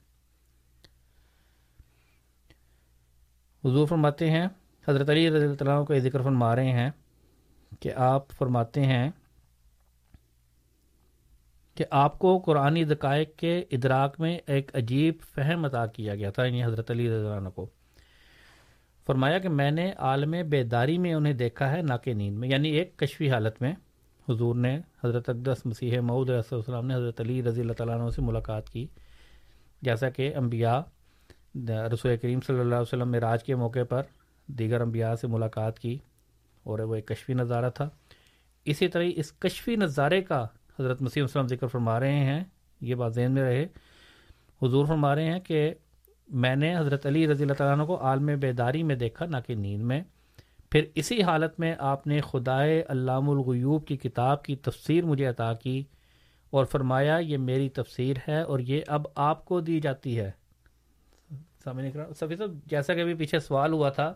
حضور 3.63 3.87
فرماتے 3.87 4.31
ہیں، 4.31 4.47
حضرت 4.87 5.09
علی 5.09 5.29
رضی 5.29 5.45
اللہ 5.45 5.83
کا 5.83 5.97
ذکر 5.97 6.21
فرما 6.21 6.55
رہے 6.55 6.71
ہیں 6.71 6.89
کہ 7.79 7.93
آپ 7.93 8.29
فرماتے 8.29 8.81
ہیں 8.81 9.11
کہ 11.75 11.85
آپ 11.89 12.19
کو 12.19 12.39
قرآن 12.39 12.75
دقائق 12.89 13.37
کے 13.37 13.59
ادراک 13.71 14.19
میں 14.19 14.39
ایک 14.45 14.75
عجیب 14.75 15.13
فہم 15.35 15.65
عطا 15.65 15.85
کیا 15.85 16.15
گیا 16.15 16.31
تھا 16.31 16.45
یعنی 16.45 16.63
حضرت 16.63 16.91
علی 16.91 17.09
رضی 17.09 17.27
اللہ 17.27 17.49
کو۔ 17.49 17.69
فرمایا 19.07 19.39
کہ 19.39 19.49
میں 19.49 19.71
نے 19.71 19.91
عالم 19.97 20.35
بیداری 20.49 20.97
میں 20.97 21.13
انہیں 21.13 21.33
دیکھا 21.33 21.71
ہے 21.71 21.81
نہ 21.81 21.93
کہ 22.03 22.13
نیند 22.13 22.37
میں 22.37 22.49
یعنی 22.49 22.69
ایک 22.69 22.97
کشفی 22.97 23.31
حالت 23.31 23.61
میں۔ 23.61 23.73
حضور 24.29 24.55
نے 24.55 24.79
حضرت 25.03 25.29
اقدس 25.29 25.65
مسیح 25.65 25.99
معود 25.99 26.29
علیہ 26.29 26.53
السلام 26.55 26.85
نے 26.85 26.95
حضرت 26.95 27.21
علی 27.21 27.43
رضی 27.43 27.61
اللہ 27.61 27.73
تعالیٰ 27.73 27.99
عنہ 27.99 28.09
سے 28.09 28.21
ملاقات 28.21 28.69
کی۔ 28.69 28.87
جیسا 29.81 30.09
کہ 30.09 30.35
انبیاء، 30.35 30.79
رسول 31.69 32.17
کریم 32.17 32.41
صلی 32.41 32.59
اللہ 32.59 32.75
علیہ 32.75 32.81
وسلم 32.81 33.11
میں 33.11 33.19
راج 33.19 33.43
کے 33.43 33.55
موقع 33.55 33.83
پر 33.89 34.01
دیگر 34.47 34.81
انبیاء 34.81 35.15
سے 35.15 35.27
ملاقات 35.27 35.79
کی 35.79 35.97
اور 36.63 36.79
وہ 36.79 36.95
ایک 36.95 37.07
کشفی 37.07 37.33
نظارہ 37.33 37.69
تھا۔ 37.69 37.89
اسی 38.65 38.87
طرح 38.87 39.03
اس 39.15 39.31
کشفی 39.31 39.75
نظارے 39.75 40.21
کا 40.21 40.43
حضرت 40.79 41.01
مسیح 41.01 41.23
وسلم 41.23 41.47
ذکر 41.47 41.67
فرما 41.67 41.99
رہے 41.99 42.19
ہیں، 42.19 42.43
یہ 42.81 42.95
بات 42.95 43.13
ذہن 43.13 43.31
میں 43.31 43.43
رہے۔ 43.43 43.63
حضور 44.61 44.85
فرما 44.85 45.15
رہے 45.15 45.25
ہیں 45.25 45.39
کہ 45.39 45.73
میں 46.27 46.55
نے 46.55 46.77
حضرت 46.77 47.05
علی 47.05 47.27
رضی 47.27 47.43
اللہ 47.43 47.53
تعالیٰ 47.53 47.77
عنہ 47.77 47.83
کو 47.83 48.01
عالم 48.01 48.25
بیداری 48.25 48.83
میں 48.83 48.95
دیکھا 48.95 49.25
نہ 49.25 49.37
کہ 49.47 49.55
نیند 49.55 49.83
میں۔ 49.83 50.01
پھر 50.71 50.85
اسی 50.95 51.23
حالت 51.23 51.59
میں 51.59 51.75
آپ 51.79 52.07
نے 52.07 52.21
خدائے 52.21 52.83
علام 52.87 53.29
الغیوب 53.29 53.87
کی 53.87 53.97
کتاب 53.97 54.43
کی 54.43 54.55
تفسیر 54.55 55.05
مجھے 55.05 55.25
عطا 55.25 55.53
کی 55.53 55.83
اور 56.49 56.65
فرمایا 56.65 57.17
یہ 57.17 57.37
میری 57.37 57.69
تفسیر 57.69 58.15
ہے 58.27 58.41
اور 58.41 58.59
یہ 58.59 58.81
اب 58.87 59.07
آپ 59.15 59.45
کو 59.45 59.59
دی 59.59 59.79
جاتی 59.79 60.19
ہے۔ 60.19 60.31
سفی 61.65 62.35
صاحب 62.35 62.51
جیسا 62.65 62.93
کہ 62.93 63.01
ابھی 63.01 63.13
پیچھے 63.13 63.39
سوال 63.39 63.71
ہوا 63.71 63.89
تھا 63.89 64.13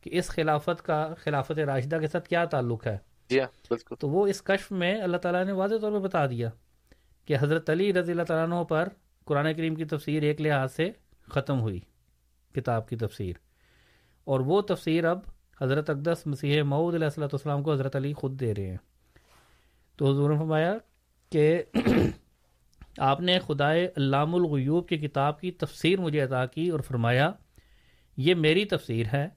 کہ 0.00 0.10
اس 0.12 0.28
خلافت 0.28 0.82
کا 0.82 1.14
خلافت 1.18 1.58
راشدہ 1.58 1.98
کے 2.00 2.08
ساتھ 2.08 2.28
کیا 2.28 2.44
تعلق 2.44 2.86
ہے؟ 2.86 2.98
جی 3.30 3.40
ہاں، 3.40 3.94
تو 4.00 4.08
وہ 4.08 4.26
اس 4.26 4.42
کشف 4.42 4.72
میں 4.72 5.02
اللہ 5.02 5.16
تعالیٰ 5.16 5.44
نے 5.44 5.52
واضح 5.52 5.74
طور 5.80 5.92
پہ 5.92 5.98
بتا 5.98 6.26
دیا 6.26 6.50
کہ 7.24 7.36
حضرت 7.40 7.70
علی 7.70 7.92
رضی 7.92 8.10
اللہ 8.10 8.22
تعالیٰ 8.22 8.46
عنہ 8.46 8.64
پر 8.64 8.88
قرآن 9.24 9.54
کریم 9.54 9.74
کی 9.74 9.84
تفسیر 9.84 10.22
ایک 10.22 10.40
لحاظ 10.40 10.72
سے 10.72 10.90
ختم 11.30 11.60
ہوئی 11.60 11.80
کتاب 12.54 12.88
کی 12.88 12.96
تفسیر۔ 12.96 13.32
اور 14.24 14.40
وہ 14.40 14.60
تفسیر 14.60 15.04
اب 15.04 15.18
حضرت 15.62 15.90
اقدس 15.90 16.26
مسیح 16.26 16.62
معود 16.62 16.94
علیہ 16.94 17.04
السلۃ 17.04 17.24
والسلام 17.24 17.62
کو 17.62 17.72
حضرت 17.72 17.96
علی 17.96 18.12
خود 18.12 18.40
دے 18.40 18.54
رہے 18.54 18.70
ہیں۔ 18.70 18.76
تو 19.96 20.10
حضور 20.10 20.30
نے 20.30 20.38
فرمایا 20.38 20.74
کہ 21.32 21.62
آپ 22.98 23.20
نے 23.20 23.38
خدائے 23.38 23.88
علام 23.96 24.34
الغیوب 24.34 24.88
کی 24.88 24.98
کتاب 24.98 25.40
کی 25.40 25.50
تفسیر 25.50 26.00
مجھے 26.00 26.20
عطا 26.20 26.46
کی 26.46 26.68
اور 26.68 26.80
فرمایا، 26.80 27.32
یہ 28.16 28.34
میری 28.34 28.64
تفسیر 28.64 29.06
ہے 29.12 29.28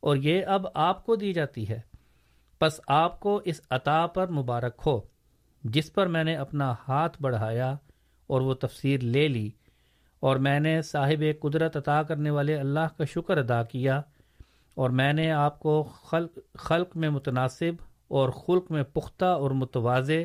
اور 0.00 0.16
یہ 0.16 0.46
اب 0.46 0.66
آپ 0.74 1.06
کو 1.06 1.16
دی 1.16 1.32
جاتی 1.32 1.68
ہے۔ 1.68 1.80
پس 2.58 2.80
آپ 2.88 3.20
کو 3.20 3.40
اس 3.44 3.60
عطا 3.70 4.06
پر 4.06 4.28
مبارک 4.28 4.82
ہو، 4.86 5.00
جس 5.64 5.92
پر 5.92 6.06
میں 6.06 6.24
نے 6.24 6.36
اپنا 6.36 6.74
ہاتھ 6.88 7.22
بڑھایا 7.22 7.74
اور 8.26 8.40
وہ 8.40 8.54
تفسیر 8.54 9.00
لے 9.00 9.28
لی۔ 9.28 9.50
اور 10.22 10.36
میں 10.36 10.60
نے 10.60 10.82
صاحب 10.82 11.24
قدرت 11.40 11.76
عطا 11.76 12.02
کرنے 12.02 12.30
والے 12.30 12.56
اللہ 12.56 12.98
کا 12.98 13.04
شکر 13.04 13.36
ادا 13.36 13.62
کیا 13.62 14.02
اور 14.74 14.90
میں 14.90 15.12
نے 15.12 15.32
آپ 15.32 15.60
کو 15.60 15.82
خلق 15.82 16.38
خلق 16.54 16.96
میں 16.96 17.10
متناسب 17.10 17.82
اور 18.08 18.28
خلق 18.28 18.70
میں 18.70 18.82
پختہ 18.82 19.24
اور 19.24 19.50
متوازے، 19.50 20.24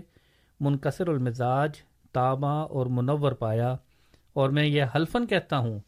منکسر 0.59 1.07
المزاج 1.07 1.71
تابہ 2.11 2.47
اور 2.47 2.85
منور 2.85 3.31
پایا 3.31 3.75
اور 4.33 4.49
میں 4.49 4.65
یہ 4.65 4.83
حلفن 4.95 5.27
کہتا 5.27 5.57
ہوں 5.57 5.79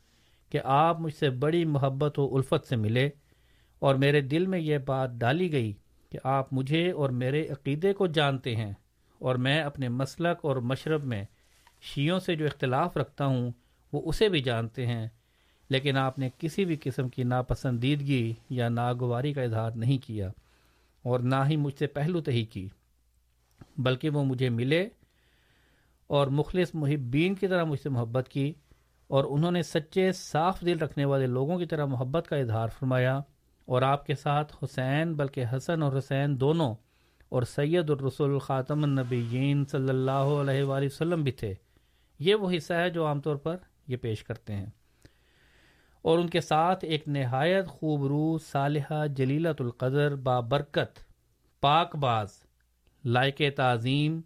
کہ 0.49 0.59
آپ 0.63 0.99
مجھ 0.99 1.13
سے 1.13 1.29
بڑی 1.29 1.65
محبت 1.65 2.19
و 2.19 2.35
الفت 2.35 2.67
سے 2.67 2.75
ملے 2.75 3.09
اور 3.79 3.95
میرے 3.95 4.21
دل 4.21 4.47
میں 4.47 4.59
یہ 4.59 4.77
بات 4.77 5.11
ڈالی 5.11 5.51
گئی 5.51 5.73
کہ 6.09 6.19
آپ 6.23 6.53
مجھے 6.53 6.91
اور 6.91 7.09
میرے 7.09 7.47
عقیدے 7.47 7.93
کو 7.93 8.07
جانتے 8.07 8.55
ہیں 8.55 8.73
اور 9.19 9.35
میں 9.35 9.61
اپنے 9.61 9.89
مسلک 9.89 10.45
اور 10.45 10.55
مشرب 10.55 11.03
میں 11.03 11.23
شیعوں 11.81 12.19
سے 12.19 12.35
جو 12.35 12.45
اختلاف 12.45 12.97
رکھتا 12.97 13.25
ہوں 13.25 13.51
وہ 13.93 14.01
اسے 14.05 14.29
بھی 14.29 14.41
جانتے 14.41 14.85
ہیں، 14.87 15.07
لیکن 15.69 15.97
آپ 15.97 16.19
نے 16.19 16.29
کسی 16.37 16.65
بھی 16.65 16.75
قسم 16.81 17.09
کی 17.09 17.23
ناپسندیدگی 17.23 18.33
یا 18.49 18.69
ناگواری 18.69 19.33
کا 19.33 19.41
اظہار 19.41 19.71
نہیں 19.75 19.97
کیا 19.97 20.29
اور 21.05 21.19
نہ 21.21 21.43
ہی 21.49 21.55
مجھ 21.55 21.77
سے 21.79 21.87
پہلو 21.87 22.21
تہی 22.21 22.43
کی، 22.45 22.67
بلکہ 23.77 24.09
وہ 24.09 24.23
مجھے 24.23 24.49
ملے 24.49 24.87
اور 26.09 26.27
مخلص 26.27 26.73
محبین 26.73 27.35
کی 27.35 27.47
طرح 27.47 27.63
مجھ 27.63 27.79
سے 27.79 27.89
محبت 27.89 28.29
کی 28.29 28.51
اور 29.09 29.23
انہوں 29.29 29.51
نے 29.51 29.61
سچے 29.63 30.11
صاف 30.11 30.61
دل 30.61 30.77
رکھنے 30.77 31.05
والے 31.05 31.25
لوگوں 31.27 31.57
کی 31.59 31.65
طرح 31.65 31.85
محبت 31.85 32.27
کا 32.27 32.35
اظہار 32.35 32.69
فرمایا 32.79 33.19
اور 33.67 33.81
آپ 33.81 34.05
کے 34.05 34.15
ساتھ 34.15 34.53
حسین 34.63 35.13
بلکہ 35.13 35.45
حسن 35.53 35.83
اور 35.83 35.97
حسین 35.97 36.39
دونوں 36.39 36.73
اور 37.31 37.43
سید 37.43 37.89
الرسول 37.89 38.37
خاتم 38.39 38.83
النبیین 38.83 39.63
صلی 39.65 39.89
اللہ 39.89 40.29
علیہ 40.41 40.63
وآلہ 40.63 40.85
وسلم 40.85 41.23
بھی 41.23 41.31
تھے۔ 41.31 41.53
یہ 42.19 42.35
وہ 42.35 42.51
حصہ 42.57 42.73
ہے 42.73 42.89
جو 42.89 43.05
عام 43.07 43.21
طور 43.21 43.35
پر 43.35 43.57
یہ 43.89 43.97
پیش 43.97 44.23
کرتے 44.23 44.55
ہیں۔ 44.55 44.65
اور 46.01 46.19
ان 46.19 46.29
کے 46.29 46.41
ساتھ 46.41 46.85
ایک 46.85 47.07
نہایت 47.07 47.67
خوبرو 47.67 48.37
صالحہ 48.37 49.07
جلیلت 49.07 49.61
القدر 49.61 50.15
بابرکت 50.15 50.99
پاک 51.61 51.95
باز، 51.95 52.29
لائق 53.05 53.41
تعظیم 53.55 54.21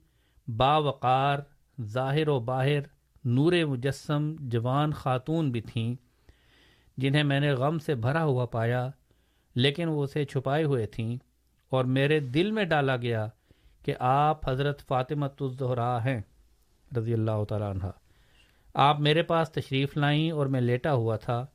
باوقار 0.48 1.40
ظاہر 1.82 2.28
و 2.28 2.40
باہر، 2.40 2.80
نور 3.26 3.54
مجسم، 3.66 4.36
جوان 4.40 4.92
خاتون 4.92 5.52
بھی 5.52 5.62
تھیں، 5.62 5.96
جنہیں 6.98 7.24
میں 7.24 7.40
نے 7.40 7.52
غم 7.52 7.80
سے 7.80 7.96
بھرا 7.96 8.24
ہوا 8.24 8.46
پایا، 8.46 8.90
لیکن 9.56 9.88
وہ 9.88 10.04
اسے 10.04 10.26
چھپائے 10.26 10.64
ہوئے 10.64 10.86
تھیں۔ 10.86 11.18
اور 11.70 11.86
میرے 11.86 12.20
دل 12.20 12.52
میں 12.52 12.64
ڈالا 12.64 12.98
گیا 12.98 13.28
کہ 13.86 13.94
آپ 14.00 14.50
حضرت 14.50 14.82
فاطمہ 14.82 15.26
الزہرا 15.40 16.06
ہیں، 16.06 16.22
رضی 16.98 17.14
اللہ 17.14 17.44
تعالیٰ 17.50 17.70
عنہ۔ 17.70 18.03
آپ 18.76 19.00
میرے 19.00 19.22
پاس 19.24 19.52
تشریف 19.52 19.96
لائیں 19.98 20.32
اور 20.32 20.46
میں 20.46 20.62
لیٹا 20.62 20.94
ہوا 20.94 21.16
تھا، 21.16 21.46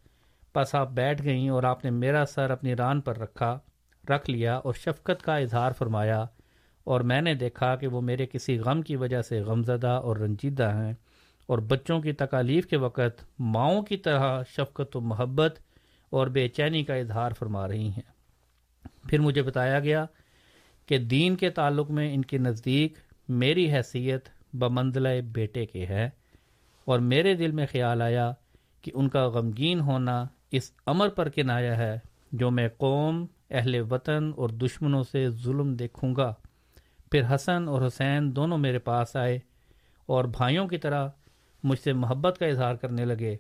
پس 0.55 0.75
آپ 0.75 0.91
بیٹھ 0.91 1.23
گئیں 1.23 1.49
اور 1.49 1.63
آپ 1.63 1.85
نے 1.85 1.91
میرا 1.91 2.25
سر 2.29 2.51
اپنی 2.51 2.75
ران 2.77 3.01
پر 3.01 3.19
رکھا، 3.19 3.59
رکھ 4.05 4.29
لیا 4.31 4.57
اور 4.57 4.75
شفقت 4.75 5.23
کا 5.23 5.37
اظہار 5.37 5.73
فرمایا، 5.73 6.25
اور 6.87 7.01
میں 7.01 7.21
نے 7.21 7.35
دیکھا 7.35 7.75
کہ 7.77 7.87
وہ 7.87 8.01
میرے 8.01 8.27
کسی 8.27 8.59
غم 8.59 8.83
کی 8.83 8.97
وجہ 8.97 9.23
سے 9.23 9.41
غم 9.41 9.63
زدہ 9.63 10.01
اور 10.03 10.17
رنجیدہ 10.17 10.71
ہیں، 10.75 10.93
اور 11.49 11.59
بچوں 11.59 12.01
کی 12.01 12.13
تکالیف 12.13 12.67
کے 12.67 12.77
وقت 12.77 13.25
ماؤں 13.39 13.83
کی 13.83 13.97
طرح 13.97 14.43
شفقت 14.49 14.97
و 14.97 15.01
محبت 15.01 15.59
اور 16.13 16.27
بے 16.27 16.47
چینی 16.49 16.83
کا 16.85 16.95
اظہار 16.95 17.33
فرما 17.39 17.67
رہی 17.69 17.89
ہیں۔ 17.89 18.09
پھر 19.09 19.19
مجھے 19.19 19.43
بتایا 19.43 19.81
گیا 19.81 20.05
کہ 20.89 20.99
دین 20.99 21.37
کے 21.37 21.51
تعلق 21.51 21.91
میں 21.91 22.13
ان 22.15 22.23
کے 22.25 22.39
نزدیک 22.39 22.97
میری 23.29 23.71
حیثیت 23.73 24.29
بمنزلہ 24.53 25.21
بیٹے 25.33 25.67
کے 25.67 25.87
ہے۔ 25.87 26.09
اور 26.89 26.99
میرے 26.99 27.35
دل 27.35 27.51
میں 27.51 27.67
خیال 27.73 28.03
آیا 28.03 28.33
کہ 28.83 28.93
ان 28.95 29.09
کا 29.09 29.29
غمگین 29.29 29.81
ہونا 29.81 30.27
اس 30.51 30.73
امر 30.87 31.09
پر 31.09 31.29
کنایا 31.29 31.77
ہے 31.79 31.99
جو 32.33 32.51
میں 32.51 32.69
قوم، 32.77 33.27
اہل 33.51 33.83
وطن 33.91 34.31
اور 34.37 34.49
دشمنوں 34.49 35.03
سے 35.13 35.31
ظلم 35.31 35.75
دیکھوں 35.75 36.17
گا۔ 36.17 36.35
پھر 37.11 37.35
حسن 37.35 37.69
اور 37.69 37.87
حسین 37.87 38.37
دونوں 38.37 38.59
میرے 38.59 38.79
پاس 38.79 39.17
آئے 39.17 39.39
اور 40.07 40.25
بھائیوں 40.25 40.69
کی 40.69 40.79
طرح 40.79 41.09
مجھ 41.65 41.79
سے 41.79 41.93
محبت 41.93 42.39
کا 42.39 42.47
اظہار 42.47 42.75
کرنے 42.75 43.05
لگے 43.05 43.37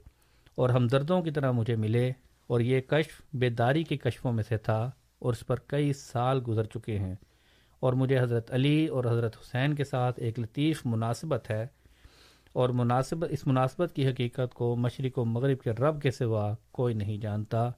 اور 0.54 0.70
ہمدردوں 0.70 1.22
کی 1.22 1.30
طرح 1.30 1.50
مجھے 1.50 1.76
ملے 1.76 2.12
اور 2.46 2.60
یہ 2.60 2.80
کشف 2.80 3.22
بیداری 3.32 3.82
کے 3.82 3.96
کشفوں 3.96 4.32
میں 4.32 4.44
سے 4.48 4.56
تھا 4.56 4.90
اور 5.18 5.32
اس 5.32 5.46
پر 5.46 5.56
کئی 5.66 5.92
سال 5.92 6.40
گزر 6.48 6.64
چکے 6.64 6.98
ہیں۔ 6.98 7.14
اور 7.80 7.92
مجھے 7.92 8.18
حضرت 8.20 8.52
علی 8.52 8.86
اور 8.86 9.04
حضرت 9.04 9.36
حسین 9.36 9.74
کے 9.74 9.84
ساتھ 9.84 10.20
ایک 10.20 10.38
لطیف 10.38 10.82
مناسبت 10.84 11.50
ہے۔ 11.50 11.66
اور 12.52 12.68
مناسبت 12.68 13.28
اس 13.30 13.46
مناسبت 13.46 13.92
کی 13.94 14.08
حقیقت 14.08 14.54
کو 14.54 14.76
مشرق 14.76 15.18
و 15.18 15.24
مغرب 15.24 15.60
کے 15.60 15.70
رب 15.70 16.02
کے 16.02 16.10
سوا 16.10 16.54
کوئی 16.70 16.94
نہیں 16.94 17.18
جانتا۔ 17.18 17.70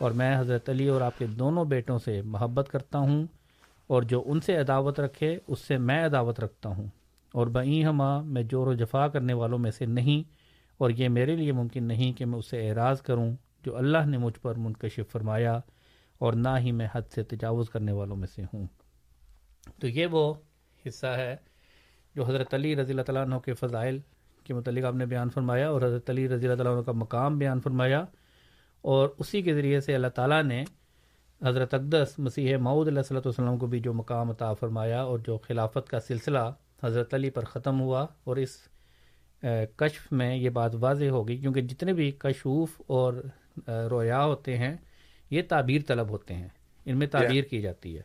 اور 0.00 0.10
میں 0.10 0.36
حضرت 0.38 0.68
علی 0.68 0.88
اور 0.88 1.00
آپ 1.00 1.18
کے 1.18 1.26
دونوں 1.26 1.64
بیٹوں 1.64 1.98
سے 1.98 2.22
محبت 2.22 2.68
کرتا 2.70 2.98
ہوں، 2.98 3.26
اور 3.86 4.02
جو 4.02 4.22
ان 4.26 4.40
سے 4.40 4.56
عداوت 4.56 5.00
رکھے، 5.00 5.38
اس 5.46 5.58
سے 5.58 5.78
میں 5.78 6.04
عداوت 6.04 6.40
رکھتا 6.40 6.68
ہوں۔ 6.68 6.86
اور 7.34 7.46
بئی 7.46 7.84
ہما 7.84 8.20
میں 8.22 8.42
جور 8.42 8.66
و 8.66 8.72
جفا 8.74 9.08
کرنے 9.08 9.32
والوں 9.32 9.58
میں 9.58 9.70
سے 9.70 9.86
نہیں، 9.86 10.22
اور 10.78 10.90
یہ 10.90 11.08
میرے 11.08 11.36
لیے 11.36 11.52
ممکن 11.52 11.84
نہیں 11.84 12.12
کہ 12.12 12.24
میں 12.24 12.38
اسے 12.38 12.68
اعراض 12.68 13.02
کروں 13.02 13.30
جو 13.64 13.76
اللہ 13.76 14.06
نے 14.06 14.18
مجھ 14.18 14.38
پر 14.40 14.54
منکشف 14.54 15.12
فرمایا، 15.12 15.58
اور 16.18 16.32
نہ 16.32 16.48
ہی 16.58 16.72
میں 16.72 16.86
حد 16.92 17.02
سے 17.14 17.22
تجاوز 17.22 17.70
کرنے 17.70 17.92
والوں 17.92 18.16
میں 18.16 18.28
سے 18.34 18.42
ہوں۔ 18.54 18.66
تو 19.80 19.88
یہ 19.88 20.06
وہ 20.06 20.34
حصہ 20.88 21.06
ہے 21.06 21.36
جو 22.14 22.24
حضرت 22.24 22.54
علی 22.54 22.76
رضی 22.76 22.90
اللہ 22.90 23.02
تعالیٰ 23.02 23.22
عنہ 23.22 23.34
کے 23.34 23.54
فضائل 23.54 23.98
کے 24.44 24.54
متعلق 24.54 24.84
آپ 24.84 24.94
نے 24.94 25.06
بیان 25.06 25.30
فرمایا 25.30 25.68
اور 25.68 25.82
حضرت 25.82 26.10
علی 26.10 26.28
رضی 26.28 26.48
اللہ 26.48 26.56
تعالیٰ 26.56 26.76
عنہ 26.76 26.82
کا 26.82 26.92
مقام 26.92 27.38
بیان 27.38 27.60
فرمایا 27.60 28.04
اور 28.80 29.08
اسی 29.18 29.42
کے 29.42 29.54
ذریعے 29.54 29.80
سے 29.80 29.94
اللہ 29.94 30.06
تعالیٰ 30.06 30.42
نے 30.42 30.64
حضرت 31.44 31.74
اقدس 31.74 32.18
مسیح 32.18 32.56
معود 32.56 32.88
علیہ 32.88 33.02
صلی 33.02 33.20
وسلم 33.24 33.58
کو 33.58 33.66
بھی 33.66 33.80
جو 33.80 33.94
مقام 33.94 34.30
عطا 34.30 34.52
فرمایا 34.52 35.02
اور 35.02 35.18
جو 35.18 35.38
خلافت 35.38 35.88
کا 35.88 36.00
سلسلہ 36.00 36.52
حضرت 36.84 37.14
علی 37.14 37.30
پر 37.30 37.44
ختم 37.44 37.80
ہوا 37.80 38.06
اور 38.24 38.36
اس 38.36 38.68
کشف 39.76 40.12
میں 40.12 40.36
یہ 40.36 40.50
بات 40.50 40.74
واضح 40.74 41.04
ہوگی 41.04 41.36
کیونکہ 41.36 41.60
جتنے 41.60 41.92
بھی 41.92 42.10
کشوف 42.10 42.82
اور 42.86 43.12
رویا 43.68 44.24
ہوتے 44.24 44.58
ہیں 44.58 44.76
یہ 45.30 45.42
تعبیر 45.48 45.80
طلب 45.86 46.08
ہوتے 46.08 46.34
ہیں 46.34 46.48
ان 46.84 46.98
میں 46.98 47.06
تعبیر 47.06 47.44
کی 47.44 47.60
جاتی 47.60 47.96
ہے۔ 47.96 48.02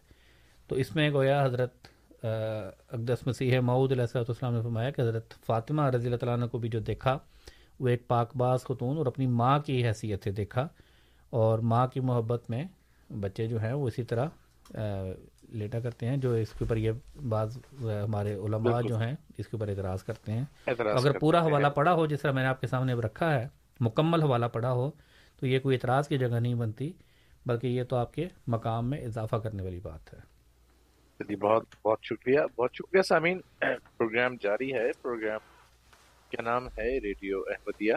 تو 0.67 0.75
اس 0.75 0.95
میں 0.95 1.09
گویا 1.09 1.45
حضرت 1.45 1.87
اقدس 2.23 3.27
مسیح 3.27 3.59
معود 3.59 3.91
علیہ 3.91 4.05
صلاحت 4.05 4.29
السلام 4.29 4.53
نے 4.53 4.61
فرمایا 4.61 4.89
کہ 4.89 5.01
حضرت 5.01 5.33
فاطمہ 5.45 5.81
رضی 5.81 6.05
اللہ 6.05 6.17
تعالیٰ 6.17 6.49
کو 6.49 6.57
بھی 6.57 6.69
جو 6.69 6.79
دیکھا 6.79 7.17
وہ 7.79 7.87
ایک 7.87 8.07
پاک 8.07 8.37
باز 8.37 8.63
خاتون 8.63 8.97
اور 8.97 9.05
اپنی 9.05 9.27
ماں 9.27 9.59
کی 9.59 9.87
حیثیت 9.87 10.23
سے 10.23 10.31
دیکھا 10.31 10.67
اور 11.29 11.59
ماں 11.59 11.87
کی 11.87 11.99
محبت 11.99 12.49
میں 12.49 12.63
بچے 13.09 13.47
جو 13.47 13.61
ہیں 13.61 13.73
وہ 13.73 13.87
اسی 13.87 14.03
طرح 14.03 14.27
لیٹا 15.49 15.79
کرتے 15.79 16.07
ہیں 16.07 16.17
جو 16.17 16.33
اس 16.33 16.49
کے 16.49 16.57
اوپر 16.61 16.77
یہ 16.77 16.91
بعض 17.29 17.57
ہمارے 17.81 18.33
علماء 18.33 18.81
جو 18.81 18.99
ہیں 18.99 19.15
اس 19.37 19.47
کے 19.47 19.57
اوپر 19.57 19.67
اعتراض 19.67 20.03
کرتے 20.03 20.31
ہیں۔ 20.31 20.43
اگر 20.67 21.19
پورا 21.19 21.41
حوالہ 21.41 21.67
پڑا 21.67 21.93
ہو 21.93 22.05
جس 22.05 22.21
طرح 22.21 22.31
میں 22.31 22.43
نے 22.43 22.49
آپ 22.49 22.61
کے 22.61 22.67
سامنے 22.67 22.91
اب 22.91 22.99
رکھا 22.99 23.39
ہے 23.39 23.47
مکمل 23.79 24.21
حوالہ 24.21 24.45
پڑا 24.45 24.71
ہو 24.71 24.91
تو 25.39 25.47
یہ 25.47 25.59
کوئی 25.59 25.75
اعتراض 25.75 26.07
کی 26.07 26.17
جگہ 26.17 26.39
نہیں 26.39 26.55
بنتی 26.55 26.91
بلکہ 27.45 27.67
یہ 27.67 27.83
تو 27.83 27.95
آپ 27.95 28.13
کے 28.13 28.27
مقام 28.47 28.89
میں 28.89 28.97
اضافہ 28.97 29.35
کرنے 29.35 29.63
والی 29.63 29.79
بات 29.79 30.13
ہے۔ 30.13 30.36
جی 31.19 31.35
بہت 31.35 31.65
بہت 31.85 31.99
شکریہ۔ 32.03 32.39
بہت 32.55 32.69
شکریہ 32.73 33.01
سامعین۔ 33.01 33.39
پروگرام 33.97 34.35
جاری 34.35 34.73
ہے۔ 34.73 34.91
پروگرام 35.01 35.39
کا 36.31 36.41
نام 36.41 36.67
ہے؟ 36.67 36.99
ریڈیو 36.99 37.39
احمدیہ۔ 37.39 37.93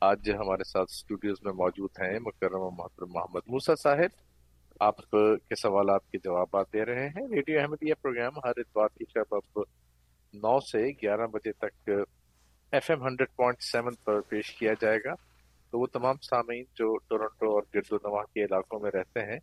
آج 0.00 0.30
ہمارے 0.30 0.64
ساتھ 0.64 0.90
اسٹوڈیوز 0.90 1.36
میں 1.42 1.52
موجود 1.52 1.90
ہیں 2.00 2.18
مکرم 2.18 2.74
محترم 2.78 3.12
محمد 3.12 3.40
موسا 3.46 3.74
صاحب۔ 3.74 4.22
آپ 4.80 5.10
کے 5.10 5.54
سوالات 5.54 6.10
کے 6.12 6.18
جوابات 6.24 6.72
دے 6.72 6.84
رہے 6.84 7.08
ہیں۔ 7.08 7.28
ریڈیو 7.28 7.60
احمدیہ 7.60 7.94
پروگرام 8.02 8.32
ہر 8.44 8.52
اتوار 8.56 8.88
کی 8.98 9.04
شب 9.14 9.34
اب 9.34 9.60
نو 10.34 10.60
سے 10.60 10.90
گیارہ 10.90 11.26
بجے 11.26 11.52
تک 11.52 11.90
F 12.72 12.90
M 12.90 13.02
hundred 13.02 13.28
point 13.36 13.56
seven 13.60 13.94
پر 14.04 14.20
پیش 14.20 14.52
کیا 14.52 14.72
جائے 14.80 14.98
گا۔ 15.04 15.14
تو 15.70 15.78
وہ 15.78 15.86
تمام 15.86 16.16
سامعین 16.22 16.64
جو 16.74 16.96
ٹورنٹو 16.96 17.54
اور 17.54 17.62
گرد 17.74 17.92
و 17.92 17.96
نواح 17.96 18.22
کے 18.34 18.44
علاقوں 18.44 18.80
میں 18.80 18.90
رہتے 18.90 19.20
ہیں، 19.20 19.38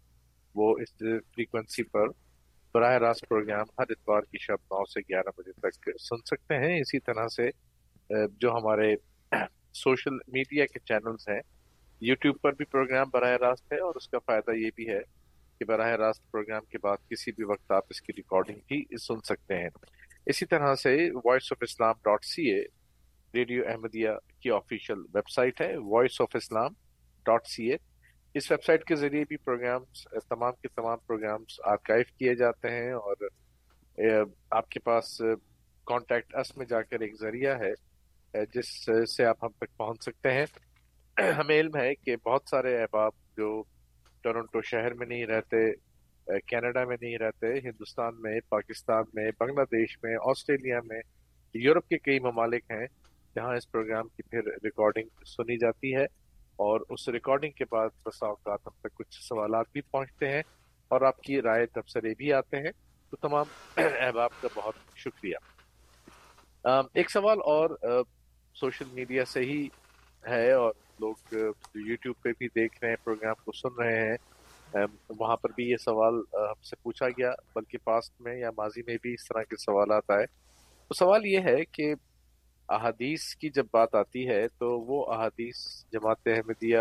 وہ 0.56 0.78
اس 0.78 0.98
فریکوینسی 1.36 1.84
پر 1.84 2.08
براہ 2.74 2.98
راست 2.98 3.28
پروگرام 3.30 3.66
ہر 3.80 3.90
اتوار 3.90 4.22
کی 4.22 4.38
شب 4.42 4.62
نو 4.72 4.84
سے 4.86 5.00
گیارہ 5.00 5.32
بجے 5.38 5.52
تک 5.52 5.90
سن 6.00 6.18
سکتے 6.26 6.56
ہیں۔ 6.58 6.80
اسی 6.80 7.00
طرح 7.00 7.28
سے 7.28 7.50
جو 8.42 8.52
ہمارے 8.52 8.94
سوشل 9.74 10.16
میڈیا 10.28 10.66
کے 10.66 10.80
چینلز 10.80 11.28
ہیں، 11.30 11.40
یوٹیوب 12.02 12.40
پر 12.42 12.54
بھی 12.54 12.66
پروگرام 12.66 13.10
براہ 13.14 13.36
راست 13.42 13.72
ہے 13.74 13.80
اور 13.80 13.96
اس 13.96 14.08
کا 14.08 14.20
فائدہ 14.26 14.56
یہ 14.56 14.72
بھی 14.76 14.88
ہے 14.90 15.00
کہ 15.60 15.66
براہ 15.66 15.92
راست 15.96 16.32
پروگرام 16.32 16.66
کے 16.66 16.78
بعد 16.84 17.10
کسی 17.10 17.32
بھی 17.32 17.44
وقت 17.44 17.72
آپ 17.72 17.84
اس 17.90 18.02
کی 18.02 18.14
ریکارڈنگ 18.18 18.60
بھی 18.68 18.84
سن 18.98 19.22
سکتے 19.24 19.58
ہیں۔ 19.58 19.70
اسی 20.26 20.46
طرح 20.46 20.76
سے 20.76 20.96
voice 21.26 21.52
of 21.52 21.58
Islam 21.62 21.96
dot 22.04 22.26
C 22.26 22.50
A 22.52 22.62
radio 23.34 23.64
Ahmadiyya 23.68 24.10
کی 24.40 24.52
آفیشیل 24.52 25.00
ویب 25.14 25.30
سائٹ 25.30 25.62
ہے 25.62 25.76
voice 25.78 26.22
of 26.22 26.36
Islam 26.36 26.74
dot 27.26 27.48
C 27.48 27.72
A 27.72 27.78
us 28.36 28.52
web 28.52 28.64
site 28.64 28.84
کے 28.84 28.96
ذریعے 28.96 29.24
بھی 29.28 29.38
پروگرامس 29.38 30.08
تمام 30.30 30.54
کے 30.62 30.68
تمام 30.68 30.98
پروگرامس 31.08 31.60
آرکائیو 31.64 32.04
کیے 32.18 32.36
جاتے 32.36 32.70
ہیں 32.70 32.92
اور 32.92 33.16
آپ 34.50 34.70
کے 34.70 34.80
پاس 34.80 35.22
کانٹیکٹ 35.84 36.36
اس 36.36 36.58
میں 36.58 36.66
جا 36.66 36.82
کر 36.82 37.00
ایک 37.00 37.16
ذریعہ 37.20 37.56
ہے 37.60 38.46
جس 38.54 38.90
سے 39.16 39.26
آپ 39.26 39.44
ہم 39.44 39.50
تک 39.50 39.78
پہنچ 39.78 40.04
سکتے 40.04 40.32
ہیں۔ 40.32 40.46
ہمیں 41.18 41.60
علم 41.60 41.76
ہے 41.78 41.94
کہ 41.96 42.16
بہت 42.26 42.42
سارے 42.50 42.82
احباب 42.82 43.12
جو 43.38 43.64
ٹورنٹو 44.22 44.62
شہر 44.62 44.94
میں 44.94 45.08
نہیں 45.08 45.26
رہتے 45.26 45.58
کینیڈا 46.40 46.84
میں 46.86 46.98
نہیں 47.02 47.18
رہتے، 47.18 47.54
ہندوستان 47.60 48.22
میں، 48.22 48.40
پاکستان 48.50 49.04
میں، 49.14 49.30
بنگلہ 49.40 49.64
دیش 49.72 49.98
میں، 50.04 50.16
آسٹریلیا 50.26 50.80
میں، 50.86 51.02
یورپ 51.54 51.88
کے 51.88 51.98
کئی 51.98 52.20
ممالک 52.20 52.72
ہیں 52.72 52.86
جہاں 53.36 53.56
اس 53.56 53.72
پروگرام 53.72 54.08
کی 54.08 54.24
پھر 54.24 54.40
ریکارڈنگ 54.64 55.24
سنی 55.26 55.58
جاتی 55.58 55.96
ہے۔ 55.96 56.06
اور 56.56 56.82
اس 56.90 57.10
ریکارڈنگ 57.10 57.52
کے 57.52 57.66
بعد 57.72 57.90
بسا 58.06 58.28
اوقات 58.28 58.60
ہم 58.66 58.72
تک 58.80 58.94
کچھ 58.94 59.24
سوالات 59.24 59.66
بھی 59.72 59.82
پہنچتے 59.82 60.30
ہیں 60.30 60.42
اور 60.88 61.02
آپ 61.02 61.22
کی 61.22 61.42
رائے 61.42 61.66
تبصرے 61.66 62.14
بھی 62.18 62.34
آتے 62.34 62.58
ہیں۔ 62.58 62.72
تو 63.10 63.18
تمام 63.18 63.46
احباب 63.78 64.30
کا 64.42 64.48
بہت 64.54 64.74
شکریہ۔ 64.96 65.36
ایک 66.94 67.12
سوال 67.12 67.38
اور 67.46 67.78
سوشل 68.56 68.86
میڈیا 68.94 69.26
سے 69.26 69.40
ہی 69.40 69.68
ہے 70.28 70.52
اور 70.52 70.74
لوگ 71.00 71.14
یوٹیوب 71.76 72.16
پہ 72.22 72.30
بھی 72.38 72.48
دیکھ 72.48 72.78
رہے 72.82 72.90
ہیں، 72.90 72.96
پروگرام 73.04 73.34
کو 73.46 73.52
سن 73.52 73.82
رہے 73.82 74.12
ہیں۔ 74.12 74.18
وہاں 75.10 75.38
پر 75.38 75.50
بھی 75.56 75.70
یہ 75.70 75.78
سوال 75.78 76.14
ہم 76.34 76.64
سے 76.64 76.76
پوچھا 76.84 77.10
گیا، 77.10 77.32
بلکہ 77.56 77.78
پاسٹ 77.84 78.22
میں 78.22 78.36
یا 78.36 78.50
ماضی 78.58 78.82
میں 78.88 78.98
بھی 79.02 79.14
اس 79.14 79.28
طرح 79.28 79.44
کے 79.44 79.56
سوالات 79.56 80.10
آئے۔ 80.10 80.26
تو 80.88 80.94
سوال 80.94 81.26
یہ 81.26 81.40
ہے 81.40 81.66
کہ 81.66 81.94
احادیث 82.74 83.36
کی 83.36 83.50
جب 83.50 83.66
بات 83.72 83.96
آتی 83.96 84.28
ہے 84.30 84.48
تو 84.48 84.80
وہ 84.80 85.06
احادیث 85.14 85.56
جماعت 85.92 86.28
احمدیہ 86.28 86.80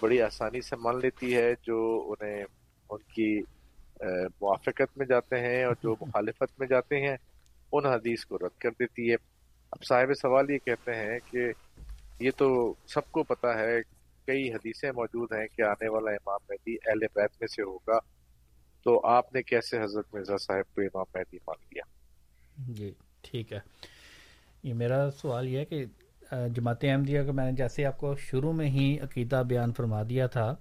بڑی 0.00 0.20
آسانی 0.22 0.60
سے 0.60 0.76
مان 0.76 0.98
لیتی 1.00 1.34
ہے 1.36 1.52
جو 1.62 1.78
انہیں 2.08 2.44
ان 2.90 3.02
کی 3.14 3.40
موافقت 4.40 4.96
میں 4.98 5.06
جاتے 5.06 5.40
ہیں 5.40 5.64
اور 5.64 5.74
جو 5.82 5.94
مخالفت 6.00 6.58
میں 6.58 6.66
جاتے 6.66 7.00
ہیں، 7.00 7.16
ان 7.72 7.86
حدیث 7.86 8.24
کو 8.24 8.38
رد 8.38 8.58
کر 8.58 8.70
دیتی 8.70 9.10
ہے۔ 9.10 9.16
اب 9.70 9.84
صاحب 9.84 10.14
سوال 10.14 10.50
یہ 10.50 10.58
کہتے 10.58 10.94
ہیں 10.94 11.18
کہ 11.30 11.46
یہ 12.20 12.30
تو 12.36 12.74
سب 12.86 13.10
کو 13.10 13.22
پتا 13.22 13.58
ہے، 13.58 13.80
کئی 14.26 14.52
حدیثیں 14.52 14.90
موجود 14.92 15.32
ہیں 15.32 15.46
کہ 15.56 15.62
آنے 15.62 15.88
والا 15.88 16.10
امام 16.10 16.40
مہدی 16.48 16.76
اہل 16.86 17.06
بیت 17.14 17.40
میں 17.40 17.46
سے 17.46 17.62
ہوگا۔ 17.62 17.98
تو 18.84 19.00
آپ 19.06 19.34
نے 19.34 19.42
کیسے 19.42 19.82
حضرت 19.82 20.14
مرزا 20.14 20.36
صاحب 20.36 20.74
کو 20.74 20.82
امام 20.82 21.06
مہدی 21.14 21.38
مان 21.48 21.64
لیا؟ 21.72 21.84
جی 22.68 22.92
ٹھیک 23.22 23.52
ہے۔ 23.52 23.60
یہ 24.66 24.74
میرا 24.74 25.10
سوال 25.10 25.48
یہ 25.48 25.58
ہے 25.58 25.64
کہ 25.64 25.84
جماعت 26.54 26.84
احمدیہ 26.84 27.22
کا 27.22 27.32
میں 27.32 27.44
نے 27.44 27.52
جیسے 27.52 27.86
آپ 27.86 27.98
کو 27.98 28.16
شروع 28.16 28.52
میں 28.52 28.68
ہی 28.68 28.98
عقیدہ 29.00 29.42
بیان 29.46 29.72
فرما 29.72 30.02
دیا 30.02 30.26
تھا 30.26 30.54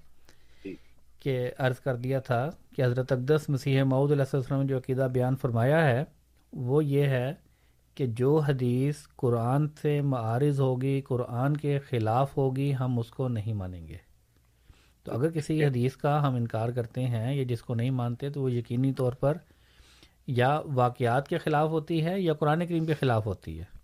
جی۔ 0.63 0.75
کہ 1.19 1.51
عرض 1.57 1.79
کر 1.79 1.95
دیا 1.95 2.19
تھا 2.19 2.49
کہ 2.75 2.81
حضرت 2.81 3.11
اقدس 3.11 3.49
مسیح 3.49 3.83
معود 3.83 4.11
علیہ 4.11 4.23
السلام 4.33 4.61
نے 4.61 4.67
جو 4.67 4.77
عقیدہ 4.77 5.07
بیان 5.13 5.35
فرمایا 5.35 5.85
ہے 5.85 6.03
وہ 6.53 6.85
یہ 6.85 7.05
ہے 7.05 7.33
کہ 7.95 8.05
جو 8.05 8.37
حدیث 8.37 8.95
قرآن 9.15 9.67
سے 9.81 10.01
معارض 10.01 10.59
ہوگی 10.59 11.01
قرآن 11.01 11.57
کے 11.57 11.79
خلاف 11.79 12.37
ہوگی 12.37 12.73
ہم 12.79 12.99
اس 12.99 13.11
کو 13.11 13.27
نہیں 13.27 13.53
مانیں 13.53 13.87
گے۔ 13.87 13.97
تو 15.03 15.13
اگر 15.13 15.31
کسی 15.31 15.65
حدیث 15.65 15.95
کا 15.95 16.27
ہم 16.27 16.35
انکار 16.35 16.69
کرتے 16.69 17.05
ہیں 17.05 17.35
یا 17.35 17.43
جس 17.43 17.61
کو 17.61 17.75
نہیں 17.75 17.89
مانتے 17.89 18.29
تو 18.29 18.41
وہ 18.41 18.51
یقینی 18.51 18.93
طور 18.93 19.13
پر 19.13 19.37
یا 20.27 20.61
واقعات 20.65 21.27
کے 21.27 21.37
خلاف 21.37 21.69
ہوتی 21.69 22.05
ہے 22.05 22.21
یا 22.21 22.33
قرآن 22.33 22.67
کریم 22.67 22.85
کے 22.85 22.93
خلاف 22.93 23.25
ہوتی 23.25 23.59
ہے۔ 23.59 23.74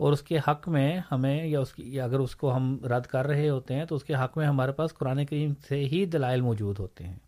اور 0.00 0.12
اس 0.12 0.22
کے 0.22 0.38
حق 0.38 0.68
میں 0.68 1.00
ہمیں 1.12 1.46
یا 1.46 1.60
اس 1.60 1.72
کی 1.72 2.00
اگر 2.00 2.18
اس 2.18 2.36
کو 2.36 2.56
ہم 2.56 2.78
رد 2.84 3.06
کر 3.06 3.26
رہے 3.26 3.48
ہوتے 3.48 3.74
ہیں 3.74 3.84
تو 3.84 3.94
اس 3.94 4.04
کے 4.04 4.14
حق 4.14 4.38
میں 4.38 4.46
ہمارے 4.46 4.72
پاس 4.72 4.94
قرآن 4.94 5.26
کریم 5.26 5.52
سے 5.68 5.84
ہی 5.84 6.06
دلائل 6.06 6.40
موجود 6.40 6.78
ہوتے 6.78 7.04
ہیں۔ 7.04 7.18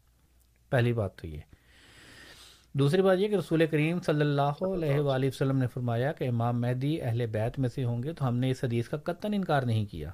پہلی 0.71 0.93
بات 0.93 1.17
تو 1.17 1.27
یہ۔ 1.27 1.39
دوسری 2.75 3.03
بات 3.03 3.19
یہ 3.19 3.29
کہ 3.29 3.35
رسول 3.35 3.67
کریم 3.67 4.01
صلی 4.01 4.21
اللہ 4.21 4.65
علیہ 4.75 5.01
وآلہ 5.01 5.27
وسلم 5.27 5.59
نے 5.59 5.67
فرمایا 5.67 6.13
کہ 6.13 6.29
امام 6.29 6.61
مہدی 6.61 7.03
اہل 7.03 7.27
بیت 7.27 7.59
میں 7.59 7.69
سے 7.69 7.85
ہوں 7.85 8.03
گے 8.03 8.13
تو 8.13 8.29
ہم 8.29 8.37
نے 8.37 8.51
اس 8.51 8.65
حدیث 8.65 8.89
کا 8.89 8.97
قطن 8.97 9.35
انکار 9.35 9.63
نہیں 9.63 9.87
کیا۔ 9.87 10.11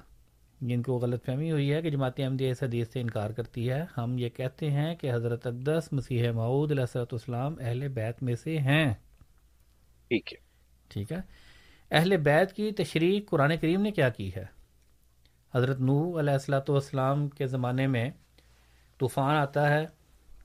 جن 0.61 0.81
کو 0.81 0.97
غلط 0.97 1.25
فہمی 1.25 1.51
ہوئی 1.51 1.73
ہے 1.73 1.81
کہ 1.81 1.89
جماعت 1.89 2.19
احمدی 2.19 2.49
اس 2.49 2.63
حدیث 2.63 2.91
سے 2.93 3.01
انکار 3.01 3.29
کرتی 3.29 3.69
ہے 3.69 3.85
ہم 3.97 4.17
یہ 4.17 4.29
کہتے 4.29 4.69
ہیں 4.69 4.95
کہ 4.95 5.13
حضرت 5.13 5.47
اقدس 5.47 5.93
مسیح 5.93 6.31
معود 6.31 6.71
علیہ 6.71 6.85
صلاحت 6.85 7.13
اسلام 7.13 7.55
اہل 7.59 7.87
بیت 7.87 8.23
میں 8.23 8.35
سے 8.35 8.57
ہیں۔ 8.57 8.93
ٹھیک 10.07 10.33
ہے۔ 10.33 10.37
ٹھیک 10.87 11.11
ہے۔ 11.11 11.48
اہل 11.91 12.17
بیت 12.17 12.53
کی 12.53 12.71
تشریح 12.71 13.21
قرآن 13.29 13.57
کریم 13.61 13.81
نے 13.81 13.91
کیا 13.91 14.09
کی 14.09 14.35
ہے؟ 14.35 14.45
حضرت 15.55 15.79
نو 15.79 16.19
علیہ 16.19 16.33
السلاۃ 16.33 16.69
والسلام 16.69 17.29
کے 17.29 17.47
زمانے 17.47 17.87
میں 17.87 18.09
طوفان 18.99 19.35
آتا 19.35 19.69
ہے 19.69 19.85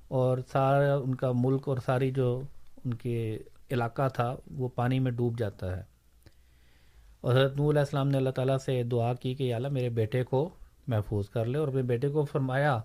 اور 0.08 0.38
سارا 0.52 0.94
ان 0.94 1.14
کا 1.14 1.32
ملک 1.34 1.68
اور 1.68 1.78
ساری 1.84 2.10
جو 2.10 2.40
ان 2.84 2.94
کے 2.94 3.38
علاقہ 3.70 4.08
تھا 4.08 4.36
وہ 4.50 4.68
پانی 4.68 4.98
میں 4.98 5.12
ڈوب 5.12 5.38
جاتا 5.38 5.76
ہے۔ 5.76 5.82
اور 7.20 7.32
حضرت 7.32 7.56
نور 7.56 7.70
علیہ 7.70 7.80
السلام 7.80 8.08
نے 8.08 8.18
اللہ 8.18 8.30
تعالیٰ 8.30 8.58
سے 8.58 8.82
دعا 8.82 9.14
کی 9.14 9.34
کہ 9.34 9.54
اللہ 9.54 9.68
میرے 9.68 9.88
بیٹے 9.88 10.24
کو 10.24 10.54
محفوظ 10.86 11.28
کر 11.28 11.44
لے 11.44 11.58
اور 11.58 11.68
اپنے 11.68 11.82
بیٹے 11.82 12.08
کو 12.08 12.24
فرمایا 12.24 12.80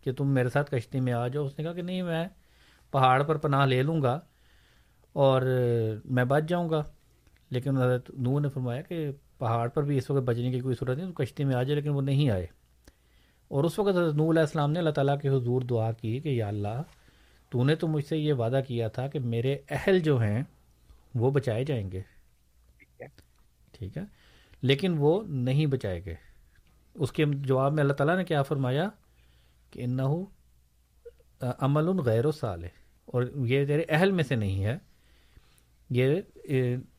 کہ 0.00 0.12
تم 0.12 0.28
میرے 0.28 0.48
ساتھ 0.48 0.70
کشتی 0.70 1.00
میں 1.00 1.12
آ 1.12 1.28
جاؤ۔ 1.28 1.44
اس 1.44 1.58
نے 1.58 1.64
کہا 1.64 1.72
کہ 1.72 1.82
نہیں، 1.82 2.02
میں 2.02 2.28
پہاڑ 2.90 3.22
پر 3.22 3.36
پناہ 3.36 3.66
لے 3.66 3.82
لوں 3.82 4.02
گا 4.02 4.20
اور 5.12 5.42
میں 6.04 6.24
بچ 6.24 6.42
جاؤں 6.48 6.70
گا۔ 6.70 6.82
لیکن 7.52 7.76
حضرت 7.76 8.10
نور 8.10 8.40
نے 8.40 8.48
فرمایا 8.48 8.82
کہ 8.82 9.10
پہاڑ 9.38 9.68
پر 9.68 9.82
بھی 9.82 9.96
اس 9.96 10.10
وقت 10.10 10.24
بچنے 10.24 10.50
کی 10.50 10.60
کوئی 10.60 10.74
صورت 10.74 10.98
نہیں 10.98 11.06
تو 11.06 11.12
کشتی 11.12 11.44
میں 11.44 11.54
آ 11.54 11.62
جائے 11.62 11.74
لیکن 11.74 11.88
وہ 11.88 12.02
نہیں 12.02 12.30
آئے۔ 12.30 12.46
اور 13.48 13.64
اس 13.64 13.78
وقت 13.78 13.88
حضرت 13.88 14.14
علیہ 14.14 14.40
السلام 14.40 14.72
نے 14.72 14.78
اللہ 14.78 14.90
تعالیٰ 14.90 15.20
کے 15.20 15.28
حضور 15.28 15.62
دعا 15.62 15.92
کی 15.92 16.20
کہ 16.20 16.28
یا 16.28 16.48
اللہ 16.48 16.82
تو 17.50 17.64
نے 17.64 17.74
تو 17.74 17.88
مجھ 17.88 18.04
سے 18.04 18.18
یہ 18.18 18.32
وعدہ 18.32 18.60
کیا 18.68 18.88
تھا 18.88 19.08
کہ 19.08 19.18
میرے 19.20 19.56
اہل 19.70 19.98
جو 19.98 20.20
ہیں 20.22 20.42
وہ 21.14 21.30
بچائے 21.30 21.64
جائیں 21.64 21.90
گے۔ 21.92 22.02
ٹھیک 23.72 23.98
ہے۔ 23.98 24.02
لیکن 24.62 24.94
وہ 24.98 25.22
نہیں 25.26 25.66
بچائے 25.66 26.04
گئے۔ 26.04 26.14
اس 26.94 27.12
کے 27.12 27.24
جواب 27.26 27.72
میں 27.72 27.82
اللہ 27.82 27.92
تعالیٰ 27.92 28.16
نے 28.16 28.24
کیا 28.24 28.42
فرمایا 28.42 28.88
کہ 29.70 29.82
انہ 29.84 30.02
عمل 31.40 31.88
غیر 31.88 32.26
و 32.26 32.32
سال 32.32 32.64
ہے 32.64 32.68
اور 33.06 33.22
یہ 33.22 33.66
تیرے 33.66 33.82
اہل 33.88 34.10
میں 34.10 34.24
سے 34.24 34.34
نہیں 34.34 34.64
ہے 34.64 34.78
یہ 35.90 36.20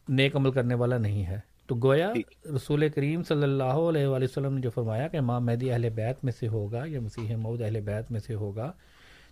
نیک 0.10 0.36
عمل 0.36 0.52
کرنے 0.52 0.76
والا 0.76 0.98
نہیں 0.98 1.26
ہے۔ 1.26 1.40
تو 1.68 1.76
گویا 1.76 2.14
رسول 2.56 2.90
کریم 2.90 3.24
صلی 3.24 3.44
اللہ 3.44 3.64
علیہ 3.64 4.08
وآلہ 4.08 4.24
وسلم 4.24 4.54
نے 4.54 4.62
جو 4.62 4.70
فرمایا 4.70 5.08
کہ 5.08 5.18
امام 5.18 5.46
مہدی 5.46 5.72
اہل 5.72 5.90
بیت 5.90 6.24
میں 6.24 6.32
سے 6.40 6.48
ہوگا 6.48 6.84
یا 6.86 7.00
مسیح 7.00 7.36
مود 7.36 7.62
اہل 7.62 7.82
بیت 7.82 8.12
میں 8.12 8.20
سے 8.20 8.34
ہوگا 8.34 8.72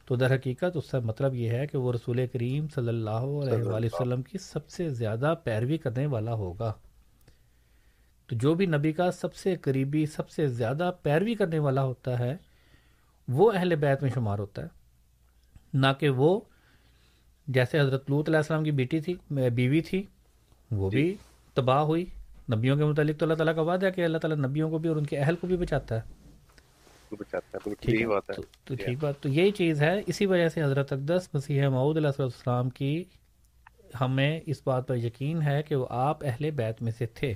تو 0.06 0.15
در 0.15 0.35
حقیقت 0.35 0.77
اس 0.77 0.91
کا 0.91 0.99
مطلب 0.99 1.35
یہ 1.35 1.49
ہے 1.49 1.68
کہ 1.68 1.77
وہ 1.77 1.93
رسول 1.93 2.27
کریم 2.27 2.68
صلی 2.68 2.88
اللہ 2.88 3.10
علیہ 3.10 3.64
وآلہ 3.64 3.85
وسلم 3.85 4.22
کی 4.22 4.38
سب 4.38 4.69
سے 4.69 4.89
زیادہ 4.89 5.34
پیروی 5.43 5.77
کرنے 5.77 6.06
والا 6.06 6.34
ہوگا۔ 6.34 6.73
تو 8.27 8.35
جو 8.35 8.53
بھی 8.53 8.65
نبی 8.65 8.91
کا 8.91 9.11
سب 9.11 9.35
سے 9.35 9.56
قریبی 9.56 10.06
سب 10.06 10.30
سے 10.30 10.48
زیادہ 10.48 10.91
پیروی 11.02 11.35
کرنے 11.35 11.60
والا 11.60 11.84
ہوتا 11.84 12.19
ہے 12.19 12.38
وہ 13.27 13.52
اہل 13.52 13.76
بیت 13.76 14.02
میں 14.02 14.11
شمار 14.14 14.39
ہوتا 14.39 14.61
ہے۔ 14.61 14.68
نہ 15.73 15.88
کہ 15.99 16.10
وہ 16.10 16.41
جیسے 17.48 17.80
حضرت 17.80 18.10
لوت 18.10 18.30
علیہ 18.30 18.38
السلام 18.38 18.64
کی 18.64 18.72
بیٹی 18.72 18.99
تھی 18.99 19.14
بیوی 19.31 19.81
تھی 19.81 20.03
وہ 20.72 20.89
جی۔ 20.91 20.98
بھی 20.98 21.15
تباہ 21.53 21.80
ہوئی۔ 21.80 22.06
نبیوں 22.56 22.77
کے 22.77 22.85
متعلق 22.85 23.18
تو 23.19 23.26
اللہ 23.26 23.35
تعالیٰ 23.35 23.56
کا 23.56 23.61
وعدہ 23.61 23.85
ہے 23.85 23.91
کہ 23.91 24.06
اللہ 24.06 24.18
تعالیٰ 24.18 24.38
نبیوں 24.38 24.69
کو 24.69 24.77
بھی 24.77 24.89
اور 24.89 24.98
ان 24.98 25.06
کے 25.06 25.18
اہل 25.18 25.35
کو 25.35 25.48
بھی 25.48 25.57
بچاتا 25.57 25.95
ہے۔ 25.95 26.22
تو 28.65 28.76
ٹھیک 28.76 28.98
بات 28.99 29.19
تو 29.19 29.30
یہی 29.30 29.52
چیز 29.52 29.81
ہے۔ 29.81 30.02
اسی 30.07 30.26
وجہ 30.26 30.48
سے 30.49 30.64
حضرت 30.64 30.93
اقدس 30.93 31.30
مسیح 31.34 31.68
معود 31.68 31.98
علیہ 31.98 32.22
السلام 32.22 32.69
کی 32.69 33.03
ہمیں 34.02 34.39
اس 34.45 34.61
بات 34.65 34.88
پر 34.88 34.95
یقین 34.95 35.41
ہے 35.41 35.64
کہ 35.64 35.76
وہ 35.76 35.85
آپ 35.89 36.26
اہل 36.26 36.52
بیت 36.52 36.81
میں 36.81 36.91
سے 36.98 37.06
تھے۔ 37.06 37.34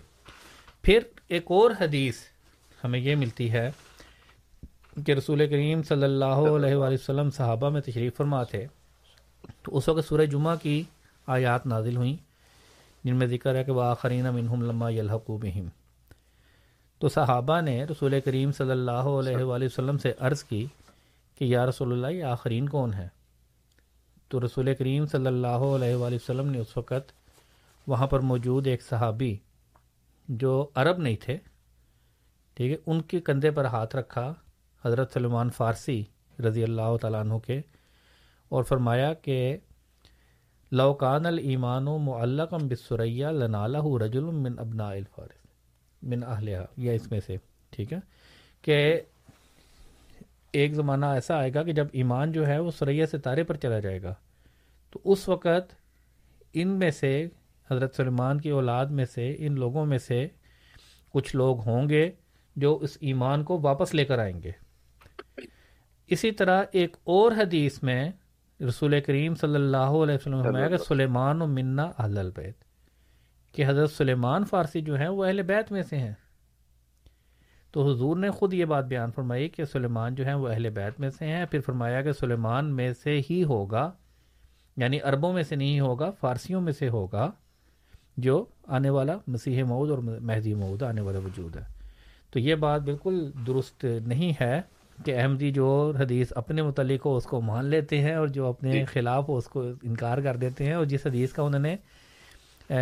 پھر 0.81 0.99
ایک 1.27 1.43
اور 1.47 1.71
حدیث 1.79 2.15
ہمیں 2.83 2.99
یہ 2.99 3.15
ملتی 3.15 3.51
ہے 3.51 3.71
کہ 5.05 5.11
رسول 5.11 5.49
کریم 5.49 5.83
صلی 5.83 6.03
اللہ 6.03 6.25
علیہ 6.25 6.75
وآلہ 6.75 6.93
وسلم 6.93 7.31
صحابہ 7.31 7.69
میں 7.69 7.81
تشریف 7.81 8.17
فرما 8.17 8.43
تھے۔ 8.43 8.65
تو 9.63 9.77
اس 9.77 9.89
وقت 9.89 10.07
سورہ 10.07 10.25
جمعہ 10.25 10.55
کی 10.55 10.83
آیات 11.27 11.65
نازل 11.65 11.97
ہوئیں۔ 11.97 12.24
جن 13.05 13.15
میں 13.15 13.27
ذکر 13.27 13.55
ہے 13.55 13.63
کہ 13.63 13.71
وہ 13.71 13.81
آخرین 13.81 14.33
منہم 14.33 14.61
لما 14.61 14.89
یلحقو 14.89 15.37
بہم۔ 15.37 15.67
تو 17.01 17.09
صحابہ 17.09 17.59
نے 17.61 17.83
رسول 17.85 18.19
کریم 18.21 18.51
صلی 18.51 18.71
اللہ 18.71 19.07
علیہ 19.19 19.43
وآلہ 19.43 19.65
وسلم 19.65 19.97
سے 19.97 20.13
عرض 20.19 20.43
کی 20.43 20.65
کہ 21.35 21.45
یا 21.45 21.65
رسول 21.65 21.91
اللہ 21.91 22.07
یہ 22.07 22.23
آخرین 22.23 22.69
کون 22.69 22.93
ہے؟ 22.93 23.07
تو 24.31 24.45
رسول 24.45 24.73
کریم 24.75 25.05
صلی 25.05 25.27
اللہ 25.27 25.65
علیہ 25.75 25.95
وآلہ 25.95 26.15
وسلم 26.15 26.49
نے 26.51 26.59
اس 26.59 26.77
وقت 26.77 27.11
وہاں 27.87 28.07
پر 28.07 28.19
موجود 28.19 28.67
ایک 28.67 28.81
صحابی 28.81 29.35
جو 30.29 30.53
عرب 30.75 30.97
نہیں 30.97 31.15
تھے 31.21 31.37
ٹھیک 32.57 32.71
ہے 32.71 32.77
ان 32.85 33.01
کے 33.01 33.19
کندھے 33.19 33.51
پر 33.51 33.65
ہاتھ 33.65 33.95
رکھا 33.95 34.33
حضرت 34.83 35.13
سلمان 35.13 35.49
فارسی 35.49 36.03
رضی 36.39 36.63
اللہ 36.63 36.95
تعالیٰ 37.01 37.19
عنہ 37.19 37.37
کے 37.37 37.61
اور 38.51 38.63
فرمایا 38.63 39.13
کہ 39.13 39.57
لوکان 40.77 41.25
المان 41.25 41.87
و 41.87 41.97
معلقم 41.97 42.67
بسریا 42.67 43.31
لنالہ 43.31 44.03
رجل 44.03 44.23
من 44.23 44.59
ابنا 44.59 44.89
الفارس، 44.89 45.45
من 46.03 46.23
اہلیہ 46.23 46.57
یا 46.77 46.93
اس 46.93 47.11
میں 47.11 47.19
سے، 47.25 47.37
ٹھیک 47.69 47.93
ہے؟ 47.93 47.97
کہ 48.61 49.01
ایک 50.51 50.73
زمانہ 50.73 51.05
ایسا 51.05 51.37
آئے 51.37 51.53
گا 51.53 51.63
کہ 51.63 51.73
جب 51.73 51.87
ایمان 51.91 52.31
جو 52.31 52.47
ہے 52.47 52.59
وہ 52.59 52.71
سریا 52.71 53.05
ستارے 53.05 53.43
پر 53.43 53.55
چلا 53.55 53.79
جائے 53.79 54.01
گا، 54.01 54.13
تو 54.91 54.99
اس 55.05 55.29
وقت 55.29 55.75
ان 56.53 56.67
میں 56.67 56.91
سے، 56.91 57.27
حضرت 57.71 57.95
سلمان 57.95 58.41
کی 58.41 58.49
اولاد 58.49 58.85
میں 58.85 59.05
سے، 59.05 59.35
ان 59.39 59.59
لوگوں 59.59 59.85
میں 59.85 59.97
سے 59.97 60.27
کچھ 61.09 61.35
لوگ 61.35 61.59
ہوں 61.59 61.89
گے 61.89 62.11
جو 62.55 62.77
اس 62.81 62.97
ایمان 63.01 63.43
کو 63.43 63.59
واپس 63.61 63.93
لے 63.93 64.05
کر 64.05 64.19
آئیں 64.19 64.41
گے۔ 64.43 64.51
اسی 66.07 66.31
طرح 66.31 66.63
ایک 66.71 66.97
اور 67.03 67.31
حدیث 67.31 67.83
میں 67.83 68.11
رسول 68.61 69.01
کریم 69.01 69.35
صلی 69.35 69.55
اللہ 69.55 69.77
علیہ 69.77 70.15
وسلم 70.15 70.43
کہ 70.69 70.77
سلیمان 70.77 71.41
و 71.41 71.47
منا 71.47 71.91
اہل 71.97 72.17
البیت 72.17 72.55
کہ 73.55 73.65
حضرت 73.67 73.91
سلیمان 73.91 74.45
فارسی 74.45 74.81
جو 74.81 74.95
ہیں 74.95 75.07
وہ 75.07 75.25
اہل 75.25 75.41
بیت 75.41 75.71
میں 75.71 75.81
سے 75.81 75.97
ہیں۔ 75.97 76.13
تو 77.71 77.91
حضور 77.91 78.17
نے 78.17 78.29
خود 78.29 78.53
یہ 78.53 78.65
بات 78.65 78.85
بیان 78.85 79.11
فرمائی 79.11 79.49
کہ 79.49 79.65
سلیمان 79.65 80.15
جو 80.15 80.25
ہیں 80.25 80.33
وہ 80.33 80.47
اہل 80.47 80.69
بیت 80.69 80.99
میں 80.99 81.09
سے 81.09 81.25
ہیں 81.25 81.45
پھر 81.45 81.59
فرمایا 81.59 82.01
کہ 82.01 82.11
سلیمان 82.11 82.75
میں 82.75 82.93
سے 82.93 83.21
ہی 83.29 83.43
ہوگا 83.43 83.91
یعنی 84.77 84.99
عربوں 84.99 85.33
میں 85.33 85.43
سے 85.43 85.55
نہیں 85.55 85.79
ہوگا 85.79 86.09
فارسیوں 86.09 86.61
میں 86.61 86.73
سے 86.73 86.89
ہوگا 86.89 87.31
جو 88.17 88.45
آنے 88.67 88.89
والا 88.89 89.17
مسیح 89.27 89.63
مود 89.63 89.89
اور 89.89 89.97
مہدی 89.97 90.53
مود 90.53 90.83
آنے 90.83 91.01
والا 91.01 91.19
وجود 91.19 91.57
ہے۔ 91.57 91.63
تو 92.31 92.39
یہ 92.39 92.55
بات 92.55 92.81
بالکل 92.81 93.31
درست 93.47 93.85
نہیں 94.05 94.43
ہے۔ 94.43 94.61
کہ 95.03 95.19
احمدی 95.19 95.51
جو 95.51 95.91
حدیث 95.99 96.33
اپنے 96.35 96.61
متعلق 96.61 97.05
ہو 97.05 97.15
اس 97.17 97.23
کو 97.23 97.41
مان 97.41 97.65
لیتے 97.65 98.01
ہیں 98.01 98.15
اور 98.15 98.27
جو 98.27 98.47
اپنے 98.47 98.71
جی۔ 98.71 98.85
خلاف 98.85 99.29
ہو 99.29 99.37
اس 99.37 99.45
کو 99.45 99.63
انکار 99.83 100.17
کر 100.17 100.35
دیتے 100.35 100.65
ہیں 100.65 100.73
اور 100.73 100.85
جس 100.85 101.05
حدیث 101.05 101.33
کا 101.33 101.43
انہوں 101.43 101.61
نے 101.61 101.75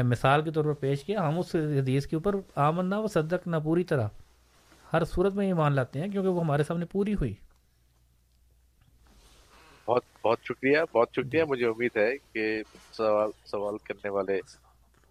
مثال 0.03 0.41
کے 0.41 0.51
طور 0.51 0.65
پر 0.65 0.73
پیش 0.73 1.03
کیا 1.03 1.27
ہم 1.27 1.39
اس 1.39 1.55
حدیث 1.55 2.07
کے 2.07 2.15
اوپر 2.15 2.35
آمن 2.55 2.89
نہ 2.89 2.95
و 2.95 3.07
صدق 3.07 3.47
نہ 3.47 3.55
پوری 3.63 3.83
طرح 3.83 4.07
ہر 4.93 5.03
صورت 5.03 5.33
میں 5.33 5.47
یہ 5.47 5.53
مان 5.53 5.73
لاتے 5.73 5.99
ہیں 5.99 6.07
کیونکہ 6.07 6.29
وہ 6.29 6.43
ہمارے 6.43 6.63
سامنے 6.63 6.85
پوری 6.85 7.13
ہوئی۔ 7.13 7.33
بہت 9.87 10.03
بہت 10.23 10.37
شکریہ 10.43 10.77
بہت 10.91 11.07
شکریہ 11.15 11.43
مجھے 11.43 11.65
امید 11.65 11.97
ہے 11.97 12.11
کہ 12.33 12.61
سوال 12.91 13.29
سوال 13.45 13.77
کرنے 13.83 14.09
والے 14.09 14.39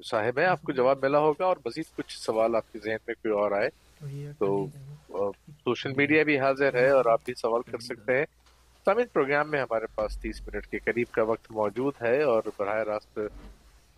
صاحب 0.04 0.38
ہیں 0.38 0.46
آپ 0.46 0.62
کو 0.62 0.72
جواب 0.72 0.98
ملا 1.02 1.18
ہوگا 1.18 1.44
اور 1.44 1.56
مزید 1.66 1.96
کچھ 1.96 2.18
سوال 2.18 2.56
آپ 2.56 2.72
کے 2.72 2.78
ذہن 2.78 2.96
میں 3.06 3.14
کوئی 3.14 3.34
اور 3.34 3.52
آئے۔ 3.52 3.68
تو 4.38 4.66
سوشل 5.48 5.92
میڈیا 5.96 6.22
بھی 6.22 6.38
حاضر 6.38 6.74
ہے 6.74 6.88
اور 6.88 7.04
آپ 7.04 7.24
بھی 7.24 7.34
سوال 7.34 7.62
کر 7.62 7.78
سکتے 7.78 8.18
ہیں۔ 8.18 8.24
سامن 8.84 9.02
پروگرام 9.12 9.50
میں 9.50 9.60
ہمارے 9.60 9.86
پاس 9.94 10.20
تیس 10.20 10.42
منٹ 10.42 10.66
کے 10.66 10.78
قریب 10.78 11.06
کا 11.10 11.22
وقت 11.22 11.50
موجود 11.50 11.94
ہے 12.02 12.22
اور 12.22 12.42
براہ 12.58 12.82
راست 12.82 13.18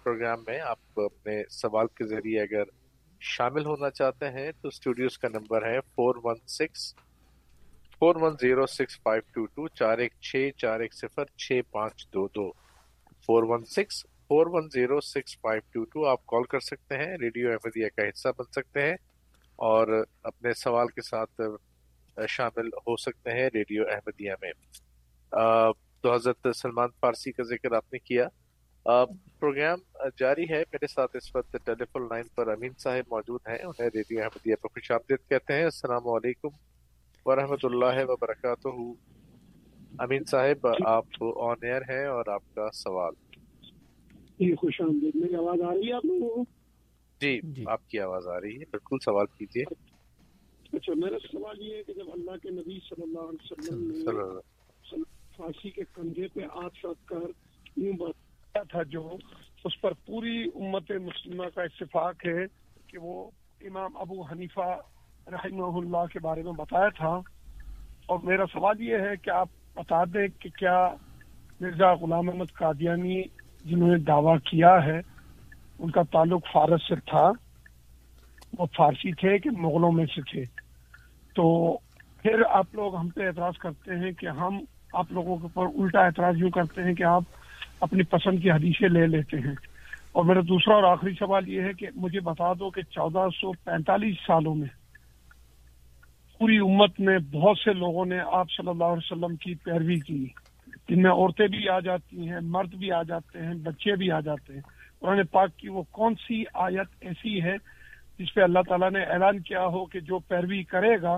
پروگرام 0.03 0.39
میں 0.47 0.61
آپ 0.61 1.01
اپنے 1.01 1.43
سوال 1.51 1.87
کے 1.87 2.05
ذریعے 2.05 2.41
اگر 2.41 2.63
شامل 3.21 3.67
ہونا 3.67 3.91
چاہتے 3.91 4.31
ہیں 4.31 4.53
تو 4.61 4.69
اسٹوڈیوز 4.69 5.19
کا 5.19 5.29
نمبر 5.29 5.67
ہے 5.67 5.81
four 5.81 6.15
one 6.23 6.37
six 6.47 6.95
four 7.99 8.17
one 8.17 8.35
zero 8.41 8.67
six 8.67 9.03
five 9.03 9.23
two 9.33 9.47
two 9.47 9.69
چار 9.69 9.99
ایک 9.99 10.13
چھ 10.21 10.51
چار 10.57 10.81
ایک 10.81 10.95
صفر 10.95 11.25
چھ 11.37 11.61
پانچ 11.71 12.07
دو 12.15 12.27
دو۔ 12.27 12.51
Four 13.27 13.43
one 13.43 13.65
six 13.65 14.07
four 14.29 14.47
one 14.47 14.69
zero 14.73 15.01
six 15.01 15.41
five 15.41 15.61
two 15.73 15.85
two 15.85 16.07
آپ 16.07 16.27
کال 16.27 16.43
کر 16.43 16.61
سکتے 16.61 16.95
ہیں۔ 16.95 17.17
ریڈیو 17.17 17.51
احمدیہ 17.51 17.87
کا 17.97 18.03
حصہ 18.03 18.29
بن 18.39 18.45
سکتے 18.45 18.83
ہیں۔ 18.83 18.97
اور 19.57 20.05
اپنے 20.23 20.53
سوال 20.53 20.87
کے 20.87 21.03
ساتھ 21.03 21.41
شامل 22.29 22.67
ہو 22.67 22.97
سکتے 22.97 23.31
ہیں 23.31 23.51
ریڈیو 23.55 23.83
احمدیہ 23.89 24.33
میں۔ 24.43 24.53
تو 26.01 26.15
حضرت 26.15 26.47
سلمان 26.57 26.89
فارسی 27.01 27.33
کا 27.33 27.43
ذکر 27.43 27.73
آپ 27.73 27.93
نے 27.93 27.99
کیا۔ 27.99 28.29
پروگرام 29.39 29.79
جاری 30.19 30.45
ہے۔ 30.51 30.63
میرے 30.73 30.87
ساتھ 30.87 31.17
اس 31.17 31.37
وقت 31.37 31.57
ٹیلی 31.65 31.85
فون 31.85 32.03
لائن 32.03 32.25
پر 32.35 32.49
امین 32.49 32.73
صاحب 32.79 33.05
موجود 33.11 33.41
ہیں۔ 33.49 33.59
انہیں 33.65 33.91
ریڈیو 33.95 34.23
احمدیہ 34.23 34.55
پر 34.63 34.69
خوش 34.69 34.91
آمدید 34.91 35.29
کہتے 35.29 35.53
ہیں۔ 35.53 35.65
السلام 35.65 36.09
علیکم 36.09 36.49
ورحمۃ 37.25 37.57
اللہ 37.63 38.05
وبرکاتہ۔ 38.09 38.69
امین 39.99 40.25
صاحب، 40.25 40.67
آپ 40.87 41.05
آن 41.21 41.57
ایئر 41.63 41.83
ہیں 41.83 42.07
اور 42.07 42.25
آپ 42.27 42.43
کا 42.55 42.69
سوال۔ 42.73 43.13
جی، 44.29 44.55
خوش 44.55 44.81
آمدید۔ 44.81 45.17
میری 45.17 45.35
آواز 45.35 45.61
آ 45.61 45.75
رہی 45.75 45.89
ہے 45.89 45.93
آپ 45.93 46.05
لوگوں 46.05 46.45
کو؟ 46.45 46.64
جی, 47.25 47.41
جی۔ 47.43 47.65
آپ 47.67 47.91
کی 47.91 48.01
آواز 48.01 48.27
آ 48.29 48.41
رہی 48.41 48.55
ہے۔ 48.55 48.65
بالکل 48.71 48.97
سوال 49.05 49.27
کیجیے۔ 49.27 49.65
اچھا 50.73 50.93
میرا 50.97 51.19
سوال 51.33 51.63
یہ 51.63 51.77
ہے 51.77 51.83
کہ 51.83 51.93
جب 51.93 52.05
اللہ 52.13 52.31
کے 52.43 52.51
نبی 52.51 52.79
صلی 52.89 53.03
اللہ 53.03 53.19
علیہ 53.19 53.51
وسلم 53.51 54.39
نے 54.93 55.03
فارسی 55.37 55.71
کے 55.71 55.83
کندھے 55.95 56.29
پہ 56.29 56.41
ہاتھ 56.41 56.87
رکھ 56.87 57.07
کر 57.07 57.17
یوں 57.77 57.93
بتایا 57.93 58.63
تھا 58.63 58.83
جو 58.83 59.17
اس 59.65 59.81
پر 59.81 59.93
پوری 60.07 60.45
امت 60.55 60.91
مسلمہ 60.91 61.45
کا 61.55 61.63
اتفاق 61.63 62.27
ہے 62.27 62.47
کہ 62.87 62.99
وہ 62.99 63.31
امام 63.61 63.97
ابو 63.97 64.23
حنیفہ 64.23 64.77
رحمہ 65.27 65.79
اللہ 65.79 66.07
کے 66.13 66.19
بارے 66.19 66.43
میں 66.43 66.53
بتایا 66.53 66.89
تھا۔ 66.89 67.21
اور 68.07 68.19
میرا 68.23 68.45
سوال 68.53 68.81
یہ 68.81 68.97
ہے 68.97 69.17
کہ 69.23 69.31
آپ 69.31 69.49
بتا 69.75 70.05
دیں 70.05 70.29
کہ 70.41 70.49
کیا 70.59 70.95
مرزا 71.61 71.95
غلام 71.95 72.29
احمد 72.29 72.53
قادیانی 72.53 73.23
جنہوں 73.65 73.89
نے 73.89 73.99
دعویٰ 73.99 74.39
کیا 74.39 74.85
ہے 74.85 75.14
ان 75.79 75.91
کا 75.91 76.03
تعلق 76.03 76.47
فارس 76.53 76.81
سے 76.89 76.95
تھا۔ 76.95 77.31
وہ 78.59 78.67
فارسی 78.77 79.13
تھے 79.13 79.39
کہ 79.39 79.51
مغلوں 79.51 79.93
میں 79.93 80.07
سے 80.07 80.21
تھے۔ 80.23 80.45
تو 81.35 81.77
پھر 82.23 82.43
آپ 82.51 82.75
لوگ 82.75 82.97
ہم 82.97 83.09
پہ 83.09 83.27
اعتراض 83.27 83.59
کرتے 83.59 83.95
ہیں 83.95 84.13
کہ 84.13 84.27
ہم 84.27 84.59
آپ 84.93 85.13
لوگوں 85.13 85.37
کے 85.37 85.47
اوپر 85.55 85.83
الٹا 85.83 86.01
اعتراض 86.01 86.35
یوں 86.39 86.51
کرتے 86.51 86.83
ہیں 86.83 86.95
کہ 86.95 87.03
آپ 87.03 87.23
اپنی 87.81 88.03
پسند 88.03 88.43
کی 88.43 88.51
حدیثیں 88.51 88.89
لے 88.89 89.07
لیتے 89.07 89.37
ہیں۔ 89.37 89.55
اور 90.13 90.25
میرا 90.25 90.41
دوسرا 90.41 90.75
اور 90.75 90.83
آخری 90.83 91.13
سوال 91.19 91.49
یہ 91.49 91.63
ہے 91.63 91.73
کہ 91.73 91.87
مجھے 91.95 92.21
بتا 92.21 92.53
دو 92.53 92.71
کہ 92.71 92.83
چودہ 92.83 93.29
سو 93.41 93.53
پینتالیس 93.53 94.17
سالوں 94.27 94.55
میں 94.55 94.69
پوری 96.39 96.59
امت 96.59 97.01
میں 97.01 97.19
بہت 97.19 97.59
سے 97.59 97.73
لوگوں 97.73 98.07
نے 98.07 98.19
آپ 98.21 98.51
صلی 98.51 98.69
اللہ 98.69 98.85
علیہ 98.85 99.13
وسلم 99.13 99.37
کی 99.37 99.55
پیروی 99.55 100.01
کی۔ 100.01 100.27
جن 100.89 101.03
میں 101.03 101.11
عورتیں 101.11 101.47
بھی 101.47 101.69
آ 101.69 101.81
جاتی 101.81 102.29
ہیں، 102.29 102.39
مرد 102.43 102.75
بھی 102.75 102.93
آ 102.93 103.03
جاتے 103.03 103.39
ہیں، 103.43 103.55
بچے 103.55 103.97
بھی 103.97 104.11
آ 104.11 104.21
جاتے 104.21 104.53
ہیں۔ 104.53 104.61
قرآن 105.05 105.27
پاک 105.31 105.57
کی 105.57 105.69
وہ 105.69 105.83
کون 105.91 106.15
سی 106.17 106.43
آیت 106.67 106.95
ایسی 107.01 107.43
ہے 107.43 107.55
جس 108.19 108.33
پہ 108.35 108.41
اللہ 108.41 108.59
تعالیٰ 108.69 108.91
نے 108.91 109.03
اعلان 109.13 109.41
کیا 109.43 109.65
ہو 109.67 109.85
کہ 109.87 110.01
جو 110.01 110.19
پیروی 110.29 110.63
کرے 110.65 110.95
گا، 111.03 111.13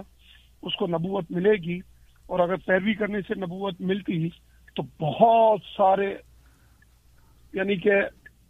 اس 0.62 0.76
کو 0.76 0.86
نبوت 0.86 1.30
ملے 1.30 1.52
گی۔ 1.62 1.78
اور 2.26 2.40
اگر 2.40 2.56
پیروی 2.66 2.94
کرنے 2.94 3.20
سے 3.28 3.34
نبوت 3.40 3.80
ملتی 3.80 4.28
تو 4.76 4.82
بہت 5.00 5.60
سارے 5.76 6.08
یعنی 7.54 7.76
کہ 7.76 8.00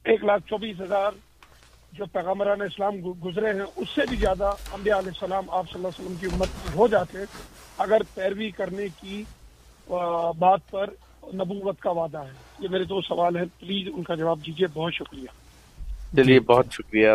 ایک 0.04 0.24
لاکھ 0.24 0.46
چوبیس 0.48 0.80
ہزار 0.80 1.12
جو 1.92 2.06
پیغمبران 2.12 2.62
اسلام 2.62 2.96
گزرے 3.24 3.52
ہیں، 3.52 3.66
اس 3.76 3.88
سے 3.94 4.06
بھی 4.08 4.16
زیادہ 4.16 4.52
انبیاء 4.72 4.98
علیہ 4.98 5.14
السلام 5.14 5.50
آپ 5.50 5.70
صلی 5.70 5.78
اللہ 5.78 5.88
علیہ 5.88 6.04
وسلم 6.04 6.18
کی 6.20 6.34
امت 6.34 6.74
ہو 6.76 6.88
جاتے 6.88 7.24
اگر 7.84 8.02
پیروی 8.14 8.50
کرنے 8.56 8.86
کی 9.00 9.22
بات 10.38 10.70
پر 10.70 10.90
نبوت 11.34 11.80
کا 11.80 11.90
وعدہ 11.90 12.18
ہے۔ 12.18 12.32
یہ 12.58 12.68
میرے 12.68 12.84
دو 12.84 13.00
سوال 13.00 13.36
ہیں۔ 13.36 13.44
پلیز 13.58 13.88
ان 13.96 14.02
کا 14.02 14.14
جواب 14.14 14.38
دیجیے 14.46 14.66
بہت 14.74 14.94
شکریہ۔ 14.94 15.26
چلیے 16.16 16.40
بہت 16.40 16.66
شکریہ۔ 16.72 17.08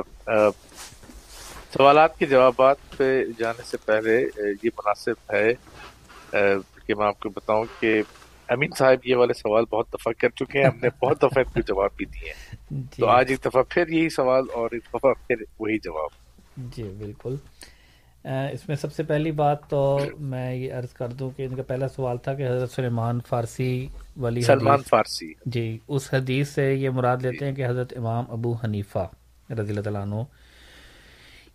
سوالات 1.73 2.17
کے 2.17 2.25
جوابات 2.25 2.75
پہ 2.97 3.23
جانے 3.39 3.61
سے 3.65 3.77
پہلے 3.77 4.21
یہ 4.63 4.69
مناسب 4.77 5.33
ہے۔ 5.33 5.53
کہ 6.85 6.95
میں 6.95 7.07
آپ 7.07 7.19
کو 7.19 7.29
بتاؤں 7.29 7.65
کہ 7.79 8.01
امین 8.47 8.69
صاحب 8.77 9.07
یہ 9.07 9.15
والے 9.15 9.33
سوال 9.33 9.65
بہت 9.65 9.93
دفعہ 9.93 10.13
کر 10.19 10.29
چکے 10.29 10.59
ہیں۔ 10.59 10.65
ہم 10.65 10.79
نے 10.81 10.89
بہت 11.05 11.17
دفعہ 11.17 11.37
ان 11.37 11.43
کو 11.43 11.59
جواب 11.61 11.89
بھی 11.97 12.05
دیے۔ 12.05 12.29
ہیں 12.29 12.55
جی۔ 12.71 13.01
تو 13.01 13.07
آج 13.07 13.25
ایک 13.29 13.45
دفعہ 13.45 13.61
پھر 13.69 13.87
یہی 13.87 14.09
سوال 14.09 14.43
اور 14.53 14.69
ایک 14.71 14.81
دفعہ 14.93 15.13
پھر 15.27 15.35
وہی 15.59 15.79
جواب۔ 15.79 16.09
جی 16.57 16.83
بالکل۔ 16.83 17.35
اس 18.23 18.67
میں 18.67 18.75
سب 18.75 18.93
سے 18.93 19.03
پہلی 19.03 19.31
بات 19.31 19.69
تو 19.69 19.99
میں 20.19 20.55
یہ 20.55 20.73
عرض 20.73 20.93
کر 20.93 21.07
دوں 21.07 21.29
کہ 21.37 21.45
ان 21.45 21.55
کا 21.55 21.63
پہلا 21.67 21.87
سوال 21.87 22.17
تھا 22.17 22.33
کہ 22.33 22.47
حضرت 22.47 22.71
سلیمان 22.71 23.19
فارسی 23.29 23.87
والی 24.17 24.41
سلمان 24.41 24.81
فارسی۔ 24.89 25.33
جی 25.45 25.77
اس 25.87 26.13
حدیث 26.13 26.49
سے 26.49 26.73
یہ 26.73 26.89
مراد 26.89 27.17
لیتے 27.21 27.45
ہیں 27.45 27.55
کہ 27.55 27.65
حضرت 27.65 27.93
امام 27.97 28.23
ابو 28.29 28.53
حنیفہ 28.63 29.07
رضی 29.49 29.69
اللہ 29.69 29.81
تعالیٰ 29.81 30.01
عنہ۔ 30.01 30.21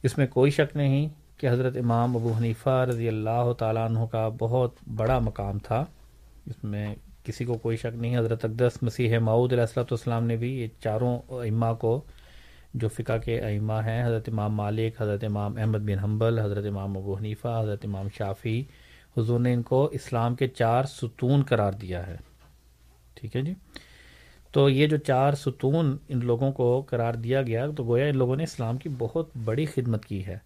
اس 0.03 0.19
میں 0.19 0.27
کوئی 0.27 0.51
شک 0.51 0.77
نہیں 0.77 1.09
کہ 1.39 1.47
حضرت 1.47 1.77
امام 1.77 2.17
ابو 2.17 2.33
حنیفہ 2.39 2.85
رضی 2.89 3.09
اللہ 3.09 3.53
تعالیٰ 3.59 3.85
عنہ 3.85 4.05
کا 4.13 4.29
بہت 4.39 4.75
بڑا 4.97 5.19
مقام 5.19 5.59
تھا۔ 5.59 5.85
اس 6.47 6.65
میں 6.65 6.95
کسی 7.25 7.45
کو 7.45 7.55
کوئی 7.55 7.77
شک 7.77 7.97
نہیں 7.97 8.19
حضرت 8.19 8.45
اقدس 8.45 8.83
مسیح 8.83 9.19
معود 9.19 9.53
علیہ 9.53 9.63
السلۃ 9.63 9.91
والسلام 9.91 10.25
نے 10.25 10.37
بھی 10.37 10.53
یہ 10.61 10.67
چاروں 10.81 11.19
اماں 11.29 11.75
کو 11.75 12.01
جو 12.75 12.89
فقہ 12.89 13.19
کے 13.25 13.41
ائمہ 13.41 13.73
ہیں، 13.73 14.07
حضرت 14.07 14.29
امام 14.29 14.55
مالک، 14.55 15.03
حضرت 15.03 15.25
امام 15.25 15.57
احمد 15.57 15.79
بن 15.79 15.99
حنبل، 15.99 16.39
حضرت 16.39 16.67
امام 16.67 16.97
ابو 16.97 17.17
حنیفہ، 17.17 17.61
حضرت 17.63 17.85
امام 17.85 18.07
شافی 18.19 18.65
حضور 19.19 19.41
نے 19.41 19.53
ان 19.53 19.63
کو 19.63 19.85
اسلام 19.93 20.35
کے 20.35 20.49
چار 20.49 20.85
ستون 20.85 21.43
قرار 21.43 21.73
دیا 21.73 22.07
ہے۔ 22.07 22.17
ٹھیک 23.15 23.37
ہے 23.37 23.43
جی؟ 23.43 23.55
تو 24.53 24.71
یہ 24.71 24.87
جو 24.87 24.97
چار 24.97 25.33
ستون 25.33 25.97
ان 26.09 26.21
لوگوں 26.23 26.53
کو 26.53 26.83
قرار 26.91 27.15
دیا 27.15 27.43
گیا، 27.43 27.67
تو 27.77 27.85
گویا 27.85 28.07
ان 28.07 28.17
لوگوں 28.17 28.37
نے 28.37 28.43
اسلام 28.43 28.77
کی 28.77 28.89
بہت 28.99 29.29
بڑی 29.45 29.67
خدمت 29.67 30.05
کی 30.05 30.27
ہے۔ 30.27 30.39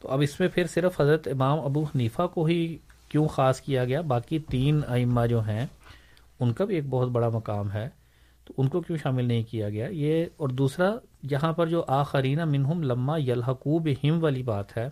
تو 0.00 0.08
اب 0.08 0.20
اس 0.20 0.40
میں 0.40 0.48
پھر 0.48 0.66
صرف 0.66 1.00
حضرت 1.00 1.28
امام 1.28 1.60
ابو 1.60 1.82
حنیفہ 1.82 2.26
کو 2.26 2.44
ہی 2.44 2.76
کیوں 3.08 3.28
خاص 3.28 3.60
کیا 3.60 3.84
گیا؟ 3.84 4.00
باقی 4.00 4.38
تین 4.38 4.80
ائمہ 4.88 5.26
جو 5.26 5.40
ہیں، 5.40 5.66
ان 6.40 6.52
کا 6.52 6.64
بھی 6.64 6.74
ایک 6.74 6.84
بہت 6.90 7.08
بڑا 7.08 7.28
مقام 7.28 7.72
ہے۔ 7.72 7.88
تو 8.44 8.54
ان 8.56 8.68
کو 8.68 8.80
کیوں 8.80 8.98
شامل 9.02 9.24
نہیں 9.24 9.42
کیا 9.42 9.68
گیا؟ 9.68 9.86
یہ 9.90 10.24
اور 10.36 10.48
دوسرا، 10.48 10.90
یہاں 11.22 11.52
پر 11.52 11.66
جو 11.66 11.84
آخرین 11.86 12.38
منہم 12.46 12.82
لما 12.82 13.18
یلحقوب 13.18 13.88
ہم 14.04 14.22
والی 14.22 14.42
بات 14.42 14.76
ہے، 14.76 14.88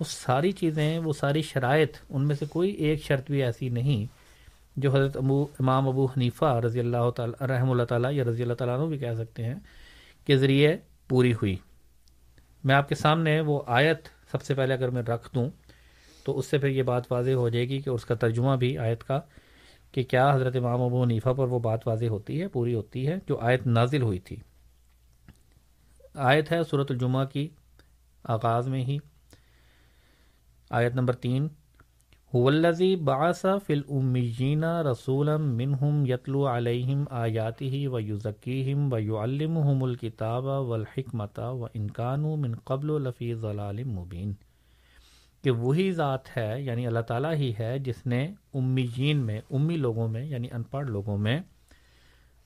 وہ 0.00 0.04
ساری 0.08 0.52
چیزیں، 0.52 0.98
وہ 0.98 1.12
ساری 1.12 1.42
شرائط، 1.42 1.96
ان 2.08 2.26
میں 2.26 2.36
سے 2.36 2.46
کوئی 2.46 2.70
ایک 2.70 3.02
شرط 3.02 3.30
بھی 3.30 3.42
ایسی 3.42 3.68
نہیں 3.68 4.06
جو 4.76 4.90
حضرت 4.90 5.16
ابو، 5.16 5.46
امام 5.60 5.88
ابو 5.88 6.04
حنیفہ 6.04 6.60
رضی 6.64 6.80
اللہ 6.80 7.10
تعالیٰ، 7.10 7.46
رحم 7.46 7.70
اللہ 7.70 7.82
تعالیٰ 7.82 8.12
یا 8.12 8.24
رضی 8.24 8.42
اللہ 8.42 8.54
تعالیٰ 8.54 8.78
عنہ 8.78 8.86
بھی 8.86 8.98
کہہ 8.98 9.14
سکتے 9.16 9.44
ہیں 9.44 9.54
کے 10.26 10.36
ذریعے 10.36 10.76
پوری 11.08 11.32
ہوئی۔ 11.32 11.56
میں 12.64 12.74
آپ 12.74 12.88
کے 12.88 12.94
سامنے 12.94 13.40
وہ 13.40 13.62
آیت 13.66 14.08
سب 14.30 14.42
سے 14.42 14.54
پہلے 14.54 14.74
اگر 14.74 14.90
میں 14.90 15.02
رکھ 15.02 15.28
دوں 15.34 15.50
تو 16.24 16.38
اس 16.38 16.46
سے 16.46 16.58
پھر 16.58 16.68
یہ 16.68 16.82
بات 16.82 17.12
واضح 17.12 17.30
ہو 17.30 17.48
جائے 17.48 17.68
گی 17.68 17.80
کہ 17.80 17.90
اس 17.90 18.04
کا 18.04 18.14
ترجمہ 18.14 18.56
بھی 18.56 18.78
آیت 18.78 19.04
کا 19.04 19.20
کہ 19.96 20.02
کیا 20.02 20.34
حضرت 20.34 20.56
امام 20.56 20.82
ابو 20.82 21.02
حنیفہ 21.02 21.28
پر 21.28 21.48
وہ 21.48 21.58
بات 21.58 21.88
واضح 21.88 22.04
ہوتی 22.04 22.42
ہے، 22.42 22.48
پوری 22.48 22.74
ہوتی 22.74 23.08
ہے، 23.08 23.18
جو 23.28 23.38
آیت 23.38 23.66
نازل 23.66 24.02
ہوئی 24.02 24.18
تھی۔ 24.18 24.36
آیت 26.14 26.52
ہے 26.52 26.62
صورت 26.62 26.90
الجمہ 26.90 27.24
کی 27.32 27.48
آغاز 28.24 28.68
میں 28.68 28.84
ہی۔ 28.84 28.98
آیت 30.70 30.94
نمبر 30.94 31.14
تین۔ 31.14 31.48
ہُولزی 32.34 32.96
باس 32.96 33.46
فل 33.66 33.80
امیجین 33.90 34.64
رسول 34.64 35.36
منہم 35.36 36.06
یتلو 36.06 36.46
علیہم 36.46 37.04
آیاتی 37.10 37.86
و 37.86 38.00
یوزکیم 38.00 38.92
و 38.92 38.98
یو 38.98 39.18
الم 39.18 39.82
الکتاب 39.82 40.44
و 40.44 40.74
الحکمت 40.74 41.38
و 41.38 41.66
انکان 41.74 42.20
من 42.20 42.54
قبل 42.54 42.90
و 42.90 42.98
لفی 42.98 43.34
ضلال 43.34 43.84
مبین۔ 43.84 44.32
کہ 45.46 45.50
وہی 45.50 45.90
ذات 45.92 46.36
ہے 46.36 46.62
یعنی 46.62 46.86
اللہ 46.86 47.00
تعالیٰ 47.00 47.32
ہی 47.34 47.52
ہے، 47.58 47.78
جس 47.78 48.06
نے 48.06 48.20
امیجین 48.54 49.18
میں، 49.26 49.40
امی 49.50 49.76
لوگوں 49.76 50.06
میں 50.08 50.24
یعنی 50.24 50.48
ان 50.52 50.62
پڑھ 50.62 50.86
لوگوں 50.86 51.16
میں 51.18 51.38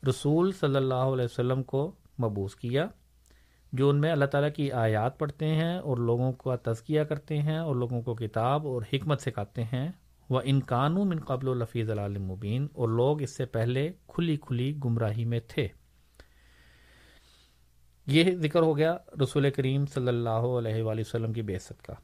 رسول 0.02 0.50
صلی 0.52 0.76
اللہ 0.76 1.12
علیہ 1.14 1.24
وسلم 1.24 1.62
کو 1.62 1.80
مبوس 2.22 2.56
کیا، 2.56 2.86
جو 3.72 3.88
ان 3.90 4.00
میں 4.00 4.10
اللہ 4.12 4.24
تعالیٰ 4.24 4.50
کی 4.56 4.70
آیات 4.72 5.18
پڑھتے 5.18 5.46
ہیں 5.46 5.76
اور 5.78 5.96
لوگوں 5.96 6.32
کا 6.32 6.56
تزکیہ 6.56 7.02
کرتے 7.02 7.38
ہیں 7.38 7.58
اور 7.58 7.76
لوگوں 7.76 8.02
کو 8.02 8.14
کتاب 8.14 8.66
اور 8.66 8.82
حکمت 8.92 9.20
سکھاتے 9.20 9.64
ہیں۔ 9.64 9.88
وہ 10.30 10.40
ان 10.44 10.60
قانون 10.66 11.12
ان 11.12 11.20
قبل 11.20 11.48
و 11.48 11.54
لفیظ 11.54 11.90
مبین، 12.18 12.66
اور 12.72 12.88
لوگ 12.88 13.22
اس 13.22 13.36
سے 13.36 13.46
پہلے 13.46 13.88
کھلی 14.06 14.36
کھلی 14.36 14.72
گمراہی 14.84 15.24
میں 15.24 15.40
تھے۔ 15.48 15.66
یہ 18.06 18.36
ذکر 18.36 18.62
ہو 18.62 18.76
گیا 18.76 18.96
رسول 19.22 19.50
کریم 19.50 19.86
صلی 19.86 20.08
اللہ 20.08 20.46
علیہ 20.58 20.82
وآلہ 20.82 21.00
وسلم 21.00 21.32
کی 21.32 21.42
بیست 21.42 21.82
کا۔ 21.82 21.94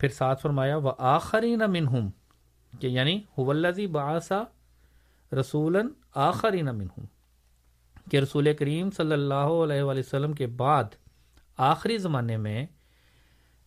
پھر 0.00 0.08
ساتھ 0.08 0.42
فرمایا 0.42 0.76
وہ 0.76 0.92
آخری 0.98 1.54
نہ 1.56 1.66
منہم، 1.66 2.08
کہ 2.72 2.86
یعنی 2.86 3.16
حولزی 3.38 3.86
باسا 3.86 4.42
رسول 5.32 5.76
آخری 6.20 6.62
نہ 6.62 6.72
منہم، 6.72 7.04
کہ 8.10 8.16
رسول 8.16 8.52
کریم 8.58 8.90
صلی 8.90 9.12
اللہ 9.12 9.50
علیہ 9.64 9.82
وآلہ 9.82 10.00
وسلم 10.00 10.32
کے 10.32 10.46
بعد 10.56 10.94
آخری 11.58 11.98
زمانے 11.98 12.36
میں 12.36 12.64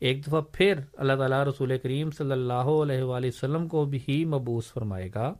ایک 0.02 0.26
دفعہ 0.26 0.42
پھر 0.52 0.80
اللہ 0.94 1.16
تعالیٰ 1.16 1.44
رسول 1.44 1.78
کریم 1.84 2.12
صلی 2.12 2.32
اللہ 2.32 2.68
علیہ 2.82 3.04
وآلہ 3.04 3.28
وسلم 3.28 3.68
کو 3.68 3.86
بھی 3.86 4.24
مبوس 4.26 4.72
فرمائے 4.74 5.10
گا 5.16 5.34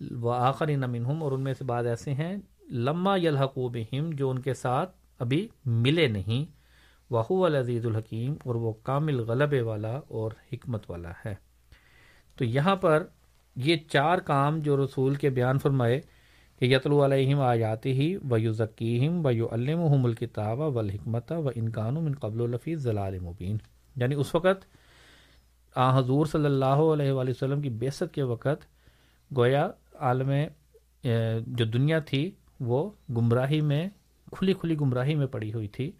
وہ 0.00 0.34
آخری 0.34 0.76
نمن 0.76 1.22
اور 1.22 1.32
ان 1.32 1.42
میں 1.42 1.54
سے 1.54 1.64
بعد 1.64 1.86
ایسے 1.86 2.14
ہیں 2.14 2.36
لمہ 2.70 3.18
یلحقوب 3.18 3.76
جو 4.12 4.30
ان 4.30 4.38
کے 4.38 4.54
ساتھ 4.54 4.94
ابھی 5.20 5.46
ملے 5.64 6.06
نہیں۔ 6.08 6.44
واہو 7.10 7.44
العزیز 7.44 7.86
الحکیم 7.86 8.34
اور 8.44 8.54
وہ 8.54 8.72
کامل 8.72 9.20
غلبے 9.20 9.60
والا 9.60 10.00
اور 10.08 10.32
حکمت 10.52 10.90
والا 10.90 11.10
ہے۔ 11.26 11.34
تو 12.36 12.44
یہاں 12.44 12.76
پر 12.76 13.06
یہ 13.56 13.76
چار 13.88 14.18
کام 14.18 14.58
جو 14.58 14.84
رسول 14.84 15.14
کے 15.14 15.30
بیان 15.30 15.58
فرمائے 15.58 16.00
کہ 16.58 16.64
یتلو 16.64 17.04
علیہم 17.04 17.40
آیاتی 17.40 17.92
ہی 17.92 18.16
و 18.30 18.38
یو 18.38 18.52
ذکیم 18.52 19.26
و 19.26 19.30
یو 19.30 19.48
الم 19.50 20.04
الکتاب 20.04 20.60
و 20.60 20.78
الحکمت 20.78 21.32
و 21.32 21.50
انکان 21.54 21.94
من 21.94 22.14
قبل 22.14 22.40
الفی 22.40 22.74
ضلال 22.74 23.18
مبین۔ 23.18 23.56
یعنی 23.96 24.14
اس 24.14 24.34
وقت 24.34 24.66
آ 25.74 25.98
حضور 25.98 26.26
صلی 26.26 26.44
اللہ 26.44 26.82
علیہ 26.92 27.12
وآلہ 27.12 27.30
وسلم 27.30 27.60
کی 27.60 27.70
بیست 27.70 28.02
کے 28.12 28.22
وقت 28.22 28.66
گویا 29.36 29.70
عالم 29.94 30.30
جو 31.46 31.64
دنیا 31.64 31.98
تھی 31.98 32.30
وہ 32.60 32.90
گمراہی 33.10 33.60
میں، 33.60 33.88
کھلی 34.32 34.52
کھلی 34.52 34.76
گمراہی 34.80 35.14
میں 35.14 35.26
پڑی 35.26 35.52
ہوئی 35.52 35.68
تھی۔ 35.68 35.92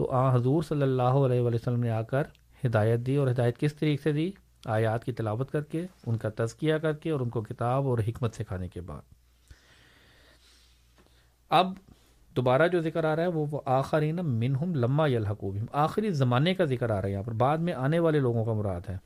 تو 0.00 0.10
آ، 0.10 0.34
حضور 0.34 0.62
صلی 0.62 0.82
اللہ 0.82 1.02
علیہ 1.02 1.40
وآلہ 1.40 1.54
وسلم 1.54 1.80
نے 1.80 1.90
آ 1.90 2.02
کر 2.02 2.22
ہدایت 2.66 3.00
دی 3.00 3.16
اور 3.16 3.28
ہدایت 3.28 3.58
کس 3.58 3.74
طریقے 3.74 4.02
سے 4.02 4.12
دی؟ 4.12 4.32
آیات 4.66 5.04
کی 5.04 5.12
تلاوت 5.12 5.50
کر 5.50 5.62
کے، 5.62 5.86
ان 6.06 6.18
کا 6.18 6.28
تزکیہ 6.36 6.74
کر 6.74 6.92
کے 6.92 7.10
اور 7.10 7.20
ان 7.20 7.28
کو 7.28 7.42
کتاب 7.42 7.86
اور 7.86 7.98
حکمت 7.98 8.34
سکھانے 8.34 8.68
کے 8.68 8.80
بعد۔ 8.80 9.00
اب 11.50 11.72
دوبارہ 12.36 12.68
جو 12.68 12.80
ذکر 12.80 13.04
آ 13.04 13.16
رہا 13.16 13.22
ہے 13.22 13.28
وہ 13.28 13.60
آخری 13.64 14.12
نا 14.12 14.22
منہم 14.22 14.74
لما 14.74 15.06
یلحقوب 15.06 15.56
آخری 15.72 16.10
زمانے 16.10 16.54
کا 16.54 16.64
ذکر 16.64 16.90
آ 16.90 17.00
رہا 17.00 17.08
ہے 17.08 17.12
یہاں 17.12 17.22
پر۔ 17.22 17.32
بعد 17.32 17.58
میں 17.58 17.72
آنے 17.72 17.98
والے 17.98 18.20
لوگوں 18.20 18.44
کا 18.44 18.52
مراد 18.52 18.80
ہے۔ 18.88 18.96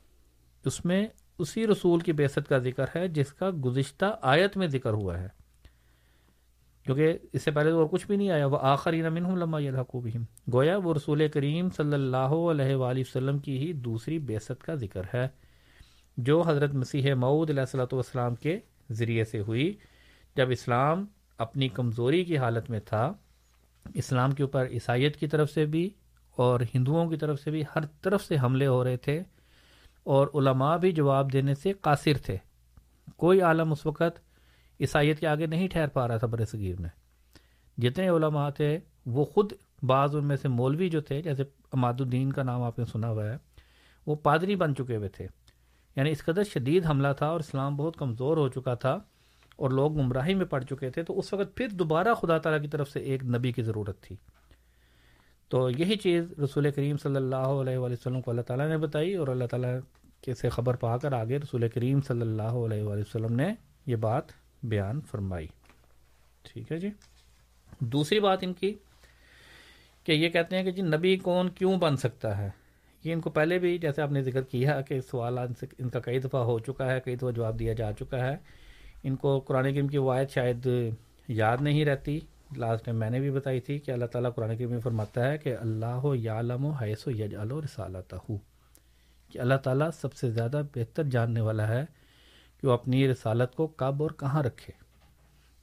اس 0.65 0.85
میں 0.85 1.07
اسی 1.39 1.67
رسول 1.67 1.99
کی 1.99 2.13
بیست 2.13 2.49
کا 2.49 2.57
ذکر 2.57 2.85
ہے، 2.95 3.07
جس 3.07 3.33
کا 3.33 3.49
گزشتہ 3.65 4.05
آیت 4.21 4.57
میں 4.57 4.67
ذکر 4.67 4.91
ہوا 4.91 5.19
ہے۔ 5.19 5.44
کیونکہ 6.85 7.17
اس 7.33 7.43
سے 7.43 7.51
پہلے 7.51 7.69
تو 7.69 7.79
اور 7.79 7.87
کچھ 7.91 8.05
بھی 8.07 8.15
نہیں 8.15 8.29
آیا 8.31 8.45
وہ 8.45 8.57
آخری 8.61 9.01
نہ 9.01 9.09
منہم 9.09 9.37
لما 9.37 9.59
یلحقوب 9.59 10.07
گویا 10.53 10.77
وہ 10.77 10.93
رسول 10.93 11.27
کریم 11.27 11.69
صلی 11.69 11.93
اللہ 11.93 12.33
علیہ 12.51 12.75
وآلہ 12.75 12.99
وسلم 12.99 13.39
کی 13.39 13.57
ہی 13.57 13.71
دوسری 13.73 14.19
بیست 14.19 14.63
کا 14.63 14.75
ذکر 14.75 15.03
ہے، 15.13 15.27
جو 16.17 16.41
حضرت 16.41 16.73
مسیح 16.73 17.13
معود 17.13 17.49
علیہ 17.49 17.61
السلۃ 17.61 17.93
والسلام 17.93 18.35
کے 18.35 18.57
ذریعے 18.91 19.23
سے 19.23 19.39
ہوئی۔ 19.39 19.71
جب 20.35 20.49
اسلام 20.51 21.05
اپنی 21.37 21.67
کمزوری 21.69 22.23
کی 22.25 22.37
حالت 22.37 22.69
میں 22.69 22.79
تھا، 22.79 23.11
اسلام 23.85 24.31
کے 24.31 24.43
اوپر 24.43 24.67
عیسائیت 24.67 25.17
کی 25.17 25.27
طرف 25.27 25.51
سے 25.51 25.65
بھی 25.65 25.89
اور 26.37 26.59
ہندوؤں 26.75 27.09
کی 27.09 27.17
طرف 27.17 27.39
سے 27.41 27.51
بھی 27.51 27.63
ہر 27.75 27.85
طرف 28.01 28.23
سے 28.23 28.35
حملے 28.43 28.67
ہو 28.67 28.83
رہے 28.83 28.97
تھے 28.97 29.21
اور 30.05 30.27
علماء 30.33 30.75
بھی 30.77 30.91
جواب 30.91 31.31
دینے 31.33 31.55
سے 31.55 31.73
قاصر 31.81 32.17
تھے۔ 32.25 32.37
کوئی 33.17 33.41
عالم 33.41 33.71
اس 33.71 33.85
وقت 33.85 34.19
عیسائیت 34.79 35.19
کے 35.19 35.27
آگے 35.27 35.45
نہیں 35.45 35.67
ٹھہر 35.67 35.87
پا 35.87 36.07
رہا 36.07 36.17
تھا 36.17 36.27
بر 36.27 36.45
صغیر 36.45 36.81
میں۔ 36.81 36.89
جتنے 37.77 38.09
علماء 38.09 38.49
تھے، 38.49 38.79
وہ 39.05 39.25
خود 39.25 39.53
بعض 39.83 40.15
ان 40.15 40.25
میں 40.25 40.35
سے 40.35 40.47
مولوی 40.47 40.89
جو 40.89 41.01
تھے، 41.01 41.21
جیسے 41.21 41.43
اماد 41.71 41.93
الدین 41.99 42.31
کا 42.31 42.43
نام 42.43 42.63
آپ 42.63 42.79
نے 42.79 42.85
سنا 42.85 43.09
ہوا 43.09 43.25
ہے، 43.25 43.37
وہ 44.05 44.15
پادری 44.15 44.55
بن 44.55 44.75
چکے 44.75 44.95
ہوئے 44.95 45.09
تھے۔ 45.09 45.27
یعنی 45.95 46.11
اس 46.11 46.23
قدر 46.23 46.43
شدید 46.43 46.85
حملہ 46.85 47.07
تھا 47.17 47.25
اور 47.25 47.39
اسلام 47.39 47.75
بہت 47.75 47.97
کمزور 47.97 48.37
ہو 48.37 48.47
چکا 48.47 48.73
تھا 48.73 48.99
اور 49.55 49.69
لوگ 49.69 49.95
گمراہی 49.95 50.33
میں 50.33 50.45
پڑ 50.45 50.63
چکے 50.63 50.89
تھے، 50.89 51.03
تو 51.03 51.19
اس 51.19 51.33
وقت 51.33 51.57
پھر 51.57 51.67
دوبارہ 51.69 52.13
خدا 52.13 52.37
تعالیٰ 52.37 52.61
کی 52.61 52.67
طرف 52.67 52.89
سے 52.89 52.99
ایک 52.99 53.23
نبی 53.23 53.51
کی 53.51 53.63
ضرورت 53.63 54.01
تھی۔ 54.01 54.15
تو 55.49 55.69
یہی 55.69 55.95
چیز 55.95 56.33
رسول 56.43 56.71
کریم 56.71 56.97
صلی 56.97 57.15
اللہ 57.15 57.35
علیہ 57.35 57.77
وآلہ 57.77 57.93
وسلم 57.93 58.21
کو 58.21 58.31
اللہ 58.31 58.41
تعالیٰ 58.41 58.67
نے 58.67 58.77
بتائی 58.77 59.13
اور 59.13 59.27
اللہ 59.27 59.45
تعالیٰ 59.45 59.79
کے 60.21 60.33
سے 60.33 60.49
خبر 60.49 60.75
پا 60.75 60.97
کر 60.97 61.13
آگے 61.13 61.37
رسول 61.37 61.69
کریم 61.69 62.01
صلی 62.01 62.21
اللہ 62.21 62.41
علیہ 62.41 62.83
وآلہ 62.83 63.01
وسلم 63.01 63.35
نے 63.35 63.53
یہ 63.85 63.95
بات 63.95 64.23
بیان 64.69 65.01
فرمائی۔ 65.01 65.47
ٹھیک 66.43 66.71
ہے 66.71 66.77
جی۔ 66.79 66.89
دوسری 67.79 68.19
بات 68.19 68.37
ان 68.41 68.53
کی 68.53 68.73
کہ 70.03 70.11
یہ 70.11 70.29
کہتے 70.29 70.55
ہیں 70.55 70.63
کہ 70.63 70.71
جی 70.71 70.81
نبی 70.81 71.17
کون 71.17 71.49
کیوں 71.49 71.77
بن 71.77 71.97
سکتا 71.97 72.37
ہے؟ 72.37 72.49
یہ 73.03 73.13
ان 73.13 73.21
کو 73.21 73.29
پہلے 73.29 73.59
بھی 73.59 73.77
جیسے 73.77 74.01
آپ 74.01 74.11
نے 74.11 74.21
ذکر 74.21 74.41
کیا 74.41 74.81
کہ 74.81 75.01
سوالات 75.01 75.65
ان 75.79 75.89
کا 75.89 75.99
کئی 75.99 76.19
دفعہ 76.19 76.41
ہو 76.41 76.59
چکا 76.59 76.91
ہے، 76.91 76.99
کئی 76.99 77.15
دفعہ 77.15 77.31
جواب 77.31 77.59
دیا 77.59 77.73
جا 77.73 77.91
چکا 77.93 78.27
ہے۔ 78.27 78.37
ان 79.03 79.15
کو 79.15 79.39
قرآن 79.39 79.63
کریم 79.63 79.87
کی 79.87 79.97
وایت 79.97 80.29
شاید 80.29 80.67
یاد 81.27 81.57
نہیں 81.61 81.85
رہتی۔ 81.85 82.19
لاسٹ 82.57 82.85
ٹائم 82.85 82.97
میں 82.97 83.09
نے 83.09 83.19
بھی 83.19 83.31
بتائی 83.31 83.59
تھی 83.59 83.79
کہ 83.79 83.91
اللہ 83.91 84.05
تعالیٰ 84.05 84.33
قرآن 84.35 84.57
کریم 84.57 84.69
میں 84.69 84.79
فرماتا 84.79 85.31
ہے 85.31 85.37
کہ 85.37 85.57
اللہ 85.57 85.85
ہو 85.85 86.15
یا 86.15 86.39
علم 86.39 86.65
و 86.65 86.69
حیث 86.69 87.07
و 87.07 87.11
یج 87.11 87.35
و 87.35 87.61
کہ 89.31 89.39
اللہ 89.39 89.55
تعالیٰ 89.55 89.89
سب 90.01 90.13
سے 90.13 90.31
زیادہ 90.31 90.61
بہتر 90.75 91.03
جاننے 91.03 91.41
والا 91.41 91.67
ہے 91.67 91.85
کہ 92.65 92.69
وہ 92.69 92.73
اپنی 92.73 93.07
رسالت 93.07 93.55
کو 93.55 93.67
کب 93.67 94.03
اور 94.03 94.09
کہاں 94.09 94.43
رکھے۔ 94.43 94.73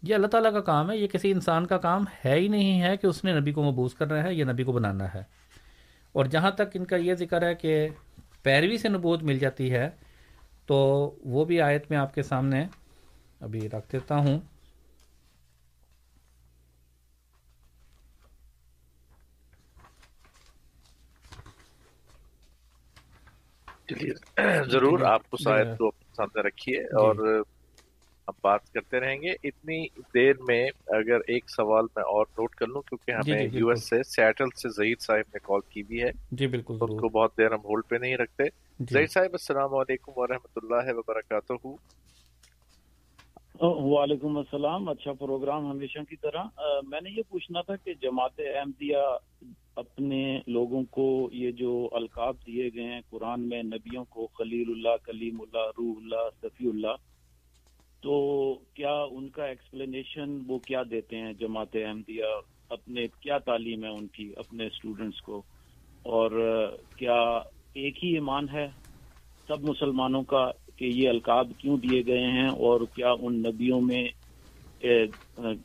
یہ 0.03 0.15
اللہ 0.15 0.27
تعالیٰ 0.27 0.53
کا 0.53 0.61
کام 0.61 0.91
ہے 0.91 0.97
یہ 0.97 1.07
کسی 1.07 1.31
انسان 1.31 1.66
کا 1.66 1.79
کام 1.79 2.05
ہے 2.24 2.35
ہی 2.35 2.49
نہیں 2.49 2.83
ہے 2.83 2.97
کہ 2.97 3.07
اس 3.07 3.24
نے 3.24 3.41
نبی 3.41 3.53
کو 3.53 3.62
مبوس 3.62 3.95
کرنا 3.95 4.23
ہے 4.23 4.35
یا 4.35 4.45
نبی 4.53 4.65
کو 4.65 4.73
بنانا 4.73 5.15
ہے۔ 5.15 5.23
اور 6.12 6.24
جہاں 6.24 6.51
تک 6.51 6.62
ان 6.74 6.85
کا 6.85 6.97
یہ 6.97 7.15
ذکر 7.15 7.43
ہے 7.43 7.55
کہ 7.55 7.89
پیروی 8.43 8.79
سے 8.79 8.89
نبوت 8.89 9.23
مل 9.23 9.39
جاتی 9.39 9.73
ہے 9.73 9.91
تو 10.66 10.77
وہ 11.24 11.45
بھی 11.45 11.61
آیت 11.61 11.91
میں 11.91 11.99
آپ 11.99 12.15
کے 12.15 12.23
سامنے 12.23 12.65
ابھی 13.41 13.70
رکھ 13.70 13.93
دیتا 13.93 14.16
ہوں۔ 14.16 14.41
ضرور 24.66 25.01
آپ 25.01 25.20
اس 25.33 25.47
آیت 25.47 25.79
کو 25.79 26.02
سامنے 26.16 26.40
رکھیے 26.40 26.76
جی۔ 26.76 26.86
اور 26.86 27.43
ہم 28.28 28.32
بات 28.43 28.72
کرتے 28.72 29.01
رہیں 29.01 29.22
گے۔ 29.22 29.30
اتنی 29.30 29.86
دیر 30.14 30.32
میں 30.48 30.66
اگر 30.86 31.18
ایک 31.26 31.51
سوال 31.51 31.84
میں 31.97 32.05
اور 32.05 32.26
نوٹ 32.30 32.55
کر 32.55 32.66
لوں 32.66 32.82
کیونکہ 32.82 33.22
جی، 33.22 33.32
ہمیں 33.32 33.43
یو 33.43 33.51
جی، 33.51 33.68
ایس 33.68 33.89
سے 33.89 34.02
سیٹل 34.02 34.44
سے 34.62 34.68
ظہیر 34.68 34.94
صاحب 35.01 35.30
نے 35.34 35.39
کال 35.43 35.60
کی 35.68 35.82
بھی 35.82 36.02
ہے۔ 36.02 36.10
جی 36.32 36.47
بالکل 36.47 36.74
ان 36.80 36.97
کو 36.97 37.09
بہت 37.09 37.39
دیر 37.39 37.52
ہم 37.52 37.60
ہولڈ 37.64 37.84
پہ 37.89 37.97
نہیں 37.97 38.16
رکھتے۔ 38.16 38.43
ظہیر 38.93 39.06
صاحب 39.06 39.32
السلام 39.32 39.74
علیکم 39.74 40.12
ورحمۃ 40.16 40.60
اللہ 40.62 40.93
وبرکاتہ۔ 40.94 41.52
وعلیکم 43.62 44.36
السلام 44.36 44.89
اچھا 44.89 45.12
پروگرام 45.12 45.70
ہمیشہ 45.70 45.98
کی 46.09 46.16
طرح۔ 46.16 46.44
میں 46.86 47.01
نے 47.01 47.10
یہ 47.10 47.22
پوچھنا 47.28 47.60
تھا 47.60 47.76
کہ 47.76 47.93
جماعت 48.02 48.40
احمدیہ 48.40 49.02
اپنے 49.76 50.40
لوگوں 50.47 50.82
کو 50.90 51.06
یہ 51.32 51.51
جو 51.51 51.89
القاب 51.93 52.36
دیے 52.47 52.68
گئے 52.74 52.84
ہیں 52.84 53.01
قرآن 53.10 53.48
میں 53.48 53.62
نبیوں 53.62 54.05
کو، 54.05 54.26
خلیل 54.34 54.70
اللہ، 54.70 54.97
کلیم 55.05 55.40
اللہ، 55.40 55.70
روح 55.78 55.94
اللہ، 55.97 56.28
صفی 56.43 56.68
اللہ، 56.68 56.97
تو 58.02 58.14
کیا 58.74 58.94
ان 59.10 59.28
کا 59.28 59.44
ایکسپلینیشن 59.44 60.39
وہ 60.47 60.59
کیا 60.59 60.82
دیتے 60.90 61.16
ہیں 61.16 61.32
جماعت 61.32 61.76
احمدیہ 61.76 62.34
اپنے 62.70 63.06
کیا 63.20 63.39
تعلیم 63.39 63.84
ہے 63.84 63.89
ان 63.89 64.06
کی، 64.06 64.32
اپنے 64.36 64.66
اسٹوڈنٹس 64.66 65.20
کو؟ 65.20 65.43
اور 66.02 66.30
کیا 66.97 67.20
ایک 67.74 68.05
ہی 68.05 68.12
ایمان 68.14 68.48
ہے 68.48 68.66
سب 69.48 69.68
مسلمانوں 69.68 70.22
کا 70.22 70.51
کہ 70.82 70.86
یہ 70.86 71.09
القاب 71.09 71.50
کیوں 71.59 71.76
دیے 71.76 72.02
گئے 72.06 72.26
ہیں 72.26 72.48
اور 72.48 72.80
کیا 72.94 73.10
ان 73.20 73.42
نبیوں 73.42 73.80
میں 73.80 74.04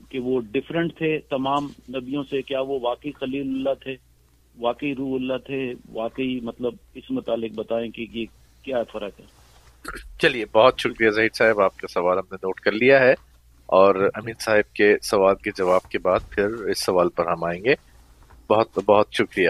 کہ 0.09 0.19
وہ 0.19 0.41
ڈفرنٹ 0.51 0.97
تھے 0.97 1.19
تمام 1.19 1.65
نبیوں 1.95 2.23
سے 2.23 2.41
کیا 2.41 2.61
وہ 2.61 2.79
واقعی 2.81 3.11
خلیل 3.11 3.41
اللہ 3.41 3.73
تھے 3.83 3.95
واقعی 4.59 4.95
روح 4.95 5.15
اللہ 5.15 5.37
تھے 5.45 5.73
واقعی 5.89 6.39
مطلب 6.39 6.73
اس 6.93 7.03
متعلق 7.09 7.51
بتائیں 7.55 7.91
کہ 7.91 8.05
یہ 8.13 8.25
کیا 8.63 8.83
فرق 8.91 9.19
ہے؟ 9.19 9.25
چلیے 10.19 10.45
بہت 10.45 10.79
شکریہ 10.79 11.09
زہید 11.09 11.35
صاحب 11.35 11.61
آپ 11.61 11.77
کا 11.77 11.87
سوال 11.87 12.17
ہم 12.17 12.25
نے 12.31 12.35
نوٹ 12.35 12.59
کر 12.59 12.71
لیا 12.71 12.99
ہے 12.99 13.13
اور 13.65 14.09
امین 14.13 14.35
صاحب 14.39 14.75
کے 14.75 14.95
سوال 15.01 15.35
کے 15.35 15.51
جواب 15.57 15.89
کے 15.89 15.99
بعد 15.99 16.19
پھر 16.29 16.45
اس 16.45 16.85
سوال 16.85 17.09
پر 17.09 17.27
ہم 17.27 17.43
آئیں 17.43 17.63
گے۔ 17.65 17.73
بہت 18.49 18.79
بہت 18.85 19.07
شکریہ۔ 19.13 19.49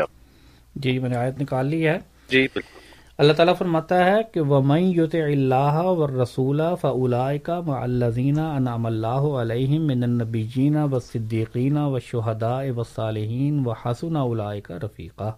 جی 0.76 1.00
میں 1.00 1.10
نے 1.10 1.16
آیت 1.16 1.42
نکال 1.42 1.66
لی 1.66 1.88
ہے۔ 1.88 1.98
جی 2.30 2.42
بالکل۔ 2.42 2.87
اللہ 3.20 3.34
تعالیٰ 3.34 3.54
فرماتا 3.58 4.04
ہے 4.06 4.18
کہ 4.34 4.42
ومن 4.48 4.84
یوت 4.86 5.16
اللہ 5.18 5.78
و 5.84 6.08
رسول 6.08 6.62
فلاء 6.82 7.58
و 7.58 7.72
الزینہ 7.74 8.42
انعام 8.42 8.86
اللہ 8.86 9.26
علیہ 9.36 9.80
من 9.82 10.04
النبیجین 10.04 10.78
و 10.84 11.00
صدیقین 11.02 11.78
و 11.78 12.00
شہداء 12.02 12.62
و 12.72 12.84
صالحین 12.86 13.66
و 13.66 13.74
حسن 13.80 14.18
کا 14.62 14.78
رفیقہ 14.84 15.32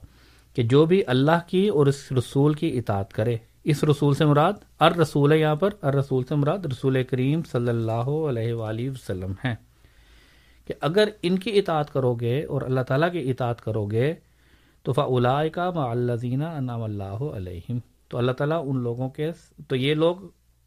کہ 0.56 0.64
جو 0.66 0.86
بھی 0.86 1.02
اللہ 1.08 1.48
کی 1.48 1.68
اور 1.70 1.88
اس 1.88 2.12
رسول 2.18 2.54
کی 2.54 2.78
اطاعت 2.80 3.14
کرے 3.14 3.38
اس 3.66 3.84
رسول 3.84 4.16
سے 4.16 4.26
مراد 4.26 4.64
ار 4.80 4.96
رسول 4.98 5.34
یہاں 5.34 5.56
پر 5.56 5.74
ار 5.82 5.94
رسول 5.94 6.24
سے 6.24 6.36
مراد 6.36 6.66
رسول 6.66 7.04
کریم 7.06 7.42
صلی 7.52 7.70
اللہ 7.70 8.10
علیہ 8.30 8.54
وآلہ 8.54 8.90
وسلم 8.90 9.34
ہیں 9.46 9.56
کہ 10.70 10.74
اگر 10.82 11.10
ان 11.22 11.40
کی 11.40 11.58
اطاعت 11.60 11.94
کرو 11.94 12.14
گے 12.16 12.44
اور 12.44 12.62
اللہ 12.62 12.82
تعالیٰ 12.88 13.12
کی 13.12 13.30
اطاعت 13.32 13.62
کرو 13.62 13.86
گے 13.86 14.14
تو 14.84 14.94
فلا 14.94 15.48
کا 15.48 15.72
معلزینہ 15.72 16.44
انعام 16.44 16.84
اللہ 16.84 17.04
علیہم۔ 17.04 17.78
تو 18.08 18.18
اللہ 18.18 18.32
تعالیٰ 18.32 18.64
ان 18.68 18.78
لوگوں 18.78 19.10
کے 19.10 19.32
تو 19.68 19.76
یہ 19.76 19.94
لوگ 19.94 20.16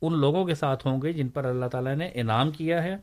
ان 0.03 0.19
لوگوں 0.19 0.45
کے 0.45 0.55
ساتھ 0.55 0.87
ہوں 0.87 1.03
گے 1.03 1.13
جن 1.13 1.29
پر 1.29 1.45
اللہ 1.45 1.67
تعالیٰ 1.67 1.97
نے 1.97 2.11
انعام 2.15 2.51
کیا 2.51 2.83
ہے۔ 2.83 2.97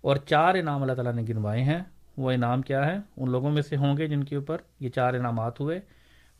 اور 0.00 0.16
چار 0.16 0.54
انعام 0.54 0.82
اللہ 0.82 0.92
تعالیٰ 0.92 1.12
نے 1.12 1.22
گنوائے 1.28 1.62
ہیں۔ 1.62 1.78
وہ 2.16 2.30
انعام 2.30 2.62
کیا 2.62 2.86
ہے؟ 2.86 2.96
ان 3.16 3.30
لوگوں 3.30 3.50
میں 3.50 3.62
سے 3.62 3.76
ہوں 3.76 3.96
گے 3.96 4.06
جن 4.06 4.24
کے 4.24 4.36
اوپر 4.36 4.56
یہ 4.80 4.88
چار 4.88 5.14
انعامات 5.14 5.60
ہوئے۔ 5.60 5.80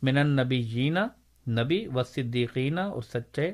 من 0.01 0.15
نبی 0.15 0.63
جینا 0.63 1.07
نبی 1.49 1.87
و 1.87 2.03
صدیقینہ 2.03 2.79
اور 2.79 3.01
سچے 3.01 3.53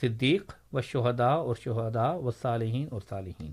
صدیق 0.00 0.52
و 0.72 0.80
شہدا 0.80 1.26
اور 1.26 1.54
شہدا 1.54 2.12
و 2.12 2.30
صالحین 2.30 2.88
اور 2.90 3.00
صالحین۔ 3.08 3.52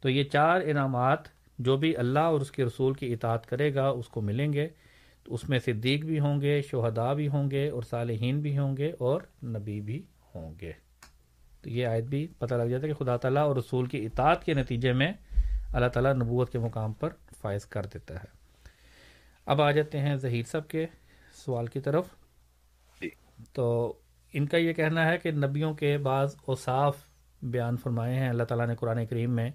تو 0.00 0.10
یہ 0.10 0.24
چار 0.24 0.60
انعامات 0.64 1.18
جو 1.58 1.76
بھی 1.76 1.96
اللہ 1.96 2.18
اور 2.18 2.40
اس 2.40 2.50
کے 2.50 2.64
رسول 2.64 2.94
کی 2.94 3.12
اطاعت 3.12 3.46
کرے 3.46 3.74
گا، 3.74 3.88
اس 3.88 4.08
کو 4.08 4.20
ملیں 4.20 4.52
گے۔ 4.52 4.68
اس 5.28 5.48
میں 5.48 5.58
صدیق 5.58 6.04
بھی 6.04 6.20
ہوں 6.20 6.40
گے، 6.40 6.62
شہداء 6.62 7.12
بھی 7.12 7.28
ہوں 7.28 7.50
گے 7.50 7.68
اور 7.68 7.82
صالحین 7.82 8.40
بھی 8.40 8.58
ہوں 8.58 8.76
گے 8.76 8.92
اور 8.98 9.20
نبی 9.44 9.80
بھی 9.80 10.02
ہوں 10.34 10.54
گے۔ 10.60 10.72
تو 11.62 11.70
یہ 11.70 11.86
آیت 11.86 12.04
بھی 12.04 12.26
پتہ 12.38 12.54
لگ 12.54 12.62
جاتا 12.62 12.86
ہے 12.86 12.92
کہ 12.92 13.04
خدا 13.04 13.16
تعالیٰ 13.16 13.42
اور 13.42 13.56
رسول 13.56 13.86
کی 13.86 14.06
اطاعت 14.06 14.44
کے 14.44 14.54
نتیجے 14.54 14.92
میں 14.92 15.12
اللہ 15.72 15.86
تعالیٰ 15.86 16.14
نبوت 16.14 16.52
کے 16.52 16.58
مقام 16.58 16.92
پر 16.92 17.08
فائز 17.40 17.66
کر 17.66 17.86
دیتا 17.94 18.14
ہے۔ 18.14 18.36
اب 19.46 19.62
آ 19.62 19.70
جاتے 19.70 19.98
ہیں 19.98 20.16
ظہیر 20.16 20.42
صاحب 20.42 20.68
کے 20.68 20.86
سوال 21.44 21.66
کی 21.66 21.80
طرف۔ 21.80 22.04
تو 23.52 23.98
ان 24.32 24.46
کا 24.46 24.56
یہ 24.56 24.72
کہنا 24.72 25.08
ہے 25.08 25.18
کہ 25.18 25.30
نبیوں 25.30 25.74
کے 25.74 25.98
بعض 25.98 26.36
اوصاف 26.44 26.96
بیان 27.42 27.76
فرمائے 27.76 28.14
ہیں 28.14 28.28
اللہ 28.28 28.42
تعالیٰ 28.42 28.66
نے 28.66 28.74
قرآن 28.74 29.06
کریم 29.06 29.30
میں، 29.30 29.50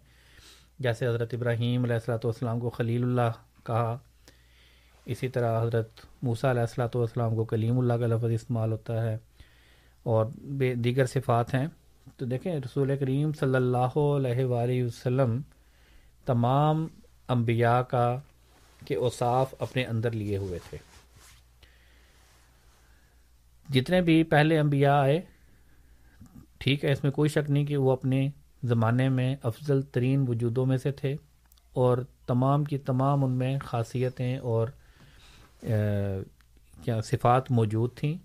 جیسے 0.80 1.08
حضرت 1.08 1.34
ابراہیم 1.34 1.84
علیہ 1.84 1.94
السلاۃ 1.94 2.20
والسلام 2.24 2.60
کو 2.60 2.70
خلیل 2.70 3.04
اللہ 3.04 3.32
کہا۔ 3.64 3.98
اسی 5.12 5.28
طرح 5.28 5.62
حضرت 5.62 6.06
موسیٰ 6.24 6.50
علیہ 6.50 6.62
السلاۃ 6.62 6.96
والسلام 6.96 7.36
کو 7.36 7.44
کلیم 7.46 7.80
اللہ 7.80 7.94
کا 7.94 8.08
لفظ 8.08 8.32
استعمال 8.32 8.72
ہوتا 8.72 9.04
ہے 9.04 9.18
اور 10.04 10.26
بے 10.58 10.74
دیگر 10.76 11.06
صفات 11.06 11.54
ہیں۔ 11.54 11.68
تو 12.18 12.26
دیکھیں، 12.26 12.54
رسول 12.56 12.98
کریم 12.98 13.32
صلی 13.40 13.56
اللہ 13.56 13.98
علیہ 13.98 14.46
وآلہ 14.46 14.84
وسلم 14.84 15.42
تمام 16.26 16.88
انبیاء 17.30 17.82
کا 17.82 18.20
کے 18.86 18.96
اوصاف 18.96 19.54
اپنے 19.60 19.86
اندر 19.86 20.12
لیے 20.12 20.38
ہوئے 20.38 20.60
تھے۔ 20.70 20.78
جتنے 23.70 24.02
بھی 24.02 24.24
پہلے 24.24 24.60
انبیاء 24.60 25.00
آئے، 25.02 25.22
ٹھیک 26.58 26.86
ہے، 26.86 26.92
اس 26.92 27.04
میں 27.04 27.12
کوئی 27.12 27.30
شک 27.30 27.50
نہیں 27.50 27.66
کہ 27.66 27.78
وہ 27.78 27.92
اپنے 27.92 28.30
زمانے 28.64 29.10
میں 29.10 29.36
افضل 29.44 29.82
ترین 29.82 30.26
وجودوں 30.28 30.66
میں 30.66 30.78
سے 30.78 30.92
تھے 30.92 31.16
اور 31.74 31.98
تمام 32.28 32.64
کی 32.64 32.78
تمام 32.78 33.24
ان 33.24 33.32
میں 33.32 33.60
خاصیتیں 33.60 34.38
اور 34.38 34.68
کیا 35.62 37.00
صفات 37.02 37.52
موجود 37.52 37.96
تھیں، 37.96 38.18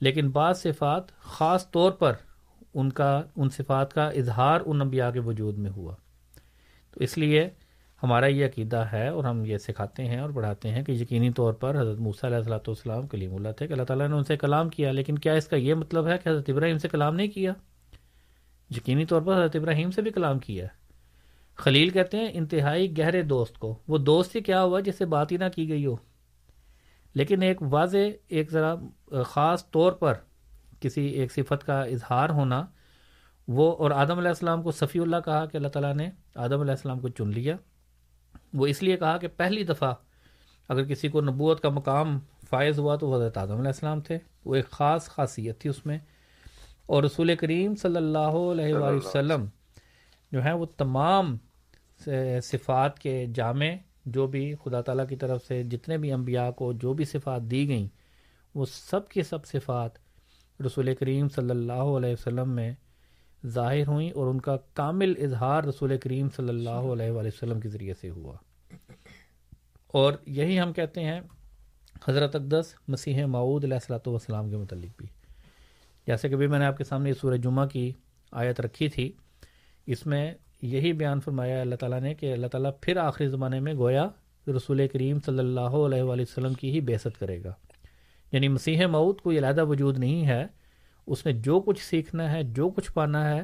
لیکن 0.00 0.30
بعض 0.30 0.62
صفات 0.62 1.12
خاص 1.32 1.70
طور 1.70 1.92
پر 1.92 2.12
ان 2.74 2.90
کا، 2.90 3.22
ان 3.36 3.50
صفات 3.50 3.92
کا 3.94 4.08
اظہار 4.10 4.60
ان 4.66 4.80
انبیاء 4.80 5.10
کے 5.10 5.20
وجود 5.20 5.58
میں 5.58 5.70
ہوا۔ 5.70 5.94
تو 6.94 7.00
اس 7.00 7.16
لیے 7.18 7.48
ہمارا 8.02 8.26
یہ 8.26 8.46
عقیدہ 8.46 8.84
ہے 8.92 9.06
اور 9.08 9.24
ہم 9.24 9.44
یہ 9.46 9.58
سکھاتے 9.58 10.04
ہیں 10.04 10.18
اور 10.18 10.30
بڑھاتے 10.30 10.68
ہیں 10.68 10.82
کہ 10.84 10.92
یقینی 10.92 11.30
طور 11.32 11.52
پر 11.54 11.80
حضرت 11.80 11.98
موسیٰ 11.98 12.24
علیہ 12.24 12.36
السلاۃ 12.36 12.66
والسلام 12.66 13.06
کلیم 13.06 13.34
اللہ 13.34 13.52
تھے، 13.56 13.66
کہ 13.66 13.72
اللہ 13.72 13.84
تعالیٰ 13.84 14.08
نے 14.08 14.14
ان 14.14 14.24
سے 14.24 14.36
کلام 14.36 14.68
کیا، 14.68 14.92
لیکن 14.92 15.18
کیا 15.18 15.32
اس 15.32 15.46
کا 15.46 15.56
یہ 15.56 15.74
مطلب 15.74 16.08
ہے 16.08 16.16
کہ 16.18 16.28
حضرت 16.28 16.50
ابراہیم 16.50 16.78
سے 16.78 16.88
کلام 16.88 17.14
نہیں 17.16 17.28
کیا؟ 17.28 17.52
یقینی 18.70 19.04
طور 19.04 19.22
پر 19.22 19.36
حضرت 19.36 19.56
ابراہیم 19.56 19.90
سے 19.90 20.02
بھی 20.02 20.10
کلام 20.10 20.38
کیا۔ 20.38 20.66
خلیل 21.58 21.90
کہتے 21.90 22.16
ہیں، 22.16 22.28
انتہائی 22.32 22.96
گہرے 22.98 23.22
دوست 23.22 23.58
کو، 23.58 23.74
وہ 23.88 23.98
دوست 23.98 24.36
ہی 24.36 24.40
کیا 24.40 24.62
ہوا 24.62 24.80
جس 24.80 24.98
سے 24.98 25.04
بات 25.06 25.32
ہی 25.32 25.36
نہ 25.36 25.44
کی 25.54 25.68
گئی 25.68 25.86
ہو؟ 25.86 25.96
لیکن 27.14 27.42
ایک 27.42 27.56
واضح، 27.62 27.96
ایک 28.28 28.50
ذرا 28.50 28.74
خاص 29.22 29.70
طور 29.70 29.92
پر 29.92 30.14
کسی 30.80 31.06
ایک 31.06 31.32
صفت 31.32 31.66
کا 31.66 31.82
اظہار 31.82 32.28
ہونا، 32.28 32.66
وہ 33.48 33.76
اور 33.76 33.90
آدم 33.90 34.18
علیہ 34.18 34.28
السلام 34.28 34.62
کو 34.62 34.70
صفی 34.70 34.98
اللہ 34.98 35.16
کہا 35.24 35.46
کہ 35.46 35.56
اللہ 35.56 35.68
تعالیٰ 35.68 35.94
نے 35.94 36.10
آدم 36.34 36.60
علیہ 36.60 36.70
السلام 36.70 37.00
کو 37.00 37.08
چن 37.08 37.28
لیا۔ 37.28 37.56
وہ 38.54 38.66
اس 38.66 38.82
لیے 38.82 38.96
کہا 38.96 39.18
کہ 39.18 39.28
پہلی 39.28 39.64
دفعہ 39.64 39.94
اگر 40.68 40.84
کسی 40.84 41.08
کو 41.08 41.20
نبوت 41.20 41.60
کا 41.60 41.68
مقام 41.68 42.18
فائز 42.50 42.78
ہوا 42.78 42.96
تو 42.96 43.14
حضرت 43.14 43.38
آدم 43.38 43.52
علیہ 43.52 43.66
السلام 43.66 44.00
تھے۔ 44.00 44.18
وہ 44.44 44.54
ایک 44.54 44.70
خاص 44.70 45.06
خاصیت 45.06 45.60
تھی 45.60 45.70
اس 45.70 45.86
میں۔ 45.86 45.98
اور 46.86 47.02
رسول 47.02 47.36
کریم 47.36 47.74
صلی 47.74 47.96
اللہ 47.96 48.18
علیہ 48.18 48.74
وآلہ 48.74 48.96
وسلم 48.96 49.44
جو 50.32 50.42
ہیں، 50.42 50.52
وہ 50.52 50.66
تمام 50.66 51.36
صفات 52.42 52.98
کے 52.98 53.26
جامع 53.34 53.66
جو 54.04 54.26
بھی 54.26 54.54
خدا 54.64 54.80
تعالیٰ 54.80 55.08
کی 55.08 55.16
طرف 55.16 55.46
سے 55.46 55.62
جتنے 55.62 55.98
بھی 55.98 56.12
انبیاء 56.12 56.50
کو 56.50 56.72
جو 56.72 56.92
بھی 56.92 57.04
صفات 57.04 57.42
دی 57.42 57.68
گئیں، 57.68 57.88
وہ 58.54 58.64
سب 58.64 59.08
کی 59.08 59.22
سب 59.22 59.46
صفات 59.46 59.90
رسول 60.66 60.94
کریم 60.94 61.28
صلی 61.28 61.50
اللہ 61.50 61.72
علیہ 61.72 62.12
وسلم 62.12 62.50
میں 62.50 62.72
ظاہر 63.46 63.86
ہوئیں 63.86 64.10
اور 64.10 64.26
ان 64.26 64.40
کا 64.40 64.56
کامل 64.74 65.14
اظہار 65.18 65.64
رسول 65.64 65.98
کریم 65.98 66.28
صلی 66.36 66.48
اللہ 66.48 66.70
علیہ 66.70 67.10
وآلہ 67.10 67.28
وسلم 67.28 67.60
کے 67.60 67.68
ذریعے 67.68 67.94
سے 68.00 68.10
ہوا۔ 68.10 68.36
اور 69.86 70.12
یہی 70.26 70.60
ہم 70.60 70.72
کہتے 70.72 71.00
ہیں 71.00 71.20
حضرت 72.08 72.36
اقدس 72.36 72.74
مسیح 72.88 73.26
معود 73.26 73.64
علیہ 73.64 73.74
السلاۃ 73.74 74.06
والسلام 74.06 74.50
کے 74.50 74.56
متعلق 74.56 74.98
بھی۔ 74.98 75.06
جیسے 76.06 76.28
کہ 76.28 76.36
بھی 76.36 76.46
میں 76.46 76.58
نے 76.58 76.64
آپ 76.64 76.76
کے 76.76 76.84
سامنے 76.84 77.14
سورہ 77.14 77.36
جمعہ 77.36 77.66
کی 77.66 77.92
آیت 78.32 78.60
رکھی 78.60 78.88
تھی، 78.88 79.12
اس 79.86 80.06
میں 80.06 80.34
یہی 80.62 80.92
بیان 80.92 81.20
فرمایا 81.20 81.60
اللہ 81.60 81.74
تعالیٰ 81.74 82.00
نے 82.00 82.14
کہ 82.14 82.32
اللہ 82.32 82.46
تعالیٰ 82.46 82.70
پھر 82.80 82.96
آخری 82.96 83.28
زمانے 83.28 83.60
میں 83.60 83.74
گویا 83.74 84.08
رسول 84.56 84.88
کریم 84.88 85.18
صلی 85.26 85.38
اللہ 85.38 85.60
علیہ 85.60 86.02
وآلہ 86.02 86.22
وسلم 86.22 86.52
کی 86.52 86.70
ہی 86.70 86.80
بحثت 86.80 87.20
کرے 87.20 87.44
گا۔ 87.44 87.52
یعنی 88.32 88.48
مسیح 88.48 88.86
مود 88.86 89.20
کوئی 89.20 89.38
علیحدہ 89.38 89.64
وجود 89.64 89.98
نہیں 89.98 90.26
ہے۔ 90.26 90.46
اس 91.06 91.26
نے 91.26 91.32
جو 91.32 91.60
کچھ 91.60 91.82
سیکھنا 91.82 92.32
ہے، 92.32 92.42
جو 92.42 92.68
کچھ 92.68 92.92
پانا 92.92 93.34
ہے 93.34 93.40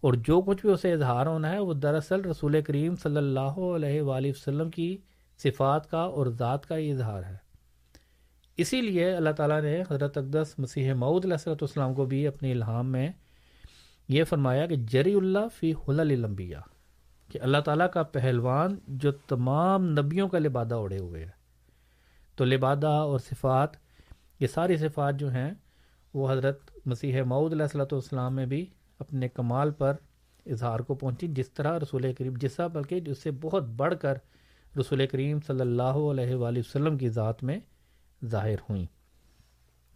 اور 0.00 0.12
جو 0.12 0.40
کچھ 0.40 0.66
بھی 0.66 0.72
اسے 0.72 0.92
اظہار 0.92 1.26
ہونا 1.26 1.52
ہے، 1.52 1.58
وہ 1.58 1.74
دراصل 1.74 2.20
رسول 2.20 2.62
کریم 2.62 2.96
صلی 2.96 3.16
اللہ 3.16 3.58
علیہ 3.74 4.02
وآلہ 4.02 4.28
وسلم 4.28 4.70
کی 4.70 4.96
صفات 5.38 5.90
کا 5.90 6.00
اور 6.00 6.26
ذات 6.26 6.66
کا 6.66 6.76
ہی 6.76 6.90
اظہار 6.90 7.22
ہے۔ 7.22 7.36
اسی 8.56 8.80
لیے 8.80 9.10
اللہ 9.10 9.30
تعالیٰ 9.30 9.62
نے 9.62 9.82
حضرت 9.90 10.18
اقدس 10.18 10.54
مسیح 10.58 10.92
معود 10.92 11.24
علیہ 11.24 11.36
صلاۃ 11.36 11.54
والسلام 11.54 11.94
کو 11.94 12.04
بھی 12.04 12.26
اپنی 12.26 12.52
الہام 12.52 12.92
میں 12.92 13.08
یہ 14.10 14.24
فرمایا 14.24 14.66
کہ 14.66 14.76
جری 14.76 15.14
اللہ 15.14 15.46
فی 15.54 15.72
حللمبیا 15.88 16.60
کہ 17.30 17.38
اللہ 17.42 17.58
تعالیٰ 17.58 17.90
کا 17.90 18.02
پہلوان 18.02 18.74
جو 18.88 19.12
تمام 19.12 19.84
نبیوں 19.88 20.28
کا 20.28 20.38
لبادہ 20.38 20.74
اڑے 20.74 20.98
ہوئے 20.98 21.24
ہے 21.24 21.30
تو 22.36 22.44
لبادہ 22.44 22.86
اور 22.86 23.18
صفات، 23.18 23.76
یہ 24.40 24.46
ساری 24.46 24.76
صفات 24.76 25.14
جو 25.16 25.30
ہیں، 25.30 25.50
وہ 26.14 26.30
حضرت 26.32 26.70
مسیح 26.86 27.22
معود 27.22 27.52
علیہ 27.52 27.62
السلۃ 27.62 27.92
والسلام 27.92 28.34
میں 28.34 28.46
بھی 28.46 28.64
اپنے 28.98 29.28
کمال 29.28 29.70
پر 29.70 29.96
اظہار 30.46 30.80
کو 30.80 30.94
پہنچی، 30.94 31.26
جس 31.28 31.50
طرح 31.50 31.78
رسول 31.78 32.12
کریم 32.12 32.34
جسا 32.36 32.66
بلکہ 32.66 33.00
جس 33.00 33.18
سے 33.18 33.30
بہت 33.30 33.62
بڑھ 33.62 33.94
کر 34.00 34.18
رسول 34.78 35.06
کریم 35.06 35.38
صلی 35.46 35.60
اللہ 35.60 36.00
علیہ 36.10 36.34
وآلہ 36.34 36.58
وسلم 36.58 36.98
کی 36.98 37.08
ذات 37.08 37.42
میں 37.42 37.58
ظاہر 38.24 38.58
ہوئیں۔ 38.70 38.86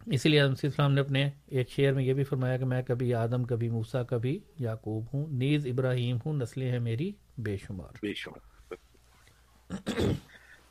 اسی 0.05 0.29
لیے 0.29 0.39
عدم 0.39 0.53
السلام 0.63 0.93
نے 0.93 1.01
اپنے 1.01 1.29
ایک 1.45 1.69
شعر 1.69 1.93
میں 1.93 2.03
یہ 2.03 2.13
بھی 2.13 2.23
فرمایا 2.23 2.57
کہ 2.57 2.65
میں 2.65 2.83
کبھی 2.83 3.13
آدم 3.13 3.43
کبھی 3.43 3.69
موسا 3.69 4.03
کبھی 4.03 4.39
یعقوب 4.59 5.05
ہوں 5.13 5.25
نیز 5.29 5.67
ابراہیم 5.67 6.17
ہوں 6.25 6.33
نسلیں 6.33 6.71
ہیں 6.71 6.79
میری 6.79 7.11
بے 7.37 7.57
شمار۔ 7.57 7.97
بے 8.01 8.13
شمار 8.13 8.73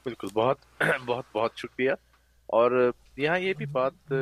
بالکل۔ 0.05 0.27
بہت 0.35 0.83
بہت 1.07 1.25
بہت 1.35 1.51
شکریہ۔ 1.57 1.91
اور 2.47 2.91
یہاں 3.17 3.39
یہ 3.39 3.53
بھی 3.59 3.67
بات 3.67 4.13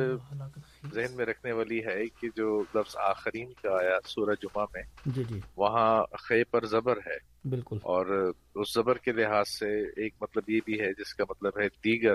ذہن 0.93 1.15
میں 1.15 1.25
رکھنے 1.25 1.51
والی 1.51 1.85
ہے 1.85 2.05
کہ 2.21 2.27
جو 2.35 2.63
لفظ 2.75 2.95
آخرین 2.97 3.53
کا 3.63 3.69
آیا 3.69 3.97
سورہ 4.05 4.35
جمعہ 4.41 4.65
میں 4.73 4.83
جی 5.05 5.23
جی۔ 5.29 5.39
وہاں 5.55 6.03
خے 6.19 6.43
پر 6.43 6.65
زبر 6.65 6.97
ہے۔ 6.97 7.49
بالکل۔ 7.49 7.77
اور 7.81 8.31
اس 8.55 8.73
زبر 8.73 8.97
کے 8.97 9.11
لحاظ 9.11 9.49
سے 9.49 9.81
ایک 9.81 10.13
مطلب 10.21 10.49
یہ 10.49 10.59
بھی 10.65 10.81
ہے 10.81 10.93
جس 10.93 11.13
کا 11.13 11.23
مطلب 11.29 11.59
ہے 11.59 11.67
دیگر 11.67 12.13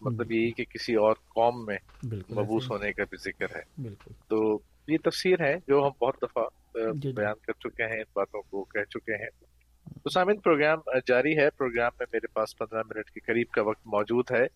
مطلب 0.00 0.32
یہی 0.32 0.50
کہ 0.50 0.64
کسی 0.64 0.94
اور 0.94 1.14
قوم 1.28 1.66
میں 1.66 1.78
مبوس 2.12 2.70
ہونے 2.70 2.92
کا 2.92 3.04
بھی 3.10 3.16
ذکر 3.16 3.56
ہے۔ 3.56 3.82
بالکل۔ 3.82 4.10
تو 4.28 4.58
یہ 4.88 4.98
تفسیر 5.04 5.40
ہے 5.40 5.56
جو 5.68 5.86
ہم 5.86 6.04
بہت 6.04 6.16
دفعہ 6.22 6.42
جی۔ 6.94 7.12
بیان 7.12 7.34
کر 7.46 7.52
چکے 7.52 7.84
ہیں 7.84 7.92
ان 7.92 8.10
باتوں 8.14 8.42
کو 8.42 8.64
کہہ 8.64 8.84
چکے 8.84 9.14
ہیں۔ 9.14 9.28
تو 10.02 10.10
سامن 10.10 10.36
پروگرام 10.36 10.78
جاری 11.06 11.38
ہے۔ 11.38 11.50
پروگرام 11.50 11.92
میں 11.98 12.06
میرے 12.12 12.26
پاس 12.26 12.58
پندرہ 12.58 12.82
منٹ 12.90 13.10
کے 13.10 13.20
قریب 13.20 13.46
کا 13.50 13.62
وقت 13.62 13.86
موجود 13.86 14.24
ہے۔ 14.30 14.46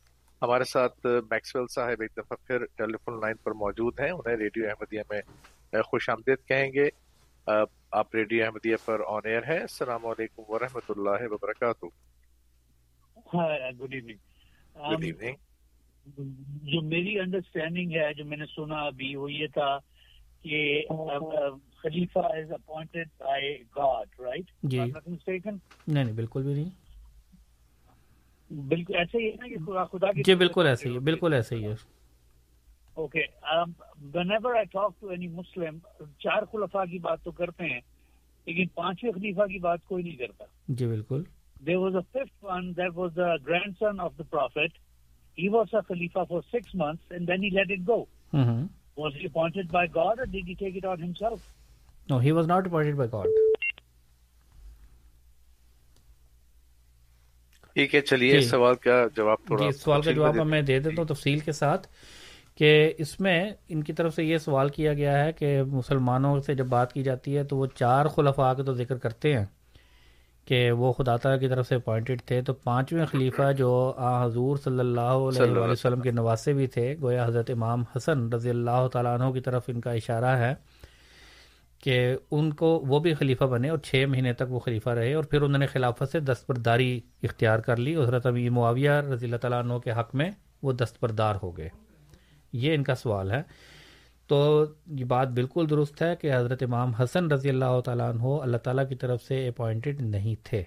ہمارے 0.42 0.64
ساتھ 0.64 1.06
میکسویل 1.30 1.66
صاحب 1.66 2.00
ایک 2.00 2.10
دفعہ 2.16 2.36
پھر 2.46 2.64
ٹیلی 2.64 2.96
فون 3.04 3.20
لائن 3.20 3.36
پر 3.36 3.50
موجود 3.50 4.00
ہیں۔ 4.00 4.10
انہیں 4.10 4.36
ریڈیو 4.36 4.66
احمدیہ 4.68 5.00
میں 5.10 5.20
خوش 5.82 6.10
آمدید 6.10 6.48
کہیں 6.48 6.72
گے۔ 6.72 6.88
آپ 7.90 8.14
ریڈیو 8.14 8.44
احمدیہ 8.44 8.76
پر 8.84 9.00
آن 9.06 9.20
ایئر 9.24 9.42
ہے 9.46 9.58
السلام 9.58 10.06
علیکم 10.06 10.42
ورحمۃ 10.48 10.86
اللہ 10.88 11.26
وبرکاتہ۔ 11.30 11.86
Good 13.82 13.94
evening. 13.94 14.31
گڈ 14.76 15.04
ایوننگ 15.04 15.36
جو 16.62 16.80
میری 16.82 17.18
انڈرسٹینڈنگ 17.18 17.92
ہے 17.92 18.14
جو 18.14 18.24
میں 18.24 18.36
نے 18.36 18.46
سنا 18.46 18.76
ابھی 18.76 19.16
وہ 19.16 19.32
یہ 19.32 19.46
تھا 19.46 19.78
کہ 20.42 20.82
خلیفہ 21.82 22.18
is 22.18 22.52
appointed 22.52 23.08
by 23.18 23.62
God 23.76 24.20
right 24.20 24.50
جی۔ 24.62 24.78
نہیں 24.78 26.04
نہیں 26.04 26.12
بالکل 26.12 26.42
بھی 26.42 26.54
نہیں۔ 26.54 26.70
بالکل 28.68 28.96
ایسے 28.96 29.18
ہی 29.18 29.26
ہے 29.26 29.36
نا 29.40 29.48
کہ 29.48 29.84
خدا 29.92 30.12
کی 30.12 30.22
جی 30.26 30.34
بالکل 30.34 30.66
ایسے 30.66 30.88
ہی 30.88 30.94
ہے 30.94 30.98
بالکل 31.00 31.32
ایسے 31.32 31.56
ہی 31.56 31.64
ہے۔ 31.64 31.74
Okay 32.94 33.20
whenever 34.30 34.54
I 34.54 34.64
talk 34.64 35.00
to 35.00 35.08
any 35.08 35.26
Muslim 35.26 35.78
چار 36.18 36.42
خلفاء 36.52 36.84
کی 36.84 36.98
بات 36.98 37.22
تو 37.22 37.30
کرتے 37.30 37.64
ہیں 37.64 37.80
لیکن 38.46 38.66
پانچویں 38.66 39.12
خلیفہ 39.12 39.46
کی 39.46 39.58
بات 39.58 39.84
کوئی 39.84 40.02
نہیں 40.02 40.16
کرتا۔ 40.16 40.44
جی 40.68 40.86
بالکل۔ 40.86 41.22
There 41.62 41.76
was 41.76 41.96
a 41.96 42.02
fifth 42.02 42.44
one 42.44 42.70
that 42.76 42.96
was 42.96 43.16
the 43.16 43.34
grandson 43.80 44.00
of 44.00 44.12
the 44.18 44.22
prophet 44.30 44.78
he 45.38 45.48
was 45.48 45.74
a 45.74 45.80
خلیفہ 45.88 46.24
for 46.28 46.40
six 46.52 46.74
months 46.74 47.12
and 47.12 47.28
then 47.28 47.44
he 47.44 47.50
let 47.50 47.70
it 47.70 47.88
go 47.88 48.04
was 48.96 49.16
he 49.16 49.24
appointed 49.26 49.72
by 49.72 49.88
God 49.94 50.18
or 50.18 50.26
did 50.26 50.48
he 50.48 50.54
take 50.54 50.76
it 50.76 50.84
on 50.84 51.02
himself 51.02 51.48
no 52.08 52.18
he 52.18 52.30
was 52.30 52.46
not 52.46 52.66
appointed 52.66 52.96
by 52.96 53.12
God 53.12 53.28
ٹھیک 57.76 57.94
ہے 57.94 58.00
چلیے 58.00 58.36
اس 58.38 58.50
سوال 58.50 58.74
کا 58.74 59.04
جواب 59.16 59.38
تھوڑا 59.46 59.64
جی 59.64 59.72
سوال 59.72 60.02
کا 60.02 60.10
جواب 60.10 60.36
میں 60.46 60.60
دے 60.62 60.78
دیتا 60.78 61.00
ہوں 61.02 61.08
تفصیل 61.08 61.38
کے 61.38 61.52
ساتھ 61.52 61.86
کہ 62.56 62.92
اس 62.98 63.18
میں 63.20 63.40
ان 63.68 63.82
کی 63.82 63.92
طرف 63.92 64.14
سے 64.14 64.24
یہ 64.24 64.38
سوال 64.38 64.68
کیا 64.68 64.92
گیا 64.94 65.24
ہے 65.24 65.32
کہ 65.32 65.62
مسلمانوں 65.62 66.38
سے 66.40 66.54
جب 66.54 66.66
بات 66.66 66.92
کی 66.92 67.02
جاتی 67.02 67.36
ہے 67.36 67.44
تو 67.44 67.56
وہ 67.56 67.66
چار 67.74 68.06
خلفاء 68.06 68.52
کے 68.54 68.62
تو 68.62 68.72
ذکر 68.72 68.98
کرتے 68.98 69.32
ہیں۔ 69.32 69.44
کہ 70.44 70.72
وہ 70.72 70.92
خدا 70.92 71.16
تعالیٰ 71.16 71.40
کی 71.40 71.48
طرف 71.48 71.68
سے 71.68 71.74
اپوائنٹڈ 71.74 72.22
تھے۔ 72.26 72.42
تو 72.42 72.52
پانچویں 72.52 73.06
خلیفہ 73.06 73.52
جو 73.52 73.92
آ 73.96 74.24
حضور 74.26 74.56
صلی 74.56 74.78
اللہ 74.78 75.00
علیہ 75.00 75.58
وسلم 75.58 76.00
کے 76.00 76.10
نواسے 76.10 76.52
بھی 76.52 76.66
تھے 76.66 76.96
گویا 77.02 77.26
حضرت 77.26 77.50
امام 77.50 77.84
حسن 77.96 78.28
رضی 78.28 78.50
اللہ 78.50 78.88
تعالیٰ 78.92 79.20
عنہ 79.20 79.32
کی 79.32 79.40
طرف 79.40 79.62
ان 79.66 79.80
کا 79.80 79.92
اشارہ 79.92 80.36
ہے 80.36 80.54
کہ 81.84 82.16
ان 82.30 82.52
کو 82.52 82.84
وہ 82.86 83.00
بھی 83.00 83.14
خلیفہ 83.14 83.44
بنے 83.44 83.68
اور 83.68 83.78
چھ 83.78 84.04
مہینے 84.08 84.32
تک 84.32 84.44
وہ 84.48 84.58
خلیفہ 84.58 84.90
رہے 84.90 85.14
اور 85.14 85.24
پھر 85.24 85.42
انہوں 85.42 85.58
نے 85.58 85.66
خلافت 85.66 86.12
سے 86.12 86.20
دستبرداری 86.20 87.00
اختیار 87.22 87.58
کر 87.58 87.76
لی۔ 87.76 87.96
حضرت 87.96 88.26
ابی 88.26 88.48
معاویہ 88.48 88.90
رضی 88.90 89.26
اللہ 89.26 89.36
تعالیٰ 89.36 89.58
عنہ 89.58 89.78
کے 89.78 89.90
حق 89.90 90.14
میں 90.14 90.30
وہ 90.62 90.72
دستبردار 90.72 91.34
ہو 91.42 91.56
گئے۔ 91.56 91.68
یہ 92.52 92.74
ان 92.74 92.82
کا 92.82 92.94
سوال 92.94 93.30
ہے۔ 93.30 93.42
تو 94.26 94.64
یہ 94.86 95.04
بات 95.04 95.28
بالکل 95.28 95.70
درست 95.70 96.02
ہے 96.02 96.16
کہ 96.16 96.34
حضرت 96.34 96.62
امام 96.62 96.90
حسن 96.90 97.30
رضی 97.30 97.48
اللہ 97.48 97.80
تعالیٰ 97.84 98.08
عنہ 98.10 98.22
اللہ 98.22 98.56
تعالیٰ 98.56 98.88
کی 98.88 98.94
طرف 98.94 99.22
سے 99.22 99.48
اپوائنٹڈ 99.48 100.02
نہیں 100.02 100.34
تھے۔ 100.44 100.62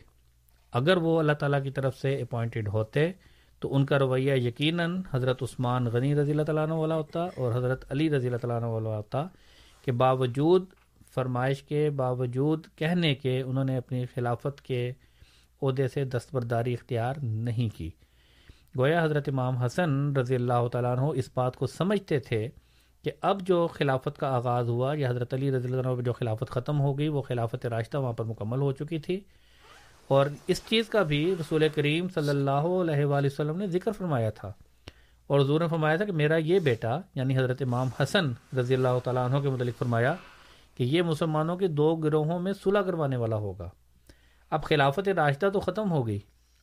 اگر 0.73 0.97
وہ 0.97 1.19
اللہ 1.19 1.33
تعالیٰ 1.33 1.63
کی 1.63 1.71
طرف 1.71 1.97
سے 1.97 2.15
اپوائنٹڈ 2.21 2.67
ہوتے 2.67 3.11
تو 3.59 3.75
ان 3.75 3.85
کا 3.85 3.99
رویہ 3.99 4.33
یقیناً 4.33 5.01
حضرت 5.11 5.43
عثمان 5.43 5.85
غنی 5.85 6.15
رضی 6.15 6.31
اللہ 6.31 6.43
تعالیٰ 6.43 6.63
عنہ 6.63 6.73
والا 6.73 6.95
ہوتا 6.95 7.23
اور 7.23 7.53
حضرت 7.53 7.91
علی 7.91 8.09
رضی 8.09 8.27
اللہ 8.27 8.37
تعالیٰ 8.37 8.57
عنہ 8.57 8.65
والا 8.65 8.89
ہوتا 8.89 9.27
کہ 9.81 9.91
باوجود 9.91 10.65
فرمائش 11.15 11.63
کے، 11.63 11.89
باوجود 11.89 12.67
کہنے 12.75 13.15
کے 13.15 13.41
انہوں 13.41 13.63
نے 13.63 13.77
اپنی 13.77 14.05
خلافت 14.05 14.61
کے 14.61 14.91
عہدے 15.61 15.87
سے 15.87 16.05
دستبرداری 16.05 16.73
اختیار 16.73 17.13
نہیں 17.23 17.77
کی۔ 17.77 17.89
گویا 18.77 19.03
حضرت 19.03 19.29
امام 19.29 19.57
حسن 19.57 20.15
رضی 20.17 20.35
اللہ 20.35 20.67
تعالیٰ 20.67 20.97
عنہ 20.97 21.05
اس 21.15 21.29
بات 21.33 21.57
کو 21.57 21.67
سمجھتے 21.67 22.19
تھے 22.19 22.49
کہ 23.05 23.11
اب 23.21 23.41
جو 23.41 23.67
خلافت 23.67 24.17
کا 24.17 24.35
آغاز 24.35 24.69
ہوا، 24.69 24.93
یا 24.97 25.09
حضرت 25.09 25.33
علی 25.33 25.51
رضی 25.51 25.73
اللہ 25.73 25.87
عنہ 25.87 26.01
جو 26.01 26.13
خلافت 26.13 26.49
ختم 26.49 26.81
ہو 26.81 26.97
گئی، 26.97 27.07
وہ 27.07 27.21
خلافت 27.21 27.65
راشتہ 27.65 27.97
وہاں 27.97 28.13
پر 28.13 28.25
مکمل 28.25 28.59
ہو 28.59 28.71
چکی 28.71 28.99
تھی۔ 28.99 29.19
اور 30.07 30.25
اس 30.47 30.61
چیز 30.69 30.89
کا 30.89 31.03
بھی 31.03 31.35
رسول 31.39 31.63
کریم 31.75 32.07
صلی 32.09 32.29
اللہ 32.29 32.51
علیہ 32.51 33.05
وآلہ 33.05 33.27
وسلم 33.27 33.57
نے 33.57 33.67
ذکر 33.67 33.91
فرمایا 33.91 34.29
تھا۔ 34.29 34.53
اور 35.27 35.39
حضور 35.39 35.61
نے 35.61 35.67
فرمایا 35.67 35.95
تھا 35.95 36.05
کہ 36.05 36.11
میرا 36.11 36.35
یہ 36.35 36.59
بیٹا 36.59 36.99
یعنی 37.15 37.37
حضرت 37.37 37.61
امام 37.61 37.89
حسن 38.03 38.57
رضی 38.59 38.73
اللہ 38.73 38.99
تعالیٰ 39.03 39.25
عنہ 39.25 39.39
کے 39.39 39.49
متعلق 39.49 39.77
فرمایا 39.79 40.15
کہ 40.77 40.83
یہ 40.83 41.01
مسلمانوں 41.01 41.57
کے 41.57 41.67
دو 41.67 41.95
گروہوں 41.95 42.39
میں 42.39 42.53
صلح 42.53 42.79
کروانے 42.79 43.17
والا 43.17 43.35
ہوگا۔ 43.35 43.69
اب 44.51 44.63
خلافت 44.63 45.09
راشدہ 45.09 45.49
تو 45.53 45.59
ختم 45.59 45.91
ہو 45.91 46.07
گئی۔ 46.07 46.19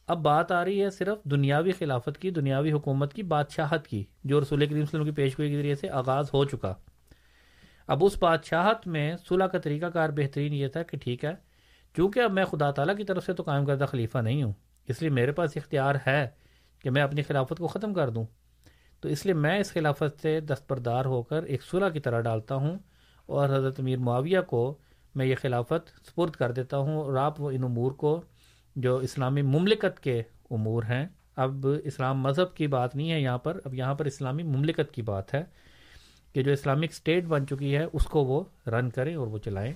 اب 0.08 0.18
بات 0.18 0.52
آ 0.52 0.64
رہی 0.64 0.82
ہے 0.82 0.90
صرف 0.90 1.24
دنیاوی 1.24 1.72
خلافت 1.72 2.18
کی، 2.18 2.30
دنیاوی 2.30 2.72
حکومت 2.72 3.14
کی، 3.14 3.22
بادشاہت 3.22 3.86
کی، 3.86 4.04
جو 4.24 4.40
رسول 4.40 4.66
کریم 4.66 4.82
وسلم 4.82 5.04
کی 5.04 5.10
پیشگوئی 5.10 5.50
کے 5.50 5.56
ذریعے 5.56 5.74
سے 5.74 5.90
آغاز 5.90 6.30
ہو 6.34 6.44
چکا۔ 6.44 6.74
اب 7.86 8.04
اس 8.04 8.18
بادشاہت 8.18 8.86
میں 8.86 9.16
صلح 9.28 9.44
کا 9.44 9.58
طریقہ 9.58 9.86
کار 9.86 10.08
بہترین 10.08 10.52
یہ 10.52 10.68
تھا 10.68 10.82
کہ 10.82 10.98
ٹھیک 10.98 11.24
ہے، 11.24 11.34
چونکہ 11.96 12.20
اب 12.20 12.32
میں 12.32 12.44
خدا 12.44 12.70
تعالیٰ 12.70 12.96
کی 12.96 13.04
طرف 13.04 13.26
سے 13.26 13.32
تو 13.32 13.42
قائم 13.42 13.64
کردہ 13.64 13.84
خلیفہ 13.90 14.18
نہیں 14.18 14.42
ہوں، 14.42 14.52
اس 14.88 15.00
لیے 15.00 15.10
میرے 15.10 15.32
پاس 15.32 15.56
اختیار 15.56 15.94
ہے 16.06 16.28
کہ 16.78 16.90
میں 16.90 17.02
اپنی 17.02 17.22
خلافت 17.22 17.58
کو 17.58 17.66
ختم 17.66 17.94
کر 17.94 18.10
دوں۔ 18.10 18.24
تو 19.00 19.08
اس 19.08 19.24
لیے 19.26 19.34
میں 19.34 19.58
اس 19.58 19.72
خلافت 19.72 20.22
سے 20.22 20.40
دستبردار 20.40 21.04
ہو 21.04 21.22
کر 21.22 21.42
ایک 21.42 21.62
صلح 21.62 21.88
کی 21.88 22.00
طرح 22.00 22.20
ڈالتا 22.20 22.54
ہوں 22.54 22.78
اور 23.26 23.48
حضرت 23.48 23.80
امیر 23.80 23.98
معاویہ 23.98 24.40
کو 24.40 24.78
میں 25.14 25.26
یہ 25.26 25.34
خلافت 25.40 26.08
سپرد 26.08 26.30
کر 26.30 26.52
دیتا 26.52 26.76
ہوں 26.76 26.96
اور 26.96 27.16
آپ 27.16 27.34
ان 27.38 27.64
امور 27.64 27.92
کو 27.92 28.22
جو 28.76 28.96
اسلامی 28.96 29.42
مملکت 29.42 30.00
کے 30.00 30.22
امور 30.50 30.82
ہیں 30.82 31.06
اب 31.36 31.66
اسلام 31.84 32.20
مذہب 32.20 32.56
کی 32.56 32.66
بات 32.66 32.96
نہیں 32.96 33.12
ہے 33.12 33.20
یہاں 33.20 33.38
پر 33.38 33.60
اب 33.64 33.74
یہاں 33.74 33.94
پر 33.94 34.04
اسلامی 34.04 34.42
مملکت 34.42 34.94
کی 34.94 35.02
بات 35.02 35.34
ہے 35.34 35.44
کہ 36.32 36.42
جو 36.42 36.52
اسلامک 36.52 36.90
اسٹیٹ 36.90 37.24
بن 37.24 37.46
چکی 37.46 37.76
ہے 37.76 37.86
اس 37.92 38.04
کو 38.06 38.24
وہ 38.24 38.44
رن 38.66 38.90
کریں 38.90 39.14
اور 39.14 39.26
وہ 39.26 39.38
چلائیں۔ 39.38 39.72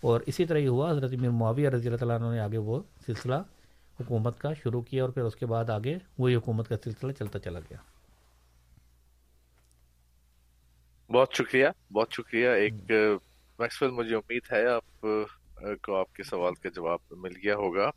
اور 0.00 0.20
اسی 0.26 0.44
طرح 0.44 0.58
ہی 0.58 0.66
ہوا 0.66 0.90
حضرت 0.90 1.12
امیر 1.12 1.30
معاویہ 1.30 1.68
رضی 1.68 1.88
اللہ 1.88 1.96
تعالیٰ 1.96 2.20
عنہ 2.20 2.34
نے 2.34 2.40
آگے 2.40 2.58
وہ 2.58 2.80
سلسلہ 3.06 3.34
حکومت 4.00 4.38
کا 4.38 4.54
شروع 4.54 4.80
کیا 4.82 5.02
اور 5.02 5.10
پھر 5.10 5.22
اس 5.22 5.36
کے 5.36 5.46
بعد 5.46 5.70
آگے 5.70 5.98
وہی 6.18 6.34
حکومت 6.34 6.68
کا 6.68 6.76
سلسلہ 6.84 7.12
چلتا 7.12 7.38
چلا 7.38 7.60
گیا۔ 7.60 7.78
بہت 11.12 11.28
شکریہ 11.32 11.66
بہت 11.92 12.08
شکریہ۔ 12.12 12.48
ایک 12.48 12.72
میکسویل 13.58 13.90
مجھے 13.90 14.16
امید 14.16 14.42
ہے 14.52 14.66
آپ 14.66 15.06
کو 15.82 15.96
آپ 15.96 16.12
کے 16.12 16.22
سوال 16.22 16.54
کا 16.54 16.68
جواب 16.68 16.98
مل 17.10 17.32
گیا 17.44 17.54
ہوگا۔ 17.54 17.90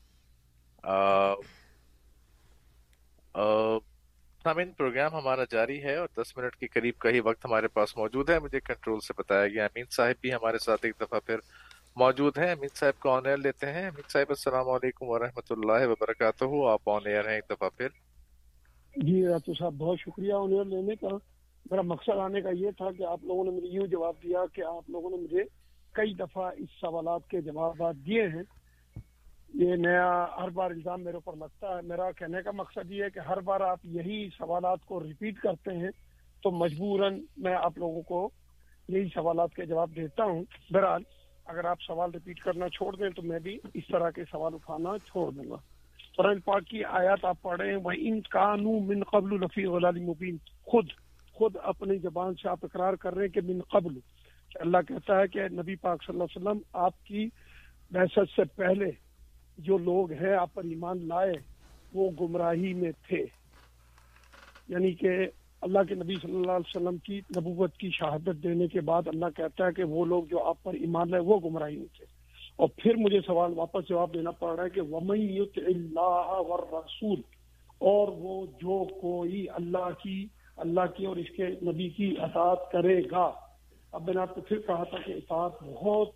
سامعین، 4.44 4.72
پروگرام 4.72 5.14
ہمارا 5.14 5.44
جاری 5.52 5.84
ہے 5.84 5.96
اور 5.96 6.08
دس 6.18 6.38
منٹ 6.38 6.56
کے 6.56 6.68
قریب 6.68 6.98
کا 6.98 7.10
ہی 7.10 7.20
وقت 7.20 7.46
ہمارے 7.46 7.68
پاس 7.68 7.98
موجود 7.98 8.30
ہے۔ 8.30 8.40
مجھے 8.40 8.60
کنٹرول 8.60 9.00
سے 9.00 9.14
بتایا 9.18 9.48
گیا۔ 9.48 9.66
امین 9.66 9.86
صاحب 9.92 10.22
بھی 10.22 10.34
ہمارے 10.34 10.58
ساتھ 10.58 10.86
ایک 10.86 10.96
دفعہ 11.02 11.20
پھر 11.20 11.36
موجود 11.96 12.38
ہیں۔ 12.38 12.52
امین 12.52 12.70
صاحب 12.76 13.00
کو 13.00 13.10
آن 13.10 13.26
ایئر 13.26 13.38
لیتے 13.38 13.72
ہیں۔ 13.72 13.88
امین 13.88 14.10
صاحب، 14.10 14.26
السلام 14.30 14.70
علیکم 14.70 15.10
ورحمۃ 15.10 15.48
اللہ 15.50 15.88
وبرکاتہ۔ 15.88 16.44
آپ 16.72 16.90
آن 16.90 17.02
ایئر 17.06 17.28
ہیں 17.28 17.36
ایک 17.36 17.50
دفعہ 17.50 17.70
پھر۔ 17.78 17.88
جی 18.96 19.26
راتو 19.26 19.54
صاحب، 19.54 19.74
بہت 19.74 20.00
شکریہ 20.00 20.34
آن 20.34 20.54
ایئر 20.54 20.66
لینے 20.66 20.96
کا۔ 20.96 21.08
میرا 21.72 21.82
مقصد 21.82 22.18
آنے 22.18 22.42
کا 22.42 22.50
یہ 22.50 22.72
تھا 22.78 22.92
کہ 22.92 23.04
آپ 23.04 23.20
لوگوں 23.24 23.44
نے 23.44 23.50
مجھے 23.50 23.68
یوں 23.68 23.88
جواب 23.88 24.14
دیا 24.24 24.40
کہ 24.54 24.62
آپ 24.62 24.90
لوگوں 24.90 25.10
نے 25.10 25.16
مجھے 25.16 25.44
کئی 25.92 26.14
دفعہ 26.14 26.52
اس 26.58 26.70
سوالات 26.82 27.30
کے 27.30 27.42
جوابات 27.42 27.96
دیے 27.96 28.24
ہیں۔ 28.28 28.44
یہ 29.54 29.76
نیا 29.76 30.26
ہر 30.38 30.50
بار 30.50 30.72
الزام 30.72 31.04
میرے 31.04 31.16
اوپر 31.16 31.36
لگتا 31.36 31.78
ہے۔ 31.78 31.82
میرا 31.84 32.12
کہنے 32.12 32.42
کا 32.42 32.52
مقصد 32.52 32.92
یہ 32.92 33.04
ہے 33.04 33.10
کہ 33.10 33.20
ہر 33.20 33.40
بار 33.40 33.62
آپ 33.62 33.80
یہی 33.84 34.30
سوالات 34.38 34.86
کو 34.86 35.04
ریپیٹ 35.04 35.40
کرتے 35.40 35.78
ہیں 35.78 35.90
تو 36.44 36.52
مجبوراً 36.52 37.22
میں 37.38 37.56
آپ 37.56 37.78
لوگوں 37.78 38.02
کو 38.02 38.30
یہی 38.88 39.08
سوالات 39.14 39.54
کے 39.56 39.66
جواب 39.66 39.96
دیتا 39.96 40.24
ہوں۔ 40.24 40.44
بہرحال 40.74 41.04
اگر 41.46 41.66
آپ 41.66 41.82
سوال 41.82 42.12
ریپیٹ 42.12 42.40
کرنا 42.40 42.70
چھوڑ 42.70 42.96
دیں 42.96 43.10
تو 43.10 43.22
میں 43.22 43.40
بھی 43.40 43.60
اس 43.74 43.84
طرح 43.92 44.10
کے 44.10 44.24
سوال 44.32 44.54
اٹھانا 44.54 44.98
چھوڑ 45.06 45.32
دوں 45.32 45.50
گا۔ 45.50 45.56
قرآن 46.18 46.40
پاک 46.40 46.66
کی 46.66 46.84
آیات 46.84 47.26
آپ 47.26 47.42
پڑھے 47.42 47.70
ہیں۔ 47.70 47.78
وہ 47.84 47.92
ان 47.98 48.20
قانو 48.30 48.80
من 48.80 49.04
قبل 49.04 49.40
لفی 49.40 49.66
غلالی 49.66 50.00
مبین 50.00 50.38
خود 50.64 50.86
خود 51.34 51.56
اپنی 51.64 51.98
زبان 51.98 52.34
سے 52.36 52.50
آپ 52.50 52.60
اقرار 52.64 52.94
کر 52.94 53.14
رہے 53.14 53.22
ہیں 53.22 53.30
کہ 53.30 53.42
من 53.42 53.62
قبل۔ 53.62 54.00
اللہ 54.56 54.78
کہتا 54.88 55.20
ہے 55.20 55.28
کہ 55.28 55.48
نبی 55.48 55.76
پاک 55.76 56.04
صلی 56.04 56.14
اللہ 56.14 56.24
علیہ 56.24 56.48
وسلم، 56.48 56.62
آپ 56.74 57.04
کی 57.04 57.30
بحثت 57.92 58.36
سے 58.36 58.44
پہلے 58.44 59.07
جو 59.58 59.78
لوگ 59.78 60.12
ہیں 60.12 60.34
آپ 60.34 60.54
پر 60.54 60.64
ایمان 60.64 61.08
لائے، 61.08 61.34
وہ 61.94 62.12
گمراہی 62.22 62.74
میں 62.74 62.92
تھے۔ 63.08 63.26
یعنی 64.68 64.92
کہ 64.92 65.10
اللہ 65.62 65.80
کے 65.90 65.96
نبی 65.96 66.16
صلی 66.22 66.36
اللہ 66.36 66.52
علیہ 66.52 66.78
وسلم 66.78 66.98
کی 66.98 67.18
نبوت 67.18 67.74
کی 67.74 67.90
شہادت 67.90 68.44
دینے 68.44 68.68
کے 68.68 68.82
بعد 68.82 69.02
اللہ 69.06 69.26
کہتا 69.36 69.66
ہے 69.66 69.72
کہ 69.72 69.84
وہ 69.84 70.06
لوگ 70.06 70.24
جو 70.24 70.44
آپ 70.44 70.64
پر 70.64 70.74
ایمان 70.74 71.10
لائے، 71.10 71.24
وہ 71.24 71.40
گمراہی 71.40 71.78
میں 71.78 71.98
تھے۔ 71.98 72.06
اور 72.56 72.68
پھر 72.76 72.96
مجھے 72.96 73.20
سوال 73.26 73.54
واپس 73.56 73.90
جواب 73.90 74.14
دینا 74.14 74.32
پڑ 74.32 74.56
رہا 74.56 74.64
ہے 74.64 74.70
کہ 74.70 74.82
ومیت 74.82 75.58
اللہ 75.58 76.32
رسول 76.76 77.22
اور 77.78 78.08
وہ 78.08 78.46
جو 78.46 78.84
کوئی 79.02 79.50
اللہ 79.50 79.90
کی 80.04 80.26
اللہ 80.58 80.82
کی 80.98 81.06
اور 81.06 81.16
اس 81.16 81.30
کے 81.38 81.48
نبی 81.48 81.90
کی 81.90 82.16
اطاعت 82.20 82.72
کرے 82.72 83.02
گا۔ 83.12 83.32
اب 83.92 84.04
میں 84.04 84.14
نے 84.14 84.22
آپ 84.22 84.36
کو 84.36 84.42
پھر 84.42 84.60
کہا 84.60 84.84
تھا 84.84 84.98
کہ 85.06 85.12
اطاعت 85.12 85.52
بہت 85.64 86.10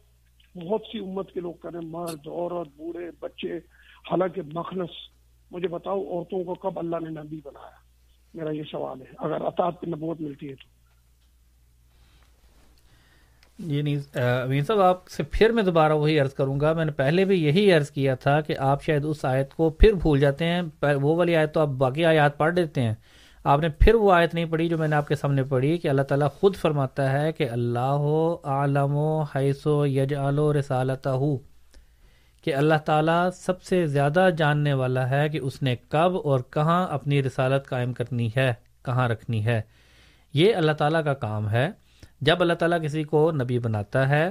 بہت 0.55 0.81
سی 0.91 0.99
امت 0.99 1.31
کے 1.31 1.39
لوگ 1.39 1.53
کریں، 1.53 1.79
مرد، 1.83 2.27
عورت، 2.27 2.67
بوڑھے، 2.77 3.09
بچے، 3.19 3.57
حالانکہ 4.11 4.41
مخلص، 4.53 4.89
مجھے 5.51 5.67
بتاؤ، 5.67 5.99
عورتوں 6.03 6.43
کو 6.43 6.53
کب 6.53 6.79
اللہ 6.79 6.95
نے 7.01 7.09
نبی 7.09 7.39
بنایا؟ 7.43 7.79
میرا 8.33 8.49
یہ 8.49 8.63
سوال 8.71 9.01
ہے۔ 9.01 9.05
اگر 9.17 9.45
اطاعت 9.45 9.81
پہ 9.81 9.87
نبوت 9.87 10.21
ملتی 10.21 10.49
ہے 10.49 10.55
تو۔ 10.55 10.81
جی 13.59 13.81
نہیں 13.81 14.17
امین 14.17 14.63
صاحب، 14.63 14.79
آپ 14.79 15.07
سے 15.07 15.23
پھر 15.23 15.49
میں 15.49 15.63
دوبارہ 15.63 15.93
وہی 15.93 16.19
عرض 16.19 16.33
کروں 16.33 16.59
گا۔ 16.59 16.73
میں 16.73 16.85
نے 16.85 16.91
پہلے 16.91 17.25
بھی 17.25 17.43
یہی 17.43 17.71
عرض 17.73 17.91
کیا 17.91 18.15
تھا 18.15 18.41
کہ 18.41 18.57
آپ 18.57 18.83
شاید 18.83 19.05
اس 19.05 19.25
آیت 19.25 19.53
کو 19.53 19.69
پھر 19.69 19.93
بھول 19.93 20.19
جاتے 20.19 20.45
ہیں 20.45 20.61
وہ 20.81 21.15
والی 21.15 21.35
آیت 21.35 21.53
تو 21.53 21.59
آپ 21.59 21.67
باقی 21.67 22.05
آیات 22.05 22.37
پڑھ 22.37 22.55
دیتے 22.55 22.81
ہیں۔ 22.81 22.93
آپ 23.43 23.59
نے 23.59 23.69
پھر 23.69 23.95
وہ 23.95 24.13
آیت 24.13 24.33
نہیں 24.33 24.45
پڑھی 24.45 24.69
جو 24.69 24.77
میں 24.77 24.87
نے 24.87 24.95
آپ 24.95 25.07
کے 25.07 25.15
سامنے 25.15 25.43
پڑھی 25.43 25.77
کہ 25.77 25.87
اللہ 25.87 26.01
تعالیٰ 26.01 26.27
خود 26.31 26.55
فرماتا 26.55 27.11
ہے 27.11 27.31
کہ 27.31 27.49
اللہ 27.49 28.25
عالم 28.43 28.95
و 28.95 29.21
حیث 29.21 29.67
و 29.67 29.85
یج 29.85 30.13
و 30.37 30.53
رسالت 30.53 31.07
کہ 32.43 32.55
اللہ 32.55 32.75
تعالیٰ 32.85 33.29
سب 33.31 33.61
سے 33.61 33.87
زیادہ 33.87 34.29
جاننے 34.37 34.73
والا 34.73 35.09
ہے 35.09 35.29
کہ 35.29 35.37
اس 35.37 35.61
نے 35.61 35.75
کب 35.75 36.11
اور 36.23 36.39
کہاں 36.39 36.87
اپنی 36.87 37.23
رسالت 37.23 37.67
قائم 37.67 37.93
کرنی 37.93 38.29
ہے، 38.37 38.53
کہاں 38.85 39.07
رکھنی 39.07 39.45
ہے۔ 39.45 39.61
یہ 40.33 40.55
اللہ 40.55 40.71
تعالیٰ 40.71 41.03
کا 41.03 41.13
کام 41.13 41.49
ہے۔ 41.49 41.69
جب 42.21 42.41
اللہ 42.41 42.53
تعالیٰ 42.53 42.81
کسی 42.83 43.03
کو 43.03 43.31
نبی 43.31 43.59
بناتا 43.59 44.09
ہے، 44.09 44.29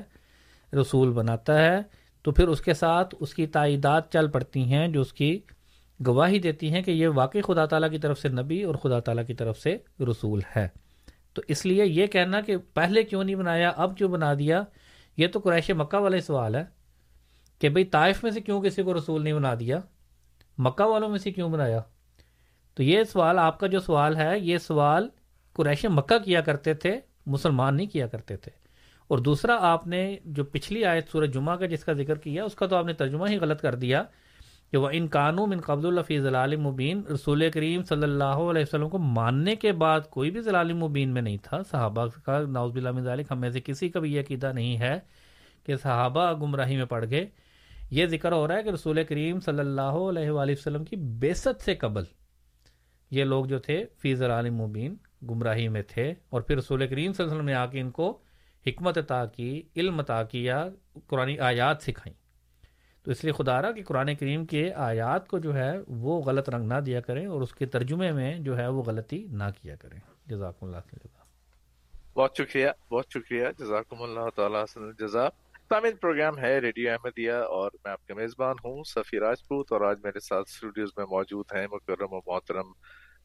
رسول 0.73 1.13
بناتا 1.13 1.59
ہے، 1.59 1.79
تو 2.23 2.31
پھر 2.31 2.49
اس 2.49 2.61
کے 2.61 2.75
ساتھ 2.75 3.15
اس 3.21 3.35
کی 3.35 3.47
تائیدات 3.47 4.13
چل 4.13 4.29
پڑتی 4.29 4.63
ہیں 4.63 4.89
جو 4.89 5.01
اس 5.01 5.13
کی 5.13 5.41
گواہی 6.07 6.39
دیتی 6.39 6.73
ہیں 6.73 6.83
کہ 6.83 6.91
یہ 6.91 7.09
واقعی 7.09 7.41
خدا 7.41 7.67
تعالیٰ 7.67 7.91
کی 7.91 7.99
طرف 7.99 8.21
سے 8.21 8.29
نبی 8.29 8.63
اور 8.63 8.75
خدا 8.75 9.01
تعالیٰ 9.01 9.27
کی 9.27 9.35
طرف 9.35 9.59
سے 9.59 9.79
رسول 10.01 10.41
ہے۔ 10.57 10.69
تو 11.35 11.43
اس 11.49 11.67
لیے 11.67 11.87
یہ 11.87 12.07
کہنا 12.07 12.41
کہ 12.41 12.57
پہلے 12.57 13.03
کیوں 13.03 13.25
نہیں 13.25 13.37
بنایا، 13.37 13.73
اب 13.77 13.97
کیوں 13.97 14.09
بنا 14.09 14.35
دیا، 14.35 14.63
یہ 15.17 15.29
تو 15.29 15.39
قریش 15.39 15.71
مکہ 15.71 15.97
والے 15.97 16.21
سوال 16.21 16.55
ہے 16.55 16.65
کہ 17.59 17.69
بھئی 17.69 17.85
طائف 17.85 18.23
میں 18.23 18.31
سے 18.31 18.41
کیوں 18.41 18.63
کسی 18.63 18.83
کو 18.83 18.99
رسول 18.99 19.25
نہیں 19.25 19.35
بنا 19.35 19.55
دیا؟ 19.61 19.79
مکہ 20.59 20.85
والوں 20.85 21.09
میں 21.09 21.19
سے 21.19 21.33
کیوں 21.33 21.49
بنایا؟ 21.49 21.81
تو 22.75 22.83
یہ 22.83 23.05
سوال، 23.05 23.39
آپ 23.39 23.61
کا 23.61 23.67
جو 23.67 23.81
سوال 23.81 24.17
ہے، 24.17 24.39
یہ 24.39 24.59
سوال 24.59 25.09
قریش 25.53 25.85
مکہ 25.85 26.19
کیا 26.25 26.41
کرتے 26.41 26.75
تھے، 26.75 27.01
مسلمان 27.27 27.77
نہیں 27.77 27.87
کیا 27.87 28.07
کرتے 28.07 28.37
تھے۔ 28.37 28.51
اور 29.09 29.19
دوسرا، 29.19 29.57
آپ 29.61 29.87
نے 29.87 30.17
جو 30.25 30.45
پچھلی 30.45 30.85
آیت 30.85 31.09
سورج 31.09 31.35
جمعہ 31.35 31.57
کا 31.57 31.67
جس 31.67 31.85
کا 31.85 31.93
ذکر 31.93 32.19
کیا، 32.19 32.45
اس 32.45 32.55
کا 32.55 32.67
تو 32.67 32.77
آپ 32.77 32.87
نے 32.87 32.93
ترجمہ 32.93 33.29
ہی 33.29 33.37
غلط 33.37 33.61
کر 33.61 33.75
دیا۔ 33.75 34.03
کہ 34.71 34.79
وہ 34.79 34.89
ان 34.93 35.07
قانون 35.11 35.53
ان 35.53 35.61
قبض 35.61 35.87
الفی 35.87 36.19
ضلال 36.19 36.57
مبین، 36.57 37.03
رسول 37.15 37.51
کریم 37.51 37.83
صلی 37.83 38.03
اللہ 38.03 38.25
علیہ 38.25 38.63
وسلم 38.63 38.89
کو 38.89 38.99
ماننے 38.99 39.57
کے 39.57 39.73
بعد 39.73 40.01
کوئی 40.11 40.31
بھی 40.31 40.41
ضلال 40.41 40.73
مبین 40.73 41.11
میں 41.11 41.23
نہیں 41.23 41.37
تھا۔ 41.43 41.63
صحابہ 41.63 42.07
کا 42.25 42.43
ناؤز 42.49 42.73
بلّہ 42.73 43.01
ذالک، 43.01 43.27
ہم 43.31 43.41
میں 43.41 43.51
سے 43.51 43.61
کسی 43.61 43.89
کا 43.89 44.01
بھی 44.01 44.15
یہ 44.15 44.21
عقیدہ 44.21 44.53
نہیں 44.53 44.79
ہے 44.79 44.99
کہ 45.67 45.77
صحابہ 45.77 46.33
گمراہی 46.33 46.77
میں 46.77 46.85
پڑ 46.85 47.05
گئے۔ 47.11 47.27
یہ 47.91 48.07
ذکر 48.07 48.33
ہو 48.33 48.49
رہا 48.49 48.57
ہے 48.57 48.63
کہ 48.63 48.69
رسول 48.69 49.05
کریم 49.05 49.41
صلی 49.41 49.59
اللہ 49.59 49.81
علیہ 49.81 50.31
وآلہ 50.31 50.53
وسلم 50.53 50.85
کی 50.85 50.97
بیست 50.97 51.49
سے 51.61 51.75
قبل 51.75 52.03
یہ 53.11 53.25
لوگ 53.25 53.45
جو 53.45 53.59
تھے 53.59 53.85
فی 53.99 54.15
ضلال 54.15 54.51
مبین، 54.51 54.95
گمراہی 55.23 55.69
میں 55.69 55.83
تھے۔ 55.83 56.15
اور 56.31 56.41
پھر 56.41 56.57
رسول 56.57 56.79
کریم 56.79 57.13
صلی 57.13 57.25
اللہ 57.25 57.33
علیہ 57.33 57.33
وسلم 57.33 57.47
نے 57.47 57.55
آ 57.55 57.67
کے 57.67 57.81
ان 57.81 57.91
کو 57.91 58.19
حکمت 58.67 58.99
عطا 58.99 59.25
کی، 59.25 59.63
علم 59.77 60.01
عطا 60.01 60.23
کیا 60.23 60.69
قرآن 61.07 61.31
آیات 61.41 61.83
سکھائیں۔ 61.83 62.20
تو 63.03 63.11
اس 63.11 63.25
لیے 63.25 63.33
خدا 63.33 63.63
رہا 63.63 63.73
کہ 63.73 63.83
قرآن 63.83 64.15
کریم 64.15 64.45
کے 64.45 64.73
آیات 64.73 65.29
کو 65.29 65.39
جو 65.39 65.57
ہے 65.57 65.79
وہ 65.89 66.23
غلط 66.23 66.51
رنگ 66.51 66.67
نہ 66.67 66.81
دیا 66.81 67.01
کریں 67.01 67.27
اور 67.27 67.41
اس 67.41 67.55
کے 67.55 67.67
ترجمے 67.67 68.13
میں 68.13 68.39
جو 68.39 68.59
ہے 68.59 68.69
وہ 68.69 68.83
غلطی 68.83 69.27
نہ 69.31 69.45
کیا 69.63 69.77
کریں۔ 69.77 69.99
جزاکم 70.27 70.67
اللہ 70.67 70.77
بہت 72.15 72.37
شکریہ 72.37 72.69
بہت 72.91 73.07
شکریہ۔ 73.15 73.45
جزاکم 73.59 74.03
اللہ 74.03 74.31
تعالیٰ 74.37 74.65
جزا 74.99 75.29
تامین 75.69 75.97
پروگرام 75.97 76.39
ہے 76.39 76.59
ریڈیو 76.59 76.93
احمدیہ 76.93 77.33
اور 77.33 77.71
میں 77.85 77.93
آپ 77.93 78.07
کے 78.07 78.15
میزبان 78.15 78.57
ہوں 78.65 78.85
سفی 78.85 79.19
راجپوت 79.19 79.73
اور 79.73 79.81
آج 79.81 79.99
میرے 80.03 80.21
ساتھ 80.21 80.49
اسٹوڈیوز 80.49 80.89
میں 80.97 81.07
موجود 81.07 81.45
ہیں 81.55 81.67
مکرم 81.73 82.13
و 82.13 82.19
محترم 82.27 82.67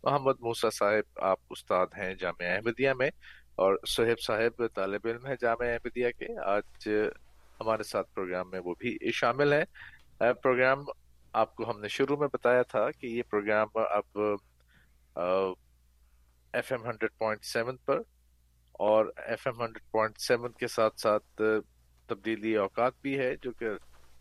محمد 0.03 0.34
موسا 0.39 0.69
صاحب۔ 0.69 1.19
آپ 1.22 1.39
استاد 1.49 1.88
ہیں 1.97 2.15
جامعہ 2.15 2.52
احمدیہ 2.52 2.91
میں 2.93 3.10
اور 3.56 3.76
سہیب 3.88 4.19
صاحب 4.22 4.64
طالب 4.73 5.02
علم 5.06 5.26
ہے 5.27 5.35
جامعہ 5.41 5.68
احمدیہ 5.68 6.07
کے۔ 6.19 6.39
آج 6.45 6.89
ہمارے 7.61 7.84
ساتھ 7.84 8.14
پروگرام 8.14 8.49
میں 8.52 8.60
وہ 8.60 8.73
بھی 8.80 9.11
شامل 9.11 9.53
ہیں۔ 9.53 9.65
پروگرام 10.18 10.84
آپ 11.34 11.56
کو 11.56 11.72
ہم 11.72 11.80
نے 11.80 11.88
شروع 11.88 12.18
میں 12.18 12.27
بتایا 12.34 12.61
تھا 12.61 12.91
کہ 12.91 13.07
یہ 13.07 13.23
پروگرام 13.30 13.68
اب 13.76 14.19
F 16.53 16.72
M 16.72 16.86
hundred 16.86 17.18
point 17.18 17.45
seven 17.45 17.77
پر 17.77 17.99
اور 18.72 19.06
F 19.18 19.48
M 19.48 19.61
hundred 19.61 19.91
point 19.91 20.19
seven 20.19 20.52
کے 20.52 20.68
ساتھ 20.68 20.99
ساتھ 20.99 21.41
تبدیلی 22.07 22.56
اوقات 22.56 22.94
بھی 23.02 23.19
ہے 23.19 23.36
جو 23.41 23.52
کہ 23.52 23.65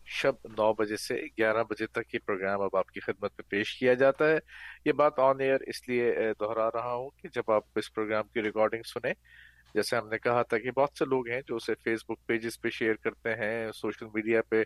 شب 0.06 0.35
نو 0.44 0.73
بجے 0.73 0.97
سے 0.97 1.15
گیارہ 1.39 1.62
بجے 1.62 1.86
تک 1.86 2.15
یہ 2.15 2.19
پروگرام 2.27 2.61
اب 2.61 2.77
آپ 2.77 2.86
کی 2.86 3.01
خدمت 3.01 3.32
میں 3.39 3.51
پیش 3.51 3.78
کیا 3.78 3.94
جاتا 3.94 4.28
ہے۔ 4.28 4.39
یہ 4.85 4.93
بات 4.93 5.19
آن 5.19 5.40
ایئر 5.40 5.61
اس 5.61 5.89
لیے 5.89 6.15
دہرا 6.40 6.69
رہا 6.69 6.93
ہوں 6.93 7.11
کہ 7.11 7.28
جب 7.28 7.51
آپ 7.51 7.62
اس 7.77 7.94
پروگرام 7.94 8.28
کی 8.28 8.43
ریکارڈنگ 8.43 8.82
سنیں 8.82 9.15
جیسے 9.74 9.96
ہم 9.96 10.09
نے 10.09 10.18
کہا 10.18 10.42
تھا 10.42 10.59
کہ 10.59 10.70
بہت 10.70 10.98
سے 10.98 11.05
لوگ 11.05 11.28
ہیں 11.28 11.40
جو 11.48 11.56
اسے 11.56 11.74
فیس 11.84 12.05
بک 12.09 12.26
پیجز 12.26 12.60
پہ 12.60 12.70
شیئر 12.70 12.94
کرتے 12.94 13.34
ہیں 13.34 13.70
سوشل 13.74 14.06
میڈیا 14.14 14.42
پہ 14.48 14.62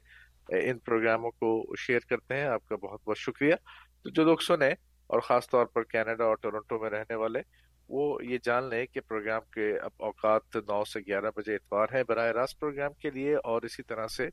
ان 0.49 0.79
پروگراموں 0.79 1.31
کو 1.31 1.51
شیئر 1.79 2.01
کرتے 2.09 2.37
ہیں۔ 2.37 2.47
آپ 2.47 2.67
کا 2.69 2.77
بہت 2.77 3.01
بہت 3.05 3.19
شکریہ۔ 3.19 3.55
تو 4.03 4.11
جو 4.11 4.25
لوگ 4.25 4.39
سنیں، 4.47 4.71
اور 5.11 5.21
خاص 5.21 5.49
طور 5.51 5.67
پر 5.67 5.83
کینیڈا 5.85 6.25
اور 6.25 6.37
ٹورنٹو 6.41 6.79
میں 6.79 6.91
رہنے 6.91 7.15
والے، 7.15 7.41
وہ 7.89 8.25
یہ 8.25 8.39
جان 8.43 8.69
لیں 8.69 8.85
کہ 8.87 9.01
پروگرام 9.01 9.41
کے 9.53 9.71
اب 9.79 9.91
اوقات 9.99 10.57
نو 10.57 10.83
سے 10.85 11.01
گیارہ 11.01 11.31
بجے 11.37 11.55
اتوار 11.55 11.89
ہے 11.93 12.03
براہ 12.05 12.31
راست 12.33 12.59
پروگرام 12.61 12.93
کے 12.93 13.11
لیے، 13.11 13.35
اور 13.35 13.63
اسی 13.63 13.83
طرح 13.83 14.07
سے 14.07 14.29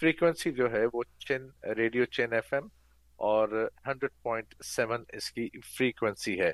فریکوینسی 0.00 0.52
جو 0.52 0.70
ہے 0.72 0.84
وہ 0.92 1.02
چین 1.18 1.48
ریڈیو 1.76 2.04
چین 2.04 2.32
ایف 2.32 2.52
ایم 2.52 2.66
اور 3.18 3.48
ہنڈریڈ 3.86 4.22
پوائنٹ 4.22 4.54
سیون 4.64 5.04
اس 5.12 5.30
کی 5.30 5.48
فریکوینسی 5.76 6.40
ہے۔ 6.40 6.50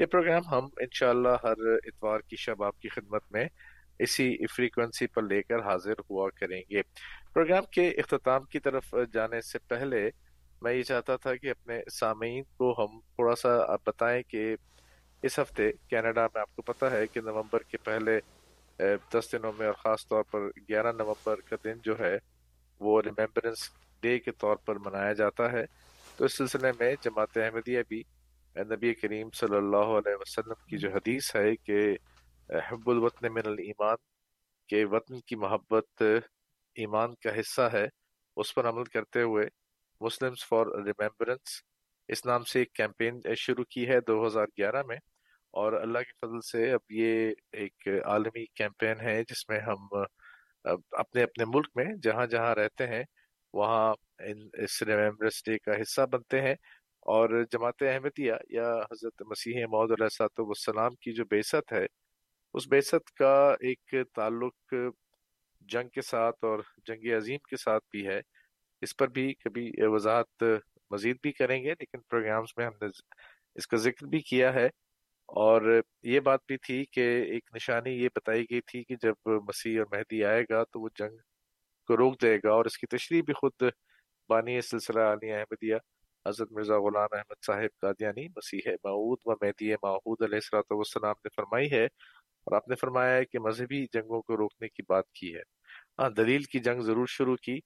یہ 0.00 0.06
پروگرام 0.06 0.42
ہم 0.50 0.68
انشاءاللہ 0.76 1.28
ہر 1.42 1.60
اتوار 1.84 2.20
کی 2.20 2.36
شب 2.36 2.62
آپ 2.62 2.80
کی 2.80 2.88
خدمت 2.88 3.22
میں 3.30 3.48
اسی 3.98 4.46
فریکوینسی 4.46 5.06
پر 5.06 5.22
لے 5.22 5.42
کر 5.42 5.60
حاضر 5.60 5.92
ہوا 6.10 6.30
کریں 6.30 6.62
گے۔ 6.70 6.82
پروگرام 7.32 7.62
کے 7.64 7.88
اختتام 7.88 8.44
کی 8.44 8.58
طرف 8.58 8.94
جانے 9.12 9.40
سے 9.40 9.58
پہلے 9.58 10.10
میں 10.62 10.72
یہ 10.72 10.82
چاہتا 10.82 11.16
تھا 11.16 11.36
کہ 11.36 11.50
اپنے 11.50 11.80
سامعین 11.92 12.42
کو 12.56 12.72
ہم 12.78 13.00
تھوڑا 13.00 13.34
سا 13.36 13.76
بتائیں 13.86 14.22
کہ 14.22 14.56
اس 15.22 15.38
ہفتے 15.38 15.70
کینیڈا 15.88 16.26
میں 16.34 16.40
آپ 16.40 16.56
کو 16.56 16.62
پتہ 16.62 16.84
ہے 16.84 17.06
کہ 17.06 17.20
نومبر 17.20 17.62
کے 17.62 17.76
پہلے 17.76 18.18
دس 19.14 19.32
دنوں 19.32 19.52
میں 19.58 19.66
اور 19.66 19.74
خاص 19.74 20.08
طور 20.08 20.22
پر 20.22 20.38
گیارہ 20.68 20.92
نومبر 20.92 21.40
کا 21.40 21.56
دن 21.64 21.78
جو 21.84 21.98
ہے 21.98 22.16
وہ 22.80 23.02
ریمبرنس 23.02 23.70
ڈے 24.00 24.18
کے 24.18 24.30
طور 24.32 24.56
پر 24.56 24.76
منایا 24.76 25.12
جاتا 25.12 25.52
ہے۔ 25.52 25.64
تو 26.16 26.24
اس 26.24 26.36
سلسلے 26.38 26.72
میں 26.78 26.94
جماعت 27.00 27.36
احمدیہ 27.36 27.82
بھی 27.88 28.02
نبی 28.56 28.92
کریم 28.94 29.28
صلی 29.34 29.56
اللہ 29.56 29.90
علیہ 29.98 30.16
وسلم 30.20 30.66
کی 30.68 30.78
جو 30.78 30.88
حدیث 30.92 31.34
ہے 31.36 31.54
کہ، 31.56 31.78
حب 32.50 32.88
الوطن 32.90 33.32
من 33.34 33.46
الایمان، 33.46 33.96
کہ 34.70 34.84
وطن 34.90 35.20
کی 35.26 35.36
محبت، 35.36 36.02
ایمان 36.76 37.14
کا 37.22 37.38
حصہ 37.38 37.68
ہے، 37.72 37.86
اس 38.36 38.54
پر 38.54 38.68
عمل 38.68 38.84
کرتے 38.94 39.22
ہوئے 39.22 39.46
مسلمز 40.00 40.44
فار 40.48 40.66
ریمبرنس، 40.86 41.60
اس 42.08 42.24
نام 42.26 42.44
سے 42.44 42.58
ایک 42.58 42.72
کیمپین 42.72 43.20
شروع 43.38 43.64
کی 43.70 43.88
ہے 43.88 44.00
دو 44.06 44.26
ہزار 44.26 44.46
گیارہ 44.58 44.82
میں، 44.88 44.96
اور 45.54 45.72
اللہ 45.72 45.98
کے 45.98 46.12
فضل 46.22 46.40
سے 46.50 46.70
اب 46.72 46.92
یہ 46.92 47.32
ایک 47.62 47.88
عالمی 48.04 48.44
کیمپین 48.56 49.00
ہے 49.00 49.22
جس 49.28 49.48
میں 49.48 49.60
ہم 49.60 49.88
اپنے 50.64 51.22
اپنے 51.22 51.44
ملک 51.54 51.68
میں 51.76 51.84
جہاں 52.02 52.26
جہاں 52.26 52.54
رہتے 52.54 52.86
ہیں، 52.86 53.02
وہاں 53.54 53.94
اس 54.64 54.82
ریمبرنس 54.82 55.44
ڈے 55.44 55.58
کا 55.58 55.80
حصہ 55.80 56.06
بنتے 56.12 56.40
ہیں۔ 56.42 56.54
اور 57.00 57.44
جماعت 57.52 57.82
احمدیہ 57.82 58.32
یا 58.50 58.72
حضرت 58.92 59.22
مسیح 59.22 59.66
محدود 59.66 60.00
علیہ 60.00 60.40
والسلام 60.40 60.94
کی 60.94 61.12
جو 61.12 61.24
بیست 61.24 61.72
ہے، 61.72 61.86
اس 62.54 62.66
بیست 62.68 63.14
کا 63.14 63.54
ایک 63.60 63.94
تعلق 64.14 64.74
جنگ 65.60 65.88
کے 65.88 66.02
ساتھ 66.02 66.44
اور 66.44 66.58
جنگ 66.86 67.12
عظیم 67.16 67.38
کے 67.38 67.56
ساتھ 67.56 67.84
بھی 67.90 68.06
ہے۔ 68.06 68.20
اس 68.82 68.96
پر 68.96 69.08
بھی 69.08 69.34
کبھی 69.34 69.72
وضاحت 69.78 70.44
مزید 70.90 71.16
بھی 71.22 71.32
کریں 71.32 71.62
گے، 71.62 71.70
لیکن 71.70 72.00
پروگرامز 72.00 72.52
میں 72.56 72.66
ہم 72.66 72.72
نے 72.82 72.86
اس 73.54 73.66
کا 73.66 73.76
ذکر 73.76 74.06
بھی 74.06 74.20
کیا 74.20 74.54
ہے۔ 74.54 74.68
اور 75.28 75.80
یہ 76.02 76.20
بات 76.20 76.40
بھی 76.46 76.56
تھی 76.56 76.84
کہ 76.84 77.00
ایک 77.00 77.50
نشانی 77.54 77.90
یہ 77.90 78.08
بتائی 78.16 78.44
گئی 78.50 78.60
تھی 78.60 78.84
کہ 78.84 78.96
جب 79.02 79.14
مسیح 79.26 79.80
اور 79.80 79.96
مہدی 79.96 80.24
آئے 80.24 80.42
گا 80.50 80.64
تو 80.64 80.80
وہ 80.80 80.88
جنگ 80.98 81.16
کو 81.86 81.96
روک 81.96 82.22
دے 82.22 82.36
گا 82.36 82.50
اور 82.50 82.64
اس 82.64 82.78
کی 82.78 82.86
تشریح 82.86 83.22
بھی 83.22 83.34
خود 83.34 83.62
بانی 84.28 84.60
سلسلہ 84.60 85.00
علی 85.00 85.32
احمدیہ 85.32 85.76
حضرت 86.26 86.52
مرزا 86.52 86.76
غلام 86.78 87.08
احمد 87.12 87.44
صاحب 87.46 87.78
قادیانی 87.80 88.26
مسیح 88.28 88.68
معود 88.84 89.18
و 89.24 89.32
مہدی 89.42 89.70
معود 89.82 90.22
علیہ 90.22 90.36
السلۃ 90.36 90.70
والسلام 90.70 91.14
نے 91.24 91.28
فرمائی 91.36 91.70
ہے 91.72 91.84
اور 91.84 92.56
آپ 92.56 92.68
نے 92.68 92.74
فرمایا 92.74 93.16
ہے 93.16 93.24
کہ 93.24 93.38
مذہبی 93.38 93.84
جنگوں 93.92 94.20
کو 94.22 94.36
روکنے 94.36 94.68
کی 94.68 94.82
بات 94.88 95.10
کی 95.12 95.34
ہے۔ 95.34 95.42
ہاں 95.98 96.08
دلیل 96.10 96.42
کی 96.44 96.58
جنگ 96.60 96.82
ضرور 96.82 97.06
شروع 97.08 97.36
کی 97.42 97.58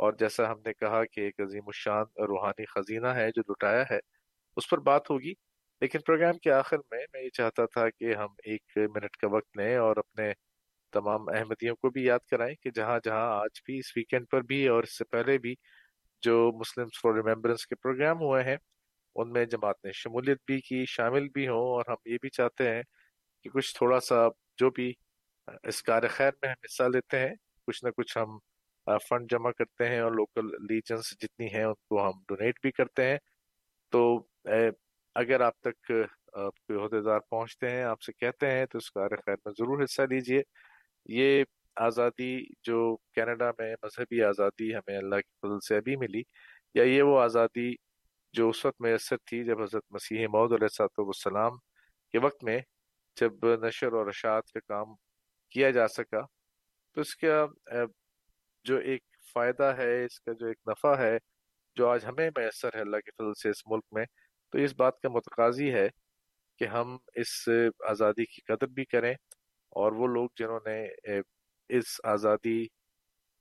اور 0.00 0.12
جیسا 0.12 0.50
ہم 0.52 0.60
نے 0.66 0.72
کہا 0.74 1.04
کہ 1.04 1.20
ایک 1.20 1.40
عظیم 1.40 1.66
الشان 1.66 2.04
روحانی 2.24 2.64
خزینہ 2.66 3.08
ہے 3.16 3.30
جو 3.30 3.42
لٹایا 3.50 3.82
ہے، 3.90 3.98
اس 4.56 4.68
پر 4.70 4.78
بات 4.82 5.10
ہوگی۔ 5.10 5.32
لیکن 5.82 6.00
پروگرام 6.06 6.38
کے 6.38 6.52
آخر 6.52 6.78
میں 6.90 7.04
میں 7.12 7.22
یہ 7.22 7.30
چاہتا 7.30 7.66
تھا 7.66 7.88
کہ 7.90 8.14
ہم 8.14 8.34
ایک 8.44 8.78
منٹ 8.90 9.16
کا 9.16 9.28
وقت 9.28 9.56
لیں 9.58 9.76
اور 9.76 9.96
اپنے 9.96 10.32
تمام 10.92 11.28
احمدیوں 11.30 11.74
کو 11.76 11.90
بھی 11.90 12.04
یاد 12.04 12.20
کرائیں 12.30 12.54
کہ 12.56 12.70
جہاں 12.70 12.98
جہاں 13.04 13.26
آج 13.32 13.60
بھی 13.66 13.78
اس 13.78 13.92
ویکینڈ 13.96 14.28
پر 14.30 14.42
بھی 14.44 14.66
اور 14.68 14.82
اس 14.82 14.98
سے 14.98 15.04
پہلے 15.06 15.38
بھی 15.38 15.54
جو 16.22 16.36
مسلم 16.60 16.88
فار 17.02 17.14
ریمبرنس 17.16 17.66
کے 17.66 17.74
پروگرام 17.74 18.20
ہوئے 18.20 18.42
ہیں، 18.44 18.56
ان 19.16 19.32
میں 19.32 19.44
جماعت 19.46 19.84
نے 19.84 19.92
شمولیت 19.94 20.38
بھی 20.46 20.60
کی، 20.60 20.84
شامل 20.88 21.28
بھی 21.34 21.46
ہوں 21.48 21.68
اور 21.74 21.84
ہم 21.88 21.96
یہ 22.06 22.18
بھی 22.22 22.28
چاہتے 22.30 22.70
ہیں 22.74 22.82
کہ 23.44 23.50
کچھ 23.50 23.74
تھوڑا 23.76 24.00
سا 24.00 24.26
جو 24.58 24.70
بھی 24.70 24.92
اس 25.64 25.82
کار 25.82 26.02
خیر 26.10 26.32
میں 26.42 26.50
ہم 26.50 26.64
حصہ 26.64 26.88
لیتے 26.94 27.18
ہیں، 27.18 27.34
کچھ 27.68 27.84
نہ 27.84 27.90
کچھ 27.96 28.16
ہم 28.18 28.38
فنڈ 29.08 29.30
جمع 29.30 29.50
کرتے 29.50 29.88
ہیں 29.88 30.00
اور 30.00 30.12
لوکل 30.12 30.46
لیجنس 30.68 31.10
جتنی 31.20 31.46
ہیں 31.54 31.64
ان 31.64 31.74
کو 31.88 32.06
ہم 32.06 32.22
ڈونیٹ 32.28 32.60
بھی 32.62 32.70
کرتے 32.72 33.10
ہیں۔ 33.10 33.18
تو 33.92 34.02
اگر 35.16 35.40
آپ 35.40 35.60
تک 35.60 35.86
کوئی 35.86 36.78
عہدے 36.78 37.00
دار 37.02 37.20
پہنچتے 37.30 37.70
ہیں، 37.70 37.82
آپ 37.84 38.02
سے 38.02 38.12
کہتے 38.12 38.50
ہیں 38.52 38.66
تو 38.66 38.78
اس 38.78 38.90
کار 38.92 39.16
خیر 39.26 39.36
میں 39.44 39.52
ضرور 39.58 39.82
حصہ 39.84 40.02
لیجیے۔ 40.10 40.42
یہ 41.18 41.44
آزادی 41.76 42.34
جو 42.64 42.96
کینیڈا 43.14 43.50
میں 43.58 43.74
مذہبی 43.82 44.22
آزادی 44.22 44.74
ہمیں 44.74 44.96
اللہ 44.96 45.16
کی 45.16 45.32
فضل 45.42 45.58
سے 45.68 45.76
ابھی 45.76 45.96
ملی، 45.96 46.22
یا 46.74 46.84
یہ 46.84 47.02
وہ 47.02 47.18
آزادی 47.20 47.72
جو 48.34 48.48
اس 48.48 48.64
وقت 48.64 48.80
میسر 48.80 49.16
تھی 49.26 49.44
جب 49.44 49.62
حضرت 49.62 49.84
مسیح 49.90 50.26
محدود 50.32 50.52
علیہ 50.52 50.82
السلام 50.98 51.56
کے 52.14 52.18
وقت 52.18 52.44
میں 52.44 52.58
جب 53.16 53.46
نشر 53.64 53.92
اور 53.92 54.06
اشاعت 54.06 54.50
کا 54.52 54.60
کام 54.68 54.94
کیا 55.52 55.70
جا 55.70 55.86
سکا، 55.88 56.20
تو 56.96 57.00
اس 57.00 57.14
کا 57.16 57.44
جو 58.64 58.76
ایک 58.76 59.02
فائدہ 59.34 59.72
ہے، 59.78 60.04
اس 60.04 60.20
کا 60.20 60.32
جو 60.32 60.46
ایک 60.46 60.58
نفع 60.68 60.94
ہے، 60.98 61.16
جو 61.76 61.88
آج 61.88 62.04
ہمیں 62.04 62.28
میسر 62.36 62.74
ہے 62.74 62.80
اللہ 62.80 63.00
کے 63.04 63.10
فضل 63.18 63.34
سے 63.42 63.50
اس 63.50 63.66
ملک 63.66 63.84
میں، 63.92 64.04
تو 64.52 64.58
اس 64.58 64.74
بات 64.76 65.00
کا 65.00 65.08
متقاضی 65.08 65.72
ہے 65.74 65.88
کہ 66.60 66.64
ہم 66.64 66.96
اس 67.14 67.48
آزادی 67.88 68.24
کی 68.24 68.42
قدر 68.46 68.66
بھی 68.74 68.84
کریں 68.84 69.12
اور 69.72 69.92
وہ 69.92 70.06
لوگ 70.06 70.28
جنہوں 70.36 70.60
نے 70.66 70.76
اس 71.68 72.00
آزادی 72.04 72.66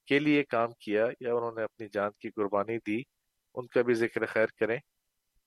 کے 0.08 0.20
لیے 0.20 0.44
کام 0.44 0.72
کیا 0.72 1.08
یا 1.20 1.34
انہوں 1.36 1.52
نے 1.56 1.64
اپنی 1.64 1.88
جان 1.94 2.12
کی 2.20 2.30
قربانی 2.30 2.78
دی، 2.88 3.02
ان 3.56 3.68
کا 3.68 3.82
بھی 3.82 3.94
ذکر 3.94 4.26
خیر 4.26 4.48
کریں۔ 4.60 4.78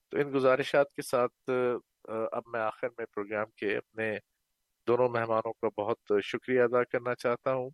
تو 0.09 0.19
ان 0.19 0.35
گزارشات 0.35 0.93
کے 0.93 1.03
ساتھ 1.03 1.51
اب 2.33 2.43
میں 2.47 2.61
آخر 2.61 2.89
میں 2.99 3.07
پروگرام 3.07 3.47
کے 3.57 3.77
اپنے 3.77 4.19
دونوں 4.87 5.09
مہمانوں 5.09 5.53
کا 5.53 5.69
بہت 5.83 6.13
شکریہ 6.25 6.63
ادا 6.63 6.85
کرنا 6.85 7.15
چاہتا 7.15 7.53
ہوں۔ 7.55 7.71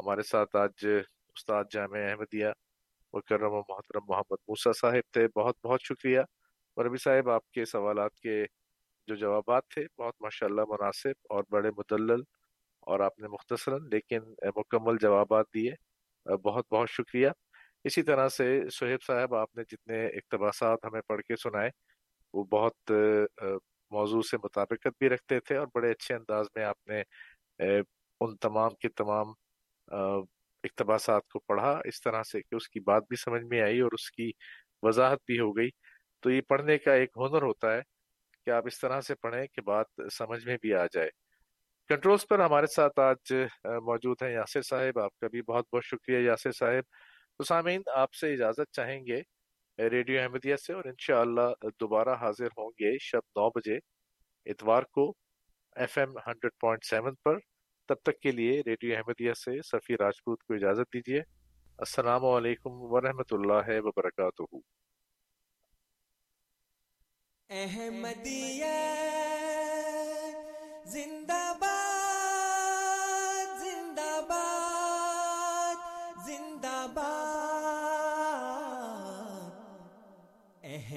ہمارے 0.00 0.22
ساتھ 0.22 0.56
آج 0.56 0.86
استاد 1.34 1.64
جامع 1.70 1.98
احمدیہ، 1.98 2.48
مکرم 3.12 3.52
و 3.52 3.60
محترم 3.68 4.04
محمد 4.08 4.38
موسیٰ 4.48 4.72
صاحب 4.80 5.12
تھے۔ 5.12 5.28
بہت 5.36 5.56
بہت 5.64 5.80
شکریہ۔ 5.82 6.20
اور 6.76 6.84
ابھی 6.84 6.98
صاحب، 6.98 7.28
آپ 7.30 7.50
کے 7.50 7.64
سوالات 7.64 8.14
کے 8.14 8.44
جو 9.06 9.14
جوابات 9.14 9.62
تھے، 9.68 9.86
بہت 9.98 10.14
ماشاءاللہ 10.20 10.62
مناسب 10.68 11.26
اور 11.28 11.44
بڑے 11.50 11.70
مدلل 11.70 12.20
اور 12.88 13.00
آپ 13.00 13.18
نے 13.18 13.28
مختصراً 13.28 13.88
لیکن 13.92 14.20
مکمل 14.56 14.96
جوابات 15.02 15.46
دیے، 15.54 15.72
بہت 16.26 16.66
بہت 16.72 16.90
شکریہ۔ 16.90 17.28
اسی 17.84 18.02
طرح 18.02 18.28
سے 18.28 18.46
سہیب 18.72 19.02
صاحب، 19.06 19.34
آپ 19.34 19.56
نے 19.56 19.62
جتنے 19.70 20.06
اقتباسات 20.08 20.84
ہمیں 20.84 21.00
پڑھ 21.08 21.22
کے 21.22 21.36
سنائے، 21.42 21.70
وہ 22.34 22.44
بہت 22.52 22.92
موضوع 23.92 24.22
سے 24.22 24.36
مطابقت 24.44 24.98
بھی 24.98 25.08
رکھتے 25.08 25.38
تھے 25.40 25.56
اور 25.56 25.66
بڑے 25.74 25.90
اچھے 25.90 26.14
انداز 26.14 26.46
میں 26.56 26.64
آپ 26.64 26.86
نے 26.88 27.02
ان 28.20 28.36
تمام 28.38 28.74
کے 28.80 28.88
تمام 28.96 29.32
اقتباسات 30.64 31.28
کو 31.32 31.40
پڑھا۔ 31.48 31.70
اس 31.84 32.00
طرح 32.02 32.22
سے 32.22 32.40
کہ 32.42 32.54
اس 32.54 32.68
کی 32.68 32.80
بات 32.80 33.02
بھی 33.08 33.16
سمجھ 33.16 33.42
میں 33.44 33.60
آئی 33.62 33.80
اور 33.80 33.92
اس 33.94 34.10
کی 34.12 34.30
وضاحت 34.82 35.18
بھی 35.26 35.38
ہو 35.40 35.50
گئی۔ 35.56 35.70
تو 36.22 36.30
یہ 36.30 36.40
پڑھنے 36.48 36.78
کا 36.78 36.94
ایک 36.94 37.10
ہنر 37.18 37.42
ہوتا 37.42 37.74
ہے 37.74 37.80
کہ 38.46 38.50
آپ 38.50 38.66
اس 38.66 38.80
طرح 38.80 39.00
سے 39.00 39.14
پڑھیں 39.22 39.46
کہ 39.46 39.62
بات 39.62 39.86
سمجھ 40.12 40.44
میں 40.46 40.56
بھی 40.62 40.74
آ 40.74 40.84
جائے۔ 40.94 41.10
کنٹرولز 41.88 42.26
پر 42.28 42.38
ہمارے 42.38 42.66
ساتھ 42.66 42.98
آج 43.00 43.32
موجود 43.84 44.22
ہیں 44.22 44.32
یاسر 44.32 44.62
صاحب، 44.62 44.98
آپ 44.98 45.18
کا 45.18 45.28
بھی 45.28 45.42
بہت 45.42 45.66
بہت 45.72 45.84
شکریہ 45.84 46.18
یاسر 46.18 46.52
صاحب۔ 46.52 46.84
تو 47.36 47.44
سامعین، 47.44 47.82
آپ 47.94 48.14
سے 48.14 48.32
اجازت 48.32 48.72
چاہیں 48.76 49.00
گے 49.06 49.20
ریڈیو 49.78 50.20
احمدیہ 50.22 50.56
سے 50.56 50.72
اور 50.72 50.84
انشاءاللہ 50.84 51.68
دوبارہ 51.80 52.14
حاضر 52.20 52.46
ہوں 52.56 52.70
گے 52.80 52.96
شب 53.00 53.22
نو 53.36 53.48
بجے 53.50 53.76
اتوار 54.46 54.82
کو 54.82 55.12
F 55.76 55.96
M 55.98 56.16
hundred 56.26 56.52
point 56.60 56.84
seven 56.84 57.14
پر۔ 57.24 57.38
تب 57.88 57.96
تک 58.02 58.20
کے 58.20 58.30
لیے 58.30 58.60
ریڈیو 58.66 58.96
احمدیہ 58.96 59.32
سے 59.32 59.60
سفیر 59.62 59.98
راجپوت 60.00 60.42
کو 60.44 60.54
اجازت 60.54 60.92
دیجیے۔ 60.94 61.20
السلام 61.78 62.24
علیکم 62.26 62.70
ورحمۃ 62.92 63.32
اللہ 63.32 63.70
وبرکاتہ۔ 63.84 64.56
احمدیہ 67.50 68.76
زندہ 70.86 71.47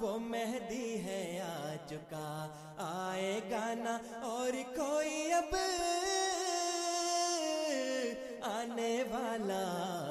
وہ 0.00 0.18
مہدی 0.18 1.04
ہے 1.04 1.40
آ 1.40 1.74
چکا 1.86 2.48
آئے 2.78 3.40
گانا 3.50 3.98
اور 4.22 4.52
کوئی 4.76 5.32
اب 5.32 5.54
آنے 8.42 9.02
والا 9.10 9.64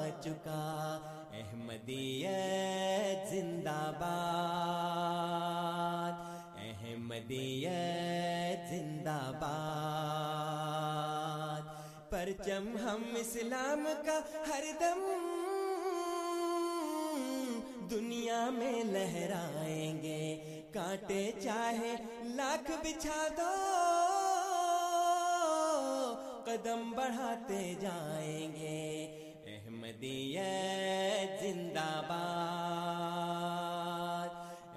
آ 0.04 0.08
چکا 0.20 0.98
احمدیت 1.32 3.28
زندہ 3.30 3.92
باد۔ 3.98 6.14
احمدیت 6.58 8.70
زندہ 8.70 9.20
باد۔ 9.40 11.64
پرچم 12.10 12.64
ہم 12.84 13.02
اسلام 13.16 13.82
کا 14.06 14.18
ہر 14.48 14.64
دم 14.80 15.00
دنیا 17.98 18.50
میں 18.50 18.84
لہرائیں 18.84 20.02
گے۔ 20.02 20.40
کانٹے 20.72 21.32
چاہے 21.42 21.96
لاکھ 22.24 22.70
بچھا 22.70 23.28
دو۔ 23.36 23.48
قدم 26.44 26.90
بڑھاتے 26.90 27.74
جائیں 27.80 28.52
گے۔ 28.52 29.06
احمدیت 29.46 31.42
زندہ 31.42 32.02
باد۔ 32.08 34.28